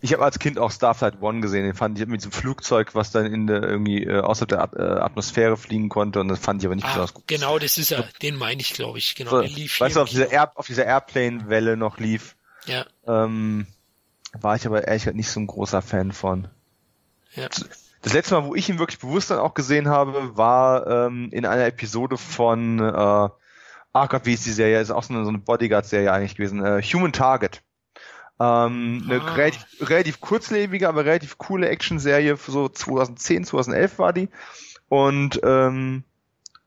Ich 0.00 0.12
habe 0.12 0.24
als 0.24 0.38
Kind 0.38 0.58
auch 0.58 0.70
Starflight 0.70 1.20
One 1.20 1.40
gesehen, 1.40 1.64
den 1.64 1.74
fand 1.74 1.98
ich 1.98 2.06
mit 2.06 2.20
diesem 2.20 2.30
Flugzeug, 2.30 2.94
was 2.94 3.10
dann 3.10 3.26
in 3.26 3.48
der 3.48 3.64
irgendwie 3.64 4.04
äh, 4.04 4.20
außerhalb 4.20 4.48
der 4.48 4.62
At 4.62 4.74
äh, 4.74 4.82
Atmosphäre 4.82 5.56
fliegen 5.56 5.88
konnte 5.88 6.20
und 6.20 6.28
das 6.28 6.38
fand 6.38 6.62
ich 6.62 6.66
aber 6.66 6.76
nicht 6.76 6.84
ah, 6.84 6.88
besonders 6.88 7.14
gut. 7.14 7.26
Genau, 7.26 7.58
das 7.58 7.78
ist 7.78 7.90
er, 7.90 8.08
den 8.22 8.36
meine 8.36 8.60
ich, 8.60 8.74
glaube 8.74 8.98
ich. 8.98 9.16
Genau, 9.16 9.30
so, 9.30 9.40
lief 9.40 9.80
weißt 9.80 9.96
du, 9.96 10.02
auf 10.02 10.08
dieser, 10.08 10.30
Air, 10.30 10.52
auf 10.54 10.68
dieser 10.68 10.84
Airplane-Welle 10.84 11.76
noch 11.76 11.98
lief. 11.98 12.36
Ja. 12.66 12.86
Ähm, 13.06 13.66
war 14.32 14.54
ich 14.54 14.66
aber 14.66 14.86
ehrlich 14.86 15.02
gesagt 15.02 15.16
nicht 15.16 15.30
so 15.30 15.40
ein 15.40 15.46
großer 15.48 15.82
Fan 15.82 16.12
von. 16.12 16.48
Ja. 17.34 17.48
Das 18.02 18.12
letzte 18.12 18.34
Mal, 18.34 18.44
wo 18.44 18.54
ich 18.54 18.68
ihn 18.68 18.78
wirklich 18.78 19.00
bewusst 19.00 19.30
dann 19.30 19.38
auch 19.38 19.54
gesehen 19.54 19.88
habe, 19.88 20.36
war 20.36 20.86
ähm, 20.86 21.28
in 21.32 21.44
einer 21.44 21.66
Episode 21.66 22.16
von, 22.16 22.78
äh, 22.78 23.28
ach 23.92 24.08
Gott, 24.08 24.24
wie 24.24 24.34
ist 24.34 24.46
die 24.46 24.52
Serie? 24.52 24.80
Ist 24.80 24.90
auch 24.90 25.02
so 25.02 25.12
eine, 25.12 25.24
so 25.24 25.30
eine 25.30 25.38
Bodyguard-Serie 25.38 26.12
eigentlich 26.12 26.36
gewesen. 26.36 26.64
Äh, 26.64 26.82
Human 26.82 27.12
Target. 27.12 27.62
Ähm, 28.40 29.02
eine 29.04 29.20
ah. 29.20 29.34
relativ, 29.34 29.66
relativ 29.80 30.20
kurzlebige, 30.20 30.88
aber 30.88 31.04
relativ 31.04 31.38
coole 31.38 31.68
Action-Serie, 31.68 32.36
so 32.36 32.68
2010, 32.68 33.44
2011 33.44 33.98
war 33.98 34.12
die. 34.12 34.28
Und, 34.88 35.40
ähm, 35.42 36.04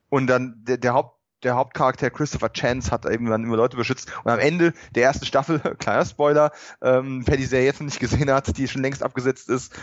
und 0.10 0.28
dann 0.28 0.56
der, 0.66 0.78
der 0.78 0.94
Haupt 0.94 1.22
der 1.44 1.56
Hauptcharakter 1.56 2.10
Christopher 2.10 2.54
Chance 2.54 2.92
hat 2.92 3.06
irgendwann 3.06 3.44
immer 3.44 3.58
Leute 3.58 3.78
beschützt. 3.78 4.12
Und 4.24 4.32
am 4.32 4.40
Ende 4.40 4.74
der 4.94 5.04
ersten 5.04 5.26
Staffel, 5.26 5.60
kleiner 5.80 6.06
Spoiler, 6.06 6.52
ähm, 6.82 7.24
wer 7.26 7.38
die 7.38 7.46
Serie 7.46 7.66
jetzt 7.66 7.80
noch 7.80 7.86
nicht 7.86 8.00
gesehen 8.00 8.32
hat, 8.32 8.58
die 8.58 8.68
schon 8.68 8.82
längst 8.82 9.04
abgesetzt 9.04 9.50
ist, 9.50 9.74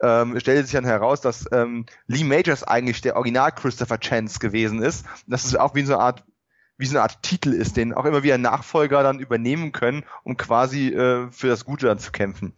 ähm, 0.00 0.38
stellte 0.38 0.62
sich 0.62 0.72
dann 0.72 0.84
heraus, 0.84 1.20
dass 1.20 1.46
ähm, 1.52 1.86
Lee 2.06 2.24
Majors 2.24 2.62
eigentlich 2.62 3.00
der 3.00 3.16
Original 3.16 3.52
Christopher 3.52 3.98
Chance 3.98 4.38
gewesen 4.38 4.82
ist. 4.82 5.04
Das 5.26 5.44
ist 5.44 5.58
auch 5.58 5.74
wie 5.74 5.82
so 5.82 5.94
eine 5.94 6.02
Art 6.02 6.24
wie 6.78 6.86
so 6.86 6.92
eine 6.92 7.02
Art 7.02 7.22
Titel 7.22 7.52
ist, 7.52 7.76
den 7.76 7.92
auch 7.92 8.04
immer 8.04 8.22
wieder 8.22 8.38
Nachfolger 8.38 9.02
dann 9.02 9.18
übernehmen 9.18 9.72
können, 9.72 10.04
um 10.22 10.36
quasi 10.36 10.88
äh, 10.88 11.30
für 11.30 11.48
das 11.48 11.64
Gute 11.64 11.86
dann 11.86 11.98
zu 11.98 12.12
kämpfen. 12.12 12.54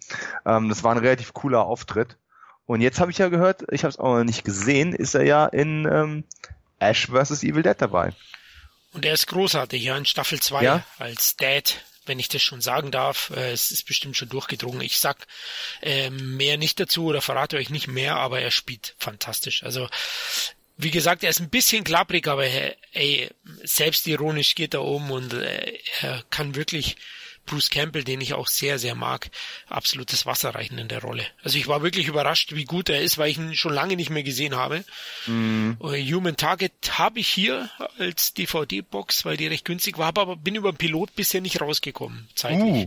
Ähm, 0.47 0.68
das 0.68 0.85
war 0.85 0.93
ein 0.93 0.99
relativ 0.99 1.33
cooler 1.33 1.64
Auftritt. 1.64 2.16
Und 2.66 2.83
jetzt 2.83 3.01
habe 3.01 3.11
ich 3.11 3.18
ja 3.18 3.29
gehört, 3.29 3.64
ich 3.73 3.83
habe 3.83 3.91
es 3.91 3.99
auch 3.99 4.18
noch 4.18 4.25
nicht 4.25 4.45
gesehen, 4.45 4.93
ist 4.93 5.14
er 5.14 5.25
ja 5.25 5.47
in 5.47 5.89
ähm, 5.91 6.25
Ash 6.79 7.09
vs. 7.09 7.43
Evil 7.43 7.62
Dead 7.62 7.75
dabei. 7.77 8.12
Und 8.93 9.05
er 9.05 9.14
ist 9.14 9.27
großartig, 9.27 9.83
ja, 9.83 9.97
in 9.97 10.07
Staffel 10.07 10.41
2 10.41 10.62
ja? 10.62 10.85
als 10.99 11.37
Dad, 11.37 11.83
wenn 12.07 12.18
ich 12.18 12.29
das 12.29 12.43
schon 12.43 12.61
sagen 12.61 12.91
darf. 12.91 13.31
Äh, 13.31 13.53
es 13.53 13.71
ist 13.71 13.87
bestimmt 13.87 14.16
schon 14.16 14.29
durchgedrungen. 14.29 14.83
Ich 14.83 14.99
sag 14.99 15.16
äh, 15.81 16.11
mehr 16.11 16.59
nicht 16.59 16.79
dazu 16.79 17.07
oder 17.07 17.23
verrate 17.23 17.57
euch 17.57 17.71
nicht 17.71 17.89
mehr, 17.89 18.16
aber 18.16 18.41
er 18.41 18.51
spielt 18.51 18.95
fantastisch. 18.99 19.62
Also 19.62 19.89
wie 20.83 20.91
gesagt, 20.91 21.22
er 21.24 21.31
ist 21.31 21.41
ein 21.41 21.51
bisschen 21.51 21.85
klapprig, 21.85 22.28
aber 22.28 22.45
ey, 22.93 23.28
selbstironisch 23.64 24.55
geht 24.55 24.74
er 24.74 24.83
um 24.83 25.11
und 25.11 25.33
äh, 25.33 25.78
er 26.01 26.22
kann 26.31 26.55
wirklich 26.55 26.97
Bruce 27.51 27.68
Campbell, 27.68 28.05
den 28.05 28.20
ich 28.20 28.34
auch 28.34 28.46
sehr, 28.46 28.78
sehr 28.78 28.94
mag, 28.94 29.28
absolutes 29.68 30.24
Wasser 30.24 30.55
reichen 30.55 30.78
in 30.78 30.86
der 30.86 31.03
Rolle. 31.03 31.24
Also 31.42 31.59
ich 31.59 31.66
war 31.66 31.82
wirklich 31.82 32.07
überrascht, 32.07 32.55
wie 32.55 32.64
gut 32.64 32.88
er 32.88 33.03
ist, 33.03 33.18
weil 33.18 33.30
ich 33.30 33.38
ihn 33.38 33.55
schon 33.57 33.72
lange 33.72 33.96
nicht 33.96 34.11
mehr 34.11 34.22
gesehen 34.22 34.55
habe. 34.55 34.84
Mm. 35.26 35.72
Human 35.80 36.36
Target 36.36 36.72
habe 36.92 37.18
ich 37.18 37.28
hier 37.28 37.68
als 37.98 38.34
DVD-Box, 38.34 39.24
weil 39.24 39.36
die 39.36 39.48
recht 39.48 39.64
günstig 39.64 39.98
war, 39.98 40.09
aber 40.09 40.36
bin 40.36 40.55
über 40.55 40.70
den 40.70 40.78
Pilot 40.78 41.16
bisher 41.16 41.40
nicht 41.40 41.61
rausgekommen, 41.61 42.28
zeitlich. 42.36 42.86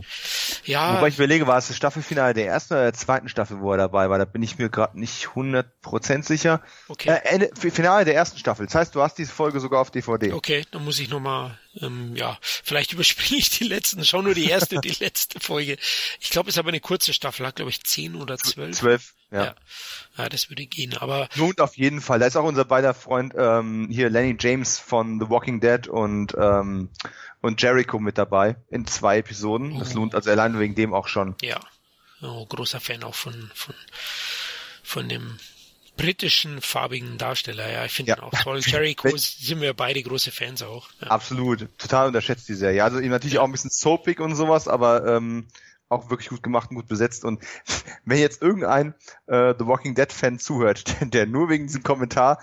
Ja. 0.64 0.96
Wobei 0.96 1.08
ich 1.08 1.16
überlege, 1.16 1.46
war 1.46 1.58
es 1.58 1.68
das 1.68 1.76
Staffelfinale 1.76 2.32
der 2.32 2.46
ersten 2.46 2.74
oder 2.74 2.84
der 2.84 2.94
zweiten 2.94 3.28
Staffel, 3.28 3.60
wo 3.60 3.72
er 3.72 3.78
dabei 3.78 4.08
war? 4.08 4.18
Da 4.18 4.24
bin 4.24 4.42
ich 4.42 4.58
mir 4.58 4.70
gerade 4.70 4.98
nicht 4.98 5.26
100% 5.26 6.22
sicher. 6.22 6.62
Okay. 6.88 7.10
Äh, 7.10 7.20
Ende, 7.24 7.50
Finale 7.54 8.06
der 8.06 8.14
ersten 8.14 8.38
Staffel. 8.38 8.64
Das 8.64 8.74
heißt, 8.74 8.94
du 8.94 9.02
hast 9.02 9.18
diese 9.18 9.32
Folge 9.32 9.60
sogar 9.60 9.80
auf 9.80 9.90
DVD. 9.90 10.32
Okay, 10.32 10.64
dann 10.70 10.84
muss 10.84 10.98
ich 10.98 11.10
nochmal 11.10 11.58
ähm, 11.80 12.14
ja, 12.16 12.38
vielleicht 12.40 12.92
überspringe 12.94 13.38
ich 13.38 13.50
die 13.50 13.64
letzten, 13.64 14.04
schau 14.04 14.22
nur 14.22 14.34
die 14.34 14.48
erste, 14.48 14.80
die 14.80 14.96
letzte 15.00 15.40
Folge. 15.40 15.76
Ich 16.20 16.30
glaube, 16.30 16.48
es 16.48 16.56
ist 16.56 16.58
aber 16.58 16.68
eine 16.68 16.80
kurze 16.80 17.12
Staffel, 17.12 17.46
hat 17.46 17.56
glaube 17.56 17.70
ich 17.70 17.82
zehn 17.84 18.14
oder 18.14 18.38
zwölf. 18.38 18.76
Zwölf, 18.76 19.14
ja. 19.30 19.44
ja. 19.44 19.54
ja. 20.18 20.28
das 20.28 20.50
würde 20.50 20.66
gehen, 20.66 20.96
aber. 20.98 21.28
Lohnt 21.34 21.60
auf 21.60 21.76
jeden 21.76 22.00
Fall. 22.00 22.18
Da 22.18 22.26
ist 22.26 22.36
auch 22.36 22.44
unser 22.44 22.64
beider 22.64 22.94
Freund 22.94 23.34
ähm, 23.36 23.88
hier 23.90 24.10
Lenny 24.10 24.36
James 24.38 24.78
von 24.78 25.20
The 25.20 25.28
Walking 25.28 25.60
Dead 25.60 25.88
und 25.88 26.34
ähm, 26.38 26.90
und 27.40 27.60
Jericho 27.60 27.98
mit 27.98 28.16
dabei 28.16 28.56
in 28.70 28.86
zwei 28.86 29.18
Episoden. 29.18 29.78
Das 29.78 29.92
oh. 29.92 29.98
lohnt 29.98 30.14
also 30.14 30.30
allein 30.30 30.58
wegen 30.58 30.74
dem 30.74 30.94
auch 30.94 31.08
schon. 31.08 31.34
Ja. 31.42 31.60
Oh, 32.22 32.46
großer 32.46 32.80
Fan 32.80 33.02
auch 33.02 33.14
von 33.14 33.50
von 33.54 33.74
von 34.82 35.08
dem 35.08 35.38
britischen 35.96 36.60
farbigen 36.60 37.18
Darsteller. 37.18 37.70
Ja, 37.70 37.84
ich 37.84 37.92
finde 37.92 38.10
ja. 38.10 38.18
ihn 38.18 38.22
auch 38.22 38.32
toll. 38.42 38.60
Jericho 38.64 39.08
sind 39.16 39.60
wir 39.60 39.74
beide 39.74 40.02
große 40.02 40.30
Fans 40.30 40.62
auch. 40.62 40.88
Ja. 41.00 41.08
Absolut, 41.08 41.68
total 41.78 42.08
unterschätzt 42.08 42.48
die 42.48 42.54
Serie. 42.54 42.84
Also 42.84 43.00
natürlich 43.00 43.34
ja. 43.34 43.40
auch 43.40 43.46
ein 43.46 43.52
bisschen 43.52 43.70
soapig 43.70 44.20
und 44.20 44.34
sowas, 44.34 44.68
aber 44.68 45.06
ähm, 45.06 45.46
auch 45.88 46.10
wirklich 46.10 46.28
gut 46.28 46.42
gemacht 46.42 46.70
und 46.70 46.76
gut 46.76 46.88
besetzt. 46.88 47.24
Und 47.24 47.42
wenn 48.04 48.18
jetzt 48.18 48.42
irgendein 48.42 48.94
äh, 49.26 49.54
The 49.58 49.66
Walking 49.66 49.94
Dead 49.94 50.12
Fan 50.12 50.38
zuhört, 50.38 50.84
der, 51.00 51.06
der 51.06 51.26
nur 51.26 51.48
wegen 51.48 51.66
diesem 51.66 51.82
Kommentar 51.82 52.42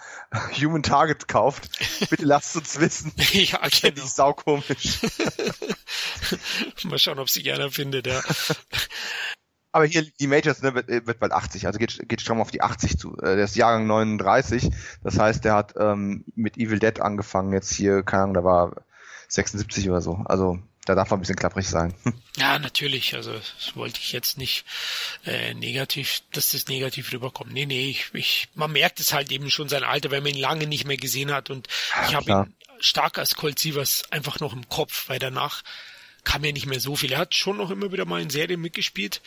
Human 0.60 0.84
Target 0.84 1.28
kauft, 1.28 1.70
bitte 2.10 2.26
lasst 2.26 2.56
uns 2.56 2.80
wissen. 2.80 3.12
ja, 3.34 3.60
genau. 3.82 4.04
Ich 4.04 4.12
saukomisch. 4.12 5.00
Mal 6.84 7.00
schauen, 7.00 7.20
ob 7.20 7.30
sie 7.30 7.44
gerne 7.44 7.72
findet, 7.72 8.08
ja. 8.08 8.22
Aber 9.72 9.86
hier, 9.86 10.04
die 10.04 10.28
Majors 10.28 10.62
ne, 10.62 10.74
wird, 10.74 10.88
wird 10.90 11.20
bald 11.20 11.32
80, 11.32 11.66
also 11.66 11.80
geht, 11.80 12.08
geht 12.08 12.22
stramm 12.22 12.42
auf 12.42 12.52
die 12.52 12.62
80 12.62 12.98
zu. 12.98 13.18
Äh, 13.18 13.36
der 13.36 13.46
ist 13.46 13.56
Jahrgang 13.56 13.88
39, 13.88 14.70
das 15.04 15.18
heißt, 15.18 15.46
der 15.46 15.56
hat 15.56 15.76
ähm, 15.78 16.26
mit 16.36 16.58
Evil 16.58 16.80
Dead 16.80 17.00
angefangen, 17.00 17.54
jetzt 17.54 17.74
hier, 17.74 18.04
keine 18.04 18.24
Ahnung, 18.24 18.34
da 18.34 18.44
war 18.44 18.74
76 19.30 19.90
oder 19.90 20.02
so. 20.02 20.22
Also 20.26 20.60
da 20.86 20.96
darf 20.96 21.10
man 21.10 21.20
ein 21.20 21.22
bisschen 21.22 21.36
klapprig 21.36 21.68
sein. 21.68 21.94
Ja, 22.38 22.58
natürlich. 22.58 23.14
Also 23.14 23.34
das 23.34 23.76
wollte 23.76 24.00
ich 24.00 24.14
jetzt 24.14 24.38
nicht 24.38 24.64
äh, 25.26 25.54
negativ, 25.54 26.22
dass 26.32 26.52
das 26.52 26.68
negativ 26.68 27.12
rüberkommt. 27.12 27.52
Nee, 27.52 27.66
nee, 27.66 27.90
ich, 27.90 28.06
ich, 28.14 28.48
man 28.56 28.72
merkt 28.72 29.02
es 29.02 29.12
halt 29.12 29.34
eben 29.34 29.52
schon 29.52 29.68
sein 29.68 29.84
Alter, 29.84 30.12
wenn 30.12 30.24
man 30.24 30.34
ihn 30.34 30.40
lange 30.40 30.66
nicht 30.66 30.88
mehr 30.88 30.96
gesehen 30.96 31.34
hat. 31.34 31.50
Und 31.50 31.68
ja, 31.94 32.08
ich 32.08 32.16
habe 32.16 32.32
ihn 32.32 32.56
stark 32.80 33.18
als 33.18 33.36
Colt 33.36 33.60
Sievers 33.60 34.10
einfach 34.12 34.40
noch 34.40 34.54
im 34.54 34.70
Kopf, 34.70 35.10
weil 35.10 35.20
danach 35.20 35.62
kam 36.24 36.46
ja 36.46 36.54
nicht 36.54 36.68
mehr 36.68 36.80
so 36.80 36.96
viel. 36.96 37.12
Er 37.12 37.20
hat 37.20 37.36
schon 37.36 37.58
noch 37.58 37.70
immer 37.70 37.92
wieder 37.92 38.06
mal 38.06 38.22
in 38.22 38.30
Serien 38.30 38.62
mitgespielt 38.62 39.22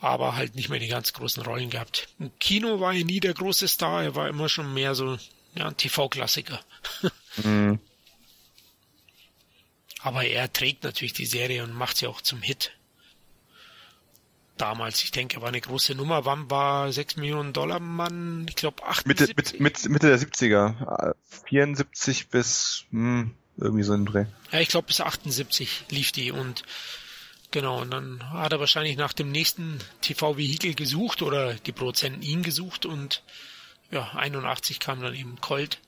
aber 0.00 0.36
halt 0.36 0.54
nicht 0.54 0.68
mehr 0.68 0.78
die 0.78 0.88
ganz 0.88 1.12
großen 1.12 1.42
Rollen 1.42 1.70
gehabt. 1.70 2.08
Im 2.18 2.36
Kino 2.38 2.80
war 2.80 2.92
er 2.94 3.04
nie 3.04 3.20
der 3.20 3.34
große 3.34 3.68
Star, 3.68 4.02
er 4.02 4.14
war 4.14 4.28
immer 4.28 4.48
schon 4.48 4.72
mehr 4.74 4.94
so 4.94 5.16
ja, 5.54 5.68
ein 5.68 5.76
TV-Klassiker. 5.76 6.60
Mhm. 7.44 7.80
Aber 10.00 10.24
er 10.24 10.50
trägt 10.50 10.84
natürlich 10.84 11.12
die 11.12 11.26
Serie 11.26 11.64
und 11.64 11.74
macht 11.74 11.98
sie 11.98 12.06
auch 12.06 12.22
zum 12.22 12.40
Hit. 12.40 12.72
Damals, 14.56 15.04
ich 15.04 15.10
denke, 15.10 15.42
war 15.42 15.48
eine 15.48 15.60
große 15.60 15.94
Nummer. 15.94 16.24
Wann 16.24 16.50
war 16.50 16.90
6 16.90 17.16
Millionen 17.16 17.52
Dollar 17.52 17.78
Mann? 17.78 18.46
Ich 18.48 18.56
glaube 18.56 18.82
78. 18.84 19.36
Mitte, 19.36 19.62
Mitte, 19.62 19.88
Mitte 19.90 20.06
der 20.06 20.18
70er. 20.18 21.14
74 21.44 22.28
bis 22.28 22.86
hm, 22.90 23.34
irgendwie 23.58 23.82
so 23.82 23.92
ein 23.92 24.06
Dreh. 24.06 24.24
Ja, 24.50 24.60
ich 24.60 24.68
glaube 24.68 24.86
bis 24.86 25.02
78 25.02 25.84
lief 25.90 26.12
die 26.12 26.30
und 26.30 26.62
Genau, 27.50 27.80
und 27.80 27.90
dann 27.90 28.30
hat 28.32 28.52
er 28.52 28.60
wahrscheinlich 28.60 28.96
nach 28.96 29.12
dem 29.12 29.30
nächsten 29.30 29.78
TV-Vehikel 30.02 30.74
gesucht 30.74 31.22
oder 31.22 31.54
die 31.54 31.72
Produzenten 31.72 32.22
ihn 32.22 32.42
gesucht 32.42 32.86
und 32.86 33.22
ja, 33.90 34.10
81 34.14 34.80
kam 34.80 35.00
dann 35.00 35.14
eben 35.14 35.40
Colt. 35.40 35.80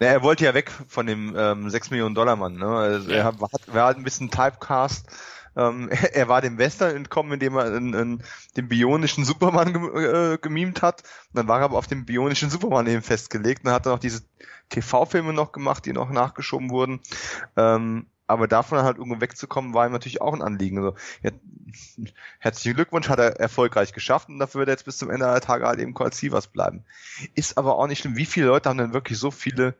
Ja, 0.00 0.08
er 0.08 0.22
wollte 0.22 0.44
ja 0.44 0.54
weg 0.54 0.72
von 0.88 1.06
dem 1.06 1.34
ähm, 1.36 1.70
6 1.70 1.90
Millionen 1.90 2.14
Dollar 2.14 2.36
Mann, 2.36 2.56
ne? 2.56 2.66
Also 2.66 3.10
ja. 3.10 3.18
Er, 3.18 3.24
hat, 3.24 3.36
er 3.72 3.84
hat 3.84 3.96
ein 3.96 4.02
bisschen 4.02 4.30
Typecast 4.30 5.06
Ähm, 5.56 5.88
er 6.12 6.28
war 6.28 6.40
dem 6.40 6.58
Western 6.58 6.96
entkommen, 6.96 7.34
indem 7.34 7.56
er 7.56 7.74
in, 7.76 7.94
in 7.94 8.22
den 8.56 8.68
bionischen 8.68 9.24
Superman 9.24 9.72
ge 9.72 10.34
äh, 10.34 10.38
gemimt 10.38 10.82
hat. 10.82 11.02
Und 11.02 11.38
dann 11.38 11.48
war 11.48 11.60
er 11.60 11.66
aber 11.66 11.78
auf 11.78 11.86
dem 11.86 12.04
bionischen 12.04 12.50
Superman 12.50 12.86
eben 12.86 13.02
festgelegt 13.02 13.64
und 13.64 13.70
hat 13.70 13.86
dann 13.86 13.94
auch 13.94 14.00
diese 14.00 14.22
TV-Filme 14.70 15.32
noch 15.32 15.52
gemacht, 15.52 15.86
die 15.86 15.92
noch 15.92 16.10
nachgeschoben 16.10 16.70
wurden. 16.70 17.00
Ähm, 17.56 18.06
aber 18.34 18.48
davon 18.48 18.82
halt 18.82 18.98
irgendwo 18.98 19.20
wegzukommen, 19.20 19.74
war 19.74 19.86
ihm 19.86 19.92
natürlich 19.92 20.20
auch 20.20 20.34
ein 20.34 20.42
Anliegen. 20.42 20.78
Also, 20.78 20.94
ja, 21.22 21.30
herzlichen 22.38 22.76
Glückwunsch, 22.76 23.08
hat 23.08 23.18
er 23.18 23.40
erfolgreich 23.40 23.92
geschafft 23.92 24.28
und 24.28 24.38
dafür 24.38 24.60
wird 24.60 24.68
er 24.68 24.74
jetzt 24.74 24.84
bis 24.84 24.98
zum 24.98 25.10
Ende 25.10 25.26
der 25.26 25.40
Tage 25.40 25.66
halt 25.66 25.80
eben 25.80 25.94
Colt 25.94 26.14
Sievers 26.14 26.46
bleiben. 26.46 26.84
Ist 27.34 27.58
aber 27.58 27.78
auch 27.78 27.86
nicht 27.86 28.00
schlimm. 28.00 28.16
Wie 28.16 28.26
viele 28.26 28.46
Leute 28.46 28.68
haben 28.68 28.78
denn 28.78 28.92
wirklich 28.92 29.18
so 29.18 29.30
viele 29.30 29.74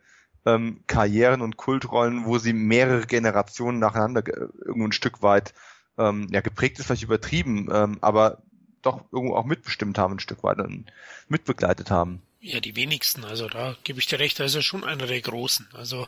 ähm, 0.47 0.81
Karrieren 0.87 1.41
und 1.43 1.57
Kultrollen, 1.57 2.25
wo 2.25 2.39
sie 2.39 2.53
mehrere 2.53 3.07
Generationen 3.07 3.79
nacheinander 3.79 4.27
irgendwo 4.27 4.87
ein 4.87 4.93
Stück 4.93 5.23
weit 5.23 5.55
ähm, 5.99 6.29
ja 6.31 6.41
geprägt 6.41 6.79
ist, 6.79 6.87
vielleicht 6.87 7.03
übertrieben, 7.03 7.69
ähm, 7.73 7.99
aber 8.01 8.39
doch 8.83 9.05
irgendwo 9.13 9.37
auch 9.37 9.45
mitbestimmt 9.45 9.99
haben, 9.99 10.15
ein 10.15 10.21
Stück 10.21 10.43
weit 10.43 10.59
und 10.59 10.87
mitbegleitet 11.29 11.91
haben. 11.91 12.23
Ja, 12.47 12.61
die 12.61 12.77
wenigsten. 12.77 13.25
Also 13.25 13.49
da 13.49 13.75
gebe 13.85 13.99
ich 13.99 14.07
dir 14.07 14.19
recht, 14.19 14.39
da 14.39 14.45
ist 14.45 14.55
er 14.55 14.61
schon 14.61 14.85
einer 14.85 15.07
der 15.07 15.21
Großen. 15.23 15.67
Also 15.73 16.07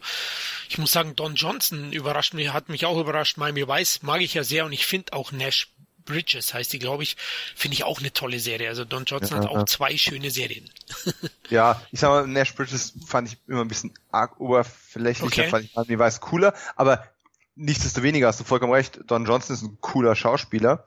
ich 0.69 0.77
muss 0.77 0.93
sagen, 0.93 1.17
Don 1.17 1.35
Johnson 1.35 1.95
überrascht 1.95 2.35
mich, 2.35 2.53
hat 2.53 2.69
mich 2.69 2.85
auch 2.85 2.99
überrascht. 2.99 3.39
Miami 3.39 3.67
Weiß 3.67 4.03
mag 4.03 4.21
ich 4.21 4.35
ja 4.35 4.45
sehr 4.45 4.67
und 4.67 4.73
ich 4.73 4.85
finde 4.85 5.15
auch 5.15 5.33
Nash 5.33 5.69
Bridges 6.05 6.53
heißt 6.53 6.75
die, 6.75 6.79
glaube 6.79 7.05
ich, 7.05 7.17
finde 7.55 7.75
ich 7.75 7.85
auch 7.85 8.01
eine 8.01 8.13
tolle 8.13 8.39
Serie. 8.39 8.69
Also 8.69 8.85
Don 8.85 9.07
Johnson 9.07 9.39
ja, 9.39 9.45
hat 9.45 9.51
auch 9.51 9.61
ja. 9.61 9.67
zwei 9.67 9.97
schöne 9.97 10.31
Serien. 10.31 10.71
ja, 11.49 11.81
ich 11.91 12.01
sag 12.01 12.11
mal, 12.11 12.27
Nash 12.27 12.55
Bridges 12.55 12.93
fand 13.07 13.33
ich 13.33 13.39
immer 13.49 13.63
ein 13.63 13.69
bisschen 13.69 13.95
arg 14.13 14.39
oberflächlicher, 14.39 15.25
okay. 15.25 15.49
fand 15.49 15.65
ich 15.65 15.75
Miami 15.75 15.99
Weiß 15.99 16.21
cooler, 16.21 16.53
aber 16.77 17.09
nichtsdestoweniger 17.55 18.27
hast 18.29 18.41
du 18.41 18.45
vollkommen 18.45 18.75
recht, 18.75 19.01
Don 19.07 19.25
Johnson 19.25 19.57
ist 19.57 19.63
ein 19.63 19.79
cooler 19.81 20.15
Schauspieler. 20.15 20.87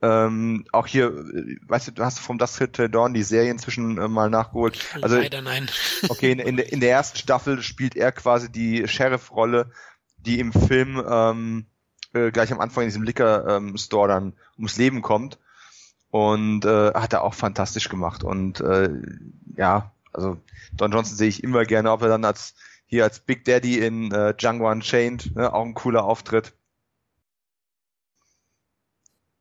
Ähm, 0.00 0.64
auch 0.70 0.86
hier, 0.86 1.12
weißt 1.66 1.88
du, 1.88 1.92
du 1.92 2.04
hast 2.04 2.20
vom 2.20 2.38
Das 2.38 2.58
Hit 2.58 2.78
Dawn 2.94 3.14
die 3.14 3.24
Serie 3.24 3.50
inzwischen 3.50 3.98
äh, 3.98 4.06
mal 4.06 4.30
nachgeholt. 4.30 4.78
Also, 5.02 5.16
Leider 5.16 5.42
nein. 5.42 5.68
okay, 6.08 6.30
in, 6.32 6.38
in, 6.38 6.56
der, 6.56 6.72
in 6.72 6.80
der 6.80 6.90
ersten 6.90 7.18
Staffel 7.18 7.62
spielt 7.62 7.96
er 7.96 8.12
quasi 8.12 8.50
die 8.50 8.86
Sheriff-Rolle, 8.86 9.72
die 10.18 10.38
im 10.38 10.52
Film 10.52 11.02
ähm, 11.08 11.66
äh, 12.12 12.30
gleich 12.30 12.52
am 12.52 12.60
Anfang 12.60 12.84
in 12.84 12.90
diesem 12.90 13.02
Liquor-Store 13.02 14.12
ähm, 14.12 14.14
dann 14.14 14.32
ums 14.56 14.76
Leben 14.76 15.02
kommt. 15.02 15.38
Und 16.10 16.64
äh, 16.64 16.94
hat 16.94 17.12
er 17.12 17.22
auch 17.22 17.34
fantastisch 17.34 17.88
gemacht. 17.88 18.24
Und 18.24 18.60
äh, 18.60 18.88
ja, 19.56 19.92
also 20.12 20.38
Don 20.72 20.92
Johnson 20.92 21.16
sehe 21.16 21.28
ich 21.28 21.42
immer 21.44 21.64
gerne, 21.64 21.90
ob 21.90 22.02
er 22.02 22.08
dann 22.08 22.24
als 22.24 22.54
hier 22.86 23.04
als 23.04 23.20
Big 23.20 23.44
Daddy 23.44 23.78
in 23.78 24.10
äh, 24.12 24.34
Django 24.34 24.70
Unchained, 24.70 25.36
ne, 25.36 25.52
auch 25.52 25.64
ein 25.64 25.74
cooler 25.74 26.04
Auftritt. 26.04 26.54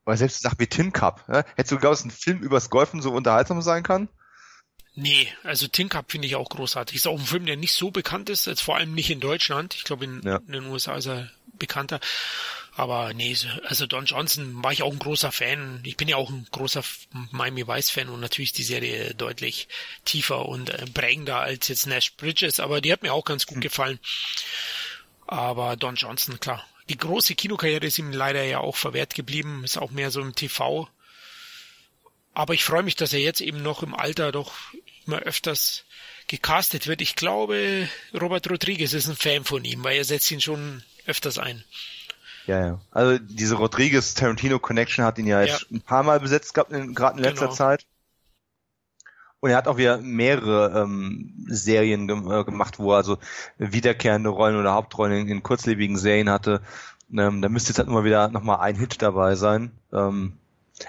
Oder 0.08 0.16
selbst 0.16 0.41
Sachen 0.41 0.60
wie 0.60 0.68
Tin 0.68 0.93
Cup. 0.93 1.28
Ne? 1.28 1.43
Hättest 1.55 1.74
du 1.74 1.76
geglaubt, 1.76 1.97
dass 1.97 2.05
ein 2.05 2.12
Film 2.12 2.39
übers 2.39 2.70
Golfen 2.70 3.01
so 3.01 3.12
unterhaltsam 3.12 3.62
sein 3.62 3.84
kann? 3.84 4.08
Nee, 4.95 5.28
also 5.43 5.68
Tin 5.68 5.89
Cup 5.89 6.10
finde 6.10 6.28
ich 6.28 6.38
auch 6.38 6.47
großartig. 6.47 6.95
Ist 6.95 7.08
auch 7.08 7.20
ein 7.20 7.26
Film, 7.26 7.45
der 7.45 7.58
nicht 7.58 7.74
so 7.74 7.91
bekannt 7.91 8.30
ist, 8.30 8.47
jetzt 8.47 8.62
vor 8.62 8.78
allem 8.78 8.95
nicht 8.95 9.10
in 9.10 9.20
Deutschland. 9.20 9.76
Ich 9.76 9.84
glaube, 9.84 10.05
in, 10.05 10.22
ja. 10.24 10.38
in, 10.38 10.53
den 10.53 10.66
USA 10.68 10.95
ist 10.95 11.08
er 11.08 11.30
bekannter. 11.60 11.99
Aber 12.78 13.14
nee, 13.14 13.36
also 13.66 13.86
Don 13.86 14.05
Johnson 14.05 14.64
war 14.64 14.72
ich 14.72 14.82
auch 14.82 14.93
ein 14.93 14.99
großer 14.99 15.34
Fan. 15.34 15.82
Ich 15.84 15.97
bin 15.97 16.08
ja 16.08 16.16
auch 16.16 16.30
ein 16.30 16.47
großer 16.51 16.84
Miami 17.32 17.68
Vice 17.68 17.89
Fan 17.89 18.08
und 18.08 18.22
natürlich 18.22 18.51
ist 18.51 18.60
die 18.60 18.64
Serie 18.64 19.14
deutlich 19.14 19.68
tiefer 20.05 20.47
und 20.47 20.70
äh, 20.70 20.86
prägender 20.86 21.41
als 21.41 21.68
jetzt 21.68 21.86
Nash 21.86 22.16
Bridges, 22.16 22.62
aber 22.62 22.80
die 22.80 22.93
hat 22.93 23.01
mir 23.01 23.12
auch 23.12 23.26
ganz 23.26 23.45
gut 23.45 23.55
hm. 23.55 23.62
gefallen. 23.62 23.99
Aber 25.28 25.76
Don 25.76 25.95
Johnson, 25.95 26.39
klar, 26.39 26.64
die 26.90 26.98
große 26.98 27.36
Kinokarriere 27.36 27.86
ist 27.86 28.00
ihm 28.00 28.12
leider 28.12 28.44
ja 28.44 28.60
auch 28.60 28.76
verwehrt 28.76 29.14
geblieben, 29.14 29.64
ist 29.64 29.78
auch 29.78 29.92
mehr 29.92 30.12
so 30.12 30.22
im 30.22 30.36
TV. 30.36 30.88
Aber 32.34 32.54
ich 32.54 32.64
freue 32.64 32.84
mich, 32.84 32.96
dass 32.96 33.14
er 33.14 33.20
jetzt 33.20 33.42
eben 33.42 33.62
noch 33.62 33.84
im 33.84 33.96
Alter 33.96 34.32
doch 34.32 34.54
immer 35.06 35.20
öfters 35.20 35.86
gecastet 36.28 36.88
wird. 36.88 37.02
Ich 37.02 37.16
glaube, 37.16 37.90
Robert 38.14 38.50
Rodriguez 38.50 38.94
ist 38.94 39.08
ein 39.08 39.16
Fan 39.16 39.44
von 39.44 39.64
ihm, 39.66 39.84
weil 39.84 39.98
er 39.98 40.06
setzt 40.06 40.30
ihn 40.32 40.42
schon 40.42 40.84
öfters 41.06 41.40
ein. 41.40 41.64
Ja, 42.46 42.66
ja. 42.66 42.82
Also 42.92 43.18
diese 43.20 43.56
Rodriguez-Tarantino-Connection 43.56 45.04
hat 45.04 45.18
ihn 45.18 45.28
ja, 45.28 45.42
ja, 45.42 45.54
jetzt 45.54 45.72
ein 45.72 45.82
paar 45.82 46.04
Mal 46.04 46.20
besetzt 46.20 46.54
gehabt, 46.54 46.72
gerade 46.72 47.18
in 47.18 47.24
letzter 47.24 47.46
genau. 47.46 47.56
Zeit. 47.56 47.86
Und 49.40 49.52
er 49.52 49.58
hat 49.58 49.68
auch 49.68 49.78
wieder 49.78 50.00
mehrere 50.00 50.82
ähm, 50.82 51.46
Serien 51.48 52.08
ge 52.08 52.18
äh, 52.18 52.44
gemacht, 52.44 52.80
wo 52.80 52.92
er 52.92 52.98
also 52.98 53.18
wiederkehrende 53.58 54.30
Rollen 54.30 54.60
oder 54.60 54.74
Hauptrollen 54.74 55.14
in, 55.14 55.28
in 55.28 55.44
kurzlebigen 55.44 55.98
Serien 55.98 56.30
hatte. 56.30 56.62
Ähm, 57.16 57.42
da 57.42 57.50
müsste 57.50 57.70
jetzt 57.70 57.78
halt 57.78 57.88
immer 57.88 58.04
wieder 58.04 58.30
nochmal 58.30 58.60
ein 58.60 58.76
Hit 58.76 59.02
dabei 59.02 59.36
sein. 59.36 59.72
Ähm, 59.94 60.34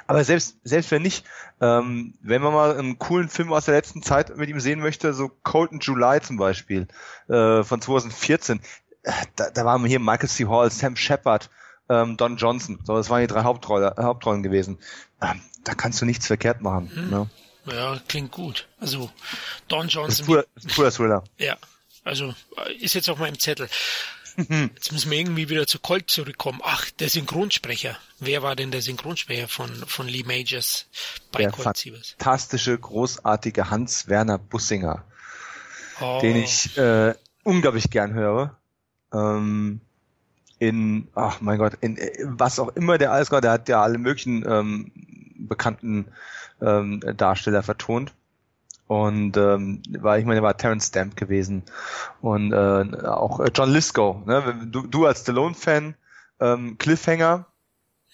aber 0.07 0.24
selbst, 0.24 0.57
selbst 0.64 0.90
wenn 0.90 1.03
nicht, 1.03 1.24
ähm, 1.61 2.14
wenn 2.20 2.42
man 2.42 2.53
mal 2.53 2.76
einen 2.76 2.99
coolen 2.99 3.28
Film 3.28 3.53
aus 3.53 3.66
der 3.66 3.74
letzten 3.74 4.03
Zeit 4.03 4.36
mit 4.36 4.49
ihm 4.49 4.61
sehen 4.61 4.80
möchte, 4.80 5.14
so 5.14 5.30
Cold 5.42 5.72
in 5.72 5.80
July 5.80 6.20
zum 6.20 6.36
Beispiel, 6.36 6.88
äh, 7.28 7.62
von 7.62 7.80
2014, 7.80 8.61
äh, 9.03 9.12
da, 9.36 9.51
da 9.51 9.64
waren 9.64 9.84
hier 9.84 10.01
Michael 10.01 10.28
C. 10.28 10.46
Hall, 10.46 10.70
Sam 10.70 10.96
Shepard, 10.96 11.51
ähm, 11.88 12.16
Don 12.16 12.36
Johnson. 12.36 12.78
So, 12.84 12.96
das 12.96 13.09
waren 13.11 13.22
die 13.22 13.26
drei 13.26 13.44
Hauptrolle, 13.44 13.94
Hauptrollen 13.99 14.42
gewesen. 14.42 14.78
Ähm, 15.22 15.40
da 15.64 15.74
kannst 15.74 16.01
du 16.01 16.07
nichts 16.07 16.26
verkehrt 16.26 16.61
machen. 16.61 16.90
Hm. 16.92 17.11
Ne? 17.11 17.30
Ja, 17.70 18.00
klingt 18.08 18.32
gut. 18.32 18.66
Also 18.78 19.10
Don 19.68 19.88
Johnson. 19.88 20.44
Ist 20.54 20.74
cooler 20.74 20.90
Thriller. 20.90 21.24
Ja, 21.38 21.56
also 22.04 22.34
ist 22.80 22.94
jetzt 22.94 23.08
auf 23.10 23.18
meinem 23.18 23.38
Zettel. 23.38 23.68
Jetzt 24.36 24.92
müssen 24.92 25.10
wir 25.10 25.18
irgendwie 25.18 25.48
wieder 25.48 25.66
zu 25.66 25.80
Colt 25.80 26.08
zurückkommen. 26.08 26.60
Ach, 26.62 26.88
der 26.92 27.08
Synchronsprecher. 27.08 27.98
Wer 28.20 28.40
war 28.40 28.54
denn 28.54 28.70
der 28.70 28.82
Synchronsprecher 28.82 29.48
von, 29.48 29.68
von 29.86 30.06
Lee 30.06 30.22
Majors 30.22 30.86
bei 31.32 31.40
der 31.40 31.50
Colt 31.50 31.76
Sievers? 31.76 32.10
Fantastische, 32.18 32.78
großartige 32.78 33.68
Hans-Werner 33.70 34.38
Bussinger. 34.38 35.04
Oh. 36.00 36.20
Den 36.22 36.36
ich 36.36 36.78
äh, 36.78 37.14
unglaublich 37.42 37.90
gern 37.90 38.14
höre. 38.14 38.56
Ähm, 39.12 39.80
in, 40.60 41.08
ach 41.16 41.40
mein 41.40 41.58
Gott, 41.58 41.74
in 41.80 41.96
äh, 41.96 42.12
was 42.22 42.60
auch 42.60 42.68
immer 42.76 42.96
der 42.96 43.10
alles 43.10 43.32
war, 43.32 43.40
der 43.40 43.50
hat 43.50 43.68
ja 43.68 43.82
alle 43.82 43.98
möglichen 43.98 44.44
ähm, 44.48 44.92
bekannten 45.39 46.09
ähm, 46.61 47.01
Darsteller 47.16 47.62
vertont. 47.62 48.12
Und 48.86 49.36
ähm, 49.36 49.82
war, 49.99 50.18
ich 50.18 50.24
meine, 50.24 50.43
war 50.43 50.57
Terence 50.57 50.86
Stamp 50.86 51.14
gewesen. 51.14 51.62
Und 52.22 52.53
äh, 52.53 53.07
auch 53.07 53.39
äh, 53.41 53.51
John 53.55 53.70
Lisco, 53.70 54.22
ne? 54.24 54.66
Du, 54.66 54.86
du 54.86 55.05
als 55.05 55.20
Stallone-Fan, 55.20 55.95
ähm, 56.41 56.78
Cliffhanger. 56.78 57.47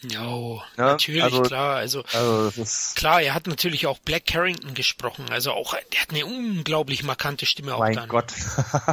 Jo, 0.01 0.61
ja, 0.77 0.87
natürlich, 0.87 1.22
also, 1.22 1.43
klar. 1.43 1.77
Also, 1.77 2.03
also 2.12 2.47
das 2.47 2.59
ist 2.59 2.97
klar, 2.97 3.22
er 3.22 3.35
hat 3.35 3.47
natürlich 3.47 3.87
auch 3.87 3.99
Black 4.01 4.27
Carrington 4.27 4.75
gesprochen. 4.75 5.27
Also 5.31 5.53
auch, 5.53 5.75
der 5.93 6.01
hat 6.01 6.11
eine 6.11 6.27
unglaublich 6.27 7.05
markante 7.05 7.47
Stimme 7.47 7.75
auch 7.75 7.79
mein 7.79 7.95
dann. 7.95 8.09
Gott. 8.09 8.33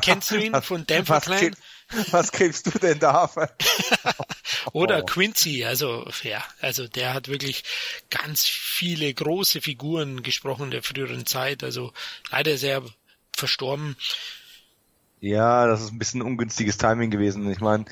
Kennst 0.02 0.32
du 0.32 0.36
ihn 0.36 0.54
von 0.62 0.86
Denver 0.86 1.20
Clan? 1.20 1.56
Was 2.12 2.32
kriegst 2.32 2.68
du 2.68 2.80
denn 2.80 3.00
da? 3.00 3.30
Oder 4.74 5.02
oh. 5.02 5.06
Quincy, 5.06 5.66
also 5.66 6.06
ja, 6.24 6.44
also 6.62 6.88
der 6.88 7.14
hat 7.14 7.28
wirklich 7.28 7.64
ganz 8.10 8.46
viele 8.46 9.14
große 9.14 9.62
Figuren 9.62 10.24
gesprochen 10.24 10.72
der 10.72 10.84
früheren 10.84 11.26
Zeit, 11.26 11.64
also 11.64 11.92
leider 12.32 12.58
sehr 12.58 12.84
verstorben. 13.36 13.96
Ja, 15.20 15.68
das 15.68 15.82
ist 15.82 15.92
ein 15.92 16.00
bisschen 16.00 16.24
ungünstiges 16.24 16.78
Timing 16.78 17.12
gewesen. 17.12 17.50
Ich 17.52 17.60
meine, 17.60 17.86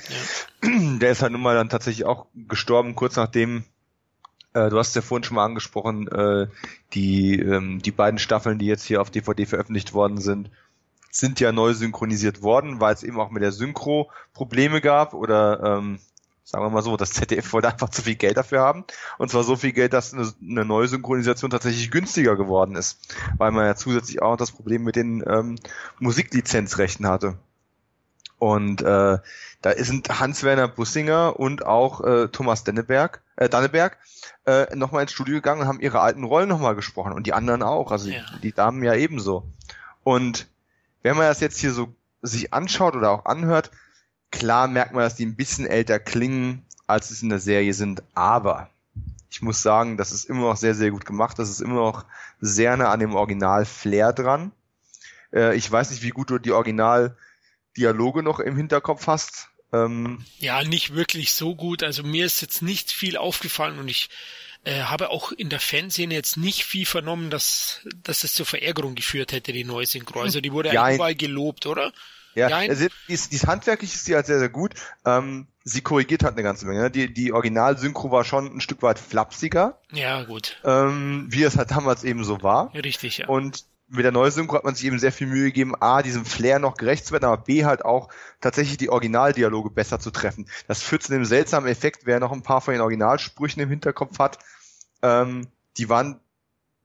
ja. 0.62 0.98
der 0.98 1.12
ist 1.12 1.22
halt 1.22 1.32
nun 1.32 1.42
mal 1.42 1.54
dann 1.54 1.68
tatsächlich 1.68 2.04
auch 2.04 2.26
gestorben, 2.34 2.96
kurz 2.96 3.16
nachdem, 3.16 3.64
äh, 4.52 4.68
du 4.68 4.78
hast 4.78 4.96
ja 4.96 5.02
vorhin 5.02 5.24
schon 5.24 5.36
mal 5.36 5.44
angesprochen, 5.44 6.08
äh, 6.08 6.48
die, 6.92 7.38
ähm, 7.38 7.80
die 7.82 7.92
beiden 7.92 8.18
Staffeln, 8.18 8.58
die 8.58 8.66
jetzt 8.66 8.84
hier 8.84 9.00
auf 9.00 9.10
DVD 9.10 9.46
veröffentlicht 9.46 9.92
worden 9.92 10.20
sind, 10.20 10.50
sind 11.10 11.40
ja 11.40 11.52
neu 11.52 11.74
synchronisiert 11.74 12.42
worden, 12.42 12.80
weil 12.80 12.94
es 12.94 13.02
eben 13.02 13.20
auch 13.20 13.30
mit 13.30 13.42
der 13.42 13.52
Synchro 13.52 14.10
Probleme 14.32 14.80
gab 14.80 15.14
oder 15.14 15.60
ähm, 15.62 15.98
sagen 16.50 16.64
wir 16.64 16.70
mal 16.70 16.82
so, 16.82 16.96
das 16.96 17.12
ZDF 17.12 17.52
wollte 17.52 17.68
einfach 17.68 17.90
zu 17.90 18.02
viel 18.02 18.16
Geld 18.16 18.36
dafür 18.36 18.60
haben. 18.60 18.84
Und 19.18 19.30
zwar 19.30 19.44
so 19.44 19.56
viel 19.56 19.72
Geld, 19.72 19.92
dass 19.92 20.12
eine, 20.12 20.32
eine 20.42 20.64
neue 20.64 20.88
Synchronisation 20.88 21.50
tatsächlich 21.50 21.90
günstiger 21.90 22.36
geworden 22.36 22.74
ist, 22.74 23.14
weil 23.38 23.52
man 23.52 23.66
ja 23.66 23.76
zusätzlich 23.76 24.20
auch 24.20 24.36
das 24.36 24.50
Problem 24.50 24.82
mit 24.82 24.96
den 24.96 25.22
ähm, 25.26 25.56
Musiklizenzrechten 26.00 27.06
hatte. 27.06 27.38
Und 28.38 28.80
äh, 28.80 29.18
da 29.62 29.72
sind 29.76 30.18
Hans-Werner 30.18 30.66
Bussinger 30.66 31.38
und 31.38 31.66
auch 31.66 32.00
äh, 32.00 32.28
Thomas 32.28 32.64
Denneberg, 32.64 33.22
äh, 33.36 33.48
Danneberg 33.48 33.98
äh, 34.46 34.74
nochmal 34.74 35.02
ins 35.02 35.12
Studio 35.12 35.34
gegangen 35.34 35.60
und 35.60 35.68
haben 35.68 35.80
ihre 35.80 36.00
alten 36.00 36.24
Rollen 36.24 36.48
nochmal 36.48 36.74
gesprochen 36.74 37.12
und 37.12 37.26
die 37.26 37.34
anderen 37.34 37.62
auch, 37.62 37.92
also 37.92 38.08
ja. 38.08 38.22
die, 38.36 38.40
die 38.40 38.52
Damen 38.52 38.82
ja 38.82 38.94
ebenso. 38.94 39.44
Und 40.02 40.48
wenn 41.02 41.16
man 41.16 41.26
das 41.26 41.40
jetzt 41.40 41.58
hier 41.58 41.72
so 41.72 41.94
sich 42.22 42.52
anschaut 42.52 42.96
oder 42.96 43.10
auch 43.10 43.24
anhört, 43.24 43.70
klar 44.30 44.68
merkt 44.68 44.92
man, 44.92 45.02
dass 45.02 45.16
die 45.16 45.26
ein 45.26 45.36
bisschen 45.36 45.66
älter 45.66 45.98
klingen, 45.98 46.66
als 46.86 47.10
es 47.10 47.22
in 47.22 47.28
der 47.28 47.40
Serie 47.40 47.72
sind, 47.72 48.02
aber 48.14 48.70
ich 49.30 49.42
muss 49.42 49.62
sagen, 49.62 49.96
das 49.96 50.10
ist 50.10 50.24
immer 50.24 50.48
noch 50.48 50.56
sehr, 50.56 50.74
sehr 50.74 50.90
gut 50.90 51.06
gemacht. 51.06 51.38
Das 51.38 51.48
ist 51.48 51.60
immer 51.60 51.76
noch 51.76 52.04
sehr 52.40 52.76
nah 52.76 52.90
an 52.90 53.00
dem 53.00 53.14
Original 53.14 53.64
Flair 53.64 54.12
dran. 54.12 54.52
Äh, 55.32 55.56
ich 55.56 55.70
weiß 55.70 55.90
nicht, 55.90 56.02
wie 56.02 56.10
gut 56.10 56.30
du 56.30 56.38
die 56.38 56.50
Original 56.50 57.16
Dialoge 57.76 58.22
noch 58.24 58.40
im 58.40 58.56
Hinterkopf 58.56 59.06
hast. 59.06 59.48
Ähm, 59.72 60.24
ja, 60.38 60.64
nicht 60.64 60.94
wirklich 60.94 61.32
so 61.32 61.54
gut. 61.54 61.84
Also 61.84 62.02
mir 62.02 62.26
ist 62.26 62.42
jetzt 62.42 62.60
nicht 62.60 62.90
viel 62.90 63.16
aufgefallen 63.16 63.78
und 63.78 63.88
ich 63.88 64.10
äh, 64.64 64.82
habe 64.82 65.10
auch 65.10 65.32
in 65.32 65.48
der 65.48 65.60
Fanszene 65.60 66.14
jetzt 66.14 66.36
nicht 66.36 66.64
viel 66.64 66.86
vernommen, 66.86 67.30
dass, 67.30 67.80
dass 68.02 68.24
es 68.24 68.34
zur 68.34 68.46
Verärgerung 68.46 68.94
geführt 68.94 69.32
hätte, 69.32 69.52
die 69.52 69.64
neue 69.64 69.86
Synchro. 69.86 70.20
Also 70.20 70.40
die 70.40 70.52
wurde 70.52 70.72
ja 70.72 70.92
überall 70.92 71.14
gelobt, 71.14 71.66
oder? 71.66 71.92
Ja, 72.34 72.46
also 72.48 72.86
dies, 73.08 73.28
dies 73.28 73.46
handwerklich 73.46 73.94
ist 73.94 74.06
die 74.06 74.14
halt 74.14 74.26
sehr, 74.26 74.38
sehr 74.38 74.48
gut. 74.48 74.74
Ähm, 75.04 75.48
sie 75.64 75.80
korrigiert 75.80 76.22
halt 76.22 76.34
eine 76.34 76.42
ganze 76.42 76.66
Menge. 76.66 76.82
Ne? 76.82 76.90
Die, 76.90 77.12
die 77.12 77.32
Original-Synchro 77.32 78.10
war 78.10 78.24
schon 78.24 78.56
ein 78.56 78.60
Stück 78.60 78.82
weit 78.82 78.98
flapsiger. 78.98 79.80
Ja, 79.92 80.22
gut. 80.22 80.60
Ähm, 80.64 81.26
wie 81.28 81.42
es 81.42 81.56
halt 81.56 81.70
damals 81.70 82.04
eben 82.04 82.22
so 82.24 82.42
war. 82.42 82.72
Richtig, 82.74 83.18
ja. 83.18 83.28
Und 83.28 83.64
mit 83.90 84.04
der 84.04 84.12
Neusynchro 84.12 84.56
hat 84.56 84.64
man 84.64 84.74
sich 84.74 84.86
eben 84.86 84.98
sehr 84.98 85.12
viel 85.12 85.26
Mühe 85.26 85.46
gegeben, 85.46 85.74
A, 85.80 86.02
diesem 86.02 86.24
Flair 86.24 86.60
noch 86.60 86.76
gerecht 86.76 87.06
zu 87.06 87.12
werden, 87.12 87.24
aber 87.24 87.42
B, 87.42 87.64
halt 87.64 87.84
auch 87.84 88.08
tatsächlich 88.40 88.78
die 88.78 88.88
Originaldialoge 88.88 89.70
besser 89.70 89.98
zu 89.98 90.12
treffen. 90.12 90.48
Das 90.68 90.80
führt 90.80 91.02
zu 91.02 91.12
einem 91.12 91.24
seltsamen 91.24 91.68
Effekt, 91.68 92.06
wer 92.06 92.20
noch 92.20 92.32
ein 92.32 92.42
paar 92.42 92.60
von 92.60 92.72
den 92.72 92.80
Originalsprüchen 92.80 93.60
im 93.60 93.68
Hinterkopf 93.68 94.18
hat, 94.18 94.38
ähm, 95.02 95.48
die 95.76 95.88
waren, 95.88 96.20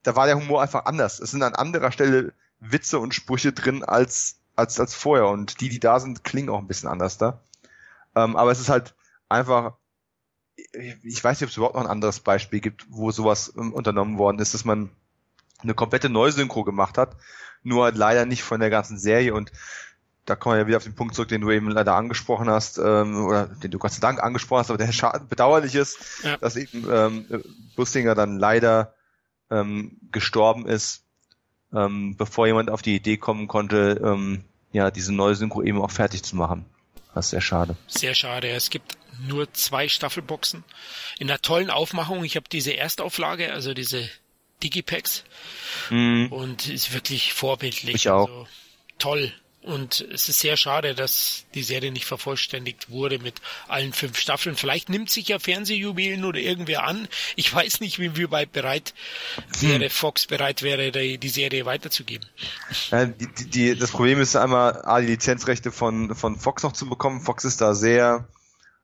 da 0.04 0.16
war 0.16 0.26
der 0.26 0.36
Humor 0.36 0.62
einfach 0.62 0.86
anders. 0.86 1.20
Es 1.20 1.32
sind 1.32 1.44
an 1.44 1.54
anderer 1.54 1.92
Stelle 1.92 2.34
Witze 2.60 2.98
und 2.98 3.14
Sprüche 3.14 3.54
drin 3.54 3.84
als, 3.84 4.40
als, 4.56 4.80
als 4.80 4.96
vorher 4.96 5.28
und 5.28 5.62
die, 5.62 5.70
die 5.70 5.80
da 5.80 6.00
sind, 6.00 6.24
klingen 6.24 6.50
auch 6.50 6.60
ein 6.60 6.68
bisschen 6.68 6.90
anders 6.90 7.18
da. 7.18 7.44
Ähm, 8.16 8.36
aber 8.36 8.52
es 8.52 8.60
ist 8.60 8.70
halt 8.70 8.96
einfach, 9.30 9.76
ich 10.56 11.24
weiß 11.24 11.40
nicht, 11.40 11.48
ob 11.48 11.52
es 11.52 11.58
überhaupt 11.58 11.76
noch 11.76 11.84
ein 11.84 11.90
anderes 11.90 12.20
Beispiel 12.20 12.62
gibt, 12.62 12.88
wo 12.90 13.12
sowas 13.12 13.54
ähm, 13.58 13.74
unternommen 13.74 14.18
worden 14.18 14.40
ist, 14.40 14.56
dass 14.56 14.66
man 14.66 14.90
eine 15.62 15.74
komplette 15.74 16.10
Neusynchro 16.10 16.64
gemacht 16.64 16.98
hat, 16.98 17.16
nur 17.64 17.92
leider 17.92 18.26
nicht 18.26 18.44
von 18.44 18.60
der 18.60 18.70
ganzen 18.70 18.98
Serie 18.98 19.34
und 19.34 19.52
da 20.26 20.36
kommen 20.36 20.56
wir 20.56 20.62
ja 20.62 20.68
wieder 20.68 20.78
auf 20.78 20.84
den 20.84 20.96
Punkt 20.96 21.14
zurück, 21.14 21.30
den 21.30 21.42
du 21.42 21.52
eben 21.52 21.70
leider 21.70 21.96
angesprochen 21.96 22.50
hast, 22.50 22.80
ähm, 22.80 23.26
oder 23.26 23.46
den 23.46 23.72
du 23.72 23.78
Gott 23.78 23.92
sei 23.92 24.00
Dank 24.00 24.22
angesprochen 24.22 24.62
hast, 24.62 24.70
aber 24.72 24.84
der 24.84 24.92
Schaden 24.92 25.28
bedauerlich 25.28 25.76
ist, 25.76 26.24
ja. 26.24 26.38
dass 26.38 26.56
eben 26.56 26.88
ähm, 26.92 27.44
Bussinger 27.76 28.16
dann 28.16 28.40
leider 28.40 28.96
ähm, 29.52 29.98
gestorben 30.12 30.66
ist, 30.66 31.04
ähm, 31.74 32.16
bevor 32.18 32.48
jemand 32.48 32.70
auf 32.70 32.82
die 32.82 32.96
Idee 32.96 33.18
kommen 33.18 33.48
konnte, 33.48 34.02
ähm, 34.04 34.44
ja, 34.72 34.92
diese 34.92 35.14
neue 35.14 35.36
Synchro 35.36 35.62
eben 35.62 35.82
auch 35.82 35.92
fertig 35.92 36.24
zu 36.24 36.36
machen. 36.36 36.66
Das 37.14 37.28
ist 37.28 37.32
sehr 37.32 37.42
schade. 37.42 37.78
Sehr 37.88 38.14
schade. 38.14 38.50
Es 38.50 38.70
gibt 38.70 38.98
nur 39.26 39.52
zwei 39.54 39.88
Staffelboxen 39.88 40.64
in 41.18 41.30
einer 41.30 41.40
tollen 41.40 41.70
Aufmachung. 41.70 42.24
Ich 42.24 42.36
habe 42.36 42.50
diese 42.52 42.76
Erstauflage, 42.76 43.54
also 43.54 43.74
diese 43.74 44.10
Digipacks. 44.64 45.24
Mm. 45.90 46.28
Und 46.28 46.68
ist 46.68 46.94
wirklich 46.94 47.34
vorbildlich. 47.34 47.96
Ich 47.96 48.10
auch. 48.10 48.28
Also, 48.28 48.48
toll. 48.98 49.34
Und 49.66 50.08
es 50.14 50.30
ist 50.30 50.42
sehr 50.42 50.58
schade, 50.58 50.94
dass 50.94 51.46
die 51.56 51.64
Serie 51.64 51.92
nicht 51.92 52.06
vervollständigt 52.06 52.92
wurde 52.92 53.18
mit 53.18 53.42
allen 53.68 53.94
fünf 53.94 54.20
Staffeln. 54.20 54.56
Vielleicht 54.56 54.90
nimmt 54.90 55.10
sich 55.10 55.28
ja 55.28 55.40
Fernsehjubiläen 55.40 56.24
oder 56.24 56.38
irgendwer 56.38 56.84
an. 56.84 57.08
Ich 57.36 57.52
weiß 57.52 57.80
nicht, 57.80 57.98
wie, 57.98 58.16
wie 58.16 58.30
weit 58.30 58.52
bereit 58.52 58.94
wäre, 59.60 59.86
hm. 59.86 59.90
Fox 59.90 60.28
bereit 60.28 60.62
wäre, 60.62 60.92
die, 60.92 61.18
die 61.18 61.30
Serie 61.30 61.66
weiterzugeben. 61.66 62.28
Ja, 62.92 63.06
die, 63.06 63.28
die, 63.50 63.76
das 63.76 63.90
Problem 63.90 64.22
ist 64.22 64.36
einmal, 64.36 64.84
A, 64.86 65.02
die 65.02 65.08
Lizenzrechte 65.08 65.72
von, 65.72 66.14
von 66.14 66.38
Fox 66.38 66.62
noch 66.62 66.74
zu 66.74 66.88
bekommen. 66.88 67.22
Fox 67.22 67.44
ist 67.44 67.60
da 67.60 67.74
sehr, 67.74 68.28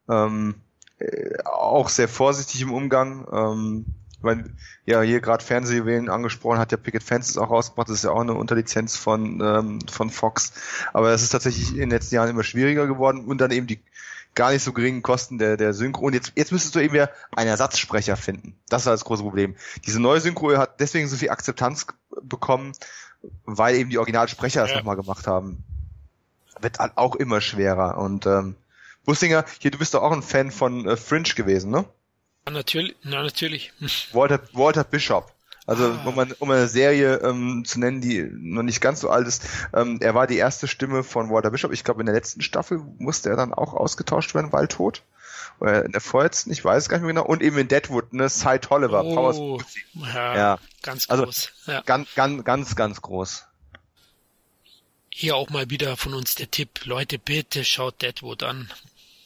ähm, 0.09 0.55
äh, 0.97 1.43
auch 1.45 1.89
sehr 1.89 2.07
vorsichtig 2.07 2.59
im 2.61 2.73
Umgang. 2.73 3.27
Ähm, 3.31 3.85
weil 4.21 4.51
ja 4.85 5.01
hier 5.01 5.21
gerade 5.21 5.43
Fernsehjuwelen 5.43 6.09
angesprochen 6.09 6.59
hat, 6.59 6.71
ja 6.71 6.77
Picket 6.77 7.03
Fences 7.03 7.37
auch 7.37 7.49
rausgebracht, 7.49 7.89
das 7.89 7.97
ist 7.97 8.03
ja 8.03 8.11
auch 8.11 8.21
eine 8.21 8.33
Unterlizenz 8.33 8.97
von, 8.97 9.41
ähm, 9.41 9.79
von 9.89 10.09
Fox. 10.09 10.53
Aber 10.93 11.11
das 11.11 11.23
ist 11.23 11.29
tatsächlich 11.29 11.71
in 11.71 11.79
den 11.79 11.89
letzten 11.89 12.15
Jahren 12.15 12.29
immer 12.29 12.43
schwieriger 12.43 12.87
geworden 12.87 13.25
und 13.25 13.39
dann 13.39 13.51
eben 13.51 13.67
die 13.67 13.79
gar 14.33 14.51
nicht 14.51 14.63
so 14.63 14.73
geringen 14.73 15.01
Kosten 15.01 15.37
der, 15.37 15.57
der 15.57 15.73
Synchro. 15.73 16.05
Und 16.05 16.13
jetzt, 16.13 16.33
jetzt 16.35 16.51
müsstest 16.51 16.75
du 16.75 16.79
eben 16.79 16.93
wieder 16.93 17.09
einen 17.35 17.49
Ersatzsprecher 17.49 18.15
finden. 18.15 18.55
Das 18.69 18.85
war 18.85 18.93
das 18.93 19.03
große 19.03 19.23
Problem. 19.23 19.55
Diese 19.85 20.01
neue 20.01 20.21
Synchro 20.21 20.57
hat 20.57 20.79
deswegen 20.79 21.07
so 21.07 21.17
viel 21.17 21.29
Akzeptanz 21.29 21.87
bekommen, 22.21 22.73
weil 23.45 23.75
eben 23.75 23.89
die 23.89 23.97
Originalsprecher 23.97 24.61
das 24.61 24.71
ja. 24.71 24.77
nochmal 24.77 24.95
gemacht 24.95 25.27
haben. 25.27 25.63
Wird 26.59 26.79
halt 26.79 26.93
auch 26.95 27.15
immer 27.15 27.41
schwerer. 27.41 27.97
Und 27.97 28.25
ähm, 28.25 28.55
Bussinger, 29.05 29.45
hier, 29.59 29.71
du 29.71 29.77
bist 29.77 29.93
doch 29.93 30.03
auch 30.03 30.11
ein 30.11 30.21
Fan 30.21 30.51
von 30.51 30.87
äh, 30.87 30.95
Fringe 30.95 31.33
gewesen, 31.35 31.71
ne? 31.71 31.85
Natürlich, 32.49 32.95
na, 33.03 33.21
natürlich. 33.21 33.71
Walter, 34.13 34.41
Walter 34.53 34.83
Bishop. 34.83 35.31
Also 35.67 35.85
ah. 35.85 36.03
um, 36.05 36.17
eine, 36.17 36.35
um 36.35 36.49
eine 36.49 36.67
Serie 36.67 37.17
ähm, 37.17 37.63
zu 37.65 37.79
nennen, 37.79 38.01
die 38.01 38.23
noch 38.23 38.63
nicht 38.63 38.81
ganz 38.81 38.99
so 38.99 39.09
alt 39.09 39.27
ist. 39.27 39.43
Ähm, 39.73 39.99
er 40.01 40.15
war 40.15 40.27
die 40.27 40.37
erste 40.37 40.67
Stimme 40.67 41.03
von 41.03 41.29
Walter 41.29 41.51
Bishop. 41.51 41.71
Ich 41.71 41.83
glaube, 41.83 42.01
in 42.01 42.07
der 42.07 42.15
letzten 42.15 42.41
Staffel 42.41 42.81
musste 42.97 43.29
er 43.29 43.35
dann 43.35 43.53
auch 43.53 43.73
ausgetauscht 43.73 44.33
werden, 44.33 44.51
weil 44.51 44.67
tot. 44.67 45.03
Oder 45.59 45.85
in 45.85 45.91
der 45.91 46.01
vorletzten, 46.01 46.51
ich 46.51 46.65
weiß 46.65 46.83
es 46.83 46.89
gar 46.89 46.97
nicht 46.97 47.05
mehr 47.05 47.13
genau. 47.13 47.25
Und 47.25 47.43
eben 47.43 47.57
in 47.59 47.67
Deadwood, 47.67 48.13
ne, 48.13 48.27
Cy 48.29 48.57
Tolliver, 48.59 49.05
oh, 49.05 49.15
Powers. 49.15 49.65
Ja, 49.93 50.35
ja, 50.35 50.59
ganz 50.81 51.07
also 51.09 51.25
groß. 51.25 51.51
Also, 51.59 51.71
ja. 51.71 51.81
Ganz, 51.81 52.15
ganz, 52.15 52.43
ganz, 52.43 52.75
ganz 52.75 53.01
groß. 53.01 53.45
Hier 55.09 55.35
auch 55.35 55.49
mal 55.51 55.69
wieder 55.69 55.97
von 55.97 56.15
uns 56.15 56.33
der 56.35 56.49
Tipp. 56.49 56.85
Leute, 56.85 57.19
bitte 57.19 57.63
schaut 57.63 58.01
Deadwood 58.01 58.41
an. 58.41 58.71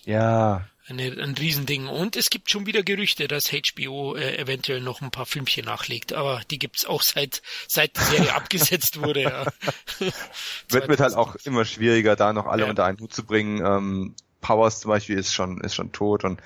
Ja, 0.03 0.67
eine, 0.87 1.03
ein 1.21 1.35
Riesending. 1.35 1.87
Und 1.87 2.15
es 2.15 2.29
gibt 2.29 2.49
schon 2.49 2.65
wieder 2.65 2.83
Gerüchte, 2.83 3.27
dass 3.27 3.51
HBO 3.51 4.15
äh, 4.15 4.37
eventuell 4.37 4.81
noch 4.81 5.01
ein 5.01 5.11
paar 5.11 5.25
Filmchen 5.25 5.65
nachlegt. 5.65 6.13
Aber 6.13 6.41
die 6.51 6.59
gibt's 6.59 6.85
auch 6.85 7.01
seit, 7.01 7.41
seit 7.67 7.97
die 7.97 8.01
Serie 8.01 8.33
abgesetzt 8.35 9.01
wurde. 9.01 9.21
Ja. 9.23 9.45
Wird 10.69 10.87
mit 10.87 10.99
halt 10.99 11.15
auch 11.15 11.35
immer 11.43 11.65
schwieriger, 11.65 12.15
da 12.15 12.33
noch 12.33 12.45
alle 12.45 12.63
ja. 12.63 12.69
unter 12.69 12.85
einen 12.85 12.99
Hut 12.99 13.13
zu 13.13 13.23
bringen. 13.23 13.65
Ähm, 13.65 14.15
Powers 14.41 14.79
zum 14.81 14.89
Beispiel 14.89 15.17
ist 15.17 15.33
schon, 15.33 15.59
ist 15.61 15.75
schon 15.75 15.91
tot. 15.91 16.23
Und 16.23 16.39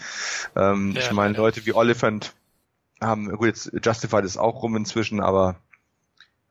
ähm, 0.56 0.94
ja, 0.95 1.02
ich 1.02 1.11
meine, 1.11 1.36
Leute 1.36 1.66
wie 1.66 1.74
Oliphant 1.74 2.34
haben, 3.02 3.30
gut, 3.36 3.48
jetzt 3.48 3.72
Justified 3.84 4.24
ist 4.24 4.38
auch 4.38 4.61
rum 4.61 4.76
inzwischen, 4.76 5.20
aber 5.20 5.56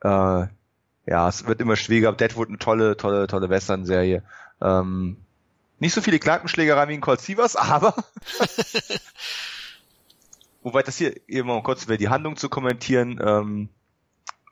äh, 0.02 0.46
ja, 1.06 1.28
es 1.28 1.46
wird 1.46 1.60
immer 1.62 1.76
schwieriger. 1.76 2.12
Deadwood 2.12 2.48
eine 2.48 2.58
tolle, 2.58 2.98
tolle, 2.98 3.26
tolle 3.26 3.48
Western-Serie. 3.48 4.22
Ähm, 4.60 5.16
nicht 5.78 5.94
so 5.94 6.00
viele 6.00 6.18
Kneipenschlägereien 6.18 6.88
wie 6.88 6.94
in 6.94 7.00
Cold 7.00 7.20
Sievers, 7.20 7.56
aber 7.56 7.94
wobei 10.62 10.82
das 10.82 10.96
hier 10.98 11.14
eben 11.28 11.48
mal 11.48 11.62
kurz 11.62 11.84
über 11.84 11.96
die 11.96 12.08
Handlung 12.08 12.36
zu 12.36 12.48
kommentieren, 12.48 13.20
ähm, 13.24 13.68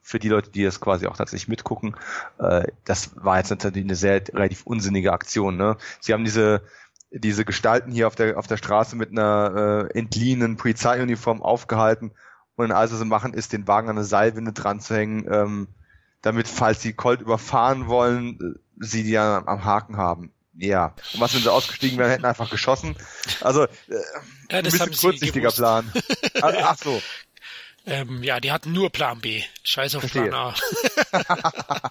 für 0.02 0.20
die 0.20 0.28
Leute, 0.28 0.50
die 0.50 0.62
das 0.62 0.80
quasi 0.80 1.08
auch 1.08 1.16
tatsächlich 1.16 1.48
mitgucken, 1.48 1.96
äh, 2.38 2.68
das 2.84 3.10
war 3.16 3.38
jetzt 3.38 3.50
natürlich 3.50 3.82
eine 3.82 3.96
sehr 3.96 4.22
relativ 4.28 4.64
unsinnige 4.64 5.12
Aktion. 5.12 5.56
Ne? 5.56 5.76
Sie 6.00 6.12
haben 6.12 6.24
diese 6.24 6.62
diese 7.10 7.44
Gestalten 7.44 7.92
hier 7.92 8.06
auf 8.06 8.14
der 8.14 8.38
auf 8.38 8.46
der 8.46 8.56
Straße 8.56 8.94
mit 8.94 9.10
einer 9.10 9.88
äh, 9.90 9.98
entliehenen 9.98 10.56
Polizeiuniform 10.56 11.42
aufgehalten 11.42 12.12
und 12.56 12.72
alles, 12.72 12.92
was 12.92 13.00
sie 13.00 13.04
machen, 13.04 13.34
ist 13.34 13.52
den 13.52 13.66
Wagen 13.66 13.88
an 13.88 13.96
eine 13.96 14.04
Seilwinde 14.04 14.52
dran 14.52 14.80
zu 14.80 14.94
hängen, 14.94 15.26
ähm, 15.30 15.68
damit, 16.22 16.48
falls 16.48 16.82
sie 16.82 16.92
Colt 16.92 17.20
überfahren 17.20 17.86
wollen, 17.86 18.38
äh, 18.40 18.84
sie 18.84 19.02
die 19.02 19.10
ja 19.10 19.42
am 19.44 19.64
Haken 19.64 19.96
haben 19.96 20.32
ja, 20.58 20.94
und 21.12 21.20
was, 21.20 21.34
wenn 21.34 21.42
sie 21.42 21.52
ausgestiegen 21.52 21.98
wären, 21.98 22.10
hätten 22.10 22.24
einfach 22.24 22.50
geschossen. 22.50 22.96
Also, 23.40 23.64
äh, 23.64 23.68
ja, 24.50 24.58
ein 24.58 24.64
bisschen 24.64 24.94
kurzsichtiger 24.94 25.50
Plan. 25.50 25.92
ach, 26.40 26.54
ach 26.62 26.78
so. 26.78 27.02
Ähm, 27.88 28.24
ja, 28.24 28.40
die 28.40 28.50
hatten 28.50 28.72
nur 28.72 28.90
Plan 28.90 29.20
B. 29.20 29.44
Scheiß 29.62 29.94
auf 29.94 30.00
Verstehe. 30.00 30.26
Plan 30.26 30.52
A. 30.52 30.54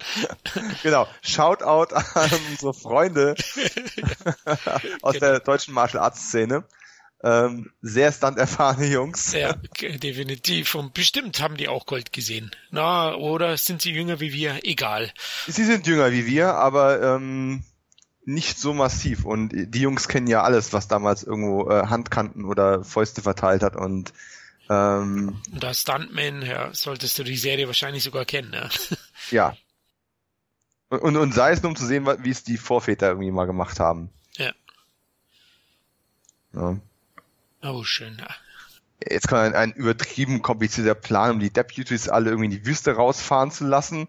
genau. 0.83 1.07
Shoutout 1.21 1.95
an 1.95 2.31
unsere 2.49 2.73
Freunde 2.73 3.35
aus 5.01 5.13
genau. 5.13 5.25
der 5.25 5.39
deutschen 5.39 5.73
Martial 5.73 6.03
Arts 6.03 6.27
Szene. 6.27 6.65
Ähm, 7.23 7.71
sehr 7.81 8.11
stunt-erfahrene 8.11 8.87
Jungs. 8.87 9.31
Ja, 9.31 9.53
definitiv. 9.53 10.75
Und 10.75 10.93
bestimmt 10.93 11.39
haben 11.39 11.55
die 11.55 11.69
auch 11.69 11.85
Gold 11.85 12.11
gesehen. 12.11 12.51
Na, 12.71 13.15
oder 13.15 13.55
sind 13.55 13.81
sie 13.81 13.91
jünger 13.91 14.19
wie 14.19 14.33
wir? 14.33 14.59
Egal. 14.63 15.13
Sie 15.47 15.63
sind 15.63 15.87
jünger 15.87 16.11
wie 16.11 16.25
wir, 16.25 16.55
aber 16.55 17.01
ähm, 17.01 17.63
nicht 18.25 18.59
so 18.59 18.73
massiv 18.73 19.25
und 19.25 19.49
die 19.53 19.81
Jungs 19.81 20.07
kennen 20.07 20.27
ja 20.27 20.43
alles, 20.43 20.73
was 20.73 20.87
damals 20.87 21.23
irgendwo 21.23 21.69
äh, 21.69 21.87
Handkanten 21.87 22.45
oder 22.45 22.83
Fäuste 22.83 23.21
verteilt 23.21 23.63
hat 23.63 23.75
und 23.75 24.13
ähm, 24.67 25.41
und 25.51 25.63
als 25.63 25.81
Stuntman, 25.81 26.41
ja, 26.41 26.73
solltest 26.73 27.19
du 27.19 27.23
die 27.23 27.37
Serie 27.37 27.67
wahrscheinlich 27.67 28.03
sogar 28.03 28.25
kennen, 28.25 28.53
ja. 28.53 28.69
Ja. 29.31 29.57
Und, 30.89 31.17
und 31.17 31.33
sei 31.33 31.51
es 31.51 31.61
nur 31.61 31.71
um 31.71 31.75
zu 31.75 31.85
sehen, 31.85 32.05
wie 32.05 32.29
es 32.29 32.43
die 32.43 32.57
Vorväter 32.57 33.09
irgendwie 33.09 33.31
mal 33.31 33.45
gemacht 33.45 33.79
haben. 33.79 34.09
Ja. 34.37 34.51
ja. 36.53 36.77
Oh, 37.63 37.83
schön, 37.83 38.17
ja. 38.19 38.27
Jetzt 39.07 39.27
kann 39.27 39.39
ein, 39.39 39.55
ein 39.55 39.73
übertrieben 39.73 40.41
komplizierter 40.41 40.95
Plan, 40.95 41.31
um 41.31 41.39
die 41.39 41.51
Deputies 41.51 42.07
alle 42.07 42.29
irgendwie 42.29 42.45
in 42.45 42.51
die 42.51 42.65
Wüste 42.65 42.93
rausfahren 42.93 43.51
zu 43.51 43.65
lassen 43.65 44.07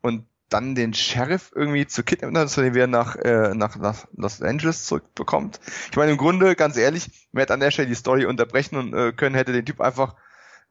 und 0.00 0.26
dann 0.54 0.76
den 0.76 0.94
Sheriff 0.94 1.50
irgendwie 1.54 1.86
zu 1.86 2.04
kidnappen, 2.04 2.34
dass 2.34 2.56
er 2.56 2.62
den 2.62 2.74
wieder 2.74 2.86
nach, 2.86 3.16
äh, 3.16 3.54
nach, 3.54 3.74
nach 3.76 4.06
Los 4.16 4.40
Angeles 4.40 4.84
zurückbekommt. 4.84 5.58
Ich 5.90 5.96
meine, 5.96 6.12
im 6.12 6.16
Grunde, 6.16 6.54
ganz 6.54 6.76
ehrlich, 6.76 7.28
man 7.32 7.40
hätte 7.40 7.54
an 7.54 7.60
der 7.60 7.72
Stelle 7.72 7.88
die 7.88 7.96
Story 7.96 8.24
unterbrechen 8.24 8.76
und 8.76 8.94
äh, 8.94 9.12
können, 9.12 9.34
hätte 9.34 9.52
den 9.52 9.66
Typ 9.66 9.80
einfach 9.80 10.14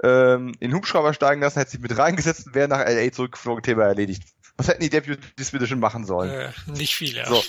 ähm, 0.01 0.53
in 0.61 0.71
den 0.71 0.75
Hubschrauber 0.75 1.13
steigen 1.13 1.41
lassen, 1.41 1.59
hätte 1.59 1.71
sich 1.71 1.81
mit 1.81 1.97
reingesetzt 1.97 2.47
und 2.47 2.55
wäre 2.55 2.69
nach 2.69 2.79
LA 2.79 3.11
zurückgeflogen, 3.11 3.61
Thema 3.61 3.83
erledigt. 3.83 4.23
was 4.55 4.69
hätten 4.69 4.81
die 4.81 4.89
Deputies 4.89 5.51
bitte 5.51 5.67
schon 5.67 5.79
machen 5.79 6.05
sollen? 6.05 6.31
Äh, 6.31 6.51
nicht 6.67 6.95
viel, 6.95 7.13
ja. 7.13 7.25
So, 7.25 7.43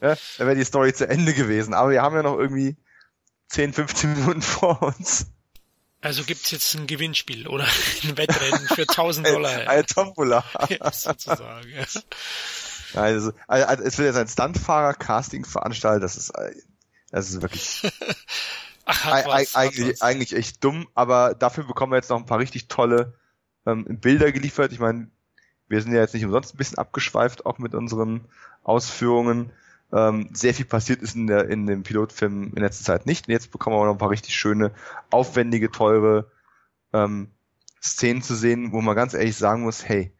ja, 0.00 0.16
da 0.38 0.46
wäre 0.46 0.56
die 0.56 0.64
Story 0.64 0.92
zu 0.92 1.08
Ende 1.08 1.34
gewesen. 1.34 1.72
Aber 1.72 1.90
wir 1.90 2.02
haben 2.02 2.16
ja 2.16 2.24
noch 2.24 2.36
irgendwie 2.36 2.76
10, 3.48 3.72
15 3.72 4.12
Minuten 4.14 4.42
vor 4.42 4.82
uns. 4.82 5.26
Also 6.06 6.22
gibt's 6.22 6.52
jetzt 6.52 6.72
ein 6.74 6.86
Gewinnspiel 6.86 7.48
oder 7.48 7.64
ein 8.04 8.16
Wettrennen 8.16 8.68
für 8.68 8.82
1000 8.82 9.26
Dollar. 9.26 9.50
Eine, 9.50 9.68
eine 9.68 9.86
Tombola. 9.86 10.44
Ja, 10.68 10.92
sozusagen, 10.92 11.68
ja. 11.68 11.84
Also, 12.94 13.32
also, 13.48 13.82
es 13.82 13.98
wird 13.98 14.14
jetzt 14.14 14.16
ein 14.16 14.28
Stuntfahrer-Casting 14.28 15.44
veranstaltet. 15.44 16.04
Das 16.04 16.16
ist, 16.16 16.32
das 17.10 17.30
ist 17.30 17.42
wirklich 17.42 17.82
Ach, 18.84 19.04
was, 19.04 19.24
hat 19.24 19.56
eigentlich, 19.56 20.00
eigentlich 20.00 20.36
echt 20.36 20.62
dumm. 20.62 20.86
Aber 20.94 21.34
dafür 21.34 21.64
bekommen 21.64 21.90
wir 21.90 21.96
jetzt 21.96 22.10
noch 22.10 22.18
ein 22.18 22.26
paar 22.26 22.38
richtig 22.38 22.68
tolle 22.68 23.14
ähm, 23.66 23.84
Bilder 24.00 24.30
geliefert. 24.30 24.70
Ich 24.70 24.78
meine, 24.78 25.10
wir 25.66 25.82
sind 25.82 25.92
ja 25.92 26.02
jetzt 26.02 26.14
nicht 26.14 26.24
umsonst 26.24 26.54
ein 26.54 26.58
bisschen 26.58 26.78
abgeschweift, 26.78 27.46
auch 27.46 27.58
mit 27.58 27.74
unseren 27.74 28.28
Ausführungen. 28.62 29.50
Ähm, 29.92 30.28
sehr 30.32 30.54
viel 30.54 30.64
passiert 30.64 31.00
ist 31.00 31.14
in, 31.14 31.26
der, 31.26 31.48
in 31.48 31.66
dem 31.66 31.82
Pilotfilm 31.82 32.52
in 32.54 32.62
letzter 32.62 32.84
Zeit 32.84 33.06
nicht. 33.06 33.28
Und 33.28 33.32
jetzt 33.32 33.50
bekommen 33.50 33.76
wir 33.76 33.84
noch 33.84 33.92
ein 33.92 33.98
paar 33.98 34.10
richtig 34.10 34.34
schöne, 34.34 34.72
aufwendige, 35.10 35.70
teure 35.70 36.30
ähm, 36.92 37.28
Szenen 37.82 38.22
zu 38.22 38.34
sehen, 38.34 38.72
wo 38.72 38.80
man 38.80 38.96
ganz 38.96 39.14
ehrlich 39.14 39.36
sagen 39.36 39.62
muss, 39.62 39.88
hey, 39.88 40.12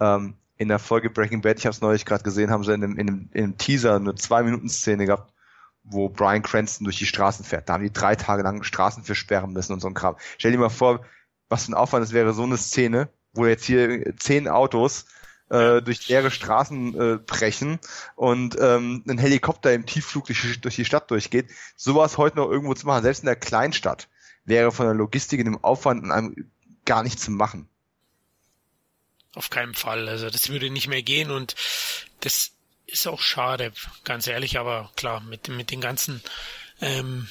ähm, 0.00 0.34
in 0.56 0.68
der 0.68 0.78
Folge 0.78 1.08
Breaking 1.08 1.40
Bad, 1.40 1.58
ich 1.58 1.64
habe 1.64 1.74
es 1.74 1.80
neulich 1.80 2.04
gerade 2.04 2.22
gesehen, 2.22 2.50
haben 2.50 2.64
sie 2.64 2.74
in 2.74 2.84
einem, 2.84 2.98
in, 2.98 3.08
einem, 3.08 3.28
in 3.32 3.44
einem 3.44 3.58
Teaser 3.58 3.96
eine 3.96 4.14
Zwei-Minuten-Szene 4.14 5.06
gehabt, 5.06 5.32
wo 5.82 6.10
Brian 6.10 6.42
Cranston 6.42 6.84
durch 6.84 6.98
die 6.98 7.06
Straßen 7.06 7.44
fährt. 7.44 7.68
Da 7.68 7.74
haben 7.74 7.82
die 7.82 7.92
drei 7.92 8.14
Tage 8.14 8.42
lang 8.42 8.62
Straßen 8.62 9.02
für 9.02 9.14
sperren 9.14 9.54
müssen 9.54 9.72
und 9.72 9.80
so 9.80 9.88
ein 9.88 9.94
Kram. 9.94 10.16
Stell 10.36 10.52
dir 10.52 10.58
mal 10.58 10.68
vor, 10.68 11.04
was 11.48 11.64
für 11.64 11.72
ein 11.72 11.74
Aufwand 11.74 12.04
es 12.04 12.12
wäre, 12.12 12.34
so 12.34 12.42
eine 12.42 12.58
Szene, 12.58 13.08
wo 13.32 13.46
jetzt 13.46 13.64
hier 13.64 14.14
zehn 14.16 14.48
Autos 14.48 15.06
äh, 15.50 15.82
durch 15.82 16.08
leere 16.08 16.30
Straßen 16.30 16.94
äh, 16.94 17.18
brechen 17.18 17.78
und 18.16 18.56
ähm, 18.58 19.04
ein 19.08 19.18
Helikopter 19.18 19.72
im 19.72 19.86
Tiefflug 19.86 20.26
durch, 20.26 20.60
durch 20.60 20.76
die 20.76 20.84
Stadt 20.84 21.10
durchgeht. 21.10 21.50
Sowas 21.76 22.18
heute 22.18 22.36
noch 22.36 22.48
irgendwo 22.48 22.74
zu 22.74 22.86
machen, 22.86 23.02
selbst 23.02 23.20
in 23.20 23.26
der 23.26 23.36
Kleinstadt, 23.36 24.08
wäre 24.44 24.72
von 24.72 24.86
der 24.86 24.94
Logistik 24.94 25.40
in 25.40 25.46
dem 25.46 25.62
Aufwand 25.62 26.04
in 26.04 26.12
einem 26.12 26.50
gar 26.84 27.02
nicht 27.02 27.20
zu 27.20 27.30
machen. 27.30 27.68
Auf 29.34 29.50
keinen 29.50 29.74
Fall. 29.74 30.08
Also 30.08 30.30
das 30.30 30.48
würde 30.48 30.70
nicht 30.70 30.88
mehr 30.88 31.02
gehen 31.02 31.30
und 31.30 31.54
das 32.20 32.52
ist 32.86 33.06
auch 33.06 33.20
schade, 33.20 33.72
ganz 34.04 34.26
ehrlich, 34.26 34.58
aber 34.58 34.90
klar, 34.96 35.20
mit, 35.20 35.48
mit 35.48 35.70
den 35.70 35.80
ganzen, 35.80 36.22
ähm, 36.80 37.28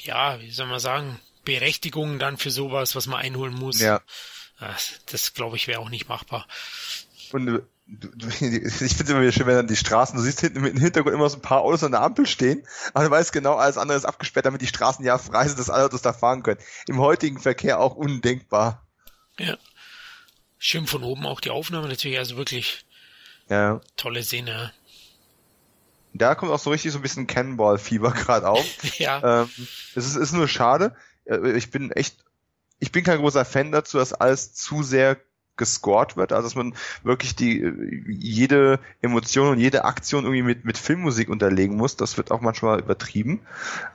ja, 0.00 0.40
wie 0.40 0.50
soll 0.50 0.66
man 0.66 0.80
sagen, 0.80 1.20
Berechtigungen 1.44 2.18
dann 2.18 2.36
für 2.36 2.50
sowas, 2.50 2.96
was 2.96 3.06
man 3.06 3.20
einholen 3.20 3.54
muss. 3.54 3.80
Ja. 3.80 4.02
Das, 4.58 5.00
das 5.06 5.34
glaube 5.34 5.56
ich, 5.56 5.68
wäre 5.68 5.80
auch 5.80 5.90
nicht 5.90 6.08
machbar. 6.08 6.48
Und 7.36 7.46
du, 7.46 7.62
du, 7.86 8.26
ich 8.28 8.38
finde 8.40 8.84
es 8.84 9.00
immer 9.10 9.20
wieder 9.20 9.32
schön, 9.32 9.46
wenn 9.46 9.56
dann 9.56 9.66
die 9.66 9.76
Straßen, 9.76 10.16
du 10.16 10.22
siehst 10.22 10.40
hinten 10.40 10.64
im 10.64 10.76
Hintergrund 10.78 11.14
immer 11.14 11.28
so 11.28 11.36
ein 11.36 11.42
paar 11.42 11.60
Autos 11.60 11.84
an 11.84 11.92
der 11.92 12.02
Ampel 12.02 12.26
stehen, 12.26 12.66
aber 12.94 13.04
du 13.04 13.10
weißt 13.10 13.32
genau, 13.32 13.54
alles 13.54 13.78
andere 13.78 13.96
ist 13.98 14.04
abgesperrt, 14.06 14.46
damit 14.46 14.60
die 14.62 14.66
Straßen 14.66 15.04
ja 15.04 15.18
frei 15.18 15.46
sind, 15.46 15.58
dass 15.58 15.70
alle 15.70 15.84
Autos 15.84 16.02
da 16.02 16.12
fahren 16.12 16.42
können. 16.42 16.60
Im 16.88 16.98
heutigen 16.98 17.38
Verkehr 17.38 17.78
auch 17.78 17.94
undenkbar. 17.94 18.86
Ja. 19.38 19.56
Schön 20.58 20.86
von 20.86 21.02
oben 21.04 21.26
auch 21.26 21.40
die 21.40 21.50
Aufnahme 21.50 21.86
natürlich, 21.88 22.18
also 22.18 22.36
wirklich 22.36 22.84
Ja. 23.48 23.80
tolle 23.96 24.22
Szene. 24.22 24.72
Da 26.14 26.34
kommt 26.34 26.50
auch 26.50 26.58
so 26.58 26.70
richtig 26.70 26.92
so 26.92 26.98
ein 26.98 27.02
bisschen 27.02 27.26
Cannonball-Fieber 27.26 28.10
gerade 28.12 28.48
auf. 28.48 28.64
Ja, 28.98 29.42
ähm, 29.42 29.50
es 29.94 30.06
ist, 30.06 30.16
ist 30.16 30.32
nur 30.32 30.48
schade. 30.48 30.96
Äh, 31.26 31.52
Ich 31.58 31.70
bin 31.70 31.92
echt, 31.92 32.16
ich 32.78 32.90
bin 32.90 33.04
kein 33.04 33.18
großer 33.18 33.44
Fan 33.44 33.70
dazu, 33.70 33.98
dass 33.98 34.14
alles 34.14 34.54
zu 34.54 34.82
sehr 34.82 35.18
gescored 35.56 36.16
wird, 36.16 36.32
also 36.32 36.46
dass 36.46 36.54
man 36.54 36.74
wirklich 37.02 37.34
die 37.34 37.60
äh, 37.60 38.04
jede 38.08 38.78
Emotion 39.02 39.48
und 39.48 39.58
jede 39.58 39.84
Aktion 39.84 40.24
irgendwie 40.24 40.42
mit 40.42 40.64
mit 40.64 40.78
Filmmusik 40.78 41.28
unterlegen 41.28 41.76
muss. 41.76 41.96
Das 41.96 42.16
wird 42.16 42.30
auch 42.30 42.40
manchmal 42.40 42.80
übertrieben. 42.80 43.40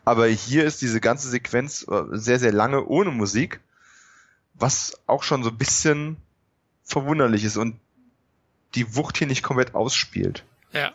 Aber 0.05 0.27
hier 0.27 0.65
ist 0.65 0.81
diese 0.81 1.01
ganze 1.01 1.29
Sequenz 1.29 1.85
äh, 1.89 2.03
sehr 2.11 2.39
sehr 2.39 2.51
lange 2.51 2.85
ohne 2.85 3.11
Musik, 3.11 3.59
was 4.53 4.99
auch 5.07 5.23
schon 5.23 5.43
so 5.43 5.49
ein 5.49 5.57
bisschen 5.57 6.17
verwunderlich 6.83 7.43
ist 7.43 7.57
und 7.57 7.79
die 8.75 8.95
Wucht 8.95 9.17
hier 9.17 9.27
nicht 9.27 9.43
komplett 9.43 9.75
ausspielt. 9.75 10.43
ja. 10.73 10.93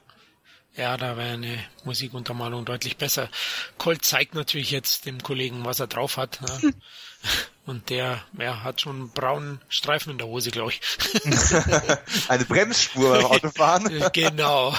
Ja, 0.76 0.98
da 0.98 1.16
wäre 1.16 1.32
eine 1.32 1.58
Musikuntermalung 1.84 2.66
deutlich 2.66 2.98
besser. 2.98 3.30
Colt 3.78 4.04
zeigt 4.04 4.34
natürlich 4.34 4.70
jetzt 4.70 5.06
dem 5.06 5.22
Kollegen, 5.22 5.64
was 5.64 5.80
er 5.80 5.86
drauf 5.86 6.18
hat. 6.18 6.38
Ja. 6.46 6.70
Und 7.66 7.90
der 7.90 8.22
ja, 8.38 8.62
hat 8.62 8.80
schon 8.80 8.96
einen 8.96 9.10
braunen 9.10 9.60
Streifen 9.68 10.12
in 10.12 10.18
der 10.18 10.28
Hose, 10.28 10.52
glaube 10.52 10.70
ich. 10.70 10.80
Eine 12.28 12.44
Bremsspur 12.44 13.10
beim 13.10 13.24
Autofahren. 13.24 14.04
genau. 14.12 14.72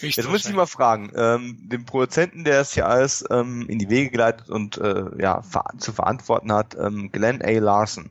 Jetzt 0.00 0.30
muss 0.30 0.46
ich 0.46 0.54
mal 0.54 0.64
fragen, 0.64 1.12
ähm, 1.14 1.58
dem 1.68 1.84
Produzenten, 1.84 2.44
der 2.44 2.62
es 2.62 2.72
hier 2.72 2.86
alles 2.86 3.22
ähm, 3.30 3.68
in 3.68 3.78
die 3.78 3.90
Wege 3.90 4.10
geleitet 4.10 4.48
und 4.48 4.78
äh, 4.78 5.04
ja 5.18 5.42
ver 5.42 5.64
zu 5.76 5.92
verantworten 5.92 6.52
hat, 6.52 6.74
ähm, 6.74 7.12
Glenn 7.12 7.42
A. 7.42 7.50
Larson, 7.50 8.10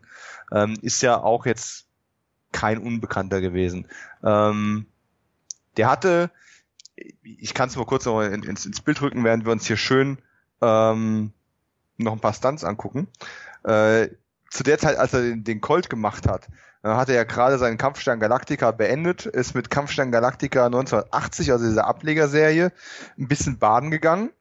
ähm, 0.52 0.78
ist 0.84 1.02
ja 1.02 1.20
auch 1.20 1.48
jetzt 1.48 1.88
kein 2.52 2.78
Unbekannter 2.78 3.42
gewesen. 3.42 3.88
Ähm, 4.24 4.86
der 5.78 5.90
hatte, 5.90 6.32
ich 6.96 7.54
kann 7.54 7.70
es 7.70 7.76
mal 7.76 7.86
kurz 7.86 8.06
noch 8.06 8.22
in, 8.22 8.44
ins, 8.44 8.66
ins 8.66 8.82
Bild 8.82 9.02
rücken, 9.02 9.24
während 9.24 9.46
wir 9.46 9.52
uns 9.52 9.66
hier 9.66 9.78
schön 9.78 10.18
ähm, 10.62 11.32
noch 11.98 12.14
ein 12.14 12.20
paar 12.20 12.34
Stunts 12.34 12.64
angucken. 12.64 13.08
Äh, 13.64 14.10
zu 14.50 14.64
der 14.64 14.80
Zeit, 14.80 14.98
als 14.98 15.14
er 15.14 15.22
den, 15.22 15.44
den 15.44 15.62
Colt 15.62 15.90
gemacht 15.90 16.28
hat, 16.28 16.50
äh, 16.84 16.90
hat 16.90 17.10
er 17.10 17.16
ja 17.16 17.24
gerade 17.24 17.58
seinen 17.58 17.78
Kampfstern 17.78 18.20
Galactica 18.20 18.72
beendet, 18.72 19.26
ist 19.26 19.56
mit 19.56 19.70
Kampfstern 19.70 20.12
Galactica 20.12 20.66
1980, 20.66 21.52
also 21.52 21.66
dieser 21.66 21.88
Ablegerserie, 21.88 22.72
ein 23.18 23.28
bisschen 23.28 23.60
baden 23.60 23.92
gegangen. 23.92 24.32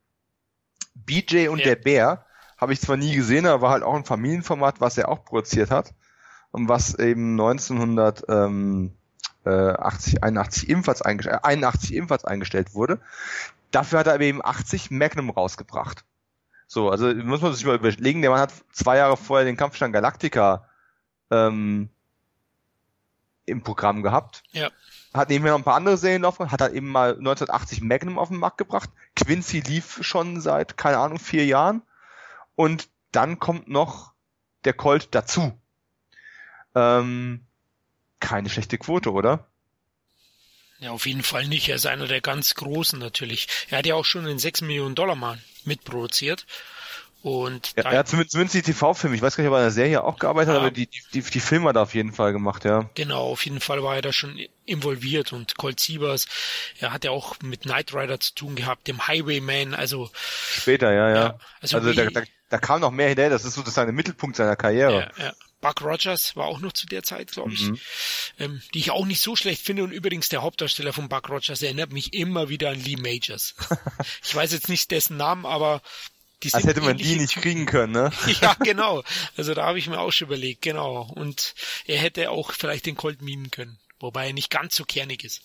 BJ 0.94 1.48
und 1.48 1.60
Ja. 1.60 1.66
der 1.66 1.76
Bär 1.76 2.26
habe 2.58 2.72
ich 2.72 2.80
zwar 2.80 2.96
nie 2.96 3.14
gesehen, 3.14 3.46
aber 3.46 3.62
war 3.62 3.70
halt 3.70 3.82
auch 3.84 3.94
ein 3.94 4.04
Familienformat, 4.04 4.80
was 4.80 4.98
er 4.98 5.08
auch 5.08 5.24
produziert 5.24 5.70
hat 5.70 5.94
was 6.52 6.98
eben 6.98 7.40
1980, 7.40 10.22
81 10.22 10.68
ebenfalls, 10.68 11.02
eingestellt, 11.02 11.40
äh, 11.42 11.46
81 11.46 11.94
ebenfalls 11.94 12.24
eingestellt 12.24 12.74
wurde. 12.74 13.00
Dafür 13.70 14.00
hat 14.00 14.08
er 14.08 14.20
eben 14.20 14.44
80 14.44 14.90
Magnum 14.90 15.30
rausgebracht. 15.30 16.04
So, 16.66 16.90
also 16.90 17.14
muss 17.14 17.40
man 17.40 17.52
sich 17.52 17.64
mal 17.64 17.76
überlegen, 17.76 18.22
der 18.22 18.30
Mann 18.30 18.40
hat 18.40 18.52
zwei 18.72 18.96
Jahre 18.96 19.16
vorher 19.16 19.44
den 19.44 19.56
Kampfstand 19.56 19.92
Galactica 19.92 20.66
ähm, 21.30 21.88
im 23.46 23.62
Programm 23.62 24.02
gehabt. 24.02 24.42
Ja. 24.52 24.70
Hat 25.12 25.28
nebenher 25.28 25.52
noch 25.52 25.60
ein 25.60 25.64
paar 25.64 25.74
andere 25.74 25.96
Serien 25.96 26.22
laufen, 26.22 26.52
hat 26.52 26.60
halt 26.60 26.74
eben 26.74 26.88
mal 26.88 27.10
1980 27.10 27.82
Magnum 27.82 28.18
auf 28.18 28.28
den 28.28 28.38
Markt 28.38 28.58
gebracht. 28.58 28.90
Quincy 29.16 29.60
lief 29.60 29.98
schon 30.02 30.40
seit, 30.40 30.76
keine 30.76 30.98
Ahnung, 30.98 31.18
vier 31.18 31.44
Jahren. 31.44 31.82
Und 32.54 32.88
dann 33.10 33.40
kommt 33.40 33.68
noch 33.68 34.12
der 34.64 34.72
Colt 34.72 35.14
dazu. 35.14 35.52
Ähm, 36.74 37.40
keine 38.20 38.48
schlechte 38.50 38.78
Quote, 38.78 39.12
oder? 39.12 39.46
Ja, 40.78 40.92
auf 40.92 41.06
jeden 41.06 41.22
Fall 41.22 41.46
nicht. 41.46 41.68
Er 41.68 41.76
ist 41.76 41.86
einer 41.86 42.06
der 42.06 42.20
ganz 42.20 42.54
Großen 42.54 42.98
natürlich. 42.98 43.48
Er 43.68 43.78
hat 43.78 43.86
ja 43.86 43.94
auch 43.94 44.04
schon 44.04 44.26
einen 44.26 44.38
6 44.38 44.62
Millionen 44.62 44.94
Dollar 44.94 45.16
Mann 45.16 45.40
mitproduziert. 45.64 46.46
Und 47.22 47.74
Ja, 47.76 47.90
er 47.90 47.98
hat 47.98 48.08
zumindest, 48.08 48.32
zumindest 48.32 48.54
die 48.54 48.62
TV-Filme. 48.72 49.14
Ich 49.14 49.20
weiß 49.20 49.36
gar 49.36 49.44
nicht, 49.44 49.50
ob 49.50 49.56
er 49.56 49.60
in 49.60 49.64
der 49.66 49.70
Serie 49.72 50.02
auch 50.02 50.18
gearbeitet 50.18 50.48
hat, 50.48 50.54
Ja. 50.54 50.60
aber 50.62 50.70
die, 50.70 50.86
die, 50.86 51.20
die 51.20 51.40
Filme 51.40 51.68
hat 51.68 51.76
er 51.76 51.82
auf 51.82 51.94
jeden 51.94 52.14
Fall 52.14 52.32
gemacht, 52.32 52.64
ja. 52.64 52.88
genau, 52.94 53.24
auf 53.24 53.44
jeden 53.44 53.60
Fall 53.60 53.82
war 53.82 53.96
er 53.96 54.00
da 54.00 54.10
schon 54.10 54.40
involviert 54.64 55.34
und 55.34 55.58
Colt 55.58 55.80
Sievers, 55.80 56.26
er 56.78 56.94
hat 56.94 57.04
ja 57.04 57.10
auch 57.10 57.36
mit 57.42 57.62
Knight 57.64 57.92
Rider 57.92 58.18
zu 58.20 58.34
tun 58.34 58.54
gehabt, 58.56 58.88
dem 58.88 59.06
Highwayman, 59.06 59.74
also 59.74 60.10
Später, 60.50 60.94
ja, 60.94 61.10
ja. 61.10 61.14
Ja, 61.14 61.38
also 61.60 61.76
also 61.76 61.92
da, 61.92 62.06
da, 62.08 62.22
da 62.48 62.58
kam 62.58 62.80
noch 62.80 62.90
mehr 62.90 63.08
hinterher, 63.08 63.28
das 63.30 63.44
ist 63.44 63.52
sozusagen 63.52 63.88
der 63.88 63.94
Mittelpunkt 63.94 64.36
seiner 64.36 64.56
Karriere. 64.56 65.10
Ja, 65.18 65.24
ja. 65.26 65.32
Buck 65.60 65.82
Rogers 65.82 66.36
war 66.36 66.46
auch 66.46 66.60
noch 66.60 66.72
zu 66.72 66.86
der 66.86 67.02
Zeit, 67.02 67.32
glaube 67.32 67.52
ich, 67.52 67.62
Mhm. 67.62 67.80
ähm, 68.38 68.62
die 68.74 68.78
ich 68.78 68.90
auch 68.90 69.04
nicht 69.04 69.20
so 69.20 69.36
schlecht 69.36 69.62
finde. 69.62 69.84
Und 69.84 69.92
übrigens 69.92 70.28
der 70.28 70.42
Hauptdarsteller 70.42 70.92
von 70.92 71.08
Buck 71.08 71.28
Rogers 71.28 71.62
erinnert 71.62 71.92
mich 71.92 72.14
immer 72.14 72.48
wieder 72.48 72.70
an 72.70 72.82
Lee 72.82 72.96
Majors. 72.96 73.54
ich 74.24 74.34
weiß 74.34 74.52
jetzt 74.52 74.68
nicht 74.68 74.90
dessen 74.90 75.16
Namen, 75.16 75.44
aber 75.44 75.82
die 76.42 76.52
Als 76.54 76.62
sind 76.62 76.70
hätte 76.70 76.80
man 76.80 76.96
die 76.96 77.16
nicht 77.16 77.34
kriegen 77.34 77.66
können, 77.66 77.92
ne? 77.92 78.10
ja, 78.40 78.54
genau. 78.54 79.04
Also 79.36 79.52
da 79.52 79.66
habe 79.66 79.78
ich 79.78 79.86
mir 79.88 80.00
auch 80.00 80.10
schon 80.10 80.28
überlegt, 80.28 80.62
genau. 80.62 81.02
Und 81.14 81.54
er 81.84 81.98
hätte 81.98 82.30
auch 82.30 82.52
vielleicht 82.52 82.86
den 82.86 82.96
Colt 82.96 83.20
mimen 83.20 83.50
können, 83.50 83.78
wobei 83.98 84.28
er 84.28 84.32
nicht 84.32 84.48
ganz 84.50 84.74
so 84.74 84.84
kernig 84.84 85.22
ist. 85.24 85.42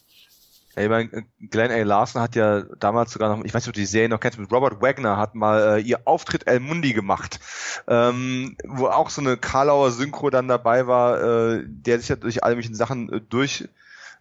Ja, 0.76 0.84
ich 0.84 0.90
meine, 0.90 1.26
Glenn 1.40 1.72
A. 1.72 1.84
Larson 1.84 2.22
hat 2.22 2.36
ja 2.36 2.62
damals 2.80 3.12
sogar 3.12 3.36
noch, 3.36 3.46
ich 3.46 3.54
weiß 3.54 3.64
nicht, 3.64 3.70
ob 3.70 3.76
du 3.76 3.80
die 3.80 3.86
Serie 3.86 4.10
noch 4.10 4.20
kennst, 4.20 4.38
mit 4.38 4.52
Robert 4.52 4.82
Wagner 4.82 5.18
hat 5.18 5.36
mal 5.36 5.78
äh, 5.78 5.82
ihr 5.82 6.02
Auftritt 6.06 6.48
El 6.48 6.60
Mundi 6.60 6.94
gemacht, 6.94 7.40
ähm, 7.88 8.58
wo 8.66 8.88
auch 8.88 9.10
so 9.10 9.22
eine 9.22 9.38
Karlauer 9.38 9.92
Synchro 9.92 10.30
dann 10.30 10.48
dabei 10.48 10.88
war, 10.88 11.22
äh, 11.22 11.64
der 11.66 12.00
sich 12.00 12.10
ja 12.10 12.16
durch 12.16 12.44
alle 12.44 12.56
möglichen 12.56 12.76
Sachen 12.76 13.12
äh, 13.12 13.22
durch 13.22 13.70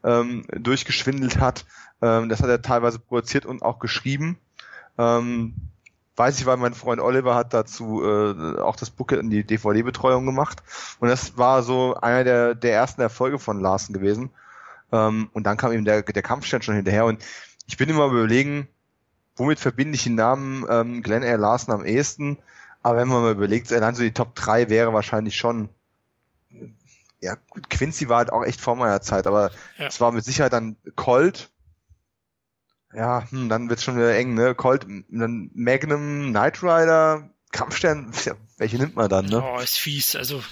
ähm, 0.05 0.45
durchgeschwindelt 0.53 1.41
hat. 1.41 1.65
Ähm, 2.03 2.29
das 2.29 2.43
hat 2.43 2.51
er 2.51 2.63
teilweise 2.63 2.99
produziert 2.99 3.47
und 3.47 3.63
auch 3.63 3.79
geschrieben. 3.79 4.39
Ähm, 4.99 5.55
weiß 6.17 6.39
ich, 6.39 6.47
weil 6.47 6.57
mein 6.57 6.75
Freund 6.75 7.01
Oliver 7.01 7.35
hat 7.35 7.55
dazu 7.55 8.03
äh, 8.05 8.59
auch 8.61 8.77
das 8.77 8.91
Booklet 8.91 9.21
in 9.21 9.31
die 9.31 9.45
DVD-Betreuung 9.45 10.27
gemacht. 10.27 10.63
Und 11.01 11.09
das 11.09 11.37
war 11.37 11.63
so 11.63 11.95
einer 11.95 12.23
der, 12.25 12.55
der 12.55 12.75
ersten 12.75 13.01
Erfolge 13.01 13.39
von 13.39 13.61
Larsen 13.61 13.93
gewesen. 13.93 14.31
Ähm, 14.95 15.29
und 15.33 15.45
dann 15.45 15.57
kam 15.57 15.73
eben 15.73 15.85
der, 15.85 16.03
der 16.03 16.23
Kampfstern 16.23 16.63
schon 16.63 16.77
hinterher. 16.77 17.05
Und 17.05 17.25
ich 17.67 17.77
bin 17.77 17.89
immer 17.89 18.07
überlegen, 18.07 18.69
womit 19.37 19.59
verbinde 19.59 19.97
ich 19.97 20.05
den 20.05 20.15
Namen 20.15 20.65
ähm, 20.71 21.03
Glenn 21.03 21.23
R. 21.23 21.39
Larsen 21.39 21.73
am 21.73 21.85
ehesten? 21.85 22.39
Aber 22.83 22.99
wenn 22.99 23.09
man 23.09 23.23
mal 23.23 23.33
überlegt, 23.33 23.73
allein 23.73 23.95
so 23.95 24.03
die 24.03 24.13
Top 24.13 24.35
3 24.35 24.69
wäre 24.69 24.93
wahrscheinlich 24.93 25.37
schon 25.37 25.69
ja, 27.25 27.37
gut, 27.49 27.71
Quincy 27.71 28.11
war 28.11 28.19
halt 28.19 28.33
auch 28.33 28.45
echt 28.45 28.61
vor 28.61 28.77
meiner 28.77 29.01
Zeit, 29.01 29.27
aber 29.27 29.51
ja. 29.79 29.87
es 29.87 29.99
war 30.01 30.13
mit 30.13 30.25
Sicherheit 30.25 30.53
dann 30.53 30.77
Colt. 30.95 31.51
Ja, 32.93 33.29
hm, 33.31 33.49
dann 33.49 33.71
wird's 33.71 33.83
schon 33.83 33.97
wieder 33.97 34.15
eng, 34.15 34.35
ne? 34.35 34.55
Colt, 34.55 34.87
dann 35.09 35.51
Magnum, 35.55 36.31
Knight 36.31 36.63
Rider, 36.63 37.31
Kampfstern, 37.51 38.13
welche 38.57 38.77
nimmt 38.77 38.95
man 38.95 39.09
dann, 39.09 39.27
ne? 39.27 39.43
Oh, 39.43 39.59
ist 39.59 39.79
fies. 39.79 40.15
Also 40.15 40.43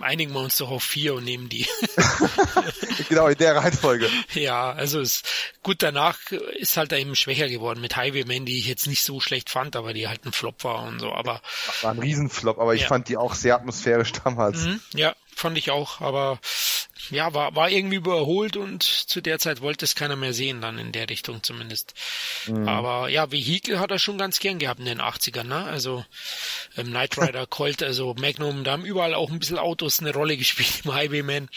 einigen 0.00 0.32
wir 0.32 0.40
uns 0.40 0.58
doch 0.58 0.70
auf 0.70 0.82
vier 0.82 1.14
und 1.14 1.24
nehmen 1.24 1.48
die. 1.48 1.66
genau, 3.08 3.28
in 3.28 3.38
der 3.38 3.56
Reihenfolge. 3.56 4.08
Ja, 4.34 4.72
also 4.72 5.00
ist 5.00 5.26
gut, 5.62 5.82
danach 5.82 6.18
ist 6.58 6.76
halt 6.76 6.92
eben 6.92 7.16
schwächer 7.16 7.48
geworden 7.48 7.80
mit 7.80 7.96
Highwayman, 7.96 8.44
die 8.44 8.58
ich 8.58 8.66
jetzt 8.66 8.86
nicht 8.86 9.02
so 9.02 9.20
schlecht 9.20 9.48
fand, 9.48 9.76
aber 9.76 9.94
die 9.94 10.08
halt 10.08 10.26
ein 10.26 10.32
Flop 10.32 10.62
war 10.64 10.82
und 10.82 11.00
so, 11.00 11.12
aber. 11.12 11.40
War 11.80 11.92
ein 11.92 11.98
Riesenflop, 11.98 12.58
aber 12.58 12.74
ich 12.74 12.82
ja. 12.82 12.88
fand 12.88 13.08
die 13.08 13.16
auch 13.16 13.34
sehr 13.34 13.54
atmosphärisch 13.54 14.12
damals. 14.12 14.64
Mhm, 14.64 14.80
ja, 14.92 15.14
fand 15.34 15.56
ich 15.56 15.70
auch, 15.70 16.02
aber 16.02 16.38
ja, 17.10 17.32
war, 17.34 17.54
war 17.54 17.70
irgendwie 17.70 17.96
überholt 17.96 18.56
und 18.56 18.82
zu 18.82 19.20
der 19.20 19.38
Zeit 19.38 19.60
wollte 19.60 19.84
es 19.84 19.94
keiner 19.94 20.16
mehr 20.16 20.32
sehen, 20.32 20.60
dann 20.60 20.78
in 20.78 20.92
der 20.92 21.08
Richtung 21.08 21.42
zumindest. 21.42 21.94
Mhm. 22.46 22.68
Aber 22.68 23.08
ja, 23.08 23.30
Vehikel 23.30 23.80
hat 23.80 23.90
er 23.90 23.98
schon 23.98 24.18
ganz 24.18 24.38
gern 24.40 24.58
gehabt 24.58 24.80
in 24.80 24.86
den 24.86 25.00
80ern, 25.00 25.44
ne? 25.44 25.64
Also 25.64 26.04
ähm, 26.76 26.88
Knight 26.88 27.18
Rider, 27.18 27.46
Colt, 27.46 27.82
also 27.82 28.14
Magnum, 28.18 28.64
da 28.64 28.72
haben 28.72 28.84
überall 28.84 29.14
auch 29.14 29.30
ein 29.30 29.38
bisschen 29.38 29.58
Autos 29.58 30.00
eine 30.00 30.12
Rolle 30.12 30.36
gespielt 30.36 30.82
im 30.84 30.94
Highwayman. 30.94 31.48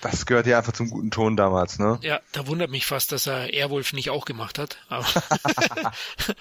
Das 0.00 0.26
gehört 0.26 0.46
ja 0.46 0.58
einfach 0.58 0.74
zum 0.74 0.90
guten 0.90 1.10
Ton 1.10 1.34
damals, 1.34 1.78
ne? 1.78 1.98
Ja, 2.02 2.20
da 2.32 2.46
wundert 2.46 2.70
mich 2.70 2.84
fast, 2.84 3.10
dass 3.10 3.26
er 3.26 3.54
Airwolf 3.54 3.94
nicht 3.94 4.10
auch 4.10 4.26
gemacht 4.26 4.58
hat. 4.58 4.76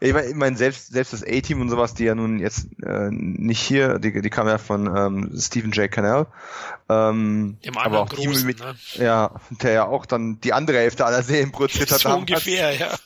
Ich 0.00 0.34
meine, 0.34 0.56
selbst, 0.56 0.92
selbst 0.92 1.12
das 1.12 1.24
A-Team 1.24 1.60
und 1.60 1.70
sowas, 1.70 1.94
die 1.94 2.04
ja 2.04 2.14
nun 2.14 2.38
jetzt 2.38 2.68
äh, 2.84 3.10
nicht 3.10 3.60
hier, 3.60 3.98
die, 3.98 4.20
die 4.20 4.30
kam 4.30 4.46
ja 4.46 4.58
von 4.58 4.86
ähm, 4.86 5.32
Stephen 5.36 5.72
J. 5.72 5.90
Cannell. 5.90 6.26
Ähm, 6.88 7.58
Dem 7.64 7.76
aber 7.76 8.00
auch 8.00 8.08
großen, 8.08 8.46
mit, 8.46 8.60
ne? 8.60 8.76
ja, 8.94 9.32
der 9.50 9.72
ja 9.72 9.86
auch 9.86 10.06
dann 10.06 10.40
die 10.40 10.52
andere 10.52 10.78
Hälfte 10.78 11.04
aller 11.04 11.22
Serien 11.22 11.50
produziert 11.50 11.90
hat. 11.90 12.00
So 12.00 12.10
ungefähr, 12.10 12.76
ja. 12.76 12.96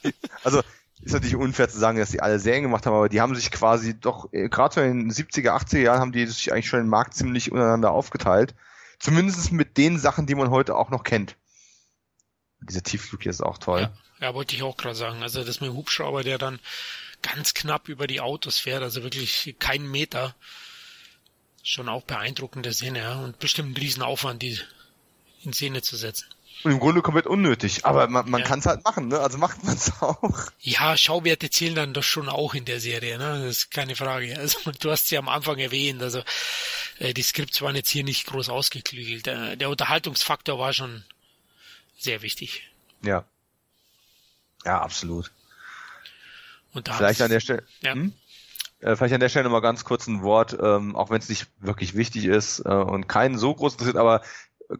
Also 0.44 0.60
ist 1.02 1.12
natürlich 1.12 1.36
unfair 1.36 1.68
zu 1.68 1.78
sagen, 1.78 1.98
dass 1.98 2.10
die 2.10 2.20
alle 2.20 2.38
Serien 2.38 2.62
gemacht 2.62 2.86
haben, 2.86 2.94
aber 2.94 3.08
die 3.08 3.20
haben 3.20 3.34
sich 3.34 3.50
quasi 3.50 3.98
doch, 3.98 4.32
äh, 4.32 4.48
gerade 4.48 4.74
so 4.74 4.80
in 4.82 5.08
den 5.08 5.10
70er, 5.10 5.50
80er 5.50 5.78
Jahren 5.78 6.00
haben 6.00 6.12
die 6.12 6.26
sich 6.26 6.52
eigentlich 6.52 6.68
schon 6.68 6.80
den 6.80 6.88
Markt 6.88 7.14
ziemlich 7.14 7.50
untereinander 7.50 7.90
aufgeteilt. 7.90 8.54
Zumindest 8.98 9.50
mit 9.50 9.78
den 9.78 9.98
Sachen, 9.98 10.26
die 10.26 10.34
man 10.34 10.50
heute 10.50 10.76
auch 10.76 10.90
noch 10.90 11.02
kennt. 11.02 11.36
Dieser 12.60 12.82
Tiefflug 12.82 13.22
hier 13.22 13.30
ist 13.30 13.42
auch 13.42 13.58
toll. 13.58 13.80
Ja. 13.80 13.92
Ja, 14.22 14.34
wollte 14.34 14.54
ich 14.54 14.62
auch 14.62 14.76
gerade 14.76 14.94
sagen. 14.94 15.20
Also 15.24 15.42
das 15.42 15.60
mit 15.60 15.70
dem 15.70 15.76
Hubschrauber, 15.76 16.22
der 16.22 16.38
dann 16.38 16.60
ganz 17.22 17.54
knapp 17.54 17.88
über 17.88 18.06
die 18.06 18.20
Autos 18.20 18.56
fährt, 18.56 18.80
also 18.80 19.02
wirklich 19.02 19.56
keinen 19.58 19.90
Meter. 19.90 20.36
Schon 21.64 21.88
auch 21.88 22.04
beeindruckende 22.04 22.72
Szene, 22.72 23.00
ja. 23.00 23.16
Und 23.16 23.40
bestimmt 23.40 23.72
ein 23.72 23.80
Riesenaufwand, 23.80 24.40
die 24.40 24.60
in 25.42 25.52
Szene 25.52 25.82
zu 25.82 25.96
setzen. 25.96 26.26
Und 26.62 26.70
im 26.70 26.78
Grunde 26.78 27.02
komplett 27.02 27.26
unnötig. 27.26 27.84
Aber 27.84 28.06
man, 28.06 28.30
man 28.30 28.42
ja. 28.42 28.46
kann 28.46 28.60
es 28.60 28.66
halt 28.66 28.84
machen, 28.84 29.08
ne? 29.08 29.18
Also 29.18 29.38
macht 29.38 29.64
man 29.64 29.74
es 29.74 29.90
auch. 30.00 30.52
Ja, 30.60 30.96
Schauwerte 30.96 31.50
zählen 31.50 31.74
dann 31.74 31.92
doch 31.92 32.04
schon 32.04 32.28
auch 32.28 32.54
in 32.54 32.64
der 32.64 32.78
Serie, 32.78 33.18
ne? 33.18 33.44
Das 33.44 33.56
ist 33.56 33.70
keine 33.72 33.96
Frage. 33.96 34.38
Also 34.38 34.70
du 34.70 34.90
hast 34.92 35.08
sie 35.08 35.18
am 35.18 35.28
Anfang 35.28 35.58
erwähnt. 35.58 36.00
Also 36.00 36.22
äh, 37.00 37.12
die 37.12 37.22
Skripts 37.22 37.60
waren 37.60 37.74
jetzt 37.74 37.90
hier 37.90 38.04
nicht 38.04 38.26
groß 38.26 38.50
ausgeklügelt. 38.50 39.26
Der, 39.26 39.56
der 39.56 39.68
Unterhaltungsfaktor 39.68 40.60
war 40.60 40.72
schon 40.72 41.02
sehr 41.98 42.22
wichtig. 42.22 42.70
Ja. 43.02 43.24
Ja, 44.64 44.80
absolut. 44.80 45.30
Und 46.72 46.88
da 46.88 46.94
vielleicht 46.94 47.22
an 47.22 47.30
der 47.30 47.40
Stelle, 47.40 47.64
ja. 47.80 47.92
hm? 47.92 48.12
äh, 48.80 48.96
vielleicht 48.96 49.14
an 49.14 49.20
der 49.20 49.28
Stelle 49.28 49.44
nochmal 49.44 49.60
ganz 49.60 49.84
kurz 49.84 50.06
ein 50.06 50.22
Wort, 50.22 50.56
ähm, 50.60 50.96
auch 50.96 51.10
wenn 51.10 51.20
es 51.20 51.28
nicht 51.28 51.48
wirklich 51.60 51.94
wichtig 51.94 52.24
ist 52.24 52.60
äh, 52.60 52.68
und 52.68 53.08
keinen 53.08 53.36
so 53.36 53.54
groß 53.54 53.74
interessiert, 53.74 53.96
aber 53.96 54.22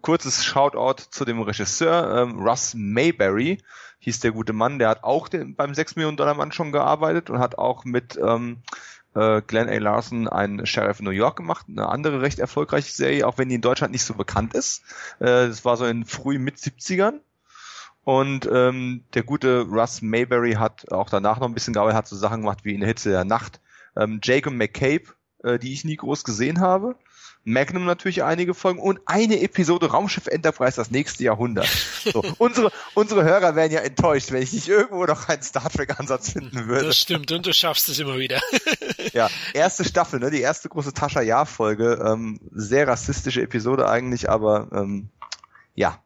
kurzes 0.01 0.45
Shoutout 0.45 1.03
zu 1.11 1.25
dem 1.25 1.43
Regisseur 1.43 2.23
ähm, 2.23 2.41
Russ 2.41 2.75
Mayberry 2.75 3.59
hieß 3.99 4.21
der 4.21 4.33
gute 4.33 4.53
Mann, 4.53 4.79
der 4.79 4.89
hat 4.89 5.05
auch 5.05 5.29
den, 5.29 5.55
beim 5.55 5.75
6 5.75 5.97
Millionen 5.97 6.17
Dollar 6.17 6.35
Mann 6.35 6.53
schon 6.53 6.73
gearbeitet 6.73 7.31
und 7.31 7.39
hat 7.39 7.59
auch 7.59 7.85
mit 7.85 8.19
ähm, 8.21 8.63
äh, 9.15 9.43
Glenn 9.43 9.69
A. 9.69 9.79
Larson 9.79 10.29
einen 10.29 10.67
Sheriff 10.67 10.99
in 10.99 11.05
New 11.05 11.11
York 11.11 11.37
gemacht, 11.37 11.67
eine 11.69 11.89
andere 11.89 12.21
recht 12.21 12.39
erfolgreiche 12.39 12.91
Serie, 12.91 13.27
auch 13.27 13.39
wenn 13.39 13.49
die 13.49 13.57
in 13.57 13.61
Deutschland 13.61 13.93
nicht 13.93 14.05
so 14.05 14.15
bekannt 14.15 14.55
ist. 14.55 14.83
Äh, 15.21 15.47
das 15.49 15.65
war 15.65 15.77
so 15.77 15.85
in 15.85 16.05
früh 16.05 16.39
mit 16.39 16.57
70ern 16.57 17.21
und 18.05 18.49
ähm, 18.53 19.05
der 19.15 19.23
gute 19.23 19.63
Russ 19.63 20.03
Mayberry 20.03 20.55
hat 20.55 20.91
auch 20.91 21.09
danach 21.09 21.39
noch 21.39 21.47
ein 21.47 21.55
bisschen 21.55 21.75
gearbeitet, 21.75 21.99
hat 21.99 22.09
so 22.09 22.17
Sachen 22.17 22.41
gemacht 22.41 22.65
wie 22.65 22.75
in 22.75 22.81
der 22.81 22.89
Hitze 22.89 23.11
der 23.11 23.25
Nacht. 23.25 23.61
Ähm, 23.97 24.21
Jacob 24.23 24.55
McCabe, 24.55 25.05
äh, 25.45 25.59
die 25.59 25.73
ich 25.73 25.85
nie 25.85 25.97
groß 25.97 26.25
gesehen 26.25 26.61
habe. 26.61 26.97
Magnum 27.45 27.85
natürlich 27.85 28.23
einige 28.23 28.55
Folgen 28.55 28.79
und 28.79 29.01
eine 29.07 29.41
Episode 29.41 29.91
Raumschiff 29.91 30.29
Enterprise 30.29 30.77
das 30.77 30.93
nächste 30.93 31.25
Jahrhundert. 31.25 31.67
So, 32.05 32.23
unsere, 32.39 32.71
unsere 32.95 33.25
Hörer 33.25 33.57
wären 33.57 33.73
ja 33.73 33.81
enttäuscht, 33.81 34.31
wenn 34.31 34.43
ich 34.43 34.53
nicht 34.53 34.69
irgendwo 34.69 35.05
noch 35.05 35.29
einen 35.29 35.43
Star 35.43 35.69
Trek 35.69 35.99
Ansatz 35.99 36.31
finden 36.31 36.69
würde. 36.69 36.87
Das 36.87 36.99
stimmt 36.99 37.33
und 37.33 37.45
du 37.45 37.53
schaffst 37.53 37.89
es 37.89 37.99
immer 37.99 38.19
wieder. 38.19 38.41
ja, 39.13 39.29
erste 39.55 39.85
Staffel, 39.85 40.21
ne, 40.21 40.31
die 40.31 40.41
erste 40.41 40.69
große 40.69 40.93
Tascha 40.93 41.21
Jahr 41.21 41.47
Folge, 41.47 42.01
ähm, 42.05 42.39
sehr 42.53 42.87
rassistische 42.87 43.43
Episode 43.43 43.89
eigentlich, 43.89 44.31
aber 44.31 44.69
ähm, 44.73 45.11
ja, 45.75 45.99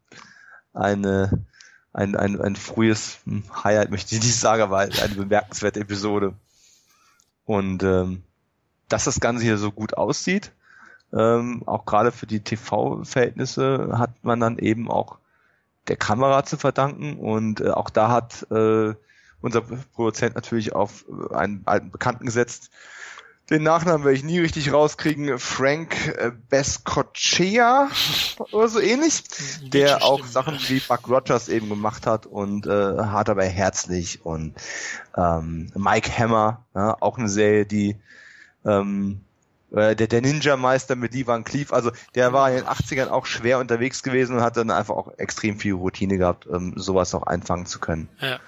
eine 0.73 1.47
ein, 1.97 2.15
ein, 2.15 2.39
ein 2.41 2.57
frühes 2.57 3.19
hm, 3.25 3.43
Highlight, 3.65 3.91
möchte 3.91 4.15
ich 4.15 4.23
nicht 4.23 4.37
sagen, 4.37 4.63
aber 4.63 4.79
eine 4.79 5.15
bemerkenswerte 5.15 5.81
Episode. 5.81 6.35
Und 7.47 7.83
ähm, 7.83 8.23
dass 8.89 9.05
das 9.05 9.19
Ganze 9.19 9.45
hier 9.45 9.57
so 9.57 9.73
gut 9.73 9.95
aussieht, 9.95 10.53
ähm, 11.13 11.63
auch 11.65 11.87
gerade 11.87 12.13
für 12.13 12.27
die 12.27 12.41
TV-Verhältnisse, 12.41 13.95
hat 13.95 14.11
man 14.23 14.41
dann 14.41 14.59
eben 14.59 14.91
auch 14.91 15.17
der 15.89 15.97
Kamera 15.97 16.45
zu 16.45 16.59
verdanken. 16.59 17.17
Und 17.17 17.63
äh, 17.63 17.71
auch 17.71 17.89
da 17.89 18.11
hat 18.11 18.47
äh, 18.51 18.95
unser 19.41 19.63
Produzent 19.95 20.35
natürlich 20.35 20.75
auf 20.75 21.07
einen 21.33 21.63
alten 21.65 21.91
Bekannten 21.91 22.27
gesetzt, 22.27 22.71
den 23.51 23.63
Nachnamen 23.63 24.05
werde 24.05 24.17
ich 24.17 24.25
nie 24.25 24.41
richtig 24.41 24.73
rauskriegen. 24.73 25.39
Frank 25.39 26.09
äh, 26.19 26.33
Bescoccia 26.49 27.89
oder 28.51 28.69
so 28.69 28.81
ähnlich, 28.81 29.23
der 29.63 30.03
auch 30.03 30.25
Sachen 30.27 30.59
wie 30.69 30.81
Buck 30.81 31.09
Rogers 31.09 31.49
eben 31.49 31.69
gemacht 31.69 32.07
hat 32.07 32.27
und 32.27 32.67
äh, 32.67 32.71
hart 32.71 33.29
dabei 33.29 33.49
herzlich 33.49 34.25
und 34.25 34.55
ähm, 35.17 35.71
Mike 35.75 36.11
Hammer, 36.19 36.65
ja, 36.75 36.97
auch 37.01 37.19
eine 37.19 37.29
Serie, 37.29 37.67
die 37.67 37.97
ähm, 38.65 39.21
äh, 39.71 39.95
der, 39.95 40.09
der 40.09 40.23
Ninja-Meister 40.23 40.97
mit 40.97 41.15
Lee 41.15 41.27
Van 41.27 41.45
Cleef, 41.45 41.73
also 41.73 41.93
der 42.15 42.33
war 42.33 42.51
in 42.51 42.57
den 42.57 42.67
80ern 42.67 43.09
auch 43.09 43.27
schwer 43.27 43.61
unterwegs 43.61 44.03
gewesen 44.03 44.37
und 44.37 44.43
hat 44.43 44.57
dann 44.57 44.71
einfach 44.71 44.95
auch 44.97 45.19
extrem 45.19 45.61
viel 45.61 45.75
Routine 45.75 46.19
gehabt, 46.19 46.47
um 46.47 46.77
sowas 46.77 47.15
auch 47.15 47.25
einfangen 47.25 47.67
zu 47.67 47.79
können. 47.79 48.09
Ja. 48.21 48.41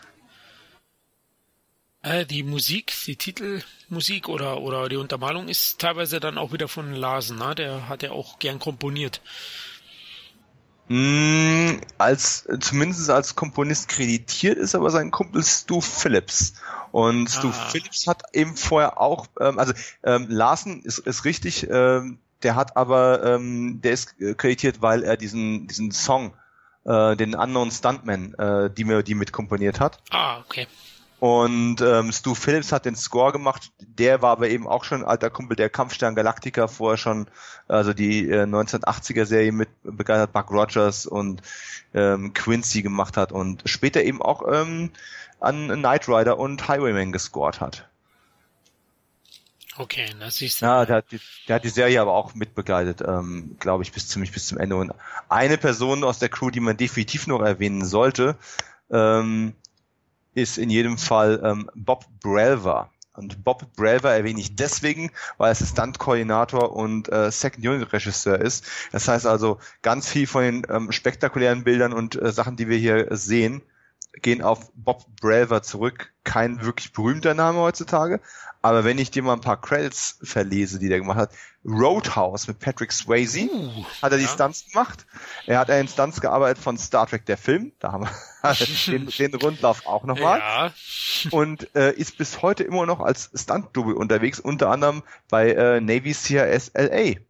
Äh, 2.08 2.24
die 2.24 2.42
Musik, 2.42 2.92
die 3.06 3.16
Titelmusik 3.16 4.28
oder, 4.28 4.62
oder 4.62 4.88
die 4.88 4.96
Untermalung 4.96 5.48
ist 5.48 5.78
teilweise 5.78 6.20
dann 6.20 6.38
auch 6.38 6.52
wieder 6.52 6.68
von 6.68 6.94
Larsen, 6.94 7.38
ne? 7.38 7.54
Der 7.54 7.88
hat 7.88 8.02
ja 8.02 8.12
auch 8.12 8.38
gern 8.38 8.58
komponiert. 8.58 9.20
Mm, 10.88 11.80
als, 11.98 12.48
zumindest 12.60 13.10
als 13.10 13.36
Komponist 13.36 13.88
kreditiert 13.88 14.56
ist 14.56 14.74
aber 14.74 14.90
sein 14.90 15.10
Kumpel 15.10 15.44
Stu 15.44 15.82
Phillips. 15.82 16.54
Und 16.92 17.28
Stu 17.28 17.48
ah. 17.48 17.52
Phillips 17.52 18.06
hat 18.06 18.22
eben 18.32 18.56
vorher 18.56 18.98
auch, 18.98 19.26
ähm, 19.38 19.58
also 19.58 19.74
ähm, 20.02 20.26
Larsen 20.30 20.82
ist, 20.82 20.98
ist 20.98 21.26
richtig, 21.26 21.68
ähm, 21.68 22.20
der 22.42 22.54
hat 22.54 22.76
aber, 22.78 23.22
ähm, 23.22 23.80
der 23.82 23.92
ist 23.92 24.14
kreditiert, 24.38 24.80
weil 24.80 25.02
er 25.02 25.18
diesen, 25.18 25.66
diesen 25.66 25.90
Song, 25.90 26.32
äh, 26.84 27.16
den 27.16 27.34
Unknown 27.34 27.70
Stuntman, 27.70 28.32
äh, 28.34 28.70
die 28.70 28.84
Melodie 28.84 29.14
mit 29.14 29.32
komponiert 29.32 29.80
hat. 29.80 30.00
Ah, 30.10 30.38
okay. 30.38 30.66
Und 31.20 31.80
ähm, 31.80 32.12
Stu 32.12 32.34
Phillips 32.34 32.70
hat 32.70 32.84
den 32.84 32.94
Score 32.94 33.32
gemacht. 33.32 33.72
Der 33.80 34.22
war 34.22 34.30
aber 34.30 34.48
eben 34.48 34.68
auch 34.68 34.84
schon 34.84 35.02
ein 35.02 35.08
alter 35.08 35.30
Kumpel 35.30 35.56
der 35.56 35.68
Kampfstern 35.68 36.14
Galactica, 36.14 36.68
vorher 36.68 36.96
schon 36.96 37.26
also 37.66 37.92
die 37.92 38.28
äh, 38.28 38.44
1980er 38.44 39.24
Serie 39.24 39.50
mit 39.50 39.68
begeistert 39.82 40.32
Buck 40.32 40.50
Rogers 40.50 41.06
und 41.06 41.42
ähm, 41.92 42.32
Quincy 42.34 42.82
gemacht 42.82 43.16
hat 43.16 43.32
und 43.32 43.62
später 43.64 44.02
eben 44.02 44.22
auch 44.22 44.42
ähm, 44.48 44.90
an 45.40 45.68
Knight 45.68 46.08
Rider 46.08 46.38
und 46.38 46.68
Highwayman 46.68 47.10
gescored 47.10 47.60
hat. 47.60 47.88
Okay, 49.76 50.06
das 50.18 50.42
ist 50.42 50.60
ja, 50.60 50.84
der 50.84 50.96
hat, 50.96 51.12
die, 51.12 51.20
der 51.46 51.56
hat 51.56 51.64
die 51.64 51.68
Serie 51.68 52.00
aber 52.00 52.12
auch 52.12 52.34
mitbegleitet, 52.34 53.00
ähm, 53.06 53.56
glaube 53.60 53.84
ich, 53.84 53.92
bis 53.92 54.08
ziemlich 54.08 54.32
bis 54.32 54.48
zum 54.48 54.58
Ende. 54.58 54.74
Und 54.74 54.92
eine 55.28 55.56
Person 55.56 56.02
aus 56.02 56.18
der 56.18 56.28
Crew, 56.28 56.50
die 56.50 56.58
man 56.60 56.76
definitiv 56.76 57.28
noch 57.28 57.40
erwähnen 57.40 57.84
sollte, 57.84 58.36
ähm, 58.90 59.54
ist 60.40 60.58
in 60.58 60.70
jedem 60.70 60.98
Fall 60.98 61.40
ähm, 61.44 61.70
Bob 61.74 62.04
Brelver. 62.20 62.90
Und 63.18 63.42
Bob 63.42 63.74
Braver 63.74 64.12
erwähne 64.12 64.40
ich 64.40 64.54
deswegen, 64.54 65.10
weil 65.38 65.50
es 65.50 65.68
Stunt-Koordinator 65.68 66.74
und 66.74 67.10
äh, 67.12 67.32
Second-Unit-Regisseur 67.32 68.40
ist. 68.40 68.64
Das 68.92 69.08
heißt 69.08 69.26
also, 69.26 69.58
ganz 69.82 70.08
viel 70.08 70.28
von 70.28 70.44
den 70.44 70.66
ähm, 70.70 70.92
spektakulären 70.92 71.64
Bildern 71.64 71.92
und 71.92 72.14
äh, 72.14 72.30
Sachen, 72.30 72.56
die 72.56 72.68
wir 72.68 72.78
hier 72.78 73.08
sehen, 73.10 73.62
gehen 74.22 74.42
auf 74.42 74.70
Bob 74.74 75.04
Braver 75.20 75.62
zurück. 75.62 76.12
Kein 76.24 76.62
wirklich 76.62 76.92
berühmter 76.92 77.34
Name 77.34 77.58
heutzutage, 77.58 78.20
aber 78.60 78.84
wenn 78.84 78.98
ich 78.98 79.10
dir 79.10 79.22
mal 79.22 79.34
ein 79.34 79.40
paar 79.40 79.60
Credits 79.60 80.18
verlese, 80.22 80.78
die 80.78 80.88
der 80.88 80.98
gemacht 80.98 81.18
hat, 81.18 81.30
Roadhouse 81.64 82.48
mit 82.48 82.58
Patrick 82.58 82.92
Swayze 82.92 83.48
uh, 83.50 83.84
hat 84.02 84.12
er 84.12 84.18
die 84.18 84.24
ja. 84.24 84.30
Stunts 84.30 84.70
gemacht. 84.70 85.06
Er 85.46 85.58
hat 85.58 85.70
einen 85.70 85.88
Stunts 85.88 86.20
gearbeitet 86.20 86.62
von 86.62 86.76
Star 86.76 87.06
Trek 87.06 87.24
der 87.26 87.36
Film, 87.36 87.72
da 87.78 87.92
haben 87.92 88.04
wir 88.04 88.54
den, 88.86 89.06
den 89.06 89.34
Rundlauf 89.34 89.86
auch 89.86 90.04
nochmal. 90.04 90.38
Ja. 90.38 90.72
Und 91.30 91.74
äh, 91.74 91.92
ist 91.92 92.18
bis 92.18 92.42
heute 92.42 92.64
immer 92.64 92.86
noch 92.86 93.00
als 93.00 93.30
Stunt-Double 93.34 93.94
unterwegs, 93.94 94.40
unter 94.40 94.70
anderem 94.70 95.02
bei 95.28 95.52
äh, 95.52 95.80
Navy 95.80 96.12
CRS 96.12 96.72
LA. 96.74 97.20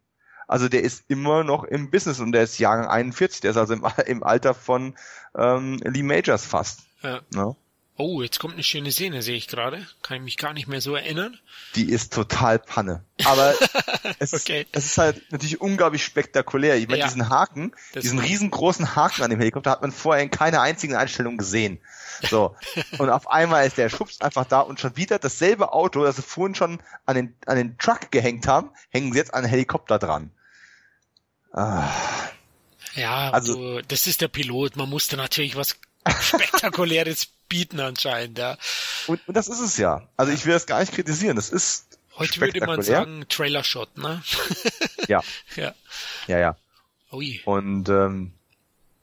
Also 0.48 0.68
der 0.68 0.82
ist 0.82 1.04
immer 1.08 1.44
noch 1.44 1.64
im 1.64 1.90
Business 1.90 2.20
und 2.20 2.32
der 2.32 2.42
ist 2.42 2.58
Jahrgang 2.58 2.88
41, 2.88 3.42
der 3.42 3.52
ist 3.52 3.56
also 3.58 3.74
im, 3.74 3.86
im 4.06 4.22
Alter 4.22 4.54
von 4.54 4.96
ähm, 5.36 5.78
Lee 5.84 6.02
Majors 6.02 6.44
fast. 6.44 6.80
Ja. 7.02 7.20
ja. 7.34 7.54
Oh, 8.00 8.22
jetzt 8.22 8.38
kommt 8.38 8.54
eine 8.54 8.62
schöne 8.62 8.92
Szene, 8.92 9.22
sehe 9.22 9.36
ich 9.36 9.48
gerade. 9.48 9.84
Kann 10.02 10.18
ich 10.18 10.22
mich 10.22 10.36
gar 10.36 10.52
nicht 10.52 10.68
mehr 10.68 10.80
so 10.80 10.94
erinnern. 10.94 11.36
Die 11.74 11.90
ist 11.90 12.12
total 12.12 12.60
Panne. 12.60 13.02
Aber 13.24 13.54
es, 14.20 14.32
okay. 14.32 14.66
es 14.70 14.86
ist 14.86 14.98
halt 14.98 15.20
natürlich 15.32 15.60
unglaublich 15.60 16.04
spektakulär. 16.04 16.76
Ich 16.76 16.86
meine, 16.86 17.00
ja. 17.00 17.06
diesen 17.06 17.28
Haken, 17.28 17.72
das 17.92 18.02
diesen 18.02 18.20
riesengroßen 18.20 18.94
Haken 18.94 19.24
an 19.24 19.30
dem 19.30 19.40
Helikopter 19.40 19.72
hat 19.72 19.82
man 19.82 19.90
vorher 19.90 20.22
in 20.22 20.30
keiner 20.30 20.62
einzigen 20.62 20.94
Einstellung 20.94 21.38
gesehen. 21.38 21.80
So. 22.30 22.54
Und 22.98 23.10
auf 23.10 23.28
einmal 23.28 23.66
ist 23.66 23.78
der 23.78 23.88
Schubs 23.88 24.20
einfach 24.20 24.44
da 24.44 24.60
und 24.60 24.78
schon 24.78 24.96
wieder 24.96 25.18
dasselbe 25.18 25.72
Auto, 25.72 26.04
das 26.04 26.16
sie 26.16 26.22
vorhin 26.22 26.54
schon 26.54 26.80
an 27.04 27.16
den, 27.16 27.34
an 27.46 27.56
den 27.56 27.78
Truck 27.78 28.12
gehängt 28.12 28.46
haben, 28.46 28.70
hängen 28.90 29.12
sie 29.12 29.18
jetzt 29.18 29.34
an 29.34 29.42
den 29.42 29.50
Helikopter 29.50 29.98
dran. 29.98 30.30
Ah. 31.52 31.88
Ja, 32.94 33.30
also, 33.30 33.80
das 33.82 34.06
ist 34.06 34.20
der 34.20 34.28
Pilot. 34.28 34.76
Man 34.76 34.88
musste 34.88 35.16
natürlich 35.16 35.56
was 35.56 35.76
Spektakuläres 36.20 37.26
bieten 37.48 37.80
anscheinend, 37.80 38.38
ja. 38.38 38.56
Und, 39.06 39.26
und 39.26 39.36
das 39.36 39.48
ist 39.48 39.60
es 39.60 39.76
ja. 39.76 40.06
Also 40.16 40.32
ich 40.32 40.44
will 40.46 40.52
das 40.52 40.66
gar 40.66 40.80
nicht 40.80 40.92
kritisieren. 40.92 41.36
Das 41.36 41.50
ist 41.50 41.98
Heute 42.16 42.40
würde 42.40 42.66
man 42.66 42.82
sagen 42.82 43.24
Trailer-Shot, 43.28 43.96
ne? 43.96 44.22
ja. 45.06 45.22
ja. 45.56 45.74
Ja, 46.26 46.38
ja. 46.38 46.56
Ui. 47.12 47.40
Und 47.44 47.88
ähm, 47.88 48.32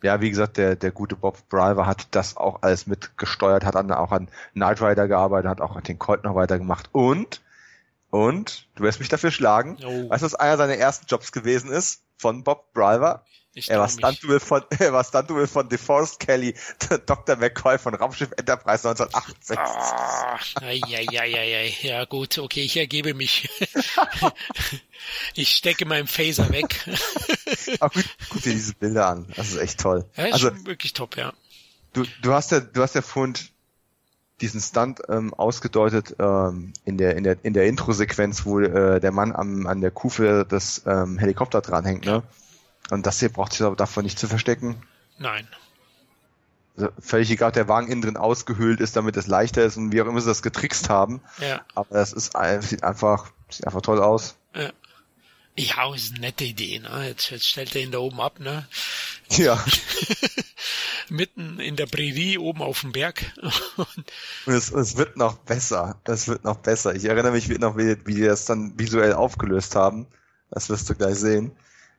ja, 0.03 0.19
wie 0.21 0.29
gesagt, 0.29 0.57
der, 0.57 0.75
der 0.75 0.91
gute 0.91 1.15
Bob 1.15 1.47
Briver 1.49 1.87
hat 1.87 2.07
das 2.11 2.35
auch 2.35 2.61
alles 2.61 2.87
mitgesteuert, 2.87 3.63
hat 3.63 3.75
dann 3.75 3.91
auch 3.91 4.11
an 4.11 4.27
Knight 4.53 4.81
Rider 4.81 5.07
gearbeitet, 5.07 5.49
hat 5.49 5.61
auch 5.61 5.79
den 5.81 5.97
Colt 5.97 6.23
noch 6.23 6.35
weitergemacht 6.35 6.89
und 6.91 7.41
und 8.09 8.67
du 8.75 8.83
wirst 8.83 8.99
mich 8.99 9.09
dafür 9.09 9.31
schlagen. 9.31 9.77
Oh. 9.83 10.09
Weißt 10.09 10.21
du, 10.21 10.25
was 10.25 10.35
einer 10.35 10.57
seiner 10.57 10.75
ersten 10.75 11.05
Jobs 11.07 11.31
gewesen 11.31 11.71
ist 11.71 12.01
von 12.17 12.43
Bob 12.43 12.73
Briver? 12.73 13.25
Ich 13.57 13.69
er 13.69 13.79
war 13.79 13.87
Stuntduel 13.87 14.41
von, 14.41 14.63
er 14.79 14.91
war 14.91 15.05
Stuntduel 15.05 15.47
von 15.47 15.69
DeForest 15.69 16.19
Kelly, 16.19 16.53
Dr. 17.05 17.37
McCoy 17.37 17.79
von 17.79 17.95
Raumschiff 17.95 18.31
Enterprise 18.37 18.85
1968. 18.85 19.57
Ah, 19.57 20.71
ja, 20.71 20.99
ja, 20.99 21.23
ja, 21.23 21.41
ja, 21.41 21.61
ja, 21.61 22.03
gut, 22.03 22.37
okay, 22.37 22.63
ich 22.63 22.75
ergebe 22.75 23.13
mich. 23.13 23.49
ich 25.35 25.51
stecke 25.51 25.85
meinen 25.85 26.07
Phaser 26.07 26.49
weg. 26.49 26.85
Aber 27.79 27.93
gut, 27.93 28.05
guck 28.29 28.41
dir 28.41 28.53
diese 28.53 28.73
Bilder 28.73 29.07
an. 29.07 29.31
Das 29.37 29.47
ist 29.47 29.57
echt 29.57 29.79
toll. 29.79 30.03
Ja, 30.17 30.25
ist 30.25 30.33
also, 30.33 30.65
wirklich 30.65 30.91
top, 30.91 31.15
ja. 31.15 31.31
Du, 31.93 32.03
du 32.21 32.33
hast 32.33 32.51
ja, 32.51 32.59
du 32.59 32.81
hast 32.81 32.93
ja 32.93 33.01
vorhin 33.01 33.35
diesen 34.41 34.59
Stunt 34.59 35.01
ähm, 35.07 35.33
ausgedeutet 35.33 36.15
ähm, 36.19 36.73
in 36.83 36.97
der 36.97 37.15
in 37.15 37.23
der 37.23 37.37
in 37.43 37.53
der 37.53 37.67
Intro-Sequenz, 37.67 38.45
wo 38.45 38.59
äh, 38.59 38.99
der 38.99 39.11
Mann 39.11 39.33
am, 39.33 39.65
an 39.67 39.81
der 39.81 39.91
Kufe 39.91 40.45
des 40.45 40.83
ähm, 40.85 41.17
Helikopter 41.17 41.61
dranhängt, 41.61 42.05
ne? 42.05 42.23
Und 42.91 43.05
das 43.05 43.19
hier 43.19 43.29
braucht 43.29 43.53
sich 43.53 43.63
aber 43.63 43.75
davon 43.75 44.03
nicht 44.03 44.19
zu 44.19 44.27
verstecken. 44.27 44.75
Nein. 45.17 45.47
Also 46.77 46.89
völlig 46.99 47.31
egal, 47.31 47.49
ob 47.49 47.53
der 47.53 47.67
Wagen 47.67 47.87
innen 47.87 48.01
drin 48.01 48.17
ausgehöhlt 48.17 48.81
ist, 48.81 48.95
damit 48.95 49.15
es 49.17 49.27
leichter 49.27 49.63
ist 49.63 49.77
und 49.77 49.91
wie 49.91 50.01
auch 50.01 50.07
immer 50.07 50.19
sie 50.19 50.27
das 50.27 50.43
getrickst 50.43 50.89
haben. 50.89 51.21
Ja. 51.39 51.61
Aber 51.73 51.87
das 51.91 52.11
ist 52.13 52.33
sieht 52.61 52.83
einfach, 52.83 53.31
sieht 53.49 53.65
einfach 53.65 53.81
toll 53.81 54.01
aus. 54.01 54.35
Ja. 54.53 54.71
Ja, 55.57 55.93
ist 55.93 56.11
eine 56.11 56.21
nette 56.21 56.43
Idee, 56.43 56.79
ne? 56.79 57.07
Jetzt, 57.07 57.29
jetzt 57.29 57.47
stellt 57.47 57.75
er 57.75 57.81
ihn 57.81 57.91
da 57.91 57.99
oben 57.99 58.19
ab, 58.19 58.39
ne? 58.39 58.67
Ja. 59.29 59.63
Mitten 61.09 61.59
in 61.59 61.75
der 61.75 61.87
Prärie, 61.87 62.37
oben 62.37 62.61
auf 62.61 62.81
dem 62.81 62.91
Berg. 62.91 63.33
und 64.45 64.53
es, 64.53 64.71
es 64.71 64.97
wird 64.97 65.17
noch 65.17 65.37
besser. 65.37 65.99
Es 66.03 66.27
wird 66.27 66.43
noch 66.43 66.57
besser. 66.57 66.93
Ich 66.93 67.05
erinnere 67.05 67.31
mich 67.31 67.47
noch, 67.57 67.75
wie, 67.75 67.97
wie 68.05 68.15
die 68.15 68.21
das 68.21 68.45
dann 68.45 68.77
visuell 68.77 69.13
aufgelöst 69.13 69.75
haben. 69.75 70.05
Das 70.51 70.69
wirst 70.69 70.89
du 70.89 70.95
gleich 70.95 71.15
sehen. 71.15 71.51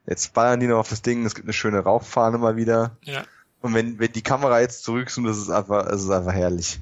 Jetzt 0.07 0.35
ballern 0.35 0.61
die 0.61 0.69
noch 0.69 0.79
auf 0.79 0.89
das 0.89 1.03
Ding, 1.03 1.27
es 1.27 1.35
gibt 1.35 1.47
eine 1.47 1.53
schöne 1.53 1.81
Rauchfahne 1.81 2.39
mal 2.39 2.57
wieder. 2.57 2.97
Ja. 3.03 3.25
Und 3.61 3.75
wenn, 3.75 3.99
wenn 3.99 4.13
die 4.13 4.23
Kamera 4.23 4.61
jetzt 4.61 4.85
zurückzoomt, 4.85 5.29
das 5.29 5.39
ist 5.39 5.51
einfach, 5.51 5.89
das 5.89 6.03
ist 6.03 6.11
einfach 6.11 6.33
herrlich. 6.33 6.79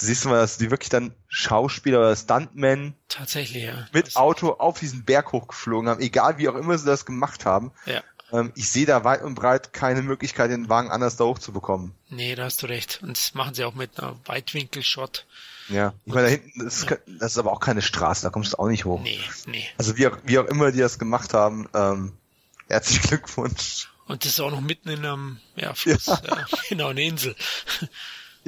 Siehst 0.00 0.24
du 0.24 0.28
mal, 0.28 0.38
dass 0.38 0.58
die 0.58 0.70
wirklich 0.70 0.88
dann 0.88 1.12
Schauspieler 1.28 1.98
oder 1.98 2.16
Stuntmen 2.16 2.94
tatsächlich 3.08 3.64
ja. 3.64 3.86
mit 3.92 4.16
Auto 4.16 4.52
auf 4.52 4.78
diesen 4.78 5.04
Berg 5.04 5.32
hochgeflogen 5.32 5.88
haben, 5.88 6.00
egal 6.00 6.38
wie 6.38 6.48
auch 6.48 6.54
immer 6.54 6.78
sie 6.78 6.86
das 6.86 7.04
gemacht 7.04 7.44
haben. 7.44 7.72
Ja. 7.86 8.02
Ähm, 8.32 8.52
ich 8.54 8.70
sehe 8.70 8.86
da 8.86 9.04
weit 9.04 9.22
und 9.22 9.34
breit 9.34 9.72
keine 9.72 10.02
Möglichkeit, 10.02 10.50
den 10.50 10.68
Wagen 10.68 10.90
anders 10.90 11.16
da 11.16 11.24
hochzubekommen. 11.24 11.94
Nee, 12.10 12.34
da 12.34 12.44
hast 12.44 12.62
du 12.62 12.66
recht. 12.66 13.00
Und 13.02 13.16
das 13.16 13.34
machen 13.34 13.54
sie 13.54 13.64
auch 13.64 13.74
mit 13.74 13.98
einer 13.98 14.16
Weitwinkelshot. 14.26 15.26
Ja, 15.68 15.92
ich 16.04 16.14
meine, 16.14 16.26
da 16.26 16.30
hinten, 16.30 16.64
das 16.64 16.78
ist, 16.78 16.90
ja. 16.90 16.96
das 17.06 17.32
ist 17.32 17.38
aber 17.38 17.52
auch 17.52 17.60
keine 17.60 17.82
Straße, 17.82 18.22
da 18.22 18.30
kommst 18.30 18.54
du 18.54 18.58
auch 18.58 18.68
nicht 18.68 18.84
hoch. 18.84 19.00
Nee, 19.02 19.20
nee. 19.46 19.66
Also 19.76 19.96
wie 19.96 20.06
auch, 20.06 20.16
wie 20.24 20.38
auch 20.38 20.46
immer 20.46 20.72
die 20.72 20.78
das 20.78 20.98
gemacht 20.98 21.34
haben, 21.34 21.68
ähm, 21.74 22.12
herzlichen 22.68 23.08
Glückwunsch. 23.08 23.88
Und 24.06 24.24
das 24.24 24.32
ist 24.32 24.40
auch 24.40 24.50
noch 24.50 24.62
mitten 24.62 24.88
in 24.88 25.04
einem 25.04 25.38
ja, 25.56 25.74
Fluss, 25.74 26.06
ja. 26.06 26.14
Äh, 26.16 26.44
genau, 26.70 26.88
eine 26.88 27.02
Insel. 27.02 27.36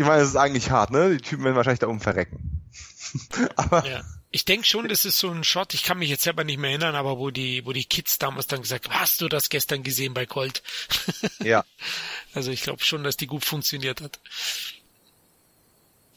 Ich 0.00 0.06
meine, 0.06 0.22
es 0.22 0.30
ist 0.30 0.36
eigentlich 0.36 0.70
hart, 0.70 0.92
ne? 0.92 1.10
Die 1.10 1.18
Typen 1.18 1.44
werden 1.44 1.56
wahrscheinlich 1.56 1.80
da 1.80 1.86
oben 1.86 2.00
verrecken. 2.00 2.62
aber 3.56 3.86
ja. 3.86 4.00
Ich 4.30 4.46
denke 4.46 4.64
schon, 4.66 4.88
das 4.88 5.04
ist 5.04 5.18
so 5.18 5.28
ein 5.28 5.44
Shot, 5.44 5.74
ich 5.74 5.82
kann 5.82 5.98
mich 5.98 6.08
jetzt 6.08 6.22
selber 6.22 6.42
nicht 6.42 6.56
mehr 6.56 6.70
erinnern, 6.70 6.94
aber 6.94 7.18
wo 7.18 7.30
die, 7.30 7.66
wo 7.66 7.74
die 7.74 7.84
Kids 7.84 8.16
damals 8.16 8.46
dann 8.46 8.62
gesagt 8.62 8.88
haben, 8.88 8.98
hast 8.98 9.20
du 9.20 9.28
das 9.28 9.50
gestern 9.50 9.82
gesehen 9.82 10.14
bei 10.14 10.24
Colt? 10.24 10.62
ja. 11.42 11.66
Also 12.32 12.50
ich 12.50 12.62
glaube 12.62 12.82
schon, 12.82 13.04
dass 13.04 13.18
die 13.18 13.26
gut 13.26 13.44
funktioniert 13.44 14.00
hat. 14.00 14.20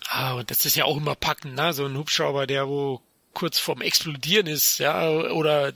Ah, 0.08 0.36
und 0.36 0.50
das 0.50 0.64
ist 0.64 0.78
ja 0.78 0.86
auch 0.86 0.96
immer 0.96 1.16
packend, 1.16 1.56
ne? 1.56 1.74
So 1.74 1.86
ein 1.86 1.98
Hubschrauber, 1.98 2.48
der 2.48 2.70
wo 2.70 3.02
kurz 3.34 3.60
vorm 3.60 3.82
Explodieren 3.82 4.48
ist, 4.48 4.78
ja, 4.78 5.10
oder 5.10 5.74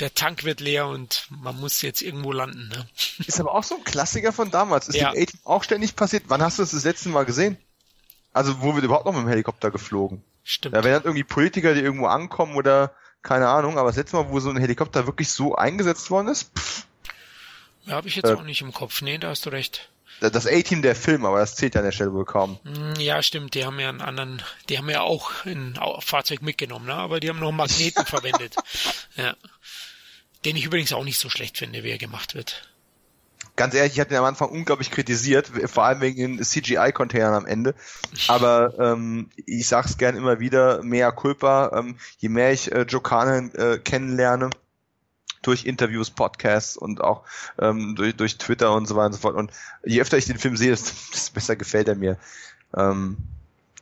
der 0.00 0.14
Tank 0.14 0.44
wird 0.44 0.60
leer 0.60 0.86
und 0.86 1.26
man 1.30 1.58
muss 1.58 1.82
jetzt 1.82 2.02
irgendwo 2.02 2.32
landen. 2.32 2.68
Ne? 2.68 2.88
Ist 3.26 3.40
aber 3.40 3.54
auch 3.54 3.64
so 3.64 3.76
ein 3.76 3.84
Klassiker 3.84 4.32
von 4.32 4.50
damals. 4.50 4.88
Ist 4.88 4.96
ja. 4.96 5.12
dem 5.12 5.22
A-Team 5.22 5.40
auch 5.44 5.64
ständig 5.64 5.96
passiert. 5.96 6.24
Wann 6.28 6.42
hast 6.42 6.58
du 6.58 6.62
das 6.62 6.72
das 6.72 6.84
letzte 6.84 7.08
Mal 7.08 7.24
gesehen? 7.24 7.56
Also 8.32 8.60
wo 8.62 8.74
wird 8.74 8.84
überhaupt 8.84 9.06
noch 9.06 9.12
mit 9.12 9.22
dem 9.22 9.28
Helikopter 9.28 9.70
geflogen? 9.70 10.22
Stimmt. 10.44 10.74
Ja, 10.74 10.84
wenn 10.84 10.92
dann 10.92 11.02
irgendwie 11.02 11.24
Politiker, 11.24 11.74
die 11.74 11.80
irgendwo 11.80 12.06
ankommen 12.06 12.56
oder 12.56 12.92
keine 13.22 13.48
Ahnung, 13.48 13.78
aber 13.78 13.88
das 13.90 13.96
letzte 13.96 14.16
Mal, 14.16 14.30
wo 14.30 14.40
so 14.40 14.50
ein 14.50 14.56
Helikopter 14.56 15.06
wirklich 15.06 15.30
so 15.30 15.54
eingesetzt 15.54 16.10
worden 16.10 16.28
ist, 16.28 16.50
pff. 16.56 16.86
Ja, 17.84 17.94
habe 17.94 18.08
ich 18.08 18.16
jetzt 18.16 18.28
äh, 18.28 18.34
auch 18.34 18.42
nicht 18.42 18.60
im 18.60 18.72
Kopf. 18.72 19.02
Nee, 19.02 19.18
da 19.18 19.28
hast 19.28 19.46
du 19.46 19.50
recht 19.50 19.90
das 20.20 20.46
A-Team 20.46 20.82
der 20.82 20.96
Film, 20.96 21.24
aber 21.24 21.38
das 21.38 21.54
zählt 21.54 21.74
ja 21.74 21.80
an 21.80 21.84
der 21.84 21.92
Stelle 21.92 22.12
wohl 22.12 22.24
kaum. 22.24 22.58
Hm, 22.64 22.94
ja, 22.98 23.22
stimmt, 23.22 23.54
die 23.54 23.64
haben 23.64 23.78
ja 23.78 23.88
einen 23.88 24.00
anderen, 24.00 24.42
die 24.68 24.78
haben 24.78 24.90
ja 24.90 25.02
auch 25.02 25.44
ein 25.44 25.78
Fahrzeug 26.00 26.42
mitgenommen, 26.42 26.86
ne? 26.86 26.94
aber 26.94 27.20
die 27.20 27.28
haben 27.28 27.40
noch 27.40 27.52
Magneten 27.52 28.04
verwendet. 28.06 28.56
Ja. 29.16 29.34
Den 30.44 30.56
ich 30.56 30.64
übrigens 30.64 30.92
auch 30.92 31.04
nicht 31.04 31.18
so 31.18 31.28
schlecht 31.28 31.58
finde, 31.58 31.82
wie 31.82 31.90
er 31.90 31.98
gemacht 31.98 32.34
wird. 32.34 32.68
Ganz 33.56 33.74
ehrlich, 33.74 33.94
ich 33.94 34.00
hatte 34.00 34.14
ihn 34.14 34.18
am 34.18 34.24
Anfang 34.24 34.50
unglaublich 34.50 34.92
kritisiert, 34.92 35.50
vor 35.66 35.84
allem 35.84 36.00
wegen 36.00 36.36
den 36.36 36.44
CGI-Containern 36.44 37.34
am 37.34 37.46
Ende. 37.46 37.74
Aber 38.28 38.72
ähm, 38.78 39.30
ich 39.46 39.66
sag's 39.66 39.98
gern 39.98 40.14
immer 40.14 40.38
wieder, 40.38 40.80
mehr 40.84 41.10
Culpa, 41.10 41.72
ähm, 41.74 41.98
je 42.18 42.28
mehr 42.28 42.52
ich 42.52 42.70
äh, 42.70 42.82
Joe 42.82 43.02
Carnan 43.02 43.52
äh, 43.56 43.78
kennenlerne, 43.78 44.50
durch 45.42 45.64
Interviews, 45.64 46.10
Podcasts 46.10 46.76
und 46.76 47.00
auch 47.00 47.24
ähm, 47.58 47.94
durch, 47.96 48.16
durch 48.16 48.38
Twitter 48.38 48.74
und 48.74 48.86
so 48.86 48.96
weiter 48.96 49.06
und 49.06 49.12
so 49.14 49.20
fort. 49.20 49.36
Und 49.36 49.50
je 49.84 50.00
öfter 50.00 50.16
ich 50.16 50.26
den 50.26 50.38
Film 50.38 50.56
sehe, 50.56 50.70
desto 50.70 51.32
besser 51.32 51.56
gefällt 51.56 51.88
er 51.88 51.96
mir. 51.96 52.16
Ähm, 52.76 53.16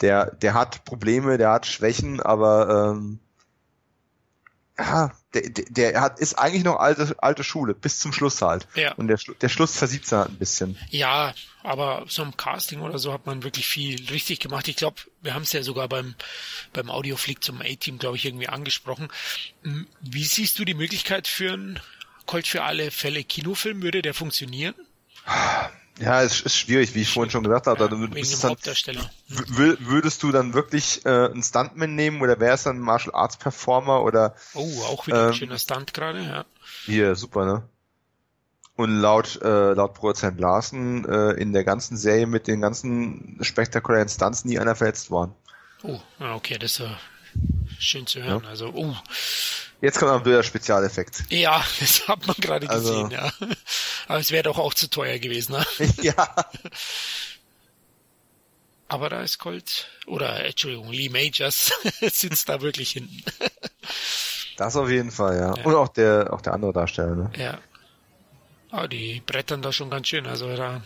der, 0.00 0.32
der 0.32 0.54
hat 0.54 0.84
Probleme, 0.84 1.38
der 1.38 1.52
hat 1.52 1.66
Schwächen, 1.66 2.20
aber 2.20 2.92
ähm, 2.94 3.18
ja, 4.78 5.12
der, 5.32 5.42
der 5.50 6.00
hat, 6.00 6.18
ist 6.18 6.38
eigentlich 6.38 6.64
noch 6.64 6.76
alte, 6.76 7.14
alte 7.18 7.44
Schule, 7.44 7.74
bis 7.74 7.98
zum 7.98 8.12
Schluss 8.12 8.42
halt. 8.42 8.68
Ja. 8.74 8.92
Und 8.94 9.08
der, 9.08 9.18
der 9.40 9.48
Schluss 9.48 9.76
versieht 9.76 10.04
es 10.04 10.12
halt 10.12 10.28
ein 10.28 10.36
bisschen. 10.36 10.76
Ja, 10.90 11.34
aber 11.62 12.04
so 12.08 12.22
im 12.22 12.36
Casting 12.36 12.80
oder 12.80 12.98
so 12.98 13.12
hat 13.12 13.26
man 13.26 13.42
wirklich 13.42 13.66
viel 13.66 14.06
richtig 14.10 14.40
gemacht. 14.40 14.68
Ich 14.68 14.76
glaube, 14.76 14.96
wir 15.22 15.34
haben 15.34 15.42
es 15.42 15.52
ja 15.52 15.62
sogar 15.62 15.88
beim, 15.88 16.14
beim 16.72 16.90
Audioflick 16.90 17.42
zum 17.42 17.62
A-Team, 17.62 17.98
glaube 17.98 18.16
ich, 18.16 18.26
irgendwie 18.26 18.48
angesprochen. 18.48 19.08
Wie 20.00 20.24
siehst 20.24 20.58
du 20.58 20.64
die 20.64 20.74
Möglichkeit 20.74 21.26
für 21.26 21.54
einen 21.54 21.80
Colt 22.26 22.46
für 22.46 22.62
alle 22.62 22.90
Fälle 22.90 23.24
Kinofilm? 23.24 23.82
Würde 23.82 24.02
der 24.02 24.14
funktionieren? 24.14 24.74
Ja, 25.98 26.22
es 26.22 26.42
ist 26.42 26.56
schwierig, 26.56 26.94
wie 26.94 27.02
ich 27.02 27.12
vorhin 27.12 27.30
schon 27.30 27.42
gesagt 27.42 27.66
habe. 27.66 27.80
Ja, 27.80 27.88
du 27.88 28.00
wegen 28.00 28.12
bist 28.12 28.42
dem 28.42 28.50
dann, 28.50 29.76
würdest 29.80 30.22
du 30.22 30.30
dann 30.30 30.52
wirklich 30.52 31.04
äh, 31.06 31.08
einen 31.30 31.42
Stuntman 31.42 31.94
nehmen 31.94 32.20
oder 32.20 32.38
wär's 32.38 32.64
dann 32.64 32.76
ein 32.76 32.80
Martial 32.80 33.14
Arts 33.14 33.38
Performer 33.38 34.02
oder 34.02 34.34
Oh, 34.54 34.82
auch 34.84 35.06
wieder 35.06 35.22
ein 35.22 35.28
Ähm, 35.28 35.34
schöner 35.34 35.58
Stunt 35.58 35.94
gerade, 35.94 36.20
ja. 36.22 36.44
hier, 36.84 37.14
super, 37.16 37.46
ne? 37.46 37.62
Und 38.76 39.00
laut, 39.00 39.40
äh, 39.42 39.72
laut 39.72 39.94
Produzent 39.94 40.38
Larsen 40.38 41.06
äh, 41.06 41.30
in 41.30 41.54
der 41.54 41.64
ganzen 41.64 41.96
Serie 41.96 42.26
mit 42.26 42.46
den 42.46 42.60
ganzen 42.60 43.38
spektakulären 43.40 44.08
Stunts 44.10 44.44
nie 44.44 44.58
einer 44.58 44.74
verletzt 44.74 45.10
worden. 45.10 45.34
Oh, 45.82 45.98
okay, 46.20 46.58
das 46.58 46.72
ist 46.72 46.78
ja 46.80 46.98
schön 47.78 48.06
zu 48.06 48.22
hören. 48.22 48.44
Also, 48.46 48.70
oh, 48.74 48.94
Jetzt 49.82 49.98
kommt 49.98 50.10
ein 50.10 50.22
blöder 50.22 50.42
Spezialeffekt. 50.42 51.24
ja, 51.30 51.62
das 51.80 52.08
hat 52.08 52.26
man 52.26 52.36
gerade 52.36 52.68
Also- 52.70 52.92
gesehen, 53.04 53.10
ja. 53.10 53.30
Aber 54.08 54.18
es 54.20 54.30
wäre 54.30 54.44
doch 54.44 54.58
auch 54.58 54.72
zu 54.74 54.88
teuer 54.88 55.18
gewesen, 55.18 55.52
ne? 55.52 55.66
ja. 56.02 56.14
Aber 58.88 59.08
da 59.08 59.20
ist 59.22 59.38
Colt, 59.38 59.88
oder 60.06 60.44
Entschuldigung, 60.44 60.90
Lee 60.92 61.08
Majors 61.08 61.72
sitzt 62.02 62.48
da 62.48 62.60
wirklich 62.60 62.90
hinten. 62.92 63.22
Das 64.56 64.76
auf 64.76 64.88
jeden 64.88 65.10
Fall, 65.10 65.36
ja. 65.36 65.56
Ja. 65.56 65.64
Und 65.64 65.74
auch 65.74 65.88
der, 65.88 66.32
auch 66.32 66.40
der 66.40 66.52
andere 66.54 66.72
Darsteller, 66.72 67.14
ne? 67.16 67.30
ja. 67.36 67.58
Aber 68.70 68.88
die 68.88 69.22
brettern 69.26 69.62
da 69.62 69.72
schon 69.72 69.90
ganz 69.90 70.08
schön. 70.08 70.26
Also 70.26 70.54
da, 70.56 70.82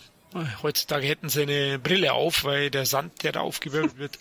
heutzutage 0.63 1.07
hätten 1.07 1.29
sie 1.29 1.43
eine 1.43 1.77
Brille 1.79 2.13
auf, 2.13 2.43
weil 2.43 2.69
der 2.71 2.85
Sand, 2.85 3.23
der 3.23 3.33
da 3.33 3.41
aufgewirbelt 3.41 3.97
wird, 3.97 4.19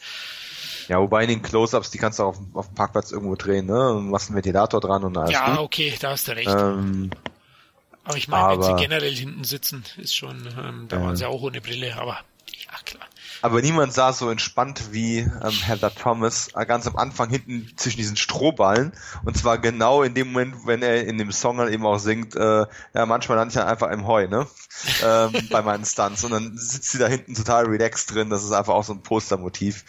Ja, 0.90 0.98
wobei 1.00 1.22
in 1.22 1.28
den 1.28 1.40
Close-Ups, 1.42 1.92
die 1.92 1.98
kannst 1.98 2.18
du 2.18 2.24
auch 2.24 2.28
auf, 2.30 2.36
dem- 2.38 2.50
auf 2.56 2.66
dem 2.66 2.74
Parkplatz 2.74 3.12
irgendwo 3.12 3.36
drehen, 3.36 3.66
ne? 3.66 3.92
Und 3.92 4.10
machst 4.10 4.28
einen 4.28 4.34
Ventilator 4.36 4.80
dran 4.80 5.04
und 5.04 5.16
alles 5.16 5.30
ja, 5.30 5.50
gut. 5.50 5.58
okay, 5.60 5.94
da 6.00 6.10
hast 6.10 6.26
du 6.26 6.32
recht. 6.32 6.48
Ähm, 6.50 7.10
aber 8.02 8.16
ich 8.16 8.26
meine, 8.26 8.48
wenn 8.58 8.62
sie 8.64 8.74
generell 8.82 9.14
hinten 9.14 9.44
sitzen, 9.44 9.84
ist 9.98 10.16
schon, 10.16 10.48
ähm, 10.58 10.86
da 10.88 10.96
Ja. 10.96 11.02
waren 11.04 11.14
sie 11.16 11.26
auch 11.26 11.42
ohne 11.42 11.60
Brille, 11.60 11.96
aber 11.96 12.14
ja, 12.66 12.76
klar. 12.84 13.06
Aber 13.42 13.62
niemand 13.62 13.92
saß 13.92 14.18
so 14.18 14.30
entspannt 14.30 14.92
wie 14.92 15.18
ähm, 15.18 15.50
Heather 15.50 15.94
Thomas 15.94 16.48
äh, 16.54 16.66
ganz 16.66 16.86
am 16.86 16.96
Anfang 16.96 17.30
hinten 17.30 17.70
zwischen 17.76 17.96
diesen 17.96 18.16
Strohballen. 18.16 18.92
Und 19.24 19.36
zwar 19.36 19.58
genau 19.58 20.02
in 20.02 20.14
dem 20.14 20.32
Moment, 20.32 20.66
wenn 20.66 20.82
er 20.82 21.06
in 21.06 21.18
dem 21.18 21.32
Song 21.32 21.58
dann 21.58 21.72
eben 21.72 21.86
auch 21.86 21.98
singt, 21.98 22.36
äh, 22.36 22.66
ja, 22.94 23.06
manchmal 23.06 23.38
lande 23.38 23.52
ich 23.52 23.58
dann 23.58 23.68
einfach 23.68 23.90
im 23.90 24.06
Heu, 24.06 24.28
ne? 24.28 24.46
ähm, 25.02 25.32
bei 25.50 25.62
meinen 25.62 25.84
Stunts. 25.84 26.24
Und 26.24 26.32
dann 26.32 26.56
sitzt 26.56 26.90
sie 26.90 26.98
da 26.98 27.06
hinten 27.06 27.34
total 27.34 27.66
relaxed 27.66 28.14
drin. 28.14 28.30
Das 28.30 28.44
ist 28.44 28.52
einfach 28.52 28.74
auch 28.74 28.84
so 28.84 28.92
ein 28.92 29.02
Postermotiv. 29.02 29.84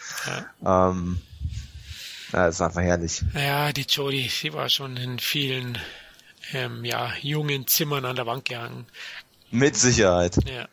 Ähm, 0.64 1.20
ja, 2.32 2.46
das 2.46 2.54
ist 2.56 2.60
einfach 2.62 2.82
herrlich. 2.82 3.22
Ja, 3.34 3.72
die 3.72 3.82
Jodie, 3.82 4.28
sie 4.28 4.54
war 4.54 4.68
schon 4.68 4.96
in 4.96 5.18
vielen 5.18 5.78
ähm, 6.52 6.84
ja, 6.84 7.12
jungen 7.20 7.66
Zimmern 7.66 8.04
an 8.04 8.16
der 8.16 8.26
Wand 8.26 8.46
gehangen. 8.46 8.86
Mit 9.50 9.76
Sicherheit. 9.76 10.36
Ja. 10.46 10.66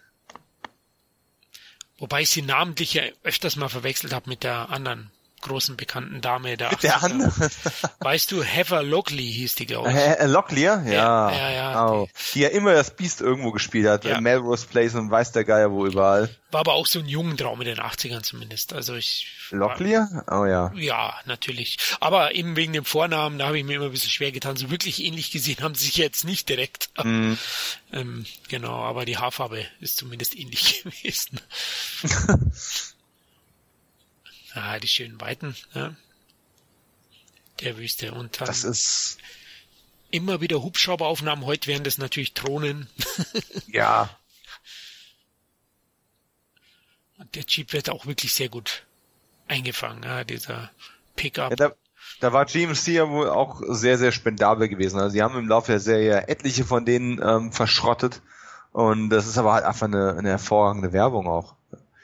Wobei 1.99 2.21
ich 2.21 2.29
sie 2.29 2.41
namentlich 2.41 2.93
ja 2.93 3.03
öfters 3.23 3.55
mal 3.55 3.69
verwechselt 3.69 4.13
habe 4.13 4.29
mit 4.29 4.43
der 4.43 4.69
anderen 4.69 5.11
großen 5.41 5.77
bekannten 5.77 6.21
Dame 6.21 6.51
Mit 6.51 6.59
der 6.59 6.71
80er. 6.71 7.03
andere. 7.03 7.49
Weißt 7.99 8.31
du, 8.31 8.43
Heather 8.43 8.83
Lockley 8.83 9.31
hieß 9.31 9.55
die, 9.55 9.65
glaube 9.65 9.89
ich. 9.89 9.95
Äh, 9.95 10.13
äh, 10.13 10.25
Locklear? 10.25 10.83
Ja. 10.85 11.31
Ja, 11.31 11.31
ja, 11.31 11.51
ja. 11.51 11.87
Oh. 11.89 12.09
Die 12.33 12.41
ja 12.41 12.49
immer 12.49 12.73
das 12.73 12.95
Biest 12.95 13.21
irgendwo 13.21 13.51
gespielt 13.51 13.87
hat. 13.87 14.05
Ja. 14.05 14.17
In 14.17 14.23
Melrose 14.23 14.67
Place 14.67 14.95
und 14.95 15.11
weiß 15.11 15.31
der 15.31 15.43
Geier 15.43 15.71
wo 15.71 15.85
überall. 15.85 16.29
War 16.51 16.61
aber 16.61 16.73
auch 16.73 16.87
so 16.87 16.99
ein 16.99 17.05
Jugendraum 17.07 17.61
in 17.61 17.67
den 17.67 17.77
80ern 17.79 18.23
zumindest. 18.23 18.73
Also 18.73 18.95
ich. 18.95 19.27
Locklear? 19.51 20.25
Oh 20.31 20.45
ja. 20.45 20.71
Ja, 20.75 21.13
natürlich. 21.25 21.77
Aber 21.99 22.33
eben 22.33 22.55
wegen 22.55 22.73
dem 22.73 22.85
Vornamen, 22.85 23.37
da 23.37 23.47
habe 23.47 23.57
ich 23.59 23.63
mir 23.63 23.75
immer 23.75 23.85
ein 23.85 23.91
bisschen 23.91 24.09
schwer 24.11 24.31
getan. 24.31 24.55
So 24.57 24.71
wirklich 24.71 25.03
ähnlich 25.03 25.31
gesehen 25.31 25.61
haben 25.61 25.75
sie 25.75 25.85
sich 25.85 25.97
jetzt 25.97 26.23
nicht 26.23 26.49
direkt. 26.49 26.89
Mhm. 27.09 27.37
Ähm, 27.91 28.25
genau, 28.49 28.75
aber 28.83 29.05
die 29.05 29.17
Haarfarbe 29.17 29.65
ist 29.79 29.97
zumindest 29.97 30.37
ähnlich 30.37 30.83
gewesen. 31.01 31.39
ah, 34.53 34.79
die 34.79 34.87
schönen 34.87 35.19
Weiten, 35.21 35.55
ja. 35.73 35.95
Der 37.61 37.77
Wüste. 37.77 38.13
Und 38.13 38.39
dann 38.39 38.47
Das 38.47 38.63
ist, 38.63 39.17
immer 40.11 40.41
wieder 40.41 40.61
Hubschrauberaufnahmen. 40.61 41.45
Heute 41.45 41.67
wären 41.67 41.83
das 41.83 41.97
natürlich 41.97 42.33
Drohnen. 42.33 42.87
ja. 43.67 44.09
Und 47.17 47.35
der 47.35 47.43
Jeep 47.47 47.73
wird 47.73 47.89
auch 47.89 48.05
wirklich 48.05 48.33
sehr 48.33 48.49
gut 48.49 48.85
eingefangen, 49.47 50.03
ja, 50.03 50.23
dieser 50.23 50.71
Pickup. 51.15 51.49
ja 51.51 51.55
da, 51.55 51.71
da 52.21 52.33
war 52.33 52.45
GMC 52.45 52.87
ja 52.87 53.09
wohl 53.09 53.29
auch 53.29 53.61
sehr, 53.67 53.97
sehr 53.97 54.11
spendabel 54.11 54.69
gewesen. 54.69 54.99
Also 54.99 55.11
sie 55.11 55.21
haben 55.21 55.37
im 55.37 55.47
Laufe 55.47 55.71
der 55.71 55.81
Serie 55.81 56.27
etliche 56.27 56.63
von 56.63 56.85
denen 56.85 57.21
ähm, 57.21 57.51
verschrottet. 57.51 58.21
Und 58.71 59.09
das 59.09 59.27
ist 59.27 59.37
aber 59.37 59.53
halt 59.53 59.65
einfach 59.65 59.87
eine, 59.87 60.15
eine 60.15 60.29
hervorragende 60.29 60.93
Werbung 60.93 61.27
auch. 61.27 61.55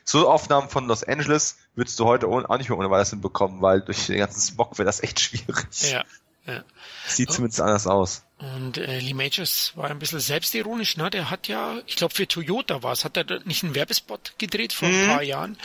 So 0.04 0.30
Aufnahmen 0.30 0.70
von 0.70 0.88
Los 0.88 1.04
Angeles 1.04 1.58
würdest 1.76 2.00
du 2.00 2.06
heute 2.06 2.30
ohne, 2.30 2.50
auch 2.50 2.58
nicht 2.58 2.70
mehr 2.70 2.78
ohne 2.78 2.90
weiteres 2.90 3.10
hinbekommen, 3.12 3.62
weil 3.62 3.82
durch 3.82 4.08
den 4.08 4.18
ganzen 4.18 4.40
Smog 4.40 4.78
wird 4.78 4.88
das 4.88 5.02
echt 5.04 5.20
schwierig. 5.20 5.68
Ja, 5.92 6.04
ja. 6.46 6.64
Sieht 7.08 7.32
zumindest 7.32 7.62
anders 7.62 7.88
aus. 7.88 8.24
Und 8.38 8.78
äh, 8.78 9.00
Lee 9.00 9.14
Majors 9.14 9.72
war 9.76 9.90
ein 9.90 10.00
bisschen 10.00 10.20
selbstironisch, 10.20 10.98
ne? 10.98 11.10
Der 11.10 11.30
hat 11.30 11.48
ja, 11.48 11.78
ich 11.86 11.96
glaube 11.96 12.14
für 12.14 12.28
Toyota 12.28 12.84
war 12.84 12.92
es, 12.92 13.06
hat 13.06 13.18
er 13.18 13.40
nicht 13.46 13.64
einen 13.64 13.76
Werbespot 13.76 14.34
gedreht 14.38 14.74
vor 14.74 14.88
ein 14.88 15.08
paar 15.08 15.24
Jahren. 15.24 15.58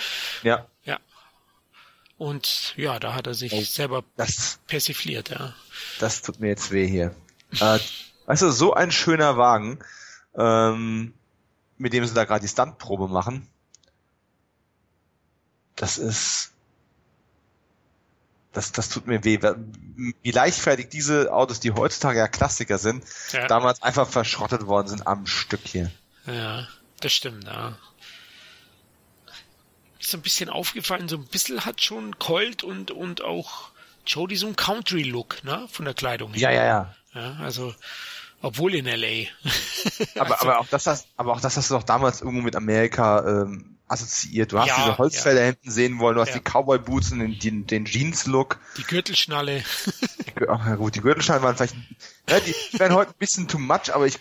Ja. 0.43 0.67
Ja. 0.85 0.99
Und 2.19 2.75
ja, 2.77 2.99
da 3.01 3.15
hat 3.15 3.27
er 3.27 3.35
sich 3.35 3.53
Oh. 3.53 3.61
selber 3.63 4.05
Das, 4.17 4.61
persifliert, 4.67 5.31
ja. 5.31 5.55
das 5.99 6.23
tut 6.23 6.39
mir 6.41 6.49
jetzt 6.49 6.71
weh 6.71 6.87
hier. 6.87 7.15
Äh, 7.59 7.79
weißt 8.27 8.43
du, 8.43 8.51
so 8.51 8.75
ein 8.75 8.93
schöner 8.93 9.37
Wagen, 9.37 9.79
ähm, 10.37 11.15
mit 11.79 11.93
dem 11.93 12.05
sie 12.07 12.15
da 12.15 12.25
gerade 12.25 12.43
die 12.43 12.49
Stuntprobe 12.49 13.09
machen. 13.09 13.49
Das 15.81 15.97
ist, 15.97 16.53
das, 18.53 18.73
das 18.73 18.91
tut 18.91 19.07
mir 19.07 19.25
weh. 19.25 19.39
Wie 20.23 20.31
leichtfertig 20.31 20.91
diese 20.91 21.33
Autos, 21.33 21.59
die 21.61 21.71
heutzutage 21.73 22.19
ja 22.19 22.29
Klassiker 22.29 22.77
sind, 22.77 23.03
Ja. 23.33 23.47
damals 23.47 23.81
einfach 23.83 24.07
verschrottet 24.07 24.67
worden 24.67 24.89
sind 24.89 25.07
am 25.07 25.27
Stück 25.27 25.61
hier. 25.65 25.91
Ja, 26.27 26.69
das 27.01 27.13
stimmt, 27.15 27.45
ja. 27.45 27.79
Ist 29.99 30.11
so 30.11 30.19
ein 30.19 30.23
bisschen 30.23 30.51
aufgefallen, 30.51 31.09
so 31.09 31.17
ein 31.17 31.25
bisschen 31.27 31.65
hat 31.65 31.81
schon 31.83 32.19
Colt 32.19 32.63
und, 32.63 32.91
und 32.91 33.23
auch 33.23 33.71
Jody 34.07 34.37
so 34.37 34.47
einen 34.49 34.57
Country-Look, 34.57 35.45
ne, 35.45 35.67
von 35.71 35.87
der 35.87 35.95
Kleidung 35.95 36.33
her. 36.35 36.41
Ja, 36.41 36.51
ja, 36.51 36.65
ja. 36.65 36.95
Ja, 37.15 37.37
also, 37.43 37.75
obwohl 38.43 38.75
in 38.75 38.87
L.A. 38.87 39.29
Aber, 40.21 40.33
Also- 40.33 40.49
aber 40.49 40.61
auch 40.61 40.69
das 40.69 40.87
hast, 40.87 41.09
aber 41.17 41.33
auch 41.33 41.41
das 41.41 41.57
hast 41.57 41.71
du 41.71 41.75
doch 41.75 41.83
damals 41.85 42.21
irgendwo 42.21 42.43
mit 42.43 42.55
Amerika 42.57 43.25
ähm, 43.27 43.77
assoziiert. 43.91 44.53
Du 44.53 44.59
hast 44.59 44.69
Ja, 44.69 44.77
diese 44.85 44.99
Holzfäller 44.99 45.45
hinten 45.45 45.71
sehen 45.71 45.99
wollen, 45.99 46.15
du 46.15 46.21
hast 46.21 46.29
Ja. 46.35 46.39
die 46.39 46.45
Cowboy-Boots 46.45 47.13
und 47.13 47.19
den, 47.21 47.39
den, 47.39 47.67
den 47.67 47.85
Jeans-Look. 47.85 48.59
Die 48.77 48.85
Gürtelschnalle. 48.85 49.65
Ach, 50.49 50.67
ja 50.67 50.77
gut, 50.77 50.95
die 50.95 51.01
Gürtelschalen 51.01 51.43
waren 51.43 51.57
vielleicht, 51.57 51.75
ja, 52.29 52.41
die 52.41 52.55
wären 52.79 52.95
heute 52.95 53.11
ein 53.11 53.19
bisschen 53.19 53.49
too 53.49 53.59
much, 53.59 53.93
aber 53.93 54.07
ich, 54.07 54.19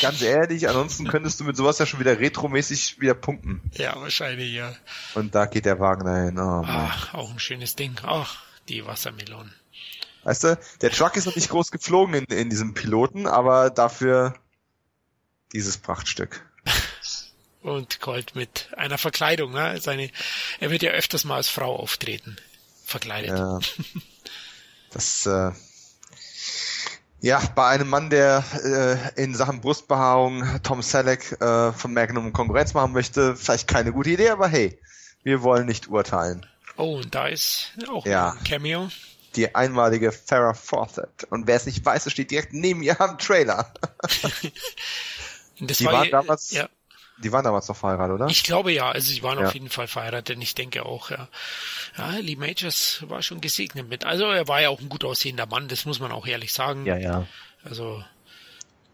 ganz 0.00 0.22
ehrlich, 0.22 0.66
ansonsten 0.68 1.06
könntest 1.08 1.38
du 1.40 1.44
mit 1.44 1.56
sowas 1.56 1.78
ja 1.78 1.84
schon 1.86 2.00
wieder 2.00 2.18
retromäßig 2.18 3.00
wieder 3.00 3.14
punkten. 3.14 3.60
ja, 3.74 3.94
wahrscheinlich, 4.00 4.52
ja. 4.52 4.74
Und 5.14 5.34
da 5.34 5.44
geht 5.46 5.66
der 5.66 5.78
Wagen 5.78 6.04
dahin. 6.06 6.38
Oh. 6.38 6.62
Ach, 6.66 7.12
auch 7.14 7.30
ein 7.30 7.38
schönes 7.38 7.76
Ding. 7.76 7.94
Ach, 8.04 8.42
die 8.68 8.86
Wassermelonen. 8.86 9.52
Weißt 10.24 10.44
du, 10.44 10.58
der 10.80 10.90
Truck 10.90 11.16
ist 11.16 11.26
noch 11.26 11.34
nicht 11.36 11.50
groß 11.50 11.70
geflogen 11.72 12.14
in, 12.14 12.24
in 12.26 12.48
diesem 12.48 12.74
Piloten, 12.74 13.26
aber 13.26 13.70
dafür 13.70 14.34
dieses 15.52 15.76
Prachtstück. 15.78 16.46
Und 17.62 18.00
Colt 18.00 18.34
mit 18.34 18.68
einer 18.76 18.98
Verkleidung, 18.98 19.52
ne? 19.52 19.80
Seine, 19.80 20.10
er 20.60 20.70
wird 20.70 20.82
ja 20.82 20.90
öfters 20.90 21.24
mal 21.24 21.36
als 21.36 21.48
Frau 21.48 21.76
auftreten. 21.76 22.36
Verkleidet. 22.84 23.30
Ja. 23.38 23.58
Das, 24.90 25.24
äh, 25.24 25.52
ja, 27.22 27.40
bei 27.54 27.68
einem 27.68 27.88
Mann, 27.88 28.10
der 28.10 28.44
äh, 29.16 29.22
in 29.22 29.34
Sachen 29.34 29.62
Brustbehaarung 29.62 30.60
Tom 30.62 30.82
Selleck 30.82 31.32
äh, 31.40 31.72
von 31.72 31.94
Magnum 31.94 32.34
Konkurrenz 32.34 32.74
machen 32.74 32.92
möchte, 32.92 33.34
vielleicht 33.34 33.68
keine 33.68 33.92
gute 33.92 34.10
Idee, 34.10 34.28
aber 34.28 34.48
hey, 34.48 34.78
wir 35.22 35.42
wollen 35.42 35.64
nicht 35.64 35.88
urteilen. 35.88 36.44
Oh, 36.76 36.96
und 36.98 37.14
da 37.14 37.28
ist 37.28 37.68
auch 37.88 38.04
Ja. 38.04 38.32
ein 38.32 38.44
Cameo. 38.44 38.90
Die 39.36 39.54
einmalige 39.54 40.12
Farrah 40.12 40.52
Fawcett. 40.52 41.24
Und 41.30 41.46
wer 41.46 41.56
es 41.56 41.64
nicht 41.64 41.82
weiß, 41.82 42.04
es 42.04 42.12
steht 42.12 42.30
direkt 42.30 42.52
neben 42.52 42.82
ihr 42.82 43.00
am 43.00 43.16
Trailer. 43.18 43.72
Das 45.60 45.78
Die 45.78 45.84
war 45.86 46.04
ihr- 46.04 46.10
damals- 46.10 46.50
ja, 46.50 46.68
Die 47.22 47.32
waren 47.32 47.44
damals 47.44 47.68
noch 47.68 47.76
verheiratet, 47.76 48.14
oder? 48.14 48.26
ich 48.26 48.42
glaube 48.42 48.72
ja, 48.72 48.90
also 48.90 49.10
sie 49.10 49.22
waren 49.22 49.38
Ja. 49.38 49.46
auf 49.46 49.54
jeden 49.54 49.68
Fall 49.70 49.86
verheiratet, 49.88 50.38
ich 50.40 50.54
denke 50.54 50.84
auch, 50.84 51.10
ja. 51.10 51.28
Ja, 51.96 52.10
Lee 52.18 52.36
Majors 52.36 53.04
war 53.08 53.22
schon 53.22 53.40
gesegnet 53.40 53.88
mit. 53.88 54.04
Also 54.04 54.24
er 54.24 54.48
war 54.48 54.60
ja 54.60 54.68
auch 54.70 54.80
ein 54.80 54.88
gut 54.88 55.04
aussehender 55.04 55.46
Mann, 55.46 55.68
das 55.68 55.84
muss 55.84 56.00
man 56.00 56.12
auch 56.12 56.26
ehrlich 56.26 56.52
sagen. 56.52 56.84
ja, 56.86 56.96
ja. 56.96 57.26
Also 57.64 58.02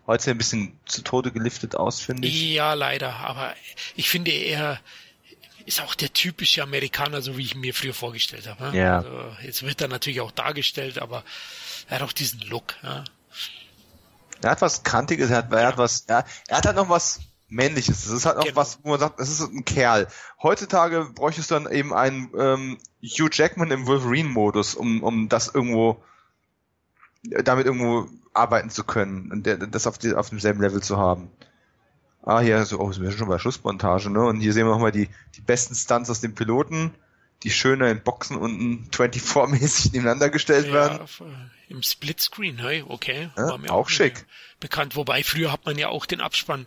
Heute 0.06 0.30
ein 0.30 0.38
bisschen 0.38 0.78
zu 0.86 1.02
Tode 1.02 1.32
geliftet 1.32 1.74
aus, 1.76 2.00
finde 2.00 2.28
ich. 2.28 2.52
ja, 2.52 2.72
leider, 2.74 3.16
aber 3.16 3.54
ich 3.94 4.08
finde 4.08 4.30
er 4.30 4.80
ist 5.66 5.82
auch 5.82 5.94
der 5.94 6.10
typische 6.14 6.62
Amerikaner, 6.62 7.20
so 7.20 7.36
wie 7.36 7.42
ich 7.42 7.54
ihn 7.54 7.60
mir 7.60 7.74
früher 7.74 7.92
vorgestellt 7.92 8.46
habe. 8.46 8.70
ne? 8.70 8.78
Ja. 8.78 8.96
Also, 9.00 9.36
jetzt 9.42 9.62
wird 9.64 9.82
er 9.82 9.88
natürlich 9.88 10.22
auch 10.22 10.30
dargestellt, 10.30 10.98
aber 10.98 11.24
er 11.88 11.96
hat 11.96 12.02
auch 12.08 12.14
diesen 12.14 12.40
Look. 12.40 12.74
Ja. 12.82 13.04
Er 14.40 14.50
hat 14.50 14.62
was 14.62 14.82
Kantiges, 14.82 15.28
er 15.30 15.38
hat, 15.38 15.52
er 15.52 15.66
hat 15.66 15.76
was, 15.76 16.04
er, 16.06 16.24
er 16.46 16.56
hat 16.56 16.64
halt 16.64 16.76
noch 16.76 16.88
was, 16.88 17.20
Männliches. 17.48 18.04
Das 18.04 18.12
ist 18.12 18.26
halt 18.26 18.36
auch 18.36 18.44
genau. 18.44 18.56
was, 18.56 18.78
wo 18.82 18.90
man 18.90 19.00
sagt, 19.00 19.20
es 19.20 19.30
ist 19.30 19.40
ein 19.40 19.64
Kerl. 19.64 20.08
Heutzutage 20.42 21.08
bräuchtest 21.14 21.50
du 21.50 21.54
dann 21.54 21.72
eben 21.72 21.94
einen 21.94 22.30
ähm, 22.38 22.78
Hugh 23.02 23.30
Jackman 23.32 23.70
im 23.70 23.86
Wolverine-Modus, 23.86 24.74
um, 24.74 25.02
um 25.02 25.28
das 25.28 25.54
irgendwo 25.54 26.02
damit 27.22 27.66
irgendwo 27.66 28.08
arbeiten 28.32 28.70
zu 28.70 28.84
können 28.84 29.32
und 29.32 29.46
der, 29.46 29.56
das 29.56 29.86
auf, 29.86 29.98
die, 29.98 30.14
auf 30.14 30.30
demselben 30.30 30.60
Level 30.60 30.82
zu 30.82 30.98
haben. 30.98 31.30
Ah, 32.22 32.40
hier, 32.40 32.64
so, 32.64 32.78
oh, 32.78 32.92
sind 32.92 33.04
wir 33.04 33.12
schon 33.12 33.28
bei 33.28 33.38
Schlussmontage, 33.38 34.10
ne? 34.10 34.24
Und 34.24 34.40
hier 34.40 34.52
sehen 34.52 34.66
wir 34.66 34.72
nochmal 34.72 34.92
die, 34.92 35.08
die 35.36 35.40
besten 35.40 35.74
Stunts 35.74 36.10
aus 36.10 36.20
dem 36.20 36.34
Piloten, 36.34 36.92
die 37.42 37.50
schöner 37.50 37.88
in 37.90 38.02
Boxen 38.02 38.36
unten 38.36 38.88
24-mäßig 38.90 39.92
nebeneinander 39.92 40.28
gestellt 40.28 40.66
ja, 40.66 40.72
werden. 40.72 41.08
Im 41.68 41.82
Splitscreen, 41.82 42.58
hey, 42.58 42.84
okay. 42.86 43.30
Ja, 43.36 43.50
auch, 43.50 43.68
auch 43.68 43.88
schick. 43.88 44.26
Bekannt, 44.60 44.96
wobei 44.96 45.22
früher 45.22 45.52
hat 45.52 45.64
man 45.64 45.78
ja 45.78 45.88
auch 45.88 46.06
den 46.06 46.20
Abspann 46.20 46.66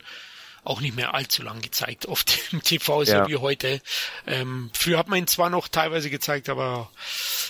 auch 0.64 0.82
nicht 0.82 0.96
mehr 0.96 1.14
allzu 1.14 1.44
lang 1.44 1.62
gezeigt, 1.62 2.06
oft 2.06 2.52
im 2.52 2.62
TV, 2.62 3.04
so 3.04 3.12
ja. 3.12 3.28
wie 3.28 3.38
heute. 3.38 3.82
Ähm, 4.28 4.70
früher 4.74 4.98
hat 4.98 5.08
man 5.08 5.20
ihn 5.20 5.28
zwar 5.28 5.50
noch 5.50 5.68
teilweise 5.68 6.10
gezeigt, 6.10 6.50
aber 6.50 6.90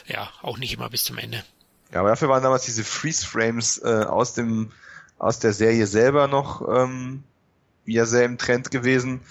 ja, 0.07 0.29
auch 0.41 0.57
nicht 0.57 0.73
immer 0.73 0.89
bis 0.89 1.03
zum 1.03 1.17
Ende. 1.17 1.43
Ja, 1.91 1.99
aber 1.99 2.09
dafür 2.09 2.29
waren 2.29 2.43
damals 2.43 2.65
diese 2.65 2.83
Freeze-Frames 2.83 3.79
äh, 3.79 4.05
aus 4.05 4.33
dem 4.33 4.71
aus 5.17 5.37
der 5.37 5.53
Serie 5.53 5.85
selber 5.85 6.27
noch 6.27 6.67
ähm, 6.67 7.23
ja 7.85 8.05
sehr 8.05 8.25
im 8.25 8.37
Trend 8.37 8.71
gewesen. 8.71 9.21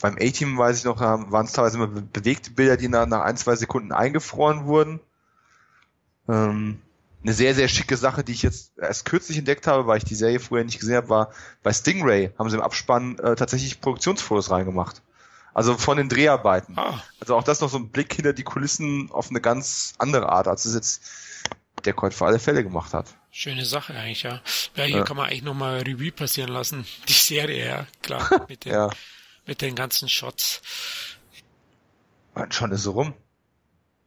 Beim 0.00 0.16
A-Team 0.16 0.58
weiß 0.58 0.78
ich 0.78 0.84
noch, 0.84 1.00
waren 1.00 1.46
es 1.46 1.52
teilweise 1.52 1.76
immer 1.76 1.88
bewegte 1.88 2.50
Bilder, 2.50 2.76
die 2.76 2.88
nach, 2.88 3.06
nach 3.06 3.22
ein, 3.22 3.36
zwei 3.36 3.56
Sekunden 3.56 3.92
eingefroren 3.92 4.66
wurden. 4.66 5.00
Ähm, 6.28 6.80
eine 7.22 7.32
sehr, 7.32 7.54
sehr 7.54 7.68
schicke 7.68 7.96
Sache, 7.96 8.22
die 8.22 8.32
ich 8.32 8.42
jetzt 8.42 8.78
erst 8.78 9.04
kürzlich 9.04 9.38
entdeckt 9.38 9.66
habe, 9.66 9.86
weil 9.86 9.98
ich 9.98 10.04
die 10.04 10.14
Serie 10.14 10.40
früher 10.40 10.64
nicht 10.64 10.78
gesehen 10.78 10.96
habe, 10.96 11.08
war 11.08 11.32
bei 11.62 11.72
Stingray 11.72 12.32
haben 12.38 12.48
sie 12.48 12.56
im 12.56 12.62
Abspann 12.62 13.18
äh, 13.18 13.34
tatsächlich 13.34 13.80
Produktionsfotos 13.80 14.50
reingemacht. 14.50 15.02
Also 15.54 15.76
von 15.76 15.96
den 15.96 16.08
Dreharbeiten. 16.08 16.78
Ah. 16.78 17.02
Also 17.20 17.34
auch 17.34 17.42
das 17.42 17.60
noch 17.60 17.68
so 17.68 17.78
ein 17.78 17.90
Blick 17.90 18.14
hinter 18.14 18.32
die 18.32 18.44
Kulissen 18.44 19.10
auf 19.10 19.30
eine 19.30 19.40
ganz 19.40 19.94
andere 19.98 20.28
Art, 20.28 20.46
als 20.46 20.64
es 20.64 20.74
jetzt 20.74 21.02
der 21.84 21.94
Colt 21.94 22.14
für 22.14 22.26
alle 22.26 22.38
Fälle 22.38 22.62
gemacht 22.62 22.94
hat. 22.94 23.06
Schöne 23.30 23.64
Sache 23.64 23.94
eigentlich, 23.94 24.22
ja. 24.22 24.40
Ja, 24.76 24.84
hier 24.84 24.98
ja. 24.98 25.04
kann 25.04 25.16
man 25.16 25.26
eigentlich 25.26 25.42
nochmal 25.42 25.78
Revue 25.80 26.12
passieren 26.12 26.50
lassen. 26.50 26.86
Die 27.08 27.12
Serie, 27.12 27.66
ja, 27.66 27.86
klar. 28.02 28.28
Mit 28.48 28.64
den, 28.64 28.72
ja. 28.72 28.90
mit 29.46 29.60
den 29.60 29.74
ganzen 29.74 30.08
Shots. 30.08 30.62
Und 32.34 32.54
schon 32.54 32.70
ist 32.72 32.82
so 32.82 32.92
rum. 32.92 33.14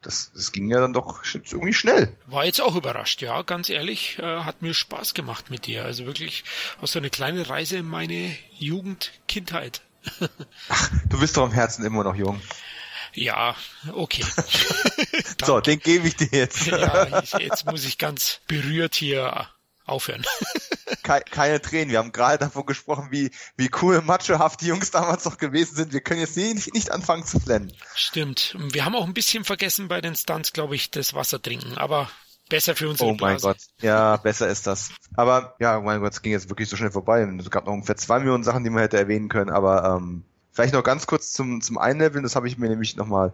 Das, 0.01 0.31
das 0.33 0.51
ging 0.51 0.69
ja 0.69 0.79
dann 0.79 0.93
doch 0.93 1.23
irgendwie 1.23 1.73
schnell. 1.73 2.15
War 2.25 2.45
jetzt 2.45 2.59
auch 2.59 2.75
überrascht, 2.75 3.21
ja, 3.21 3.43
ganz 3.43 3.69
ehrlich, 3.69 4.17
äh, 4.17 4.41
hat 4.41 4.63
mir 4.63 4.73
Spaß 4.73 5.13
gemacht 5.13 5.51
mit 5.51 5.67
dir. 5.67 5.85
Also 5.85 6.05
wirklich 6.05 6.43
aus 6.81 6.93
so 6.93 6.99
eine 6.99 7.11
kleine 7.11 7.49
Reise 7.49 7.77
in 7.77 7.85
meine 7.85 8.35
Jugend, 8.57 9.11
Kindheit. 9.27 9.81
Ach, 10.69 10.89
du 11.07 11.19
bist 11.19 11.37
doch 11.37 11.45
im 11.45 11.51
Herzen 11.51 11.85
immer 11.85 12.03
noch 12.03 12.15
jung. 12.15 12.41
Ja, 13.13 13.55
okay. 13.93 14.25
so, 15.45 15.59
den 15.59 15.79
gebe 15.79 16.07
ich 16.07 16.15
dir 16.15 16.29
jetzt. 16.31 16.65
ja, 16.65 17.21
ich, 17.21 17.33
jetzt 17.33 17.65
muss 17.65 17.85
ich 17.85 17.97
ganz 17.97 18.39
berührt 18.47 18.95
hier 18.95 19.49
aufhören. 19.91 20.25
Keine, 21.03 21.61
Tränen. 21.61 21.89
Wir 21.89 21.99
haben 21.99 22.11
gerade 22.11 22.37
davon 22.37 22.65
gesprochen, 22.65 23.07
wie, 23.11 23.31
wie 23.57 23.69
cool 23.81 24.01
machohaft 24.01 24.61
die 24.61 24.67
Jungs 24.67 24.91
damals 24.91 25.25
noch 25.25 25.37
gewesen 25.37 25.75
sind. 25.75 25.93
Wir 25.93 26.01
können 26.01 26.21
jetzt 26.21 26.37
nicht, 26.37 26.73
nicht 26.73 26.91
anfangen 26.91 27.25
zu 27.25 27.39
flennen. 27.39 27.73
Stimmt. 27.95 28.55
Wir 28.71 28.85
haben 28.85 28.95
auch 28.95 29.05
ein 29.05 29.13
bisschen 29.13 29.43
vergessen 29.43 29.87
bei 29.87 30.01
den 30.01 30.15
Stunts, 30.15 30.53
glaube 30.53 30.75
ich, 30.75 30.91
das 30.91 31.13
Wasser 31.13 31.41
trinken. 31.41 31.77
Aber 31.77 32.09
besser 32.49 32.75
für 32.75 32.89
unsere 32.89 33.09
Oh 33.09 33.11
mein 33.13 33.37
Blase. 33.37 33.47
Gott. 33.47 33.57
Ja, 33.81 34.17
besser 34.17 34.47
ist 34.47 34.67
das. 34.67 34.91
Aber 35.15 35.55
ja, 35.59 35.77
oh 35.77 35.81
mein 35.81 36.01
Gott, 36.01 36.13
es 36.13 36.21
ging 36.21 36.33
jetzt 36.33 36.49
wirklich 36.49 36.69
so 36.69 36.77
schnell 36.77 36.91
vorbei. 36.91 37.21
Es 37.39 37.49
gab 37.49 37.65
noch 37.65 37.73
ungefähr 37.73 37.97
zwei 37.97 38.19
Millionen 38.19 38.43
Sachen, 38.43 38.63
die 38.63 38.69
man 38.69 38.81
hätte 38.83 38.97
erwähnen 38.97 39.29
können. 39.29 39.49
Aber 39.49 39.97
ähm, 39.97 40.23
Vielleicht 40.53 40.73
noch 40.73 40.83
ganz 40.83 41.07
kurz 41.07 41.31
zum, 41.31 41.61
zum 41.61 41.77
Einleveln, 41.77 42.23
das 42.23 42.35
habe 42.35 42.47
ich 42.47 42.57
mir 42.57 42.69
nämlich 42.69 42.97
nochmal 42.97 43.33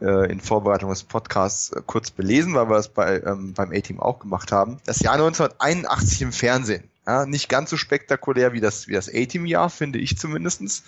äh, 0.00 0.30
in 0.30 0.40
Vorbereitung 0.40 0.90
des 0.90 1.04
Podcasts 1.04 1.70
äh, 1.70 1.80
kurz 1.86 2.10
belesen, 2.10 2.54
weil 2.54 2.68
wir 2.68 2.74
das 2.74 2.88
bei, 2.88 3.22
ähm, 3.24 3.54
beim 3.54 3.70
A-Team 3.70 4.00
auch 4.00 4.18
gemacht 4.18 4.50
haben. 4.50 4.78
Das 4.84 5.00
Jahr 5.00 5.14
1981 5.14 6.22
im 6.22 6.32
Fernsehen. 6.32 6.90
Ja, 7.06 7.24
nicht 7.24 7.48
ganz 7.48 7.70
so 7.70 7.76
spektakulär 7.76 8.52
wie 8.52 8.60
das, 8.60 8.88
wie 8.88 8.94
das 8.94 9.08
A-Team-Jahr, 9.08 9.70
finde 9.70 10.00
ich 10.00 10.18
zumindestens, 10.18 10.82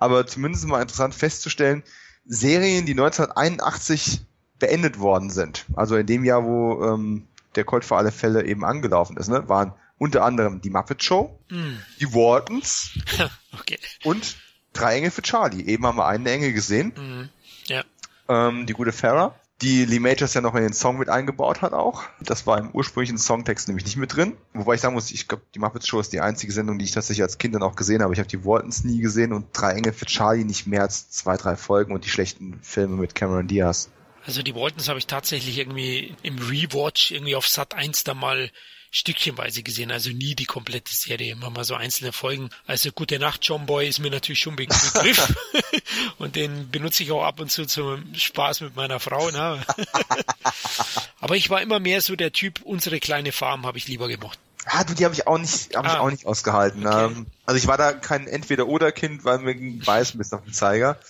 aber 0.00 0.26
zumindest 0.26 0.66
mal 0.66 0.82
interessant 0.82 1.14
festzustellen, 1.14 1.84
Serien, 2.26 2.86
die 2.86 2.92
1981 2.92 4.22
beendet 4.58 4.98
worden 4.98 5.30
sind, 5.30 5.66
also 5.74 5.96
in 5.96 6.06
dem 6.06 6.24
Jahr, 6.24 6.44
wo 6.44 6.84
ähm, 6.84 7.28
der 7.54 7.64
Colt 7.64 7.84
für 7.84 7.96
alle 7.96 8.10
Fälle 8.10 8.44
eben 8.44 8.64
angelaufen 8.64 9.16
ist, 9.16 9.28
ne, 9.28 9.48
waren 9.48 9.72
unter 9.96 10.24
anderem 10.24 10.60
die 10.60 10.70
Muppet 10.70 11.04
Show, 11.04 11.38
mm. 11.50 11.76
die 12.00 12.12
Wardens 12.14 12.98
okay. 13.58 13.78
und 14.02 14.36
drei 14.72 14.96
Engel 14.96 15.10
für 15.10 15.22
Charlie. 15.22 15.64
Eben 15.66 15.86
haben 15.86 15.96
wir 15.96 16.06
einen 16.06 16.26
Engel 16.26 16.52
gesehen. 16.52 16.92
Mhm. 16.96 17.28
Ja. 17.66 17.84
Ähm, 18.28 18.66
die 18.66 18.72
gute 18.72 18.92
Farah, 18.92 19.34
die 19.62 19.84
Lee 19.84 19.98
Majors 19.98 20.32
ja 20.34 20.40
noch 20.40 20.54
in 20.54 20.62
den 20.62 20.72
Song 20.72 20.98
mit 20.98 21.08
eingebaut 21.08 21.60
hat 21.60 21.72
auch. 21.72 22.04
Das 22.20 22.46
war 22.46 22.58
im 22.58 22.70
ursprünglichen 22.70 23.18
Songtext 23.18 23.68
nämlich 23.68 23.84
nicht 23.84 23.96
mit 23.96 24.14
drin. 24.16 24.36
Wobei 24.54 24.74
ich 24.74 24.80
sagen 24.80 24.94
muss, 24.94 25.10
ich 25.10 25.28
glaube, 25.28 25.42
die 25.54 25.58
Muppets 25.58 25.86
Show 25.86 26.00
ist 26.00 26.12
die 26.12 26.20
einzige 26.20 26.52
Sendung, 26.52 26.78
die 26.78 26.86
ich 26.86 26.92
tatsächlich 26.92 27.22
als 27.22 27.38
Kind 27.38 27.54
dann 27.54 27.62
auch 27.62 27.76
gesehen 27.76 28.02
habe. 28.02 28.12
Ich 28.12 28.18
habe 28.18 28.28
die 28.28 28.44
Waltons 28.44 28.84
nie 28.84 29.00
gesehen 29.00 29.32
und 29.32 29.48
drei 29.52 29.72
Engel 29.72 29.92
für 29.92 30.06
Charlie 30.06 30.44
nicht 30.44 30.66
mehr 30.66 30.82
als 30.82 31.10
zwei, 31.10 31.36
drei 31.36 31.56
Folgen 31.56 31.92
und 31.92 32.04
die 32.04 32.10
schlechten 32.10 32.58
Filme 32.62 32.96
mit 32.96 33.14
Cameron 33.14 33.48
Diaz. 33.48 33.90
Also 34.24 34.42
die 34.42 34.54
Waltons 34.54 34.88
habe 34.88 34.98
ich 34.98 35.06
tatsächlich 35.06 35.58
irgendwie 35.58 36.14
im 36.22 36.38
Rewatch 36.38 37.10
irgendwie 37.10 37.36
auf 37.36 37.46
Sat 37.46 37.74
1 37.74 38.04
da 38.04 38.14
mal 38.14 38.50
stückchenweise 38.90 39.62
gesehen, 39.62 39.90
also 39.90 40.10
nie 40.10 40.34
die 40.34 40.44
komplette 40.44 40.92
Serie, 40.94 41.32
immer 41.32 41.50
mal 41.50 41.64
so 41.64 41.74
einzelne 41.74 42.12
Folgen. 42.12 42.50
Also 42.66 42.90
Gute 42.92 43.18
Nacht, 43.18 43.40
John 43.44 43.66
Boy 43.66 43.88
ist 43.88 44.00
mir 44.00 44.10
natürlich 44.10 44.40
schon 44.40 44.56
Begriff 44.56 45.34
und 46.18 46.36
den 46.36 46.70
benutze 46.70 47.02
ich 47.02 47.12
auch 47.12 47.24
ab 47.24 47.40
und 47.40 47.50
zu 47.50 47.66
zum 47.66 48.14
Spaß 48.14 48.62
mit 48.62 48.76
meiner 48.76 49.00
Frau. 49.00 49.30
Ne? 49.30 49.64
Aber 51.20 51.36
ich 51.36 51.50
war 51.50 51.62
immer 51.62 51.78
mehr 51.78 52.00
so 52.00 52.16
der 52.16 52.32
Typ, 52.32 52.60
unsere 52.62 53.00
kleine 53.00 53.32
Farm 53.32 53.64
habe 53.64 53.78
ich 53.78 53.86
lieber 53.86 54.08
gemocht. 54.08 54.38
Ah, 54.66 54.84
du, 54.84 54.94
die 54.94 55.04
habe 55.04 55.14
ich 55.14 55.26
auch 55.26 55.38
nicht, 55.38 55.74
habe 55.74 55.88
ah, 55.88 55.92
ich 55.92 55.98
auch 55.98 56.10
nicht 56.10 56.26
ausgehalten. 56.26 56.86
Okay. 56.86 57.06
Ähm, 57.06 57.26
also 57.46 57.56
ich 57.56 57.66
war 57.66 57.78
da 57.78 57.92
kein 57.92 58.26
Entweder-Oder-Kind, 58.26 59.24
weil 59.24 59.38
mir 59.38 59.54
ging 59.54 59.82
ein 59.86 60.18
bisschen 60.18 60.38
auf 60.38 60.44
den 60.44 60.52
Zeiger. 60.52 60.98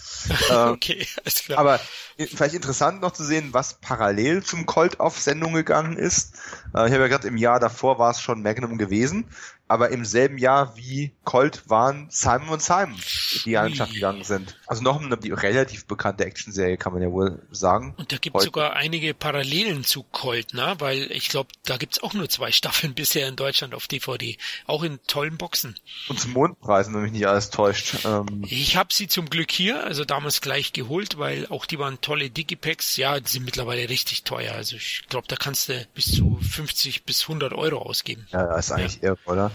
Ähm, 0.51 0.73
okay, 0.73 1.07
alles 1.25 1.43
klar. 1.45 1.59
Aber 1.59 1.81
vielleicht 2.19 2.55
interessant 2.55 3.01
noch 3.01 3.13
zu 3.13 3.25
sehen, 3.25 3.51
was 3.53 3.75
parallel 3.75 4.43
zum 4.43 4.67
Colt 4.67 5.01
auf 5.01 5.19
Sendung 5.19 5.55
gegangen 5.55 5.97
ist. 5.97 6.35
Äh, 6.75 6.87
ich 6.87 6.93
habe 6.93 7.03
ja 7.03 7.09
gerade 7.09 7.27
im 7.27 7.37
Jahr 7.37 7.59
davor 7.59 7.99
war 7.99 8.11
es 8.11 8.21
schon 8.21 8.43
Magnum 8.43 8.77
gewesen 8.77 9.27
aber 9.71 9.91
im 9.91 10.05
selben 10.05 10.37
Jahr 10.37 10.77
wie 10.77 11.13
Colt 11.23 11.71
waren 11.71 12.09
Simon 12.11 12.49
und 12.49 12.61
Simon, 12.61 12.99
die 13.45 13.57
an 13.57 13.73
den 13.73 13.93
gegangen 13.93 14.25
sind. 14.25 14.59
Also 14.67 14.83
noch 14.83 15.01
eine 15.01 15.17
relativ 15.23 15.87
bekannte 15.87 16.25
Actionserie, 16.25 16.77
kann 16.77 16.93
man 16.93 17.03
ja 17.03 17.13
wohl 17.13 17.41
sagen. 17.53 17.95
Und 17.97 18.11
da 18.11 18.17
gibt 18.17 18.37
es 18.37 18.43
sogar 18.43 18.73
einige 18.73 19.15
Parallelen 19.15 19.85
zu 19.85 20.03
Colt, 20.03 20.55
ne? 20.55 20.75
Weil 20.81 21.13
ich 21.13 21.29
glaube, 21.29 21.51
da 21.65 21.77
gibt's 21.77 22.03
auch 22.03 22.15
nur 22.15 22.29
zwei 22.29 22.51
Staffeln 22.51 22.95
bisher 22.95 23.29
in 23.29 23.37
Deutschland 23.41 23.75
auf 23.75 23.89
DVD. 23.89 24.37
Auch 24.67 24.83
in 24.83 25.01
tollen 25.07 25.37
Boxen. 25.37 25.75
Und 26.09 26.21
zum 26.21 26.33
Mondpreisen, 26.33 26.95
wenn 26.95 27.03
mich 27.03 27.13
nicht 27.13 27.27
alles 27.27 27.51
täuscht. 27.51 28.05
Ähm 28.05 28.45
ich 28.47 28.77
habe 28.77 28.93
sie 28.93 29.09
zum 29.09 29.31
Glück 29.31 29.51
hier, 29.51 29.85
also 29.85 30.05
damals 30.05 30.41
gleich 30.41 30.73
geholt, 30.73 31.19
weil 31.19 31.47
auch 31.49 31.67
die 31.67 31.79
waren 31.79 32.01
tolle 32.01 32.31
Digipacks. 32.31 32.97
Ja, 32.97 33.19
die 33.19 33.29
sind 33.29 33.45
mittlerweile 33.45 33.89
richtig 33.89 34.25
teuer. 34.25 34.55
Also 34.55 34.77
ich 34.77 35.03
glaube, 35.09 35.27
da 35.29 35.37
kannst 35.37 35.69
du 35.69 35.87
bis 35.95 36.13
zu 36.13 36.39
50 36.41 37.05
bis 37.05 37.23
100 37.23 37.53
Euro 37.53 37.79
ausgeben. 37.79 38.27
Ja, 38.31 38.57
ist 38.57 38.73
eigentlich 38.73 39.01
ja. 39.03 39.11
irre, 39.11 39.19
oder? 39.27 39.51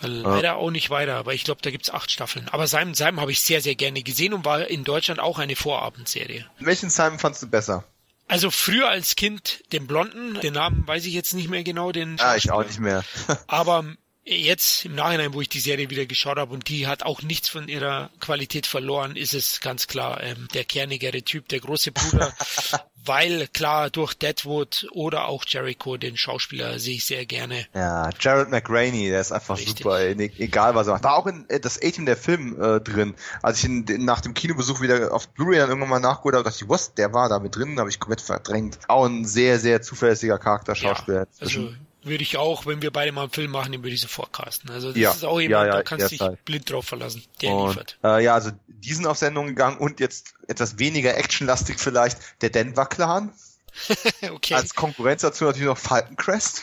Leider 0.00 0.56
auch 0.56 0.70
nicht 0.70 0.90
weiter, 0.90 1.16
aber 1.16 1.34
ich 1.34 1.44
glaube, 1.44 1.62
da 1.62 1.70
gibt's 1.70 1.90
acht 1.90 2.10
Staffeln. 2.10 2.48
Aber 2.48 2.66
Simon 2.66 2.94
Simon 2.94 3.20
habe 3.20 3.32
ich 3.32 3.42
sehr, 3.42 3.60
sehr 3.60 3.74
gerne 3.74 4.02
gesehen 4.02 4.34
und 4.34 4.44
war 4.44 4.66
in 4.66 4.84
Deutschland 4.84 5.20
auch 5.20 5.38
eine 5.38 5.56
Vorabendserie. 5.56 6.46
Welchen 6.58 6.90
Simon 6.90 7.18
fandst 7.18 7.42
du 7.42 7.46
besser? 7.46 7.84
Also 8.30 8.52
früher 8.52 8.88
als 8.88 9.16
Kind 9.16 9.64
den 9.72 9.88
Blonden, 9.88 10.40
den 10.40 10.54
Namen 10.54 10.86
weiß 10.86 11.04
ich 11.04 11.14
jetzt 11.14 11.34
nicht 11.34 11.48
mehr 11.48 11.64
genau, 11.64 11.90
den. 11.90 12.16
Ah, 12.20 12.36
ich 12.36 12.52
auch 12.52 12.64
nicht 12.64 12.78
mehr. 12.78 13.04
aber 13.48 13.84
jetzt 14.24 14.84
im 14.84 14.94
Nachhinein, 14.94 15.32
wo 15.34 15.40
ich 15.40 15.48
die 15.48 15.60
Serie 15.60 15.90
wieder 15.90 16.06
geschaut 16.06 16.38
habe 16.38 16.52
und 16.52 16.68
die 16.68 16.86
hat 16.86 17.02
auch 17.02 17.22
nichts 17.22 17.48
von 17.48 17.68
ihrer 17.68 18.10
Qualität 18.20 18.66
verloren, 18.66 19.16
ist 19.16 19.34
es 19.34 19.60
ganz 19.60 19.86
klar 19.86 20.22
ähm, 20.22 20.48
der 20.54 20.64
kernigere 20.64 21.22
Typ, 21.22 21.48
der 21.48 21.60
große 21.60 21.92
Bruder, 21.92 22.32
weil 23.04 23.48
klar 23.48 23.90
durch 23.90 24.14
Deadwood 24.14 24.86
oder 24.92 25.26
auch 25.26 25.44
Jericho, 25.46 25.96
den 25.96 26.16
Schauspieler, 26.16 26.78
sehe 26.78 26.96
ich 26.96 27.06
sehr 27.06 27.24
gerne. 27.24 27.66
Ja, 27.74 28.10
Jared 28.20 28.50
McRaney, 28.50 29.08
der 29.08 29.20
ist 29.20 29.32
einfach 29.32 29.56
Richtig. 29.56 29.78
super, 29.78 30.00
egal 30.04 30.74
was 30.74 30.86
er 30.86 30.94
macht. 30.94 31.04
War 31.04 31.16
auch 31.16 31.26
in 31.26 31.48
äh, 31.48 31.58
das 31.58 31.78
A-Team 31.82 32.06
der 32.06 32.16
Film 32.16 32.60
äh, 32.60 32.80
drin. 32.80 33.14
Als 33.42 33.58
ich 33.58 33.64
ihn 33.64 33.86
nach 34.04 34.20
dem 34.20 34.34
Kinobesuch 34.34 34.80
wieder 34.80 35.14
auf 35.14 35.28
Blu-ray 35.28 35.58
dann 35.58 35.70
irgendwann 35.70 35.88
mal 35.88 36.00
nachgeholt 36.00 36.34
habe, 36.34 36.44
dachte 36.44 36.62
ich, 36.62 36.68
was, 36.68 36.94
der 36.94 37.14
war 37.14 37.28
da 37.28 37.38
mit 37.38 37.56
drin, 37.56 37.78
habe 37.78 37.88
ich 37.88 37.98
komplett 37.98 38.20
verdrängt. 38.20 38.78
Auch 38.88 39.06
ein 39.06 39.24
sehr, 39.24 39.58
sehr 39.58 39.80
zuverlässiger 39.80 40.38
Charakterschauspieler. 40.38 41.20
Ja, 41.20 41.26
also 41.40 41.70
würde 42.02 42.22
ich 42.22 42.36
auch, 42.36 42.66
wenn 42.66 42.82
wir 42.82 42.90
beide 42.90 43.12
mal 43.12 43.22
einen 43.22 43.30
Film 43.30 43.50
machen, 43.50 43.72
den 43.72 43.82
würde 43.82 43.94
ich 43.94 44.00
so 44.00 44.08
forecasten. 44.08 44.70
Also 44.70 44.88
das 44.88 44.96
ja, 44.96 45.10
ist 45.10 45.24
auch 45.24 45.40
jemand, 45.40 45.66
ja, 45.66 45.66
ja, 45.66 45.76
da 45.76 45.82
kannst 45.82 46.06
du 46.06 46.16
dich 46.16 46.38
blind 46.44 46.70
drauf 46.70 46.86
verlassen, 46.86 47.22
der 47.42 47.52
und, 47.52 47.68
liefert. 47.68 47.98
Äh, 48.02 48.24
ja, 48.24 48.34
also 48.34 48.50
diesen 48.66 49.06
auf 49.06 49.18
Sendung 49.18 49.46
gegangen 49.48 49.78
und 49.78 50.00
jetzt 50.00 50.34
etwas 50.48 50.78
weniger 50.78 51.16
actionlastig 51.16 51.78
vielleicht, 51.78 52.18
der 52.42 52.50
Denver 52.50 52.86
Clan. 52.86 53.32
okay. 54.32 54.54
Als 54.54 54.74
Konkurrenz 54.74 55.22
dazu 55.22 55.44
natürlich 55.44 55.68
noch 55.68 55.78
Falcon 55.78 56.16
Crest. 56.16 56.62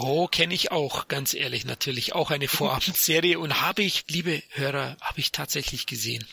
Oh, 0.00 0.28
kenne 0.28 0.54
ich 0.54 0.70
auch, 0.70 1.08
ganz 1.08 1.34
ehrlich, 1.34 1.64
natürlich 1.64 2.14
auch 2.14 2.30
eine 2.30 2.46
Vorabendserie 2.46 3.38
und 3.38 3.60
habe 3.60 3.82
ich, 3.82 4.04
liebe 4.08 4.42
Hörer, 4.50 4.96
habe 5.00 5.18
ich 5.18 5.32
tatsächlich 5.32 5.86
gesehen. 5.86 6.24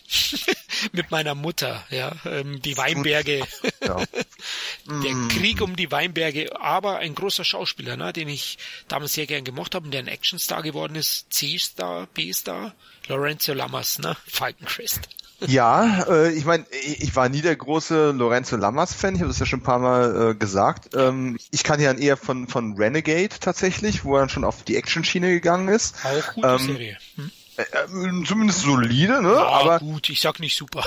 Mit 0.92 1.10
meiner 1.10 1.36
Mutter, 1.36 1.86
ja, 1.90 2.16
ähm, 2.26 2.62
die 2.62 2.78
Weinberge. 2.78 3.46
Ja. 3.84 4.04
Der 4.88 5.16
mm. 5.16 5.30
Krieg 5.30 5.62
um 5.62 5.76
die 5.76 5.92
Weinberge, 5.92 6.60
aber 6.60 7.00
ein 7.00 7.16
großer 7.16 7.44
Schauspieler, 7.44 7.98
ne, 7.98 8.14
den 8.14 8.30
ich 8.30 8.60
damals 8.88 9.14
sehr 9.14 9.26
gern 9.26 9.44
gemocht 9.44 9.74
habe 9.74 9.86
und 9.86 9.92
der 9.92 10.02
ein 10.02 10.08
Actionstar 10.08 10.62
geworden 10.62 10.96
ist, 10.96 11.34
C-Star, 11.34 12.08
B-Star, 12.14 12.76
Lorenzo 13.08 13.54
Lamas, 13.54 13.98
ne, 13.98 14.16
Falcon 14.28 14.68
Crest. 14.68 15.10
Ja, 15.48 16.04
äh, 16.10 16.32
ich 16.32 16.46
meine, 16.46 16.66
ich 16.72 17.16
war 17.16 17.30
nie 17.30 17.42
der 17.42 17.56
große 17.56 18.12
Lorenzo 18.12 18.56
Lamas-Fan, 18.56 19.16
ich 19.16 19.22
habe 19.22 19.30
das 19.30 19.40
ja 19.40 19.46
schon 19.46 19.60
ein 19.60 19.64
paar 19.64 19.80
Mal 19.80 20.32
äh, 20.32 20.36
gesagt. 20.36 20.96
Ähm, 20.96 21.38
ich 21.52 21.64
kann 21.64 21.80
ja 21.80 21.92
eher 21.94 22.18
von, 22.18 22.48
von 22.48 22.78
Renegade 22.78 23.36
tatsächlich, 23.40 24.04
wo 24.04 24.16
er 24.16 24.22
dann 24.22 24.30
schon 24.30 24.44
auf 24.44 24.64
die 24.64 24.76
Action-Schiene 24.76 25.30
gegangen 25.30 25.68
ist. 25.68 25.96
Auch 26.04 26.34
gute 26.34 26.48
ähm, 26.48 26.60
Serie. 26.60 26.98
Hm? 27.16 27.32
Äh, 27.58 27.62
äh, 27.62 28.24
zumindest 28.26 28.62
solide, 28.62 29.22
ne? 29.22 29.32
Ja, 29.34 29.48
aber 29.48 29.80
gut, 29.80 30.10
ich 30.10 30.20
sag 30.20 30.40
nicht 30.40 30.58
super. 30.58 30.84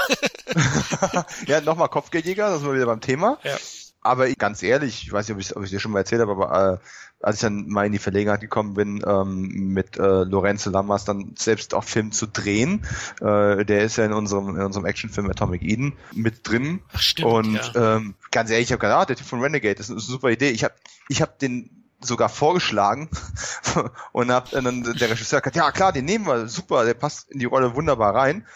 ja, 1.47 1.61
nochmal 1.61 1.89
Kopfgeldjäger, 1.89 2.51
das 2.51 2.61
sind 2.61 2.69
wir 2.69 2.75
wieder 2.75 2.87
beim 2.87 3.01
Thema. 3.01 3.39
Ja. 3.43 3.57
Aber 4.01 4.29
ganz 4.31 4.62
ehrlich, 4.62 5.03
ich 5.03 5.12
weiß 5.12 5.29
nicht, 5.29 5.35
ob 5.37 5.41
ich, 5.41 5.65
ich 5.65 5.70
dir 5.70 5.81
schon 5.81 5.93
mal 5.93 5.99
erzählt 5.99 6.20
habe, 6.20 6.33
aber 6.33 6.75
äh, 6.75 6.79
als 7.20 7.37
ich 7.37 7.43
dann 7.43 7.69
mal 7.69 7.87
in 7.87 7.93
die 7.93 7.99
Verlegenheit 7.99 8.41
gekommen 8.41 8.75
bin, 8.75 9.03
ähm, 9.05 9.73
mit 9.73 9.99
äh, 9.99 10.23
Lorenzo 10.23 10.70
Lamas 10.70 11.05
dann 11.05 11.35
selbst 11.37 11.75
auch 11.75 11.85
Film 11.85 12.12
zu 12.12 12.27
drehen. 12.27 12.87
Äh, 13.20 13.65
der 13.65 13.83
ist 13.83 13.97
ja 13.97 14.05
in 14.05 14.12
unserem, 14.12 14.57
in 14.57 14.62
unserem 14.62 14.87
Actionfilm 14.87 15.29
Atomic 15.29 15.62
Eden 15.62 15.95
mit 16.12 16.49
drin. 16.49 16.81
Ach, 16.93 17.01
stimmt, 17.01 17.29
und 17.29 17.75
ja. 17.75 17.97
ähm, 17.97 18.15
ganz 18.31 18.51
ehrlich, 18.51 18.69
ich 18.69 18.73
habe 18.73 18.81
gedacht, 18.81 19.03
ah, 19.03 19.05
der 19.07 19.16
Typ 19.16 19.27
von 19.27 19.41
Renegade, 19.41 19.75
das 19.75 19.87
ist 19.87 19.93
eine 19.93 20.01
super 20.01 20.31
Idee. 20.31 20.51
Ich 20.51 20.62
habe 20.62 20.75
ich 21.09 21.20
hab 21.20 21.39
den 21.39 21.70
sogar 22.01 22.29
vorgeschlagen 22.29 23.09
und 24.12 24.31
hab 24.31 24.51
dann 24.51 24.85
der 24.85 25.11
Regisseur 25.11 25.41
gesagt, 25.41 25.57
ja 25.57 25.73
klar, 25.73 25.93
den 25.93 26.05
nehmen 26.05 26.27
wir, 26.27 26.47
super, 26.49 26.85
der 26.85 26.95
passt 26.95 27.31
in 27.31 27.41
die 27.41 27.47
Rolle 27.47 27.75
wunderbar 27.75 28.15
rein. 28.15 28.47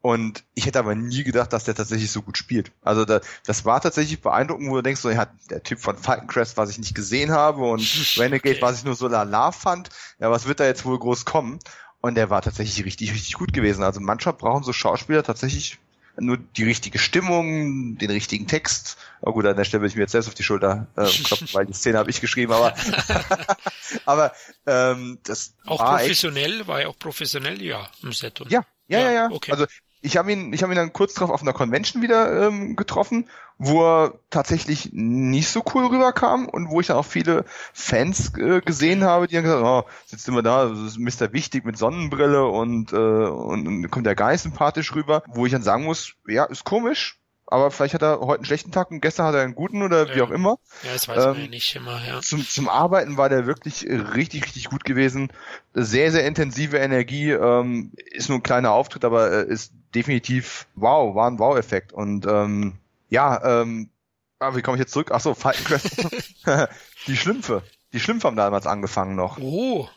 Und 0.00 0.44
ich 0.54 0.66
hätte 0.66 0.78
aber 0.78 0.94
nie 0.94 1.24
gedacht, 1.24 1.52
dass 1.52 1.64
der 1.64 1.74
tatsächlich 1.74 2.10
so 2.12 2.22
gut 2.22 2.38
spielt. 2.38 2.70
Also 2.82 3.04
da, 3.04 3.20
das 3.44 3.64
war 3.64 3.80
tatsächlich 3.80 4.20
beeindruckend, 4.20 4.70
wo 4.70 4.76
du 4.76 4.82
denkst, 4.82 5.00
so, 5.00 5.10
ja, 5.10 5.26
der 5.50 5.62
Typ 5.64 5.80
von 5.80 5.98
Falcon 5.98 6.28
Crest, 6.28 6.56
was 6.56 6.70
ich 6.70 6.78
nicht 6.78 6.94
gesehen 6.94 7.32
habe 7.32 7.64
und 7.64 7.80
Renegade, 8.16 8.56
okay. 8.56 8.62
was 8.62 8.78
ich 8.78 8.84
nur 8.84 8.94
so 8.94 9.08
lala 9.08 9.50
fand, 9.50 9.90
ja, 10.20 10.30
was 10.30 10.46
wird 10.46 10.60
da 10.60 10.66
jetzt 10.66 10.84
wohl 10.84 10.98
groß 10.98 11.24
kommen? 11.24 11.58
Und 12.00 12.14
der 12.14 12.30
war 12.30 12.42
tatsächlich 12.42 12.84
richtig, 12.84 13.12
richtig 13.12 13.34
gut 13.34 13.52
gewesen. 13.52 13.82
Also 13.82 14.00
manchmal 14.00 14.34
brauchen 14.34 14.62
so 14.62 14.72
Schauspieler 14.72 15.24
tatsächlich 15.24 15.78
nur 16.20 16.36
die 16.36 16.64
richtige 16.64 16.98
Stimmung, 16.98 17.96
den 17.98 18.10
richtigen 18.10 18.46
Text. 18.46 18.98
Oh 19.20 19.32
gut, 19.32 19.46
an 19.46 19.56
der 19.56 19.64
Stelle 19.64 19.82
will 19.82 19.88
ich 19.88 19.96
mir 19.96 20.02
jetzt 20.02 20.12
selbst 20.12 20.28
auf 20.28 20.34
die 20.34 20.42
Schulter 20.42 20.86
äh, 20.96 21.06
klopfen, 21.06 21.48
weil 21.52 21.66
die 21.66 21.72
Szene 21.72 21.98
habe 21.98 22.10
ich 22.10 22.20
geschrieben, 22.20 22.52
aber 22.52 22.74
aber 24.04 24.32
ähm, 24.66 25.18
das 25.24 25.54
auch 25.66 25.80
war 25.80 25.98
professionell, 25.98 26.60
echt, 26.60 26.68
war 26.68 26.80
ja 26.80 26.88
auch 26.88 26.98
professionell, 26.98 27.62
ja, 27.62 27.88
im 28.02 28.12
Set. 28.12 28.40
Ja, 28.48 28.64
ja, 28.88 29.00
ja, 29.00 29.12
ja. 29.12 29.30
Okay. 29.30 29.52
Also 29.52 29.66
ich 30.08 30.16
habe 30.16 30.32
ihn, 30.32 30.54
ich 30.54 30.62
habe 30.62 30.72
ihn 30.72 30.76
dann 30.76 30.94
kurz 30.94 31.12
drauf 31.12 31.28
auf 31.28 31.42
einer 31.42 31.52
Convention 31.52 32.02
wieder 32.02 32.46
ähm, 32.46 32.76
getroffen, 32.76 33.28
wo 33.58 33.84
er 33.84 34.14
tatsächlich 34.30 34.88
nicht 34.92 35.50
so 35.50 35.62
cool 35.74 35.84
rüberkam 35.84 36.48
und 36.48 36.70
wo 36.70 36.80
ich 36.80 36.86
dann 36.86 36.96
auch 36.96 37.04
viele 37.04 37.44
Fans 37.74 38.32
äh, 38.38 38.62
gesehen 38.62 39.04
habe, 39.04 39.28
die 39.28 39.34
dann 39.34 39.44
gesagt 39.44 39.62
haben, 39.62 39.84
oh, 39.84 39.88
sitzt 40.06 40.26
immer 40.26 40.42
da, 40.42 40.66
das 40.66 40.78
ist 40.78 40.98
Mr. 40.98 41.34
Wichtig 41.34 41.66
mit 41.66 41.76
Sonnenbrille 41.76 42.46
und, 42.46 42.94
äh, 42.94 42.96
und, 42.96 43.66
und 43.66 43.90
kommt 43.90 44.06
der 44.06 44.14
Geist 44.14 44.44
sympathisch 44.44 44.94
rüber, 44.94 45.22
wo 45.26 45.44
ich 45.44 45.52
dann 45.52 45.62
sagen 45.62 45.84
muss, 45.84 46.14
ja, 46.26 46.44
ist 46.44 46.64
komisch, 46.64 47.20
aber 47.44 47.70
vielleicht 47.70 47.92
hat 47.92 48.02
er 48.02 48.20
heute 48.20 48.38
einen 48.38 48.44
schlechten 48.46 48.72
Tag 48.72 48.90
und 48.90 49.02
gestern 49.02 49.26
hat 49.26 49.34
er 49.34 49.42
einen 49.42 49.54
guten 49.54 49.82
oder 49.82 50.08
ja. 50.08 50.14
wie 50.14 50.22
auch 50.22 50.30
immer. 50.30 50.58
Ja, 50.84 50.94
das 50.94 51.06
weiß 51.06 51.18
ähm, 51.18 51.30
man 51.32 51.40
ja 51.42 51.48
nicht 51.48 51.76
immer, 51.76 52.00
ja. 52.06 52.22
Zum, 52.22 52.46
zum 52.46 52.70
Arbeiten 52.70 53.18
war 53.18 53.28
der 53.28 53.46
wirklich 53.46 53.84
richtig, 53.84 54.46
richtig 54.46 54.70
gut 54.70 54.84
gewesen. 54.84 55.32
Sehr, 55.74 56.12
sehr 56.12 56.26
intensive 56.26 56.78
Energie, 56.78 57.30
ähm, 57.30 57.92
ist 58.10 58.30
nur 58.30 58.38
ein 58.38 58.42
kleiner 58.42 58.72
Auftritt, 58.72 59.04
aber 59.04 59.32
äh, 59.32 59.52
ist 59.52 59.74
definitiv 59.94 60.66
wow, 60.74 61.14
war 61.14 61.30
ein 61.30 61.38
Wow-Effekt. 61.38 61.92
Und 61.92 62.26
ähm, 62.26 62.74
ja, 63.08 63.62
ähm, 63.62 63.90
aber 64.38 64.56
wie 64.56 64.62
komme 64.62 64.76
ich 64.76 64.80
jetzt 64.80 64.92
zurück? 64.92 65.10
Ach 65.12 65.20
so, 65.20 65.34
Falcon 65.34 65.64
Quest. 65.64 66.06
die 67.06 67.16
Schlümpfe. 67.16 67.62
Die 67.92 68.00
Schlümpfe 68.00 68.28
haben 68.28 68.36
damals 68.36 68.66
angefangen 68.66 69.16
noch. 69.16 69.38
Oh. 69.38 69.88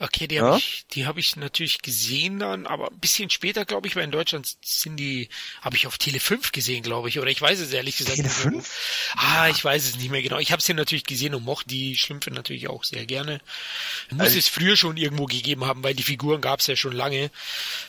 Okay, 0.00 0.26
die 0.26 0.40
habe 0.40 0.50
ja? 0.50 0.56
ich, 0.56 0.86
die 0.90 1.06
habe 1.06 1.20
ich 1.20 1.36
natürlich 1.36 1.80
gesehen 1.80 2.40
dann, 2.40 2.66
aber 2.66 2.90
ein 2.90 2.98
bisschen 2.98 3.30
später, 3.30 3.64
glaube 3.64 3.86
ich, 3.86 3.94
weil 3.94 4.02
in 4.02 4.10
Deutschland 4.10 4.56
sind 4.60 4.96
die, 4.96 5.28
habe 5.62 5.76
ich 5.76 5.86
auf 5.86 5.98
Tele 5.98 6.18
5 6.18 6.50
gesehen, 6.50 6.82
glaube 6.82 7.08
ich, 7.08 7.20
oder 7.20 7.30
ich 7.30 7.40
weiß 7.40 7.60
es 7.60 7.72
ehrlich 7.72 7.96
gesagt. 7.96 8.16
Tele 8.16 8.28
5? 8.28 9.14
Ah, 9.16 9.48
ich 9.48 9.64
weiß 9.64 9.84
es 9.84 9.96
nicht 9.96 10.10
mehr 10.10 10.20
genau. 10.20 10.38
Ich 10.38 10.50
habe 10.50 10.60
sie 10.60 10.74
natürlich 10.74 11.04
gesehen 11.04 11.34
und 11.36 11.44
mochte 11.44 11.68
die 11.68 11.96
Schlümpfe 11.96 12.32
natürlich 12.32 12.68
auch 12.68 12.82
sehr 12.82 13.06
gerne. 13.06 13.40
Muss 14.10 14.20
also, 14.20 14.38
es 14.38 14.48
früher 14.48 14.76
schon 14.76 14.96
irgendwo 14.96 15.26
gegeben 15.26 15.64
haben, 15.64 15.84
weil 15.84 15.94
die 15.94 16.02
Figuren 16.02 16.40
gab 16.40 16.58
es 16.58 16.66
ja 16.66 16.74
schon 16.74 16.92
lange. 16.92 17.30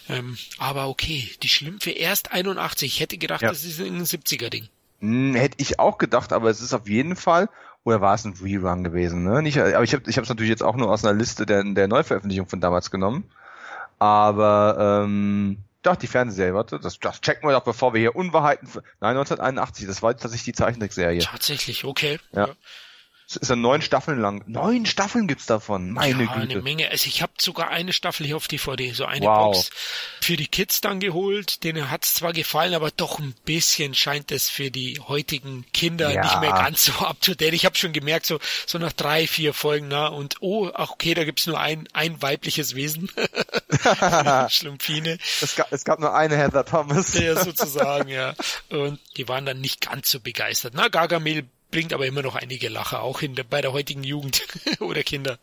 Ähm, 0.08 0.38
aber 0.60 0.90
okay, 0.90 1.32
die 1.42 1.50
Schlümpfe 1.50 1.90
erst 1.90 2.32
81. 2.32 2.94
Ich 2.94 3.00
hätte 3.00 3.18
gedacht, 3.18 3.42
ja. 3.42 3.50
das 3.50 3.64
ist 3.64 3.80
ein 3.80 4.06
70er 4.06 4.50
Ding. 4.50 4.70
Hm, 5.00 5.34
hätte 5.34 5.58
ich 5.60 5.80
auch 5.80 5.98
gedacht, 5.98 6.34
aber 6.34 6.52
es 6.52 6.62
ist 6.62 6.74
auf 6.74 6.88
jeden 6.88 7.16
Fall 7.16 7.50
oder 7.86 8.02
war 8.02 8.16
es 8.16 8.26
ein 8.26 8.34
Rerun 8.34 8.84
gewesen? 8.84 9.24
Ne? 9.24 9.42
Nicht, 9.42 9.58
aber 9.60 9.84
ich 9.84 9.94
habe 9.94 10.04
ich 10.10 10.18
es 10.18 10.30
natürlich 10.30 10.50
jetzt 10.50 10.64
auch 10.64 10.76
nur 10.76 10.92
aus 10.92 11.06
einer 11.06 11.18
Liste 11.18 11.46
der, 11.46 11.64
der 11.64 11.88
Neuveröffentlichung 11.88 12.48
von 12.48 12.60
damals 12.60 12.92
genommen. 12.92 13.30
Aber 14.00 15.04
ähm, 15.06 15.60
doch, 15.84 15.96
die 15.96 16.08
Fernsehserie, 16.08 16.56
warte, 16.56 16.80
das, 16.80 17.00
das 17.00 17.22
checken 17.22 17.48
wir 17.48 17.54
doch, 17.54 17.64
bevor 17.64 17.94
wir 17.94 18.02
hier 18.02 18.16
Unwahrheiten. 18.16 18.68
Nein, 19.00 19.18
1981, 19.18 19.86
das 19.86 20.02
war 20.02 20.12
tatsächlich 20.18 20.44
die 20.44 20.54
Zeichentrickserie. 20.54 21.20
Tatsächlich, 21.20 21.86
okay. 21.86 22.20
Ja. 22.32 22.48
ja. 22.48 22.54
Es 23.28 23.38
ist 23.38 23.50
ja 23.50 23.56
neun 23.56 23.82
Staffeln 23.82 24.20
lang. 24.20 24.44
Neun 24.46 24.86
Staffeln 24.86 25.28
gibt's 25.28 25.46
davon. 25.46 25.92
Meine 25.92 26.24
ja, 26.24 26.34
Güte. 26.34 26.54
eine 26.54 26.62
Menge. 26.62 26.90
Also 26.90 27.08
ich 27.08 27.22
habe 27.22 27.34
sogar 27.40 27.70
eine 27.70 27.94
Staffel 27.94 28.26
hier 28.26 28.38
auf 28.38 28.48
DVD, 28.48 28.92
so 28.92 29.06
eine 29.06 29.26
wow. 29.26 29.54
Box 29.54 29.72
für 30.22 30.38
die 30.38 30.48
Kids 30.48 30.82
dann 30.82 31.00
geholt. 31.00 31.64
Denen 31.64 31.90
hat's 31.90 32.14
zwar 32.14 32.34
gefallen, 32.34 32.74
aber 32.74 32.92
doch 32.92 33.20
ein 33.20 33.34
bisschen 33.46 33.96
scheint 33.96 34.32
es 34.32 34.50
für 34.50 34.70
die 34.70 35.00
heutigen 35.00 35.66
Kinder 35.74 36.12
ja. 36.12 36.22
nicht 36.22 36.40
mehr 36.40 36.52
ganz 36.52 36.86
so 36.86 36.94
up 37.06 37.20
to 37.22 37.34
date. 37.34 37.54
Ich 37.54 37.66
habe 37.66 37.76
schon 37.76 37.94
gemerkt, 37.94 38.26
so 38.26 38.40
so 38.66 38.78
nach 38.78 38.94
drei, 38.94 39.28
vier 39.28 39.54
Folgen 39.54 39.88
na 39.88 40.08
und 40.08 40.36
oh, 40.42 40.70
ach 40.74 40.92
okay, 40.92 41.14
da 41.14 41.24
gibt's 41.24 41.48
nur 41.48 41.60
ein 41.60 41.88
ein 41.94 42.22
weibliches 42.22 42.76
Wesen. 42.76 43.10
Schlumpfine. 44.50 45.18
Es 45.42 45.56
gab, 45.56 45.72
es 45.72 45.84
gab 45.84 46.00
nur 46.00 46.14
eine 46.16 46.38
Heather 46.38 46.66
Thomas. 46.66 47.14
ja, 47.14 47.36
sozusagen, 47.44 48.10
ja. 48.10 48.36
Und 48.70 49.00
die 49.18 49.28
waren 49.28 49.46
dann 49.46 49.62
nicht 49.62 49.82
ganz 49.82 50.10
so 50.10 50.20
begeistert. 50.20 50.74
Na, 50.76 50.88
Gargamel 50.88 51.48
bringt 51.76 51.92
aber 51.92 52.08
immer 52.08 52.22
noch 52.22 52.36
einige 52.36 52.70
Lacher, 52.70 53.02
auch 53.02 53.22
in 53.22 53.36
der, 53.36 53.44
bei 53.44 53.60
der 53.60 53.74
heutigen 53.74 54.06
Jugend 54.06 54.48
oder 54.80 55.04
Kinder. 55.04 55.38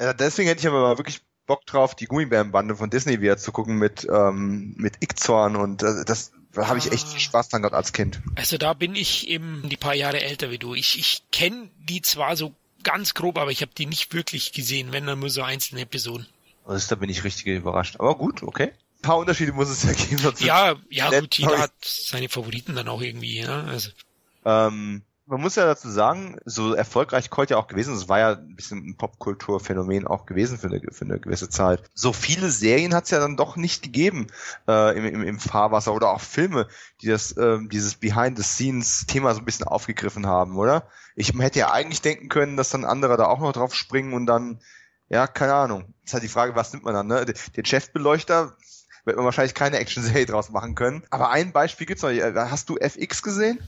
Ja, 0.00 0.12
deswegen 0.12 0.48
hätte 0.48 0.60
ich 0.60 0.68
aber 0.68 0.80
mal 0.80 0.96
wirklich 0.96 1.22
Bock 1.48 1.66
drauf, 1.66 1.96
die 1.96 2.04
Gummibärenbande 2.04 2.76
von 2.76 2.88
Disney 2.88 3.20
wieder 3.20 3.36
zu 3.36 3.50
gucken 3.50 3.74
mit, 3.74 4.06
ähm, 4.08 4.74
mit 4.76 5.02
Ickzorn 5.02 5.56
und 5.56 5.82
äh, 5.82 6.04
das 6.06 6.30
da 6.52 6.68
habe 6.68 6.78
ich 6.78 6.92
echt 6.92 7.06
ah. 7.14 7.18
Spaß 7.18 7.48
dran 7.48 7.62
gehabt 7.62 7.74
als 7.74 7.92
Kind. 7.92 8.20
Also 8.36 8.58
da 8.58 8.74
bin 8.74 8.94
ich 8.94 9.26
eben 9.26 9.68
die 9.68 9.76
paar 9.76 9.94
Jahre 9.94 10.20
älter 10.20 10.52
wie 10.52 10.58
du. 10.58 10.74
Ich, 10.74 10.96
ich 11.00 11.22
kenne 11.32 11.68
die 11.78 12.00
zwar 12.00 12.36
so 12.36 12.54
ganz 12.84 13.14
grob, 13.14 13.36
aber 13.36 13.50
ich 13.50 13.62
habe 13.62 13.72
die 13.76 13.86
nicht 13.86 14.14
wirklich 14.14 14.52
gesehen, 14.52 14.92
wenn 14.92 15.06
dann 15.06 15.18
nur 15.18 15.30
so 15.30 15.42
einzelne 15.42 15.80
Episoden. 15.80 16.26
Also 16.64 16.88
da 16.90 16.94
bin 16.94 17.10
ich 17.10 17.24
richtig 17.24 17.46
überrascht. 17.46 17.96
Aber 17.98 18.14
gut, 18.16 18.44
okay. 18.44 18.70
Ein 18.98 19.02
paar 19.02 19.18
Unterschiede 19.18 19.52
muss 19.52 19.68
es 19.68 19.82
ja 19.82 19.92
geben. 19.92 20.32
Ja, 20.38 20.76
ja 20.90 21.20
gut, 21.20 21.36
jeder 21.38 21.58
hat 21.58 21.72
seine 21.82 22.28
Favoriten 22.28 22.76
dann 22.76 22.86
auch 22.86 23.02
irgendwie. 23.02 23.38
Ja? 23.38 23.64
Also. 23.64 23.90
Ähm, 24.44 25.02
man 25.30 25.40
muss 25.40 25.54
ja 25.54 25.64
dazu 25.64 25.88
sagen, 25.88 26.38
so 26.44 26.74
erfolgreich 26.74 27.30
Colt 27.30 27.50
ja 27.50 27.56
auch 27.56 27.68
gewesen 27.68 27.94
ist, 27.94 28.08
war 28.08 28.18
ja 28.18 28.32
ein 28.32 28.56
bisschen 28.56 28.78
ein 28.78 28.96
Popkulturphänomen 28.96 30.06
auch 30.06 30.26
gewesen 30.26 30.58
für 30.58 30.66
eine, 30.66 30.80
für 30.90 31.04
eine 31.04 31.20
gewisse 31.20 31.48
Zeit. 31.48 31.82
So 31.94 32.12
viele 32.12 32.50
Serien 32.50 32.94
hat 32.94 33.04
es 33.04 33.10
ja 33.10 33.20
dann 33.20 33.36
doch 33.36 33.56
nicht 33.56 33.84
gegeben 33.84 34.26
äh, 34.66 34.98
im, 34.98 35.04
im, 35.04 35.22
im 35.22 35.38
Fahrwasser 35.38 35.94
oder 35.94 36.10
auch 36.10 36.20
Filme, 36.20 36.66
die 37.00 37.06
das 37.06 37.36
ähm, 37.36 37.68
dieses 37.68 37.94
Behind-the-Scenes-Thema 37.94 39.32
so 39.34 39.40
ein 39.40 39.44
bisschen 39.44 39.68
aufgegriffen 39.68 40.26
haben, 40.26 40.58
oder? 40.58 40.88
Ich 41.14 41.32
hätte 41.38 41.60
ja 41.60 41.70
eigentlich 41.70 42.02
denken 42.02 42.28
können, 42.28 42.56
dass 42.56 42.70
dann 42.70 42.84
andere 42.84 43.16
da 43.16 43.26
auch 43.26 43.40
noch 43.40 43.52
drauf 43.52 43.74
springen 43.74 44.14
und 44.14 44.26
dann, 44.26 44.60
ja, 45.08 45.28
keine 45.28 45.54
Ahnung. 45.54 45.94
Ist 46.04 46.12
halt 46.12 46.24
die 46.24 46.28
Frage, 46.28 46.56
was 46.56 46.72
nimmt 46.72 46.84
man 46.84 46.94
dann, 46.94 47.06
ne? 47.06 47.24
Den 47.24 47.64
Chefbeleuchter 47.64 48.56
wird 49.04 49.16
man 49.16 49.24
wahrscheinlich 49.24 49.54
keine 49.54 49.78
Action-Serie 49.78 50.26
draus 50.26 50.50
machen 50.50 50.74
können. 50.74 51.04
Aber 51.10 51.30
ein 51.30 51.52
Beispiel 51.52 51.86
gibt's 51.86 52.02
noch. 52.02 52.10
Hast 52.10 52.68
du 52.68 52.76
FX 52.78 53.22
gesehen? 53.22 53.60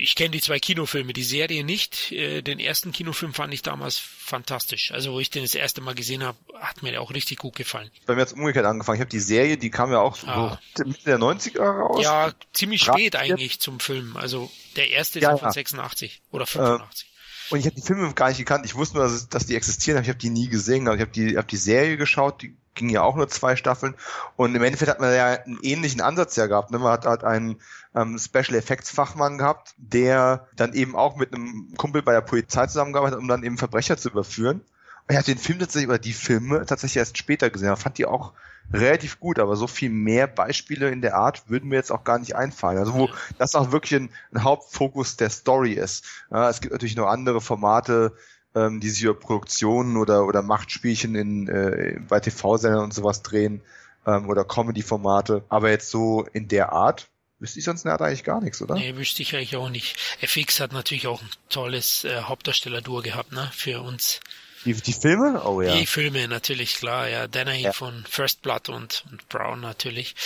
Ich 0.00 0.14
kenne 0.14 0.30
die 0.30 0.40
zwei 0.40 0.60
Kinofilme, 0.60 1.12
die 1.12 1.24
Serie 1.24 1.64
nicht. 1.64 2.12
Äh, 2.12 2.40
den 2.42 2.60
ersten 2.60 2.92
Kinofilm 2.92 3.34
fand 3.34 3.52
ich 3.52 3.62
damals 3.62 3.98
fantastisch. 3.98 4.92
Also 4.92 5.12
wo 5.12 5.20
ich 5.20 5.30
den 5.30 5.42
das 5.42 5.56
erste 5.56 5.80
Mal 5.80 5.96
gesehen 5.96 6.22
habe, 6.22 6.38
hat 6.60 6.84
mir 6.84 6.92
der 6.92 7.02
auch 7.02 7.12
richtig 7.12 7.38
gut 7.38 7.56
gefallen. 7.56 7.90
Bei 8.06 8.14
mir 8.14 8.22
hat 8.22 8.32
umgekehrt 8.32 8.64
angefangen. 8.64 8.96
Ich 8.96 9.00
habe 9.00 9.10
die 9.10 9.18
Serie, 9.18 9.56
die 9.56 9.70
kam 9.70 9.90
ja 9.90 9.98
auch 9.98 10.16
ah. 10.24 10.60
so 10.76 10.84
Mitte 10.84 11.04
der 11.04 11.18
90er 11.18 11.62
raus. 11.62 12.04
Ja, 12.04 12.32
ziemlich 12.52 12.82
spät 12.82 13.16
eigentlich 13.16 13.58
zum 13.58 13.80
Film. 13.80 14.16
Also 14.16 14.50
der 14.76 14.88
erste 14.90 15.18
ist 15.18 15.24
ja, 15.24 15.36
von 15.36 15.50
86 15.50 16.22
oder 16.30 16.46
85. 16.46 17.02
Äh, 17.02 17.52
und 17.52 17.58
ich 17.58 17.66
habe 17.66 17.74
die 17.74 17.82
Filme 17.82 18.12
gar 18.14 18.28
nicht 18.28 18.38
gekannt. 18.38 18.66
Ich 18.66 18.76
wusste 18.76 18.98
nur, 18.98 19.04
dass, 19.04 19.28
dass 19.28 19.46
die 19.46 19.56
existieren, 19.56 19.96
aber 19.96 20.04
ich 20.04 20.10
habe 20.10 20.18
die 20.18 20.30
nie 20.30 20.48
gesehen. 20.48 20.86
Also 20.86 20.96
ich 20.96 21.00
habe 21.00 21.12
die, 21.12 21.36
hab 21.36 21.48
die 21.48 21.56
Serie 21.56 21.96
geschaut, 21.96 22.42
die 22.42 22.56
ging 22.74 22.88
ja 22.88 23.02
auch 23.02 23.16
nur 23.16 23.28
zwei 23.28 23.56
Staffeln. 23.56 23.94
Und 24.36 24.54
im 24.54 24.62
Endeffekt 24.62 24.90
hat 24.90 25.00
man 25.00 25.12
ja 25.12 25.32
einen 25.32 25.58
ähnlichen 25.62 26.00
Ansatz 26.00 26.36
ja 26.36 26.46
gehabt. 26.46 26.70
Ne? 26.70 26.78
Man 26.78 26.92
hat 26.92 27.04
halt 27.04 27.24
einen 27.24 27.60
ähm, 27.98 28.18
Special 28.18 28.56
Effects 28.56 28.90
Fachmann 28.90 29.38
gehabt, 29.38 29.74
der 29.76 30.46
dann 30.56 30.72
eben 30.74 30.94
auch 30.94 31.16
mit 31.16 31.34
einem 31.34 31.74
Kumpel 31.76 32.02
bei 32.02 32.12
der 32.12 32.20
Polizei 32.20 32.66
zusammengearbeitet 32.66 33.16
hat, 33.16 33.22
um 33.22 33.28
dann 33.28 33.42
eben 33.42 33.58
Verbrecher 33.58 33.96
zu 33.96 34.10
überführen. 34.10 34.60
Ich 35.10 35.16
habe 35.16 35.24
den 35.24 35.38
Film 35.38 35.58
tatsächlich, 35.58 35.88
oder 35.88 35.98
die 35.98 36.12
Filme 36.12 36.66
tatsächlich 36.66 36.98
erst 36.98 37.16
später 37.16 37.48
gesehen, 37.50 37.68
aber 37.68 37.78
fand 37.78 37.96
die 37.98 38.06
auch 38.06 38.34
relativ 38.72 39.18
gut, 39.18 39.38
aber 39.38 39.56
so 39.56 39.66
viel 39.66 39.88
mehr 39.88 40.26
Beispiele 40.26 40.90
in 40.90 41.00
der 41.00 41.16
Art 41.16 41.48
würden 41.48 41.70
mir 41.70 41.76
jetzt 41.76 41.90
auch 41.90 42.04
gar 42.04 42.18
nicht 42.18 42.36
einfallen. 42.36 42.78
Also 42.78 42.94
wo 42.94 43.08
das 43.38 43.54
auch 43.54 43.72
wirklich 43.72 43.98
ein, 43.98 44.10
ein 44.34 44.44
Hauptfokus 44.44 45.16
der 45.16 45.30
Story 45.30 45.72
ist. 45.72 46.04
Ja, 46.30 46.50
es 46.50 46.60
gibt 46.60 46.72
natürlich 46.72 46.96
noch 46.96 47.06
andere 47.06 47.40
Formate, 47.40 48.12
ähm, 48.54 48.80
die 48.80 48.90
sich 48.90 49.02
über 49.02 49.14
Produktionen 49.14 49.96
oder, 49.96 50.26
oder 50.26 50.42
Machtspielchen 50.42 51.14
in, 51.14 51.48
äh, 51.48 51.98
bei 52.06 52.20
TV-Sendern 52.20 52.84
und 52.84 52.92
sowas 52.92 53.22
drehen 53.22 53.62
ähm, 54.06 54.28
oder 54.28 54.44
Comedy-Formate. 54.44 55.44
Aber 55.48 55.70
jetzt 55.70 55.90
so 55.90 56.26
in 56.34 56.48
der 56.48 56.72
Art 56.72 57.08
wüsste 57.38 57.58
ich 57.58 57.64
sonst 57.64 57.84
nicht, 57.84 58.00
eigentlich 58.00 58.24
gar 58.24 58.40
nichts, 58.40 58.60
oder? 58.62 58.74
Nee, 58.74 58.96
wüsste 58.96 59.22
ich 59.22 59.34
eigentlich 59.34 59.56
auch 59.56 59.68
nicht. 59.68 59.96
FX 60.20 60.60
hat 60.60 60.72
natürlich 60.72 61.06
auch 61.06 61.22
ein 61.22 61.30
tolles 61.48 62.04
äh, 62.04 62.22
Hauptdarsteller-Duo 62.22 63.02
gehabt, 63.02 63.32
ne, 63.32 63.50
für 63.54 63.80
uns. 63.80 64.20
Die, 64.64 64.74
die 64.74 64.92
Filme? 64.92 65.42
Oh 65.44 65.62
ja. 65.62 65.76
Die 65.76 65.86
Filme 65.86 66.26
natürlich, 66.26 66.76
klar, 66.76 67.08
ja. 67.08 67.28
Dennehy 67.28 67.62
ja. 67.62 67.72
von 67.72 68.04
First 68.08 68.42
Blood 68.42 68.68
und, 68.68 69.04
und 69.10 69.28
Brown 69.28 69.60
natürlich. 69.60 70.16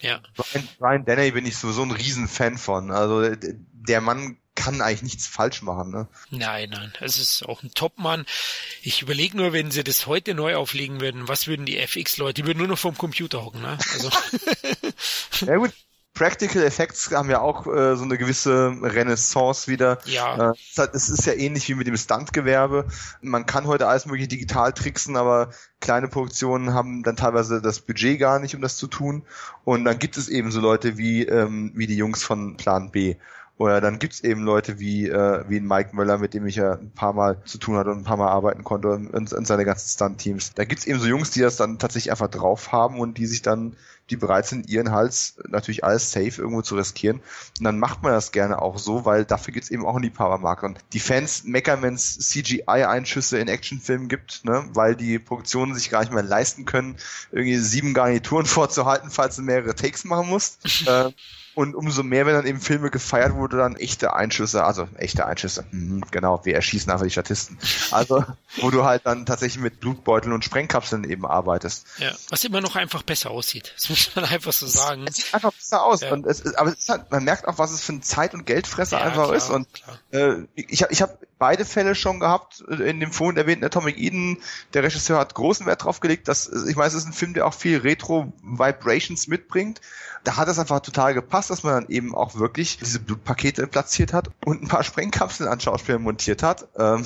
Ja. 0.00 0.20
Brian, 0.34 0.68
Brian 0.78 1.04
Dennehy 1.04 1.30
bin 1.30 1.46
ich 1.46 1.56
sowieso 1.56 1.82
ein 1.82 1.92
Riesenfan 1.92 2.58
von. 2.58 2.90
Also 2.90 3.34
der 3.72 4.00
Mann 4.00 4.38
kann 4.56 4.80
eigentlich 4.80 5.02
nichts 5.02 5.26
falsch 5.26 5.62
machen. 5.62 5.90
Ne? 5.90 6.08
Nein, 6.30 6.70
nein, 6.70 6.92
es 7.00 7.18
ist 7.18 7.44
auch 7.46 7.62
ein 7.62 7.72
Top-Mann. 7.74 8.26
Ich 8.82 9.02
überlege 9.02 9.36
nur, 9.36 9.52
wenn 9.52 9.70
sie 9.70 9.84
das 9.84 10.06
heute 10.06 10.34
neu 10.34 10.56
auflegen 10.56 11.00
würden, 11.00 11.28
was 11.28 11.46
würden 11.46 11.66
die 11.66 11.78
FX-Leute, 11.78 12.42
die 12.42 12.46
würden 12.46 12.58
nur 12.58 12.68
noch 12.68 12.78
vom 12.78 12.98
Computer 12.98 13.44
hocken. 13.44 13.62
Ne? 13.62 13.78
Also. 13.92 14.10
ja 15.46 15.56
gut, 15.56 15.72
Practical 16.16 16.62
Effects 16.62 17.10
haben 17.12 17.28
ja 17.28 17.40
auch 17.40 17.66
äh, 17.66 17.94
so 17.94 18.04
eine 18.04 18.16
gewisse 18.16 18.74
Renaissance 18.82 19.70
wieder. 19.70 19.98
Ja. 20.06 20.52
Äh, 20.52 20.54
es 20.94 21.10
ist 21.10 21.26
ja 21.26 21.34
ähnlich 21.34 21.68
wie 21.68 21.74
mit 21.74 21.86
dem 21.86 21.96
Stuntgewerbe. 21.96 22.86
Man 23.20 23.44
kann 23.44 23.66
heute 23.66 23.86
alles 23.86 24.06
mögliche 24.06 24.28
digital 24.28 24.72
tricksen, 24.72 25.16
aber 25.16 25.50
kleine 25.80 26.08
Produktionen 26.08 26.72
haben 26.72 27.02
dann 27.02 27.16
teilweise 27.16 27.60
das 27.60 27.80
Budget 27.80 28.18
gar 28.18 28.38
nicht, 28.38 28.54
um 28.54 28.62
das 28.62 28.78
zu 28.78 28.86
tun. 28.86 29.24
Und 29.64 29.84
dann 29.84 29.98
gibt 29.98 30.16
es 30.16 30.28
eben 30.28 30.50
so 30.50 30.60
Leute 30.60 30.96
wie, 30.96 31.24
ähm, 31.26 31.72
wie 31.74 31.86
die 31.86 31.96
Jungs 31.96 32.24
von 32.24 32.56
Plan 32.56 32.90
B. 32.90 33.16
Oder 33.58 33.80
dann 33.80 33.98
gibt's 33.98 34.20
eben 34.20 34.42
Leute 34.42 34.78
wie, 34.78 35.08
äh, 35.08 35.44
wie 35.48 35.60
Mike 35.60 35.96
Möller, 35.96 36.18
mit 36.18 36.34
dem 36.34 36.46
ich 36.46 36.56
ja 36.56 36.74
ein 36.74 36.90
paar 36.92 37.14
Mal 37.14 37.42
zu 37.44 37.56
tun 37.56 37.76
hatte 37.76 37.90
und 37.90 37.98
ein 37.98 38.04
paar 38.04 38.18
Mal 38.18 38.28
arbeiten 38.28 38.64
konnte 38.64 38.90
und, 38.90 39.32
und 39.32 39.46
seine 39.46 39.64
ganzen 39.64 39.88
Stunt-Teams. 39.88 40.52
Da 40.54 40.64
gibt's 40.64 40.86
eben 40.86 40.98
so 40.98 41.06
Jungs, 41.06 41.30
die 41.30 41.40
das 41.40 41.56
dann 41.56 41.78
tatsächlich 41.78 42.10
einfach 42.10 42.28
drauf 42.28 42.72
haben 42.72 43.00
und 43.00 43.16
die 43.16 43.26
sich 43.26 43.40
dann, 43.40 43.76
die 44.10 44.16
bereit 44.16 44.46
sind, 44.46 44.68
ihren 44.68 44.92
Hals 44.92 45.36
natürlich 45.48 45.84
alles 45.84 46.12
safe 46.12 46.40
irgendwo 46.40 46.62
zu 46.62 46.76
riskieren. 46.76 47.20
Und 47.58 47.64
dann 47.64 47.78
macht 47.78 48.02
man 48.02 48.12
das 48.12 48.32
gerne 48.32 48.62
auch 48.62 48.78
so, 48.78 49.04
weil 49.04 49.24
dafür 49.24 49.52
gibt's 49.52 49.70
eben 49.70 49.84
auch 49.84 49.96
ein 49.96 50.02
Liebhabermarkt. 50.02 50.62
Und 50.62 50.78
die 50.92 51.00
Fans 51.00 51.44
meckern, 51.44 51.82
wenn 51.82 51.94
es 51.94 52.18
CGI-Einschüsse 52.18 53.38
in 53.38 53.48
Actionfilmen 53.48 54.08
gibt, 54.08 54.44
ne, 54.44 54.64
weil 54.72 54.94
die 54.94 55.18
Produktionen 55.18 55.74
sich 55.74 55.90
gar 55.90 56.00
nicht 56.00 56.12
mehr 56.12 56.22
leisten 56.22 56.64
können, 56.64 56.96
irgendwie 57.32 57.56
sieben 57.56 57.94
Garnituren 57.94 58.46
vorzuhalten, 58.46 59.10
falls 59.10 59.36
du 59.36 59.42
mehrere 59.42 59.74
Takes 59.74 60.04
machen 60.04 60.28
musst. 60.28 60.58
äh, 60.86 61.10
und 61.56 61.74
umso 61.74 62.02
mehr, 62.02 62.26
wenn 62.26 62.34
dann 62.34 62.44
eben 62.44 62.60
Filme 62.60 62.90
gefeiert 62.90 63.32
wurde, 63.34 63.56
dann 63.56 63.76
echte 63.76 64.12
Einschüsse, 64.12 64.64
also 64.64 64.88
echte 64.98 65.24
Einschüsse, 65.24 65.64
mhm, 65.70 66.04
genau, 66.10 66.44
wir 66.44 66.54
erschießen 66.54 66.92
einfach 66.92 67.06
die 67.06 67.10
Statisten. 67.10 67.56
Also, 67.92 68.22
wo 68.60 68.70
du 68.70 68.84
halt 68.84 69.06
dann 69.06 69.24
tatsächlich 69.24 69.62
mit 69.62 69.80
Blutbeuteln 69.80 70.34
und 70.34 70.44
Sprengkapseln 70.44 71.04
eben 71.04 71.24
arbeitest. 71.24 71.86
Ja, 71.96 72.12
was 72.28 72.44
immer 72.44 72.60
noch 72.60 72.76
einfach 72.76 73.02
besser 73.02 73.30
aussieht. 73.30 73.72
Das 73.74 73.88
muss 74.06 74.16
man 74.16 74.24
einfach 74.26 74.52
so 74.52 74.66
sagen. 74.66 75.04
Es 75.08 75.16
sieht 75.16 75.34
einfach 75.34 75.52
besser 75.52 75.84
aus. 75.84 76.00
Ja. 76.00 76.12
Und 76.12 76.26
es 76.26 76.40
ist, 76.40 76.58
aber 76.58 76.70
es 76.70 76.78
ist 76.78 76.88
halt, 76.88 77.10
man 77.10 77.24
merkt 77.24 77.48
auch, 77.48 77.58
was 77.58 77.72
es 77.72 77.80
für 77.80 77.92
ein 77.92 78.02
Zeit- 78.02 78.34
und 78.34 78.46
Geldfresser 78.46 78.98
ja, 78.98 79.04
einfach 79.04 79.24
klar, 79.24 79.36
ist. 79.36 79.50
Und 79.50 79.68
äh, 80.12 80.46
ich 80.54 80.82
habe 80.82 80.92
ich 80.92 81.02
hab 81.02 81.18
beide 81.38 81.64
Fälle 81.64 81.94
schon 81.94 82.20
gehabt. 82.20 82.60
In 82.60 83.00
dem 83.00 83.12
vorhin 83.12 83.36
erwähnten 83.36 83.64
Atomic 83.64 83.98
Eden, 83.98 84.38
der 84.74 84.82
Regisseur 84.82 85.18
hat 85.18 85.34
großen 85.34 85.66
Wert 85.66 85.84
drauf 85.84 86.00
gelegt, 86.00 86.28
dass, 86.28 86.48
ich 86.48 86.76
weiß, 86.76 86.94
es 86.94 87.02
ist 87.02 87.08
ein 87.08 87.12
Film, 87.12 87.34
der 87.34 87.46
auch 87.46 87.54
viel 87.54 87.78
Retro-Vibrations 87.78 89.28
mitbringt 89.28 89.80
da 90.26 90.36
hat 90.36 90.48
es 90.48 90.58
einfach 90.58 90.80
total 90.80 91.14
gepasst, 91.14 91.50
dass 91.50 91.62
man 91.62 91.74
dann 91.74 91.88
eben 91.88 92.14
auch 92.14 92.34
wirklich 92.34 92.78
diese 92.78 92.98
Blutpakete 92.98 93.68
platziert 93.68 94.12
hat 94.12 94.30
und 94.44 94.60
ein 94.60 94.68
paar 94.68 94.82
Sprengkapseln 94.82 95.48
an 95.48 95.60
Schauspielern 95.60 96.02
montiert 96.02 96.42
hat. 96.42 96.66
Ähm, 96.76 97.04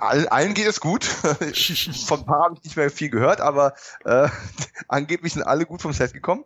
allen, 0.00 0.28
allen 0.28 0.54
geht 0.54 0.66
es 0.66 0.80
gut. 0.80 1.04
Von 2.06 2.20
ein 2.20 2.26
paar 2.26 2.44
habe 2.44 2.54
ich 2.56 2.64
nicht 2.64 2.76
mehr 2.76 2.90
viel 2.90 3.10
gehört, 3.10 3.40
aber 3.40 3.74
äh, 4.04 4.28
angeblich 4.88 5.32
sind 5.34 5.42
alle 5.42 5.66
gut 5.66 5.82
vom 5.82 5.92
Set 5.92 6.12
gekommen. 6.12 6.44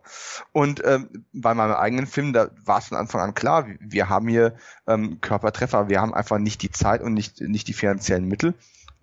Und 0.51 0.83
ähm, 0.85 1.25
bei 1.33 1.53
meinem 1.53 1.73
eigenen 1.73 2.07
Film, 2.07 2.33
da 2.33 2.49
war 2.63 2.79
es 2.79 2.87
von 2.87 2.97
Anfang 2.97 3.21
an 3.21 3.33
klar, 3.33 3.67
wir 3.79 4.09
haben 4.09 4.27
hier 4.27 4.55
ähm, 4.87 5.19
Körpertreffer, 5.21 5.89
wir 5.89 6.01
haben 6.01 6.13
einfach 6.13 6.37
nicht 6.37 6.61
die 6.61 6.71
Zeit 6.71 7.01
und 7.01 7.13
nicht, 7.13 7.41
nicht 7.41 7.67
die 7.67 7.73
finanziellen 7.73 8.27
Mittel 8.27 8.53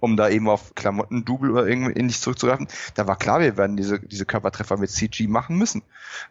um 0.03 0.17
da 0.17 0.29
eben 0.29 0.49
auf 0.49 0.75
Klamotten-Double 0.75 1.53
oder 1.53 1.67
irgendwie 1.67 1.93
ähnlich 1.93 2.21
zurückzugreifen. 2.21 2.67
Da 2.95 3.07
war 3.07 3.17
klar, 3.17 3.39
wir 3.39 3.57
werden 3.57 3.77
diese, 3.77 4.01
diese 4.01 4.27
Körpertreffer 4.27 4.77
mit 4.77 4.91
CG 4.91 5.29
machen 5.29 5.57
müssen. 5.57 5.83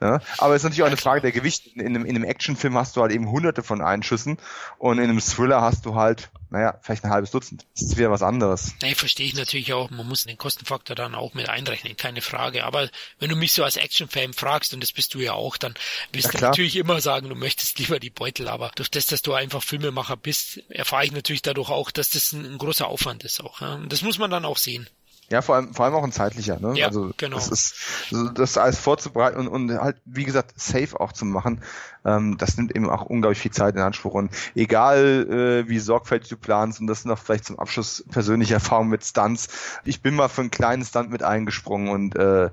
Ja? 0.02 0.20
Aber 0.40 0.54
es 0.54 0.60
ist 0.60 0.64
natürlich 0.64 0.84
auch 0.84 0.88
eine 0.88 0.98
Frage 0.98 1.22
der 1.22 1.32
Gewicht. 1.32 1.68
In 1.78 1.86
einem, 1.86 2.04
in 2.04 2.18
einem 2.18 2.26
Actionfilm 2.26 2.78
hast 2.78 2.98
du 2.98 3.02
halt 3.02 3.14
eben 3.14 3.32
hunderte 3.32 3.64
von 3.64 3.82
Einschüssen 3.82 4.38
und 4.78 4.98
in 4.98 5.06
einem 5.06 5.22
Thriller 5.22 5.62
hast 5.62 5.86
du 5.86 5.96
halt 5.96 6.32
naja, 6.52 6.78
vielleicht 6.82 7.06
ein 7.06 7.12
halbes 7.12 7.32
Dutzend. 7.32 7.66
Das 7.74 7.84
ist 7.84 7.98
wieder 7.98 8.12
was 8.12 8.22
anderes. 8.22 8.74
Nee, 8.82 8.94
verstehe 8.94 9.26
ich 9.26 9.36
natürlich 9.36 9.72
auch. 9.72 9.90
Man 9.90 10.06
muss 10.06 10.26
den 10.26 10.38
Kostenfaktor 10.38 10.98
dann 10.98 11.16
auch 11.16 11.34
mit 11.34 11.48
einrechnen, 11.48 11.96
keine 11.96 12.22
Frage. 12.22 12.66
Aber 12.66 12.90
wenn 13.20 13.30
du 13.30 13.38
mich 13.38 13.54
so 13.54 13.64
als 13.64 13.78
Action-Fan 13.78 14.34
fragst, 14.34 14.74
und 14.74 14.84
das 14.84 14.92
bist 14.92 15.14
du 15.14 15.20
ja 15.20 15.32
auch, 15.32 15.56
dann 15.56 15.76
wirst 16.12 16.34
ja, 16.34 16.40
du 16.40 16.46
natürlich 16.46 16.76
immer 16.76 17.00
sagen, 17.00 17.30
du 17.30 17.36
möchtest 17.36 17.80
lieber 17.80 18.02
die 18.02 18.10
Beutel. 18.10 18.50
Aber 18.50 18.70
durch 18.76 18.92
das, 18.92 19.08
dass 19.08 19.22
du 19.22 19.34
einfach 19.34 19.64
Filmemacher 19.64 20.18
bist, 20.18 20.58
erfahre 20.70 21.06
ich 21.06 21.14
natürlich 21.14 21.42
dadurch 21.42 21.70
auch, 21.70 21.90
dass 21.90 22.10
das 22.10 22.34
ein, 22.34 22.46
ein 22.46 22.58
großer 22.58 22.86
Aufwand 22.86 23.24
ist 23.24 23.40
auch. 23.40 23.62
Ja? 23.62 23.76
Und 23.76 23.92
das 23.92 24.02
muss 24.02 24.20
man 24.20 24.30
dann 24.30 24.44
auch 24.44 24.58
sehen. 24.58 24.90
Ja, 25.32 25.42
vor 25.42 25.56
allem, 25.56 25.74
vor 25.74 25.86
allem 25.86 25.96
auch 25.96 26.04
ein 26.04 26.12
zeitlicher, 26.12 26.60
ne? 26.60 26.74
Ja, 26.76 26.88
also 26.88 27.12
genau. 27.16 27.38
das 27.38 27.48
ist 27.48 27.76
also 28.12 28.30
das 28.30 28.58
alles 28.58 28.78
vorzubereiten 28.78 29.40
und, 29.40 29.48
und 29.48 29.72
halt, 29.80 29.96
wie 30.04 30.26
gesagt, 30.26 30.60
safe 30.60 31.00
auch 31.00 31.14
zu 31.14 31.24
machen, 31.24 31.62
ähm, 32.04 32.38
das 32.38 32.58
nimmt 32.58 32.76
eben 32.76 32.90
auch 32.90 33.04
unglaublich 33.04 33.40
viel 33.40 33.52
Zeit 33.52 33.76
in 33.76 33.82
Anspruch. 33.82 34.14
Und 34.14 34.32
egal 34.56 35.64
äh, 35.66 35.70
wie 35.70 35.80
sorgfältig 35.80 36.28
du 36.28 36.36
planst, 36.36 36.82
und 36.82 36.88
das 36.88 37.06
noch 37.06 37.18
vielleicht 37.18 37.46
zum 37.46 37.60
Abschluss 37.60 38.04
persönliche 38.12 38.56
Erfahrung 38.56 38.90
mit 38.90 39.06
Stunts, 39.06 39.48
ich 39.86 40.02
bin 40.02 40.16
mal 40.16 40.28
für 40.28 40.42
einen 40.42 40.52
kleinen 40.52 40.84
Stunt 40.84 41.10
mit 41.12 41.24
eingesprungen 41.24 41.88
und 41.88 42.18
äh, 42.18 42.50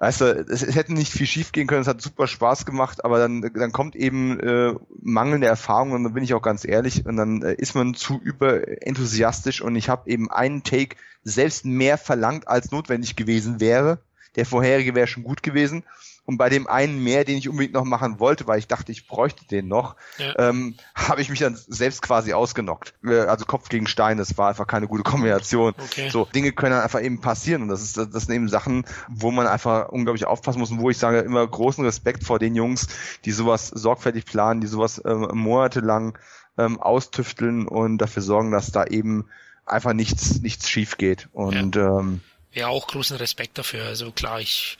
Weißt 0.00 0.22
du, 0.22 0.46
es, 0.48 0.62
es 0.62 0.74
hätte 0.76 0.94
nicht 0.94 1.12
viel 1.12 1.26
schief 1.26 1.52
gehen 1.52 1.66
können, 1.66 1.82
es 1.82 1.86
hat 1.86 2.00
super 2.00 2.26
Spaß 2.26 2.64
gemacht, 2.64 3.04
aber 3.04 3.18
dann, 3.18 3.42
dann 3.42 3.70
kommt 3.70 3.94
eben 3.94 4.40
äh, 4.40 4.74
mangelnde 5.02 5.46
Erfahrung 5.46 5.92
und 5.92 6.04
dann 6.04 6.14
bin 6.14 6.24
ich 6.24 6.32
auch 6.32 6.40
ganz 6.40 6.64
ehrlich 6.64 7.04
und 7.04 7.18
dann 7.18 7.42
äh, 7.42 7.52
ist 7.52 7.74
man 7.74 7.92
zu 7.92 8.18
überenthusiastisch 8.18 9.60
und 9.60 9.76
ich 9.76 9.90
habe 9.90 10.08
eben 10.08 10.30
einen 10.30 10.62
Take 10.62 10.96
selbst 11.22 11.66
mehr 11.66 11.98
verlangt, 11.98 12.48
als 12.48 12.70
notwendig 12.70 13.14
gewesen 13.14 13.60
wäre. 13.60 13.98
Der 14.36 14.46
vorherige 14.46 14.94
wäre 14.94 15.06
schon 15.06 15.22
gut 15.22 15.42
gewesen 15.42 15.84
und 16.30 16.36
bei 16.36 16.48
dem 16.48 16.68
einen 16.68 17.02
mehr, 17.02 17.24
den 17.24 17.38
ich 17.38 17.48
unbedingt 17.48 17.74
noch 17.74 17.82
machen 17.82 18.20
wollte, 18.20 18.46
weil 18.46 18.60
ich 18.60 18.68
dachte, 18.68 18.92
ich 18.92 19.08
bräuchte 19.08 19.48
den 19.48 19.66
noch, 19.66 19.96
ja. 20.16 20.32
ähm, 20.38 20.76
habe 20.94 21.20
ich 21.20 21.28
mich 21.28 21.40
dann 21.40 21.56
selbst 21.56 22.02
quasi 22.02 22.32
ausgenockt. 22.34 22.94
Äh, 23.04 23.22
also 23.22 23.46
Kopf 23.46 23.68
gegen 23.68 23.88
Stein, 23.88 24.16
das 24.16 24.38
war 24.38 24.48
einfach 24.48 24.68
keine 24.68 24.86
gute 24.86 25.02
Kombination. 25.02 25.74
Okay. 25.76 26.08
So, 26.08 26.26
Dinge 26.26 26.52
können 26.52 26.70
dann 26.70 26.82
einfach 26.84 27.02
eben 27.02 27.20
passieren 27.20 27.62
und 27.62 27.68
das 27.68 27.82
ist 27.82 27.96
das 27.96 28.26
sind 28.26 28.32
eben 28.32 28.48
Sachen, 28.48 28.84
wo 29.08 29.32
man 29.32 29.48
einfach 29.48 29.88
unglaublich 29.88 30.24
aufpassen 30.24 30.60
muss 30.60 30.70
und 30.70 30.78
wo 30.78 30.88
ich 30.88 30.98
sage, 30.98 31.18
immer 31.18 31.44
großen 31.44 31.84
Respekt 31.84 32.22
vor 32.22 32.38
den 32.38 32.54
Jungs, 32.54 32.86
die 33.24 33.32
sowas 33.32 33.66
sorgfältig 33.66 34.24
planen, 34.24 34.60
die 34.60 34.68
sowas 34.68 35.02
ähm, 35.04 35.26
monatelang 35.32 36.16
ähm, 36.58 36.78
austüfteln 36.80 37.66
und 37.66 37.98
dafür 37.98 38.22
sorgen, 38.22 38.52
dass 38.52 38.70
da 38.70 38.84
eben 38.84 39.26
einfach 39.66 39.94
nichts 39.94 40.40
nichts 40.42 40.70
schief 40.70 40.96
geht 40.96 41.28
und 41.32 41.74
ja. 41.74 41.98
ähm, 41.98 42.20
ja 42.52 42.68
auch 42.68 42.88
großen 42.88 43.16
Respekt 43.16 43.58
dafür. 43.58 43.84
Also 43.84 44.10
klar, 44.10 44.40
ich, 44.40 44.76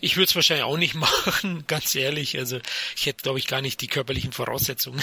ich 0.00 0.16
würde 0.16 0.24
es 0.24 0.34
wahrscheinlich 0.34 0.64
auch 0.64 0.76
nicht 0.76 0.94
machen, 0.94 1.64
ganz 1.66 1.94
ehrlich. 1.94 2.36
Also 2.38 2.58
ich 2.96 3.06
hätte, 3.06 3.22
glaube 3.22 3.38
ich, 3.38 3.46
gar 3.46 3.60
nicht 3.60 3.80
die 3.80 3.86
körperlichen 3.86 4.32
Voraussetzungen. 4.32 5.02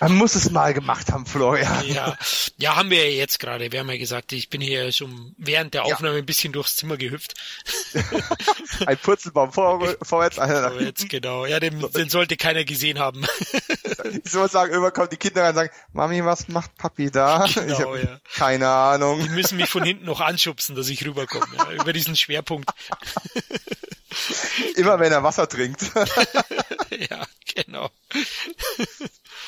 Man 0.00 0.14
muss 0.16 0.34
es 0.34 0.50
mal 0.50 0.74
gemacht 0.74 1.12
haben, 1.12 1.26
Florian. 1.26 1.86
Ja, 1.88 2.16
ja 2.56 2.76
haben 2.76 2.90
wir 2.90 3.08
ja 3.08 3.16
jetzt 3.16 3.38
gerade. 3.38 3.70
Wir 3.70 3.80
haben 3.80 3.90
ja 3.90 3.98
gesagt, 3.98 4.32
ich 4.32 4.50
bin 4.50 4.60
hier 4.60 4.90
schon 4.92 5.34
während 5.38 5.74
der 5.74 5.84
Aufnahme 5.84 6.16
ja. 6.16 6.22
ein 6.22 6.26
bisschen 6.26 6.52
durchs 6.52 6.76
Zimmer 6.76 6.96
gehüpft. 6.96 7.34
ein 8.86 8.98
Purzelbaum 8.98 9.52
vor, 9.52 9.94
vorwärts, 10.02 10.38
einer 10.38 10.60
nach 10.60 10.70
vorwärts, 10.72 11.06
genau. 11.08 11.46
Ja, 11.46 11.60
den, 11.60 11.80
den 11.92 12.08
sollte 12.08 12.36
keiner 12.36 12.64
gesehen 12.64 12.98
haben. 12.98 13.24
ich 14.24 14.30
soll 14.30 14.50
sagen, 14.50 14.72
irgendwann 14.72 14.92
kommen 14.92 15.10
die 15.10 15.16
Kinder 15.16 15.42
rein 15.42 15.50
und 15.50 15.56
sagen, 15.56 15.70
Mami, 15.92 16.24
was 16.24 16.48
macht 16.48 16.76
Papi 16.76 17.10
da? 17.10 17.46
Genau, 17.54 17.94
ja. 17.94 18.18
Keine 18.34 18.68
Ahnung. 18.68 19.22
Die 19.22 19.28
müssen 19.28 19.56
mich 19.56 19.68
von 19.68 19.84
hinten 19.84 20.04
noch 20.04 20.20
anschubsen, 20.20 20.74
dass 20.74 20.88
ich 20.88 21.04
rüberkomme 21.04 21.43
über 21.80 21.92
diesen 21.92 22.16
Schwerpunkt. 22.16 22.70
Immer 24.76 24.98
wenn 25.00 25.12
er 25.12 25.22
Wasser 25.22 25.48
trinkt. 25.48 25.82
ja, 27.10 27.26
genau. 27.54 27.90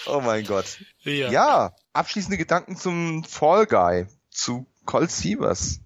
Oh 0.06 0.20
mein 0.20 0.44
Gott. 0.44 0.78
Ja. 1.02 1.30
ja, 1.30 1.76
abschließende 1.92 2.36
Gedanken 2.36 2.76
zum 2.76 3.24
Fall 3.24 3.66
Guy, 3.66 4.06
zu 4.30 4.66
Colt 4.84 5.10
Sievers. 5.10 5.80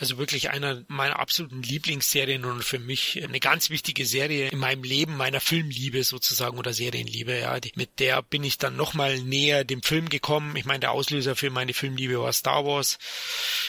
Also 0.00 0.16
wirklich 0.16 0.48
einer 0.48 0.82
meiner 0.88 1.18
absoluten 1.18 1.62
Lieblingsserien 1.62 2.46
und 2.46 2.64
für 2.64 2.78
mich 2.78 3.22
eine 3.22 3.38
ganz 3.38 3.68
wichtige 3.68 4.06
Serie 4.06 4.48
in 4.48 4.58
meinem 4.58 4.82
Leben, 4.82 5.14
meiner 5.18 5.40
Filmliebe 5.40 6.04
sozusagen 6.04 6.56
oder 6.56 6.72
Serienliebe. 6.72 7.38
Ja, 7.38 7.58
mit 7.74 8.00
der 8.00 8.22
bin 8.22 8.42
ich 8.42 8.56
dann 8.56 8.76
nochmal 8.76 9.20
näher 9.20 9.62
dem 9.62 9.82
Film 9.82 10.08
gekommen. 10.08 10.56
Ich 10.56 10.64
meine, 10.64 10.80
der 10.80 10.92
Auslöser 10.92 11.36
für 11.36 11.50
meine 11.50 11.74
Filmliebe 11.74 12.18
war 12.18 12.32
Star 12.32 12.64
Wars. 12.64 12.98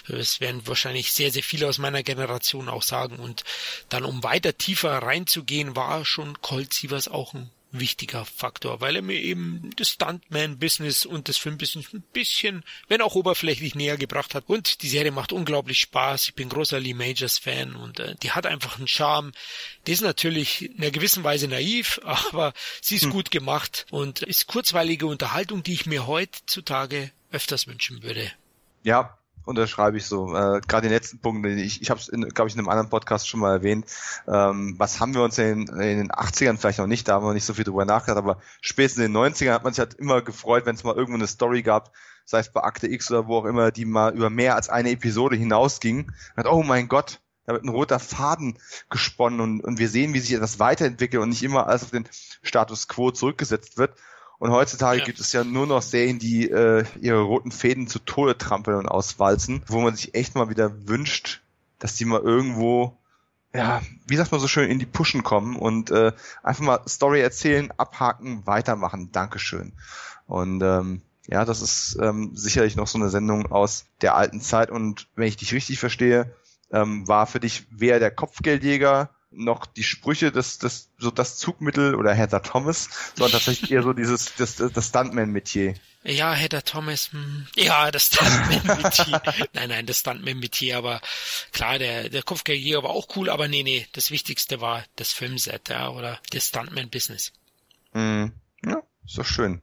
Das 0.08 0.40
werden 0.40 0.66
wahrscheinlich 0.66 1.12
sehr, 1.12 1.32
sehr 1.32 1.44
viele 1.44 1.68
aus 1.68 1.80
meiner 1.80 2.02
Generation 2.02 2.70
auch 2.70 2.84
sagen. 2.84 3.18
Und 3.18 3.44
dann, 3.90 4.06
um 4.06 4.24
weiter 4.24 4.58
tiefer 4.58 5.00
reinzugehen, 5.00 5.76
war 5.76 6.06
schon 6.06 6.42
Colt 6.42 6.74
Sievers 6.74 7.10
auch 7.10 7.34
ein 7.34 7.52
wichtiger 7.72 8.26
Faktor, 8.26 8.82
weil 8.82 8.96
er 8.96 9.02
mir 9.02 9.20
eben 9.20 9.70
das 9.78 9.90
Stuntman-Business 9.90 11.06
und 11.06 11.30
das 11.30 11.38
Filmbusiness 11.38 11.94
ein 11.94 12.04
bisschen, 12.14 12.64
wenn 12.88 13.02
auch 13.02 13.16
oberflächlich 13.16 13.76
näher 13.76 13.98
gebracht 13.98 14.36
hat. 14.36 14.46
Und 14.48 14.82
die 14.82 14.90
Serie 14.90 15.12
macht 15.12 15.32
unglaublich 15.32 15.80
Spaß. 15.80 16.26
Ich 16.26 16.36
bin 16.36 16.50
großer 16.50 16.80
Lee 16.80 16.94
Majors-Fan 16.94 17.76
und 17.76 18.00
äh, 18.00 18.16
die 18.22 18.32
hat 18.32 18.46
einfach 18.46 18.78
einen 18.78 18.88
Charme. 18.88 19.32
Die 19.88 19.94
ist 19.94 20.02
natürlich 20.02 20.64
in 20.64 20.82
einer 20.82 20.92
gewissen 20.92 21.24
Weise 21.24 21.48
naiv, 21.48 22.00
aber 22.06 22.54
sie 22.82 22.96
ist 22.96 23.04
hm. 23.04 23.12
gut 23.12 23.32
gemacht 23.32 23.86
und 23.90 24.22
ist 24.22 24.48
kurzweilige 24.48 25.06
Unterhaltung, 25.06 25.64
die 25.64 25.74
ich 25.74 25.86
mir 25.86 26.08
heutzutage 26.08 27.12
öfters 27.32 27.68
wünschen 27.68 28.04
würde. 28.04 28.32
Ja, 28.84 29.18
unterschreibe 29.46 29.98
ich 29.98 30.06
so. 30.06 30.36
Äh, 30.36 30.62
Gerade 30.68 30.88
den 30.88 30.92
letzten 30.92 31.20
Punkt, 31.20 31.46
ich, 31.46 31.82
ich 31.82 31.90
habe 31.90 32.00
es, 32.00 32.08
glaube 32.08 32.50
ich, 32.50 32.56
in 32.56 32.60
einem 32.60 32.70
anderen 32.70 32.90
Podcast 32.90 33.28
schon 33.28 33.40
mal 33.40 33.52
erwähnt. 33.52 33.86
Ähm, 34.28 34.76
was 34.78 35.00
haben 35.00 35.14
wir 35.14 35.24
uns 35.24 35.38
in, 35.38 35.68
in, 35.68 35.98
den 35.98 36.12
80ern 36.12 36.58
vielleicht 36.58 36.80
noch 36.80 36.88
nicht, 36.88 37.08
da 37.08 37.14
haben 37.14 37.26
wir 37.26 37.34
nicht 37.34 37.46
so 37.46 37.54
viel 37.54 37.64
drüber 37.64 37.86
nachgedacht, 37.86 38.18
aber 38.18 38.38
spätestens 38.62 39.06
in 39.06 39.14
den 39.14 39.22
90ern 39.22 39.54
hat 39.54 39.64
man 39.64 39.74
sich 39.74 39.80
halt 39.80 39.96
immer 39.96 40.22
gefreut, 40.22 40.66
wenn 40.66 40.76
es 40.76 40.84
mal 40.84 40.96
irgendwo 40.96 41.18
eine 41.18 41.28
Story 41.28 41.62
gab, 41.62 41.92
sei 42.26 42.40
es 42.40 42.52
bei 42.52 42.62
Akte 42.62 42.88
X 42.88 43.10
oder 43.12 43.28
wo 43.28 43.38
auch 43.38 43.46
immer, 43.46 43.72
die 43.72 43.86
mal 43.86 44.14
über 44.14 44.30
mehr 44.30 44.56
als 44.56 44.70
eine 44.70 44.92
Episode 44.92 45.36
hinausging. 45.36 46.12
Und, 46.36 46.48
oh 46.48 46.64
mein 46.64 46.88
Gott, 46.88 47.20
da 47.46 47.54
wird 47.54 47.64
ein 47.64 47.70
roter 47.70 48.00
Faden 48.00 48.58
gesponnen 48.90 49.42
und, 49.42 49.62
und 49.62 49.80
wir 49.80 49.90
sehen, 49.90 50.14
wie 50.14 50.20
sich 50.20 50.34
etwas 50.34 50.60
weiterentwickelt 50.60 51.22
und 51.22 51.30
nicht 51.30 51.44
immer 51.44 51.68
alles 51.68 51.84
auf 51.84 51.92
den 51.92 52.08
Status 52.44 52.88
quo 52.88 53.12
zurückgesetzt 53.12 53.78
wird. 53.78 53.94
Und 54.42 54.50
heutzutage 54.50 54.98
ja. 54.98 55.06
gibt 55.06 55.20
es 55.20 55.34
ja 55.34 55.44
nur 55.44 55.68
noch 55.68 55.84
Serien, 55.84 56.18
die 56.18 56.50
äh, 56.50 56.84
ihre 57.00 57.22
roten 57.22 57.52
Fäden 57.52 57.86
zu 57.86 58.00
Tode 58.00 58.36
trampeln 58.36 58.76
und 58.76 58.88
auswalzen, 58.88 59.62
wo 59.68 59.82
man 59.82 59.96
sich 59.96 60.16
echt 60.16 60.34
mal 60.34 60.50
wieder 60.50 60.88
wünscht, 60.88 61.44
dass 61.78 61.94
die 61.94 62.06
mal 62.06 62.22
irgendwo, 62.22 62.98
ja, 63.54 63.84
wie 64.08 64.16
sagt 64.16 64.32
man 64.32 64.42
so 64.42 64.48
schön, 64.48 64.72
in 64.72 64.80
die 64.80 64.88
Pushen 64.88 65.22
kommen 65.22 65.56
und 65.56 65.92
äh, 65.92 66.12
einfach 66.42 66.64
mal 66.64 66.80
Story 66.88 67.22
erzählen, 67.22 67.72
abhaken, 67.78 68.42
weitermachen. 68.48 69.12
Dankeschön. 69.12 69.74
Und 70.26 70.64
ähm, 70.64 71.04
ja, 71.28 71.46
das 71.46 71.62
ist 71.62 72.00
ähm, 72.02 72.32
sicherlich 72.34 72.76
noch 72.76 72.88
so 72.88 72.98
eine 72.98 73.10
Sendung 73.12 73.52
aus 73.52 73.86
der 74.02 74.16
alten 74.16 74.42
Zeit. 74.42 74.72
Und 74.72 75.08
wenn 75.16 75.28
ich 75.28 75.38
dich 75.38 75.54
richtig 75.54 75.78
verstehe, 75.78 76.34
ähm, 76.72 77.08
war 77.08 77.28
für 77.28 77.40
dich 77.40 77.68
wer 77.70 78.00
der 78.00 78.10
Kopfgeldjäger 78.10 79.12
noch 79.32 79.66
die 79.66 79.84
Sprüche 79.84 80.32
des, 80.32 80.60
des, 80.60 80.90
so 80.98 81.10
das 81.10 81.38
Zugmittel 81.38 81.96
oder 81.96 82.14
Heather 82.14 82.44
Thomas, 82.44 82.90
sondern 83.16 83.34
tatsächlich 83.34 83.72
eher 83.72 83.84
so 83.84 83.94
dieses, 83.94 84.36
das, 84.38 84.56
das 84.56 84.88
Stuntman-Metier. 84.88 85.76
Ja, 86.04 86.34
Heather 86.34 86.64
Thomas, 86.64 87.12
hm, 87.12 87.48
ja, 87.56 87.92
das 87.92 88.08
Stuntman-Metier. 88.08 89.22
nein, 89.54 89.70
nein, 89.70 89.86
das 89.86 90.00
Stuntman-Metier, 90.00 90.78
aber 90.78 91.02
klar, 91.52 91.80
der, 91.80 92.10
der 92.10 92.24
Kopfgeldjäger 92.24 92.84
war 92.84 92.90
auch 92.90 93.08
cool, 93.16 93.30
aber 93.30 93.48
nee, 93.48 93.64
nee, 93.64 93.88
das 93.94 94.12
Wichtigste 94.12 94.62
war 94.62 94.84
das 94.96 95.12
Filmset, 95.12 95.70
ja, 95.70 95.90
oder 95.90 96.20
das 96.32 96.48
Stuntman-Business. 96.48 97.32
Mm, 97.94 98.28
ja, 98.66 98.82
ist 99.06 99.18
doch 99.18 99.26
schön. 99.26 99.62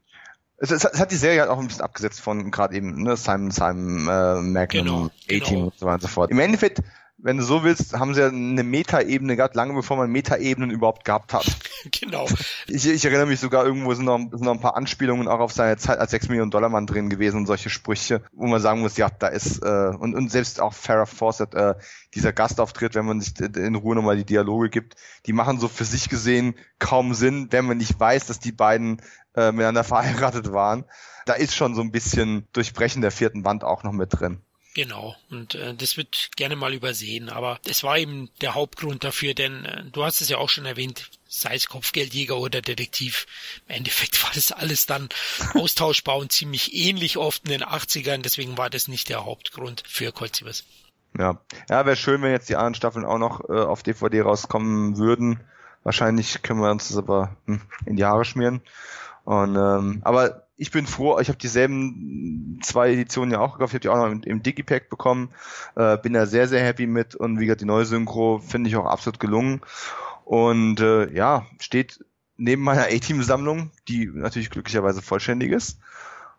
Es, 0.60 0.70
es, 0.70 0.84
es, 0.84 0.98
hat 0.98 1.12
die 1.12 1.16
Serie 1.16 1.40
halt 1.40 1.50
auch 1.50 1.58
ein 1.58 1.68
bisschen 1.68 1.84
abgesetzt 1.84 2.20
von 2.20 2.50
gerade 2.50 2.74
eben 2.74 3.02
ne, 3.02 3.16
Simon, 3.16 3.50
Simon, 3.52 4.08
äh, 4.08 4.40
Magnum, 4.40 4.84
genau, 4.84 5.10
A-Team 5.26 5.40
genau. 5.40 5.64
und 5.66 5.78
so 5.78 5.86
weiter 5.86 5.94
und 5.94 6.02
so 6.02 6.08
fort. 6.08 6.30
Im 6.30 6.40
Endeffekt 6.40 6.82
wenn 7.20 7.36
du 7.36 7.42
so 7.42 7.64
willst, 7.64 7.94
haben 7.94 8.14
sie 8.14 8.20
ja 8.20 8.28
eine 8.28 8.62
Metaebene 8.62 9.34
gehabt, 9.34 9.56
lange 9.56 9.74
bevor 9.74 9.96
man 9.96 10.10
Metaebenen 10.10 10.70
überhaupt 10.70 11.04
gehabt 11.04 11.32
hat. 11.32 11.46
genau. 11.90 12.26
Ich, 12.68 12.86
ich 12.88 13.04
erinnere 13.04 13.26
mich 13.26 13.40
sogar, 13.40 13.66
irgendwo 13.66 13.92
sind 13.92 14.04
noch, 14.04 14.18
sind 14.18 14.42
noch 14.42 14.52
ein 14.52 14.60
paar 14.60 14.76
Anspielungen 14.76 15.26
auch 15.26 15.40
auf 15.40 15.52
seine 15.52 15.76
Zeit 15.76 15.98
als 15.98 16.12
6 16.12 16.28
Millionen 16.28 16.52
Dollar 16.52 16.68
Mann 16.68 16.86
drin 16.86 17.10
gewesen 17.10 17.38
und 17.38 17.46
solche 17.46 17.70
Sprüche, 17.70 18.22
wo 18.32 18.46
man 18.46 18.60
sagen 18.60 18.80
muss, 18.80 18.96
ja, 18.96 19.10
da 19.10 19.26
ist, 19.26 19.62
äh, 19.64 19.92
und, 19.98 20.14
und 20.14 20.30
selbst 20.30 20.60
auch 20.60 20.72
Farrah 20.72 21.06
Fawcett, 21.06 21.54
äh, 21.54 21.74
dieser 22.14 22.32
Gastauftritt, 22.32 22.94
wenn 22.94 23.06
man 23.06 23.20
sich 23.20 23.38
in 23.40 23.74
Ruhe 23.74 23.96
nochmal 23.96 24.16
die 24.16 24.24
Dialoge 24.24 24.70
gibt, 24.70 24.94
die 25.26 25.32
machen 25.32 25.58
so 25.58 25.66
für 25.66 25.84
sich 25.84 26.08
gesehen 26.08 26.54
kaum 26.78 27.14
Sinn, 27.14 27.48
wenn 27.50 27.66
man 27.66 27.78
nicht 27.78 27.98
weiß, 27.98 28.26
dass 28.26 28.38
die 28.38 28.52
beiden 28.52 29.02
äh, 29.34 29.50
miteinander 29.50 29.84
verheiratet 29.84 30.52
waren. 30.52 30.84
Da 31.26 31.34
ist 31.34 31.54
schon 31.54 31.74
so 31.74 31.82
ein 31.82 31.90
bisschen 31.90 32.46
Durchbrechen 32.52 33.02
der 33.02 33.10
vierten 33.10 33.44
Wand 33.44 33.64
auch 33.64 33.82
noch 33.82 33.92
mit 33.92 34.18
drin. 34.18 34.40
Genau, 34.78 35.16
und 35.28 35.56
äh, 35.56 35.74
das 35.74 35.96
wird 35.96 36.30
gerne 36.36 36.54
mal 36.54 36.72
übersehen, 36.72 37.30
aber 37.30 37.58
es 37.68 37.82
war 37.82 37.98
eben 37.98 38.30
der 38.42 38.54
Hauptgrund 38.54 39.02
dafür, 39.02 39.34
denn 39.34 39.64
äh, 39.64 39.82
du 39.90 40.04
hast 40.04 40.20
es 40.20 40.28
ja 40.28 40.38
auch 40.38 40.48
schon 40.48 40.66
erwähnt, 40.66 41.10
sei 41.26 41.56
es 41.56 41.66
Kopfgeldjäger 41.66 42.36
oder 42.36 42.62
Detektiv, 42.62 43.26
im 43.66 43.74
Endeffekt 43.74 44.22
war 44.22 44.30
das 44.32 44.52
alles 44.52 44.86
dann 44.86 45.08
austauschbar 45.54 46.18
und 46.18 46.30
ziemlich 46.30 46.74
ähnlich 46.74 47.16
oft 47.16 47.42
in 47.46 47.50
den 47.50 47.64
80ern, 47.64 48.22
deswegen 48.22 48.56
war 48.56 48.70
das 48.70 48.86
nicht 48.86 49.08
der 49.08 49.24
Hauptgrund 49.24 49.82
für 49.84 50.12
Kolzibers. 50.12 50.62
Ja, 51.18 51.40
ja 51.68 51.84
wäre 51.84 51.96
schön, 51.96 52.22
wenn 52.22 52.30
jetzt 52.30 52.48
die 52.48 52.54
anderen 52.54 52.74
Staffeln 52.74 53.04
auch 53.04 53.18
noch 53.18 53.50
äh, 53.50 53.54
auf 53.54 53.82
DVD 53.82 54.20
rauskommen 54.20 54.96
würden. 54.96 55.40
Wahrscheinlich 55.82 56.40
können 56.42 56.60
wir 56.60 56.70
uns 56.70 56.86
das 56.86 56.98
aber 56.98 57.36
hm, 57.46 57.62
in 57.84 57.96
die 57.96 58.04
Haare 58.04 58.24
schmieren. 58.24 58.62
Und 59.24 59.56
ähm, 59.56 60.02
aber 60.04 60.47
ich 60.58 60.72
bin 60.72 60.86
froh, 60.86 61.18
ich 61.20 61.28
habe 61.28 61.38
dieselben 61.38 62.58
zwei 62.62 62.92
Editionen 62.92 63.32
ja 63.32 63.38
auch 63.38 63.52
gekauft, 63.52 63.70
ich 63.70 63.74
habe 63.74 63.80
die 63.80 63.88
auch 63.88 63.96
noch 63.96 64.10
im, 64.10 64.22
im 64.24 64.42
Digipack 64.42 64.90
bekommen, 64.90 65.30
äh, 65.76 65.96
bin 65.96 66.12
da 66.12 66.26
sehr, 66.26 66.48
sehr 66.48 66.62
happy 66.62 66.86
mit 66.86 67.14
und 67.14 67.38
wie 67.38 67.46
gesagt, 67.46 67.60
die 67.60 67.66
neue 67.66 67.86
Synchro 67.86 68.38
finde 68.38 68.68
ich 68.68 68.76
auch 68.76 68.84
absolut 68.84 69.20
gelungen 69.20 69.60
und 70.24 70.80
äh, 70.80 71.10
ja, 71.12 71.46
steht 71.60 72.04
neben 72.36 72.62
meiner 72.62 72.82
A-Team-Sammlung, 72.90 73.70
die 73.86 74.10
natürlich 74.12 74.50
glücklicherweise 74.50 75.00
vollständig 75.00 75.52
ist. 75.52 75.78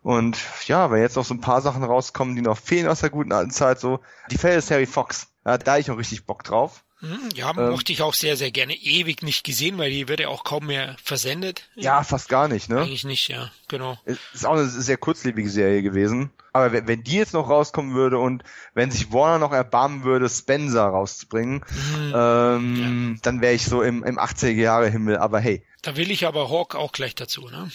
Und 0.02 0.38
ja, 0.66 0.92
wenn 0.92 1.02
jetzt 1.02 1.16
noch 1.16 1.26
so 1.26 1.34
ein 1.34 1.42
paar 1.42 1.62
Sachen 1.62 1.84
rauskommen, 1.84 2.36
die 2.36 2.42
noch 2.42 2.58
fehlen 2.58 2.88
aus 2.88 3.02
der 3.02 3.10
guten 3.10 3.34
alten 3.34 3.52
Zeit, 3.52 3.80
so 3.80 4.00
die 4.32 4.38
Fälle 4.38 4.56
des 4.56 4.72
Harry 4.72 4.86
Fox, 4.86 5.28
ja, 5.46 5.58
da 5.58 5.78
ich 5.78 5.88
noch 5.88 5.98
richtig 5.98 6.26
Bock 6.26 6.44
drauf. 6.44 6.84
Hm, 7.02 7.30
ja, 7.34 7.52
ähm, 7.52 7.70
mochte 7.70 7.94
ich 7.94 8.02
auch 8.02 8.14
sehr, 8.14 8.36
sehr 8.36 8.52
gerne. 8.52 8.74
Ewig 8.74 9.22
nicht 9.22 9.46
gesehen, 9.46 9.78
weil 9.78 9.90
die 9.90 10.08
wird 10.08 10.20
ja 10.20 10.28
auch 10.28 10.44
kaum 10.44 10.66
mehr 10.68 10.98
versendet. 11.02 11.64
Ja, 11.76 12.04
fast 12.04 12.28
gar 12.28 12.48
nicht, 12.48 12.70
ne? 12.70 12.82
Eigentlich 12.82 13.06
nicht, 13.06 13.30
ja, 13.30 13.52
genau. 13.68 13.98
Ist 14.06 14.46
auch 14.46 14.54
eine 14.54 14.68
sehr 14.68 14.98
kurzlebige 14.98 15.50
Serie 15.50 15.82
gewesen. 15.82 16.32
Aber 16.52 16.72
wenn, 16.74 16.88
wenn 16.88 17.04
die 17.04 17.16
jetzt 17.16 17.34
noch 17.34 17.50
rauskommen 17.50 17.94
würde 17.94 18.18
und 18.18 18.44
wenn 18.74 18.92
sich 18.92 19.14
Warner 19.14 19.40
noch 19.40 19.54
erbarmen 19.54 20.04
würde, 20.04 20.28
Spencer 20.28 20.84
rauszubringen, 20.88 21.64
mhm, 21.70 22.14
ähm, 22.16 23.14
ja. 23.14 23.20
dann 23.22 23.42
wäre 23.42 23.54
ich 23.54 23.66
so 23.66 23.82
im, 23.82 24.04
im 24.04 24.20
80er 24.20 24.50
Jahre 24.52 24.90
Himmel. 24.90 25.18
Aber 25.18 25.40
hey. 25.40 25.64
Da 25.82 25.96
will 25.96 26.12
ich 26.12 26.26
aber 26.26 26.50
Hawk 26.50 26.76
auch 26.76 26.92
gleich 26.92 27.16
dazu, 27.16 27.48
ne? 27.50 27.70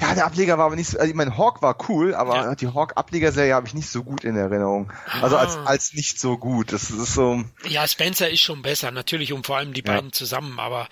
Ja, 0.00 0.14
der 0.14 0.26
Ableger 0.26 0.58
war 0.58 0.66
aber 0.66 0.76
nicht 0.76 0.90
so, 0.90 0.98
also 0.98 1.08
ich 1.08 1.16
meine, 1.16 1.36
Hawk 1.36 1.62
war 1.62 1.76
cool, 1.88 2.14
aber 2.14 2.36
ja. 2.36 2.54
die 2.54 2.68
Hawk-Ablegerserie 2.68 3.54
habe 3.54 3.66
ich 3.66 3.74
nicht 3.74 3.88
so 3.88 4.02
gut 4.02 4.24
in 4.24 4.36
Erinnerung. 4.36 4.92
Also 5.20 5.36
als, 5.36 5.56
ah. 5.56 5.64
als 5.64 5.92
nicht 5.94 6.20
so 6.20 6.36
gut. 6.38 6.72
Das 6.72 6.90
ist 6.90 7.14
so. 7.14 7.44
Ja, 7.68 7.86
Spencer 7.86 8.28
ist 8.30 8.40
schon 8.40 8.62
besser, 8.62 8.90
natürlich 8.90 9.32
und 9.32 9.46
vor 9.46 9.56
allem 9.56 9.72
die 9.72 9.84
ja. 9.84 9.94
beiden 9.94 10.12
zusammen, 10.12 10.58
aber 10.58 10.88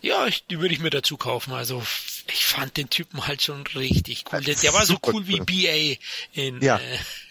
ja, 0.00 0.26
ich, 0.26 0.46
die 0.46 0.60
würde 0.60 0.74
ich 0.74 0.80
mir 0.80 0.90
dazu 0.90 1.16
kaufen. 1.16 1.52
Also 1.52 1.82
ich 2.28 2.44
fand 2.44 2.76
den 2.76 2.90
Typen 2.90 3.26
halt 3.26 3.42
schon 3.42 3.66
richtig 3.74 4.24
cool. 4.32 4.40
Der, 4.40 4.54
der 4.54 4.72
war 4.72 4.86
so 4.86 4.96
cool 5.06 5.26
wie 5.26 5.40
BA 5.40 5.98
in 6.32 6.60
ja. 6.60 6.78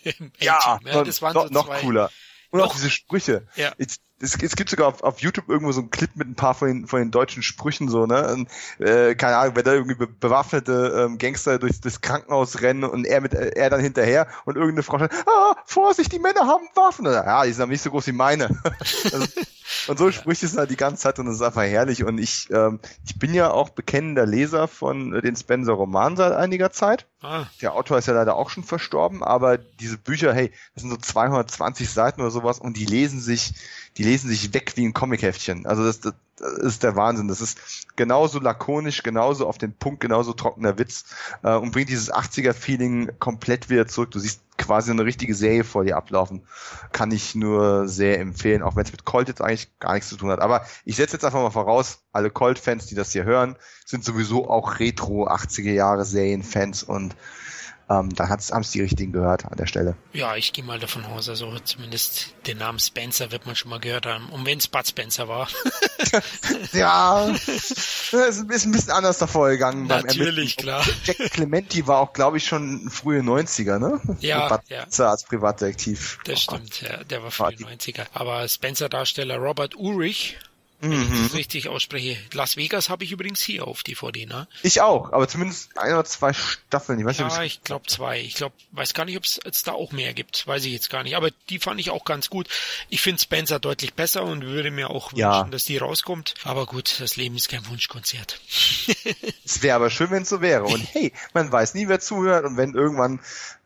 äh, 0.04 0.14
im 0.18 0.32
ja, 0.40 0.80
ja, 0.86 1.04
das 1.04 1.22
waren 1.22 1.34
noch, 1.34 1.48
so 1.48 1.54
noch 1.54 1.70
cooler. 1.80 2.12
Und 2.52 2.62
auch 2.62 2.74
diese 2.74 2.90
Sprüche. 2.90 3.48
Ja. 3.56 3.72
Jetzt, 3.78 4.02
es, 4.22 4.36
es 4.42 4.56
gibt 4.56 4.70
sogar 4.70 4.88
auf, 4.88 5.04
auf 5.04 5.20
YouTube 5.20 5.50
irgendwo 5.50 5.72
so 5.72 5.82
einen 5.82 5.90
Clip 5.90 6.10
mit 6.16 6.28
ein 6.28 6.36
paar 6.36 6.54
von 6.54 6.68
den, 6.68 6.88
von 6.88 7.00
den 7.00 7.12
deutschen 7.12 7.44
Sprüchen 7.44 7.90
so, 7.90 8.06
ne? 8.06 8.34
Und, 8.34 8.50
äh, 8.86 9.16
keine 9.16 9.38
Ahnung, 9.38 9.56
wenn 9.56 9.64
da 9.64 9.74
irgendwie 9.74 9.96
be 9.96 10.08
bewaffnete 10.08 11.06
ähm, 11.06 11.18
Gangster 11.18 11.60
durch 11.60 11.80
das 11.82 12.02
Krankenhaus 12.02 12.62
rennen 12.62 12.84
und 12.84 13.06
er 13.06 13.22
mit 13.22 13.34
er 13.34 13.70
dann 13.70 13.80
hinterher 13.80 14.28
und 14.46 14.56
irgendeine 14.56 14.84
Frau 14.84 15.00
sagt, 15.00 15.16
ah, 15.28 15.56
Vorsicht, 15.66 16.12
die 16.12 16.20
Männer 16.20 16.46
haben 16.46 16.68
Waffen. 16.76 17.06
Ja, 17.06 17.44
die 17.46 17.54
sind 17.54 17.64
aber 17.64 17.72
nicht 17.72 17.82
so 17.82 17.90
groß 17.90 18.08
wie 18.08 18.12
meine. 18.12 18.50
also, 19.12 19.26
und 19.88 19.98
so 19.98 20.12
Sprüche 20.12 20.48
sind 20.48 20.60
halt 20.60 20.72
die 20.72 20.78
ganze 20.78 21.04
Zeit 21.04 21.20
und 21.20 21.26
das 21.26 21.36
ist 21.36 21.42
einfach 21.42 21.64
herrlich. 21.64 22.04
Und 22.04 22.18
ich, 22.18 22.50
ähm, 22.52 22.80
ich 23.06 23.18
bin 23.18 23.34
ja 23.34 23.52
auch 23.52 23.70
bekennender 23.70 24.26
Leser 24.26 24.68
von 24.68 25.14
äh, 25.14 25.22
den 25.22 25.36
Spencer-Romanen 25.36 26.18
seit 26.18 26.34
einiger 26.34 26.72
Zeit. 26.72 27.08
Ah. 27.22 27.46
Der 27.62 27.74
Autor 27.74 27.98
ist 27.98 28.08
ja 28.08 28.14
leider 28.14 28.36
auch 28.36 28.50
schon 28.50 28.64
verstorben, 28.64 29.24
aber 29.24 29.58
diese 29.58 29.98
Bücher, 29.98 30.34
hey, 30.34 30.52
das 30.74 30.82
sind 30.84 30.92
so 30.92 30.98
220 30.98 31.90
Seiten 31.90 32.22
oder 32.22 32.32
sowas 32.32 32.60
und 32.60 32.78
die 32.78 32.86
lesen 32.86 33.20
sich, 33.20 33.54
die 33.98 34.04
lesen 34.04 34.30
sich 34.30 34.54
weg 34.54 34.74
wie 34.76 34.86
ein 34.86 34.94
Comicheftchen. 34.94 35.66
Also 35.66 35.84
das, 35.84 36.00
das, 36.00 36.14
ist 36.42 36.84
der 36.84 36.96
Wahnsinn. 36.96 37.28
Das 37.28 37.42
ist 37.42 37.96
genauso 37.96 38.40
lakonisch, 38.40 39.04
genauso 39.04 39.48
auf 39.48 39.58
den 39.58 39.74
Punkt, 39.74 40.00
genauso 40.00 40.34
trockener 40.34 40.78
Witz 40.80 41.06
äh, 41.44 41.56
und 41.56 41.72
bringt 41.72 41.90
dieses 41.90 42.12
80er-Feeling 42.12 43.12
komplett 43.20 43.70
wieder 43.70 43.88
zurück. 43.88 44.12
Du 44.12 44.20
siehst 44.20 44.42
quasi 44.58 44.92
eine 44.92 45.06
richtige 45.06 45.36
Serie 45.36 45.64
vor 45.64 45.84
dir 45.84 45.98
ablaufen. 45.98 46.44
Kann 46.92 47.12
ich 47.12 47.36
nur 47.36 47.88
sehr 47.88 48.20
empfehlen, 48.20 48.64
auch 48.64 48.76
wenn 48.76 48.86
es 48.86 48.92
mit 48.92 49.06
Colt 49.06 49.28
jetzt 49.28 49.42
eigentlich 49.42 49.70
gar 49.80 49.94
nichts 49.94 50.10
zu 50.10 50.18
tun 50.18 50.32
hat. 50.32 50.40
Aber 50.40 50.66
ich 50.86 50.96
setze 50.96 51.14
jetzt 51.16 51.26
einfach 51.26 51.42
mal 51.42 51.52
voraus, 51.52 52.00
alle 52.12 52.30
Colt-Fans, 52.30 52.86
die 52.88 52.96
das 52.96 53.12
hier 53.12 53.24
hören, 53.24 53.56
sind 53.86 54.04
sowieso 54.04 54.50
auch 54.50 54.80
Retro 54.80 55.28
80er 55.28 55.74
Jahre 55.74 56.06
Serien-Fans 56.06 56.84
und 56.84 57.16
ähm, 57.92 58.14
dann 58.16 58.30
haben 58.30 58.40
es 58.40 58.72
die 58.72 58.82
richtigen 58.82 59.12
gehört 59.12 59.46
an 59.46 59.58
der 59.58 59.66
Stelle. 59.66 59.96
Ja, 60.14 60.36
ich 60.36 60.54
gehe 60.54 60.64
mal 60.64 60.80
davon 60.80 61.04
aus, 61.06 61.28
also 61.28 61.58
zumindest 61.60 62.34
den 62.48 62.58
Namen 62.58 62.80
Spencer 62.80 63.32
wird 63.32 63.46
man 63.46 63.56
schon 63.56 63.70
mal 63.70 63.80
gehört 63.80 64.06
haben. 64.06 64.30
Und 64.30 64.46
wenn 64.46 64.60
es 64.60 64.68
Bud 64.68 64.88
Spencer 64.88 65.28
war. 65.28 65.50
ja, 66.72 67.28
ist 67.46 68.14
ein 68.14 68.48
bisschen 68.48 68.90
anders 68.92 69.18
davor 69.18 69.50
gegangen. 69.50 69.88
Natürlich, 69.88 70.56
klar. 70.56 70.86
Jack 71.04 71.18
Clementi 71.32 71.86
war 71.86 72.00
auch, 72.00 72.14
glaube 72.14 72.38
ich, 72.38 72.46
schon 72.46 72.90
frühe 72.90 73.22
90er, 73.22 73.78
ne? 73.80 74.00
Ja, 74.20 74.48
Bud 74.48 74.62
ja. 74.70 74.82
Spencer 74.82 75.10
als 75.10 75.24
Privatdetektiv. 75.24 76.20
Das 76.24 76.48
oh 76.48 76.56
stimmt, 76.56 76.82
ja, 76.82 77.04
der 77.04 77.24
war 77.24 77.32
frühe 77.32 77.56
90er. 77.56 78.06
Aber 78.14 78.48
Spencer-Darsteller 78.48 79.38
Robert 79.38 79.76
Urich 79.76 80.38
wenn 80.82 80.92
ich 81.04 81.10
Mhm. 81.10 81.24
das 81.24 81.34
richtig 81.36 81.68
ausspreche. 81.70 82.18
Las 82.34 82.58
Vegas 82.58 82.90
habe 82.90 83.04
ich 83.04 83.12
übrigens 83.12 83.42
hier 83.42 83.68
auf 83.68 83.84
DVD, 83.84 84.26
ne? 84.26 84.48
Ich 84.64 84.82
auch, 84.82 85.14
aber 85.14 85.28
zumindest 85.28 85.78
ein 85.78 85.94
oder 85.94 86.04
zwei 86.06 86.34
Staffeln. 86.34 87.00
Ich 87.00 87.06
weiß 87.06 87.20
nicht, 87.20 87.32
Ja, 87.32 87.44
ich's- 87.44 87.56
ich 87.58 87.64
glaube 87.64 87.86
zwei. 87.88 88.20
Ich 88.20 88.34
glaube, 88.36 88.56
weiß 88.72 88.94
gar 88.94 89.06
nicht, 89.06 89.18
ob 89.18 89.24
es 89.26 89.64
da 89.64 89.72
auch 89.74 89.92
mehr 89.92 90.14
gibt. 90.14 90.46
Weiß 90.48 90.66
ich 90.66 90.74
jetzt 90.74 90.90
gar 90.90 91.04
nicht. 91.04 91.16
Aber 91.16 91.30
die 91.50 91.60
fand 91.60 91.80
ich 91.80 91.90
auch 91.92 92.04
ganz 92.04 92.30
gut. 92.30 92.48
Ich 92.90 93.02
finde 93.02 93.22
Spencer 93.22 93.60
deutlich 93.60 93.94
besser 93.94 94.24
und 94.24 94.42
würde 94.44 94.72
mir 94.72 94.90
auch 94.90 95.14
Ja. 95.14 95.38
wünschen, 95.40 95.52
dass 95.52 95.66
die 95.66 95.78
rauskommt. 95.78 96.34
Aber 96.44 96.66
gut, 96.66 97.00
das 97.00 97.16
Leben 97.16 97.36
ist 97.36 97.48
kein 97.50 97.66
Wunschkonzert. 97.68 98.40
Es 99.46 99.62
wäre 99.62 99.76
aber 99.76 99.90
schön, 99.90 100.10
wenn 100.12 100.24
es 100.24 100.30
so 100.30 100.42
wäre. 100.42 100.64
Und 100.66 100.82
hey, 100.94 101.14
man 101.34 101.52
weiß 101.52 101.74
nie, 101.76 101.88
wer 101.88 102.00
zuhört. 102.00 102.46
Und 102.46 102.58
wenn 102.58 102.74
irgendwann, 102.74 103.20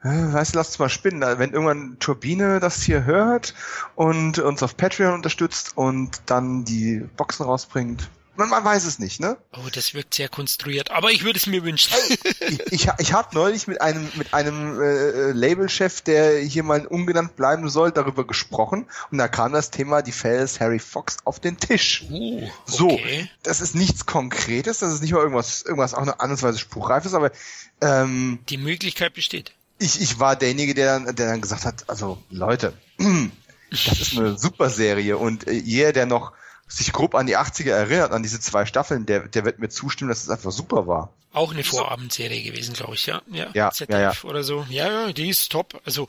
weißt 0.06 0.54
du, 0.54 0.60
lass 0.60 0.68
uns 0.68 0.80
mal 0.80 0.90
spinnen, 0.90 1.22
wenn 1.40 1.52
irgendwann 1.52 1.98
Turbine 2.00 2.60
das 2.60 2.84
hier 2.84 3.06
hört 3.06 3.54
und 3.96 4.40
uns 4.40 4.62
auf 4.64 4.78
Patreon 4.78 5.14
unterstützt 5.14 5.76
und 5.76 6.22
dann 6.28 6.64
die 6.66 7.00
Boxen 7.18 7.46
rausbringt. 7.46 8.10
Man, 8.38 8.50
man 8.50 8.66
weiß 8.66 8.84
es 8.84 9.00
nicht, 9.00 9.22
ne? 9.22 9.38
Oh, 9.54 9.70
das 9.72 9.94
wirkt 9.94 10.14
sehr 10.14 10.28
konstruiert. 10.28 10.92
Aber 10.92 11.10
ich 11.12 11.24
würde 11.24 11.40
es 11.40 11.48
mir 11.48 11.64
wünschen. 11.64 11.94
Ich, 12.48 12.60
ich, 12.72 12.90
ich 13.00 13.14
habe 13.14 13.34
neulich 13.34 13.66
mit 13.68 13.82
einem 13.82 14.12
mit 14.16 14.34
einem 14.34 14.80
äh, 14.80 15.32
Labelchef, 15.32 16.02
der 16.02 16.40
hier 16.40 16.64
mal 16.64 16.86
ungenannt 16.86 17.36
bleiben 17.38 17.70
soll, 17.70 17.92
darüber 17.92 18.28
gesprochen 18.28 18.88
und 19.10 19.18
da 19.18 19.28
kam 19.28 19.54
das 19.54 19.72
Thema 19.72 20.02
die 20.02 20.12
des 20.12 20.60
Harry 20.60 20.80
Fox 20.80 21.18
auf 21.24 21.40
den 21.40 21.58
Tisch. 21.58 22.04
Uh, 22.10 22.48
So, 22.66 22.92
okay. 22.92 23.30
das 23.44 23.62
ist 23.62 23.74
nichts 23.74 24.06
Konkretes, 24.06 24.80
das 24.80 24.94
ist 24.94 25.02
nicht 25.02 25.14
mal 25.14 25.22
irgendwas, 25.22 25.64
irgendwas 25.64 25.94
auch 25.94 26.02
eine 26.02 26.20
andersweise 26.20 26.60
spruchreifes, 26.60 27.14
aber 27.14 27.32
ähm, 27.82 28.40
Die 28.50 28.58
Möglichkeit 28.58 29.14
besteht. 29.14 29.54
Ich, 29.80 30.02
ich 30.02 30.20
war 30.20 30.36
derjenige, 30.36 30.74
der 30.74 31.00
dann, 31.00 31.16
der 31.16 31.28
dann 31.28 31.42
gesagt 31.42 31.66
hat, 31.66 31.90
also 31.90 32.18
Leute, 32.30 32.74
das 33.72 34.00
ist 34.00 34.18
eine 34.18 34.38
super 34.38 34.70
Serie 34.70 35.18
und 35.18 35.48
äh, 35.48 35.52
jeder, 35.54 35.94
der 35.94 36.06
noch 36.06 36.32
sich 36.68 36.92
grob 36.94 37.14
an 37.14 37.28
die 37.28 37.38
80er 37.38 37.72
erinnert, 37.72 38.12
an 38.12 38.24
diese 38.24 38.40
zwei 38.40 38.66
Staffeln, 38.66 39.06
der, 39.06 39.28
der 39.28 39.46
wird 39.46 39.60
mir 39.60 39.70
zustimmen, 39.70 40.10
dass 40.10 40.24
es 40.24 40.30
einfach 40.30 40.52
super 40.52 40.88
war. 40.88 41.14
Auch 41.32 41.52
eine 41.54 41.64
Vorabendserie 41.64 42.42
gewesen, 42.44 42.74
glaube 42.74 42.96
ich, 42.96 43.06
ja. 43.06 43.22
Ja, 43.30 43.50
Ja, 43.54 43.72
ZDF 43.72 43.92
ja, 44.00 44.12
ja. 44.12 44.24
oder 44.24 44.44
so. 44.44 44.66
Ja, 44.70 44.90
ja, 44.90 45.14
die 45.14 45.30
ist 45.30 45.52
top. 45.52 45.80
Also 45.86 46.08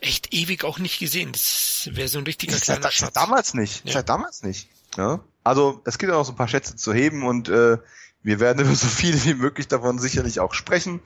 echt 0.00 0.32
ewig 0.34 0.64
auch 0.64 0.78
nicht 0.78 0.98
gesehen. 0.98 1.32
Das 1.32 1.88
wäre 1.92 2.08
so 2.08 2.18
ein 2.18 2.24
richtiger 2.24 2.52
Seit, 2.52 2.64
kleiner 2.64 2.82
seit 2.82 2.92
Schatz. 2.92 3.14
damals 3.14 3.54
nicht. 3.54 3.84
Ja. 3.86 3.94
Seit 3.94 4.08
damals 4.08 4.42
nicht. 4.42 4.68
Ja? 4.96 5.20
Also 5.42 5.80
es 5.86 5.98
gibt 5.98 6.12
ja 6.12 6.18
noch 6.18 6.24
so 6.24 6.32
ein 6.32 6.36
paar 6.36 6.48
Schätze 6.48 6.76
zu 6.76 6.92
heben 6.92 7.26
und 7.26 7.48
äh, 7.48 7.78
wir 8.24 8.40
werden 8.40 8.58
über 8.64 8.74
so 8.74 8.88
viele 8.88 9.22
wie 9.24 9.34
möglich 9.34 9.68
davon 9.68 10.00
sicherlich 10.00 10.40
auch 10.40 10.54
sprechen. 10.54 11.00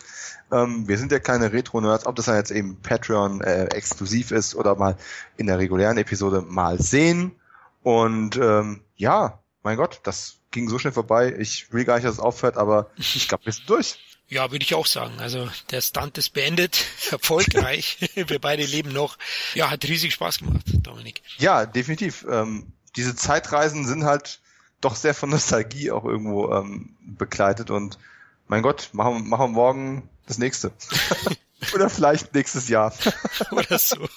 Ähm, 0.51 0.89
wir 0.89 0.97
sind 0.97 1.13
ja 1.13 1.19
keine 1.19 1.53
Retro-Nerds, 1.53 2.07
ob 2.07 2.17
das 2.17 2.25
dann 2.25 2.37
jetzt 2.37 2.51
eben 2.51 2.81
Patreon 2.81 3.43
äh, 3.43 3.67
exklusiv 3.67 4.31
ist 4.31 4.55
oder 4.55 4.77
mal 4.77 4.97
in 5.37 5.47
der 5.47 5.59
regulären 5.59 5.99
Episode 5.99 6.41
mal 6.41 6.81
sehen. 6.81 7.33
Und 7.83 8.37
ähm, 8.37 8.81
ja, 8.97 9.41
mein 9.63 9.77
Gott, 9.77 10.01
das 10.05 10.39
ging 10.51 10.69
so 10.69 10.79
schnell 10.79 10.93
vorbei. 10.93 11.35
Ich 11.39 11.73
will 11.73 11.85
gar 11.85 11.97
nicht, 11.97 12.07
dass 12.07 12.15
es 12.15 12.21
aufhört, 12.21 12.57
aber 12.57 12.91
ich 12.97 13.29
glaube, 13.29 13.45
wir 13.45 13.53
sind 13.53 13.69
durch. 13.69 13.99
Ja, 14.31 14.51
würde 14.51 14.63
ich 14.63 14.75
auch 14.75 14.87
sagen. 14.87 15.19
Also 15.21 15.49
der 15.71 15.81
Stunt 15.81 16.19
ist 16.19 16.31
beendet, 16.31 16.85
erfolgreich. 17.11 18.11
Wir 18.15 18.39
beide 18.39 18.65
leben 18.65 18.93
noch. 18.93 19.17
Ja, 19.55 19.71
hat 19.71 19.85
riesig 19.85 20.13
Spaß 20.13 20.39
gemacht, 20.39 20.65
Dominik. 20.83 21.23
Ja, 21.39 21.65
definitiv. 21.65 22.27
Ähm, 22.31 22.73
diese 22.95 23.17
Zeitreisen 23.17 23.87
sind 23.87 24.05
halt 24.05 24.41
doch 24.81 24.95
sehr 24.97 25.15
von 25.15 25.31
Nostalgie 25.31 25.91
auch 25.91 26.05
irgendwo 26.05 26.53
ähm, 26.53 26.97
begleitet 27.01 27.71
und 27.71 27.99
mein 28.47 28.63
Gott, 28.63 28.91
machen, 28.93 29.29
machen 29.29 29.51
wir 29.51 29.55
morgen 29.55 30.09
das 30.27 30.39
nächste. 30.39 30.73
Oder 31.75 31.91
vielleicht 31.91 32.35
nächstes 32.35 32.69
Jahr. 32.69 32.95
Oder 33.51 33.79
so. 33.79 34.09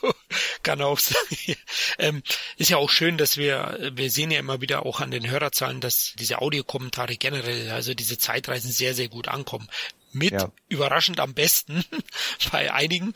Kann 0.62 0.82
auch 0.82 1.00
sein. 1.00 1.56
Ähm, 1.98 2.24
ist 2.58 2.70
ja 2.70 2.78
auch 2.78 2.90
schön, 2.90 3.18
dass 3.18 3.36
wir, 3.36 3.92
wir 3.94 4.12
sehen 4.12 4.30
ja 4.30 4.40
immer 4.40 4.62
wieder 4.62 4.86
auch 4.86 5.00
an 5.02 5.10
den 5.10 5.28
Hörerzahlen, 5.30 5.82
dass 5.82 6.14
diese 6.20 6.40
Audiokommentare 6.40 7.18
generell, 7.18 7.72
also 7.72 7.96
diese 7.96 8.20
Zeitreisen 8.20 8.72
sehr, 8.72 8.94
sehr 8.94 9.10
gut 9.10 9.28
ankommen. 9.28 9.68
Mit 10.14 10.34
Ja. 10.34 10.52
überraschend 10.68 11.20
am 11.20 11.34
besten 11.34 11.84
bei 12.52 12.72
einigen. 12.72 13.14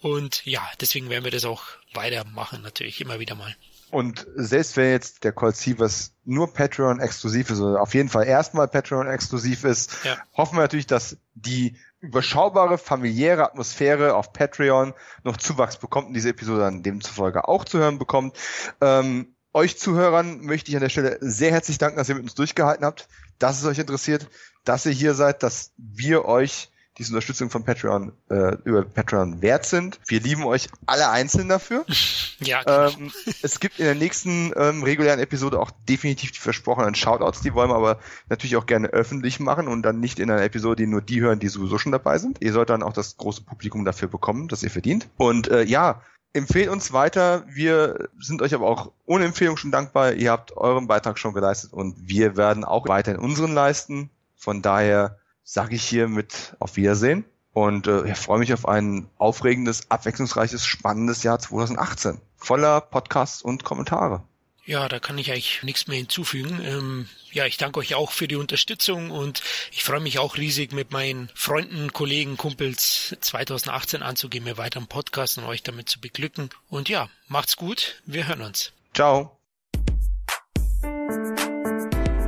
Und 0.00 0.46
ja, 0.46 0.66
deswegen 0.80 1.10
werden 1.10 1.24
wir 1.24 1.32
das 1.32 1.44
auch 1.44 1.64
weitermachen, 1.94 2.62
natürlich, 2.62 3.00
immer 3.00 3.18
wieder 3.18 3.34
mal. 3.34 3.56
Und 3.94 4.26
selbst 4.34 4.76
wenn 4.76 4.90
jetzt 4.90 5.22
der 5.22 5.30
Cold 5.30 5.54
Seavers 5.54 6.14
nur 6.24 6.52
Patreon 6.52 6.98
exklusiv 6.98 7.50
ist, 7.50 7.60
oder 7.60 7.80
auf 7.80 7.94
jeden 7.94 8.08
Fall 8.08 8.26
erstmal 8.26 8.66
Patreon 8.66 9.06
exklusiv 9.06 9.62
ist, 9.62 9.92
Ja. 10.02 10.16
hoffen 10.36 10.56
wir 10.56 10.62
natürlich, 10.62 10.88
dass 10.88 11.16
die 11.34 11.76
überschaubare 12.00 12.76
familiäre 12.76 13.44
Atmosphäre 13.44 14.16
auf 14.16 14.32
Patreon 14.32 14.94
noch 15.22 15.36
Zuwachs 15.36 15.76
bekommt 15.76 16.08
und 16.08 16.14
diese 16.14 16.30
Episode 16.30 16.62
dann 16.62 16.82
demzufolge 16.82 17.46
auch 17.46 17.64
zu 17.64 17.78
hören 17.78 18.00
bekommt. 18.00 18.36
Ähm, 18.80 19.36
euch 19.52 19.78
Zuhörern 19.78 20.40
möchte 20.40 20.72
ich 20.72 20.76
an 20.76 20.82
der 20.82 20.88
Stelle 20.88 21.18
sehr 21.20 21.52
herzlich 21.52 21.78
danken, 21.78 21.96
dass 21.96 22.08
ihr 22.08 22.16
mit 22.16 22.24
uns 22.24 22.34
durchgehalten 22.34 22.84
habt, 22.84 23.06
dass 23.38 23.60
es 23.60 23.64
euch 23.64 23.78
interessiert, 23.78 24.28
dass 24.64 24.86
ihr 24.86 24.92
hier 24.92 25.14
seid, 25.14 25.44
dass 25.44 25.70
wir 25.76 26.24
euch 26.24 26.72
diese 26.98 27.10
Unterstützung 27.10 27.50
von 27.50 27.64
Patreon 27.64 28.12
äh, 28.30 28.56
über 28.64 28.84
Patreon 28.84 29.42
wert 29.42 29.66
sind. 29.66 29.98
Wir 30.06 30.20
lieben 30.20 30.44
euch 30.44 30.68
alle 30.86 31.10
einzeln 31.10 31.48
dafür. 31.48 31.84
Ja, 32.40 32.62
genau. 32.62 32.88
Ähm, 32.88 33.12
es 33.42 33.60
gibt 33.60 33.78
in 33.78 33.84
der 33.84 33.94
nächsten 33.94 34.52
ähm, 34.56 34.82
regulären 34.82 35.20
Episode 35.20 35.60
auch 35.60 35.70
definitiv 35.88 36.32
die 36.32 36.40
versprochenen 36.40 36.94
Shoutouts, 36.94 37.40
die 37.40 37.54
wollen 37.54 37.70
wir 37.70 37.76
aber 37.76 38.00
natürlich 38.28 38.56
auch 38.56 38.66
gerne 38.66 38.88
öffentlich 38.88 39.38
machen 39.38 39.68
und 39.68 39.82
dann 39.82 40.00
nicht 40.00 40.18
in 40.18 40.30
einer 40.30 40.42
Episode, 40.42 40.82
die 40.82 40.88
nur 40.88 41.00
die 41.00 41.20
hören, 41.20 41.38
die 41.38 41.48
sowieso 41.48 41.78
schon 41.78 41.92
dabei 41.92 42.18
sind. 42.18 42.42
Ihr 42.42 42.52
sollt 42.52 42.70
dann 42.70 42.82
auch 42.82 42.92
das 42.92 43.16
große 43.16 43.42
Publikum 43.42 43.84
dafür 43.84 44.08
bekommen, 44.08 44.48
das 44.48 44.64
ihr 44.64 44.70
verdient. 44.70 45.08
Und 45.16 45.48
äh, 45.48 45.62
ja, 45.62 46.02
empfehlt 46.34 46.68
uns 46.68 46.92
weiter. 46.92 47.44
Wir 47.48 48.08
sind 48.18 48.42
euch 48.42 48.52
aber 48.52 48.66
auch 48.66 48.92
ohne 49.06 49.24
Empfehlung 49.24 49.56
schon 49.56 49.70
dankbar. 49.70 50.12
Ihr 50.12 50.30
habt 50.30 50.56
euren 50.56 50.88
Beitrag 50.88 51.18
schon 51.18 51.32
geleistet 51.32 51.72
und 51.72 51.96
wir 52.08 52.36
werden 52.36 52.64
auch 52.64 52.88
weiterhin 52.88 53.20
unseren 53.20 53.54
leisten. 53.54 54.10
Von 54.36 54.60
daher 54.60 55.18
sage 55.44 55.76
ich 55.76 55.84
hiermit 55.84 56.56
auf 56.58 56.76
Wiedersehen 56.76 57.24
und 57.52 57.86
äh, 57.86 58.10
ich 58.10 58.18
freue 58.18 58.40
mich 58.40 58.52
auf 58.52 58.66
ein 58.66 59.08
aufregendes, 59.16 59.90
abwechslungsreiches, 59.90 60.66
spannendes 60.66 61.22
Jahr 61.22 61.38
2018. 61.38 62.20
Voller 62.36 62.80
Podcasts 62.80 63.42
und 63.42 63.62
Kommentare. 63.62 64.24
Ja, 64.66 64.88
da 64.88 64.98
kann 64.98 65.18
ich 65.18 65.30
eigentlich 65.30 65.62
nichts 65.62 65.86
mehr 65.86 65.98
hinzufügen. 65.98 66.60
Ähm, 66.64 67.08
ja, 67.32 67.44
ich 67.44 67.58
danke 67.58 67.80
euch 67.80 67.94
auch 67.94 68.10
für 68.10 68.26
die 68.26 68.36
Unterstützung 68.36 69.10
und 69.10 69.42
ich 69.70 69.84
freue 69.84 70.00
mich 70.00 70.18
auch 70.18 70.36
riesig 70.38 70.72
mit 70.72 70.90
meinen 70.90 71.30
Freunden, 71.34 71.92
Kollegen, 71.92 72.38
Kumpels 72.38 73.14
2018 73.20 74.02
anzugehen, 74.02 74.44
mir 74.44 74.56
weiter 74.56 74.80
im 74.80 74.86
Podcast 74.86 75.36
und 75.36 75.44
euch 75.44 75.62
damit 75.62 75.90
zu 75.90 76.00
beglücken. 76.00 76.48
Und 76.70 76.88
ja, 76.88 77.08
macht's 77.28 77.56
gut, 77.56 78.02
wir 78.06 78.26
hören 78.26 78.40
uns. 78.40 78.72
Ciao. 78.94 79.38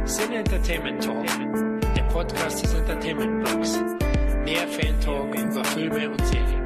Sin 0.04 0.32
Entertainment 0.32 1.02
Talk, 1.02 1.26
Podcast 2.16 2.64
des 2.64 2.72
Entertainment 2.72 3.44
Blogs. 3.44 3.78
Mehr 4.46 4.66
Fan 4.68 4.98
Talk 5.04 5.34
über 5.34 5.62
Filme 5.66 6.08
und 6.08 6.26
Serien. 6.26 6.65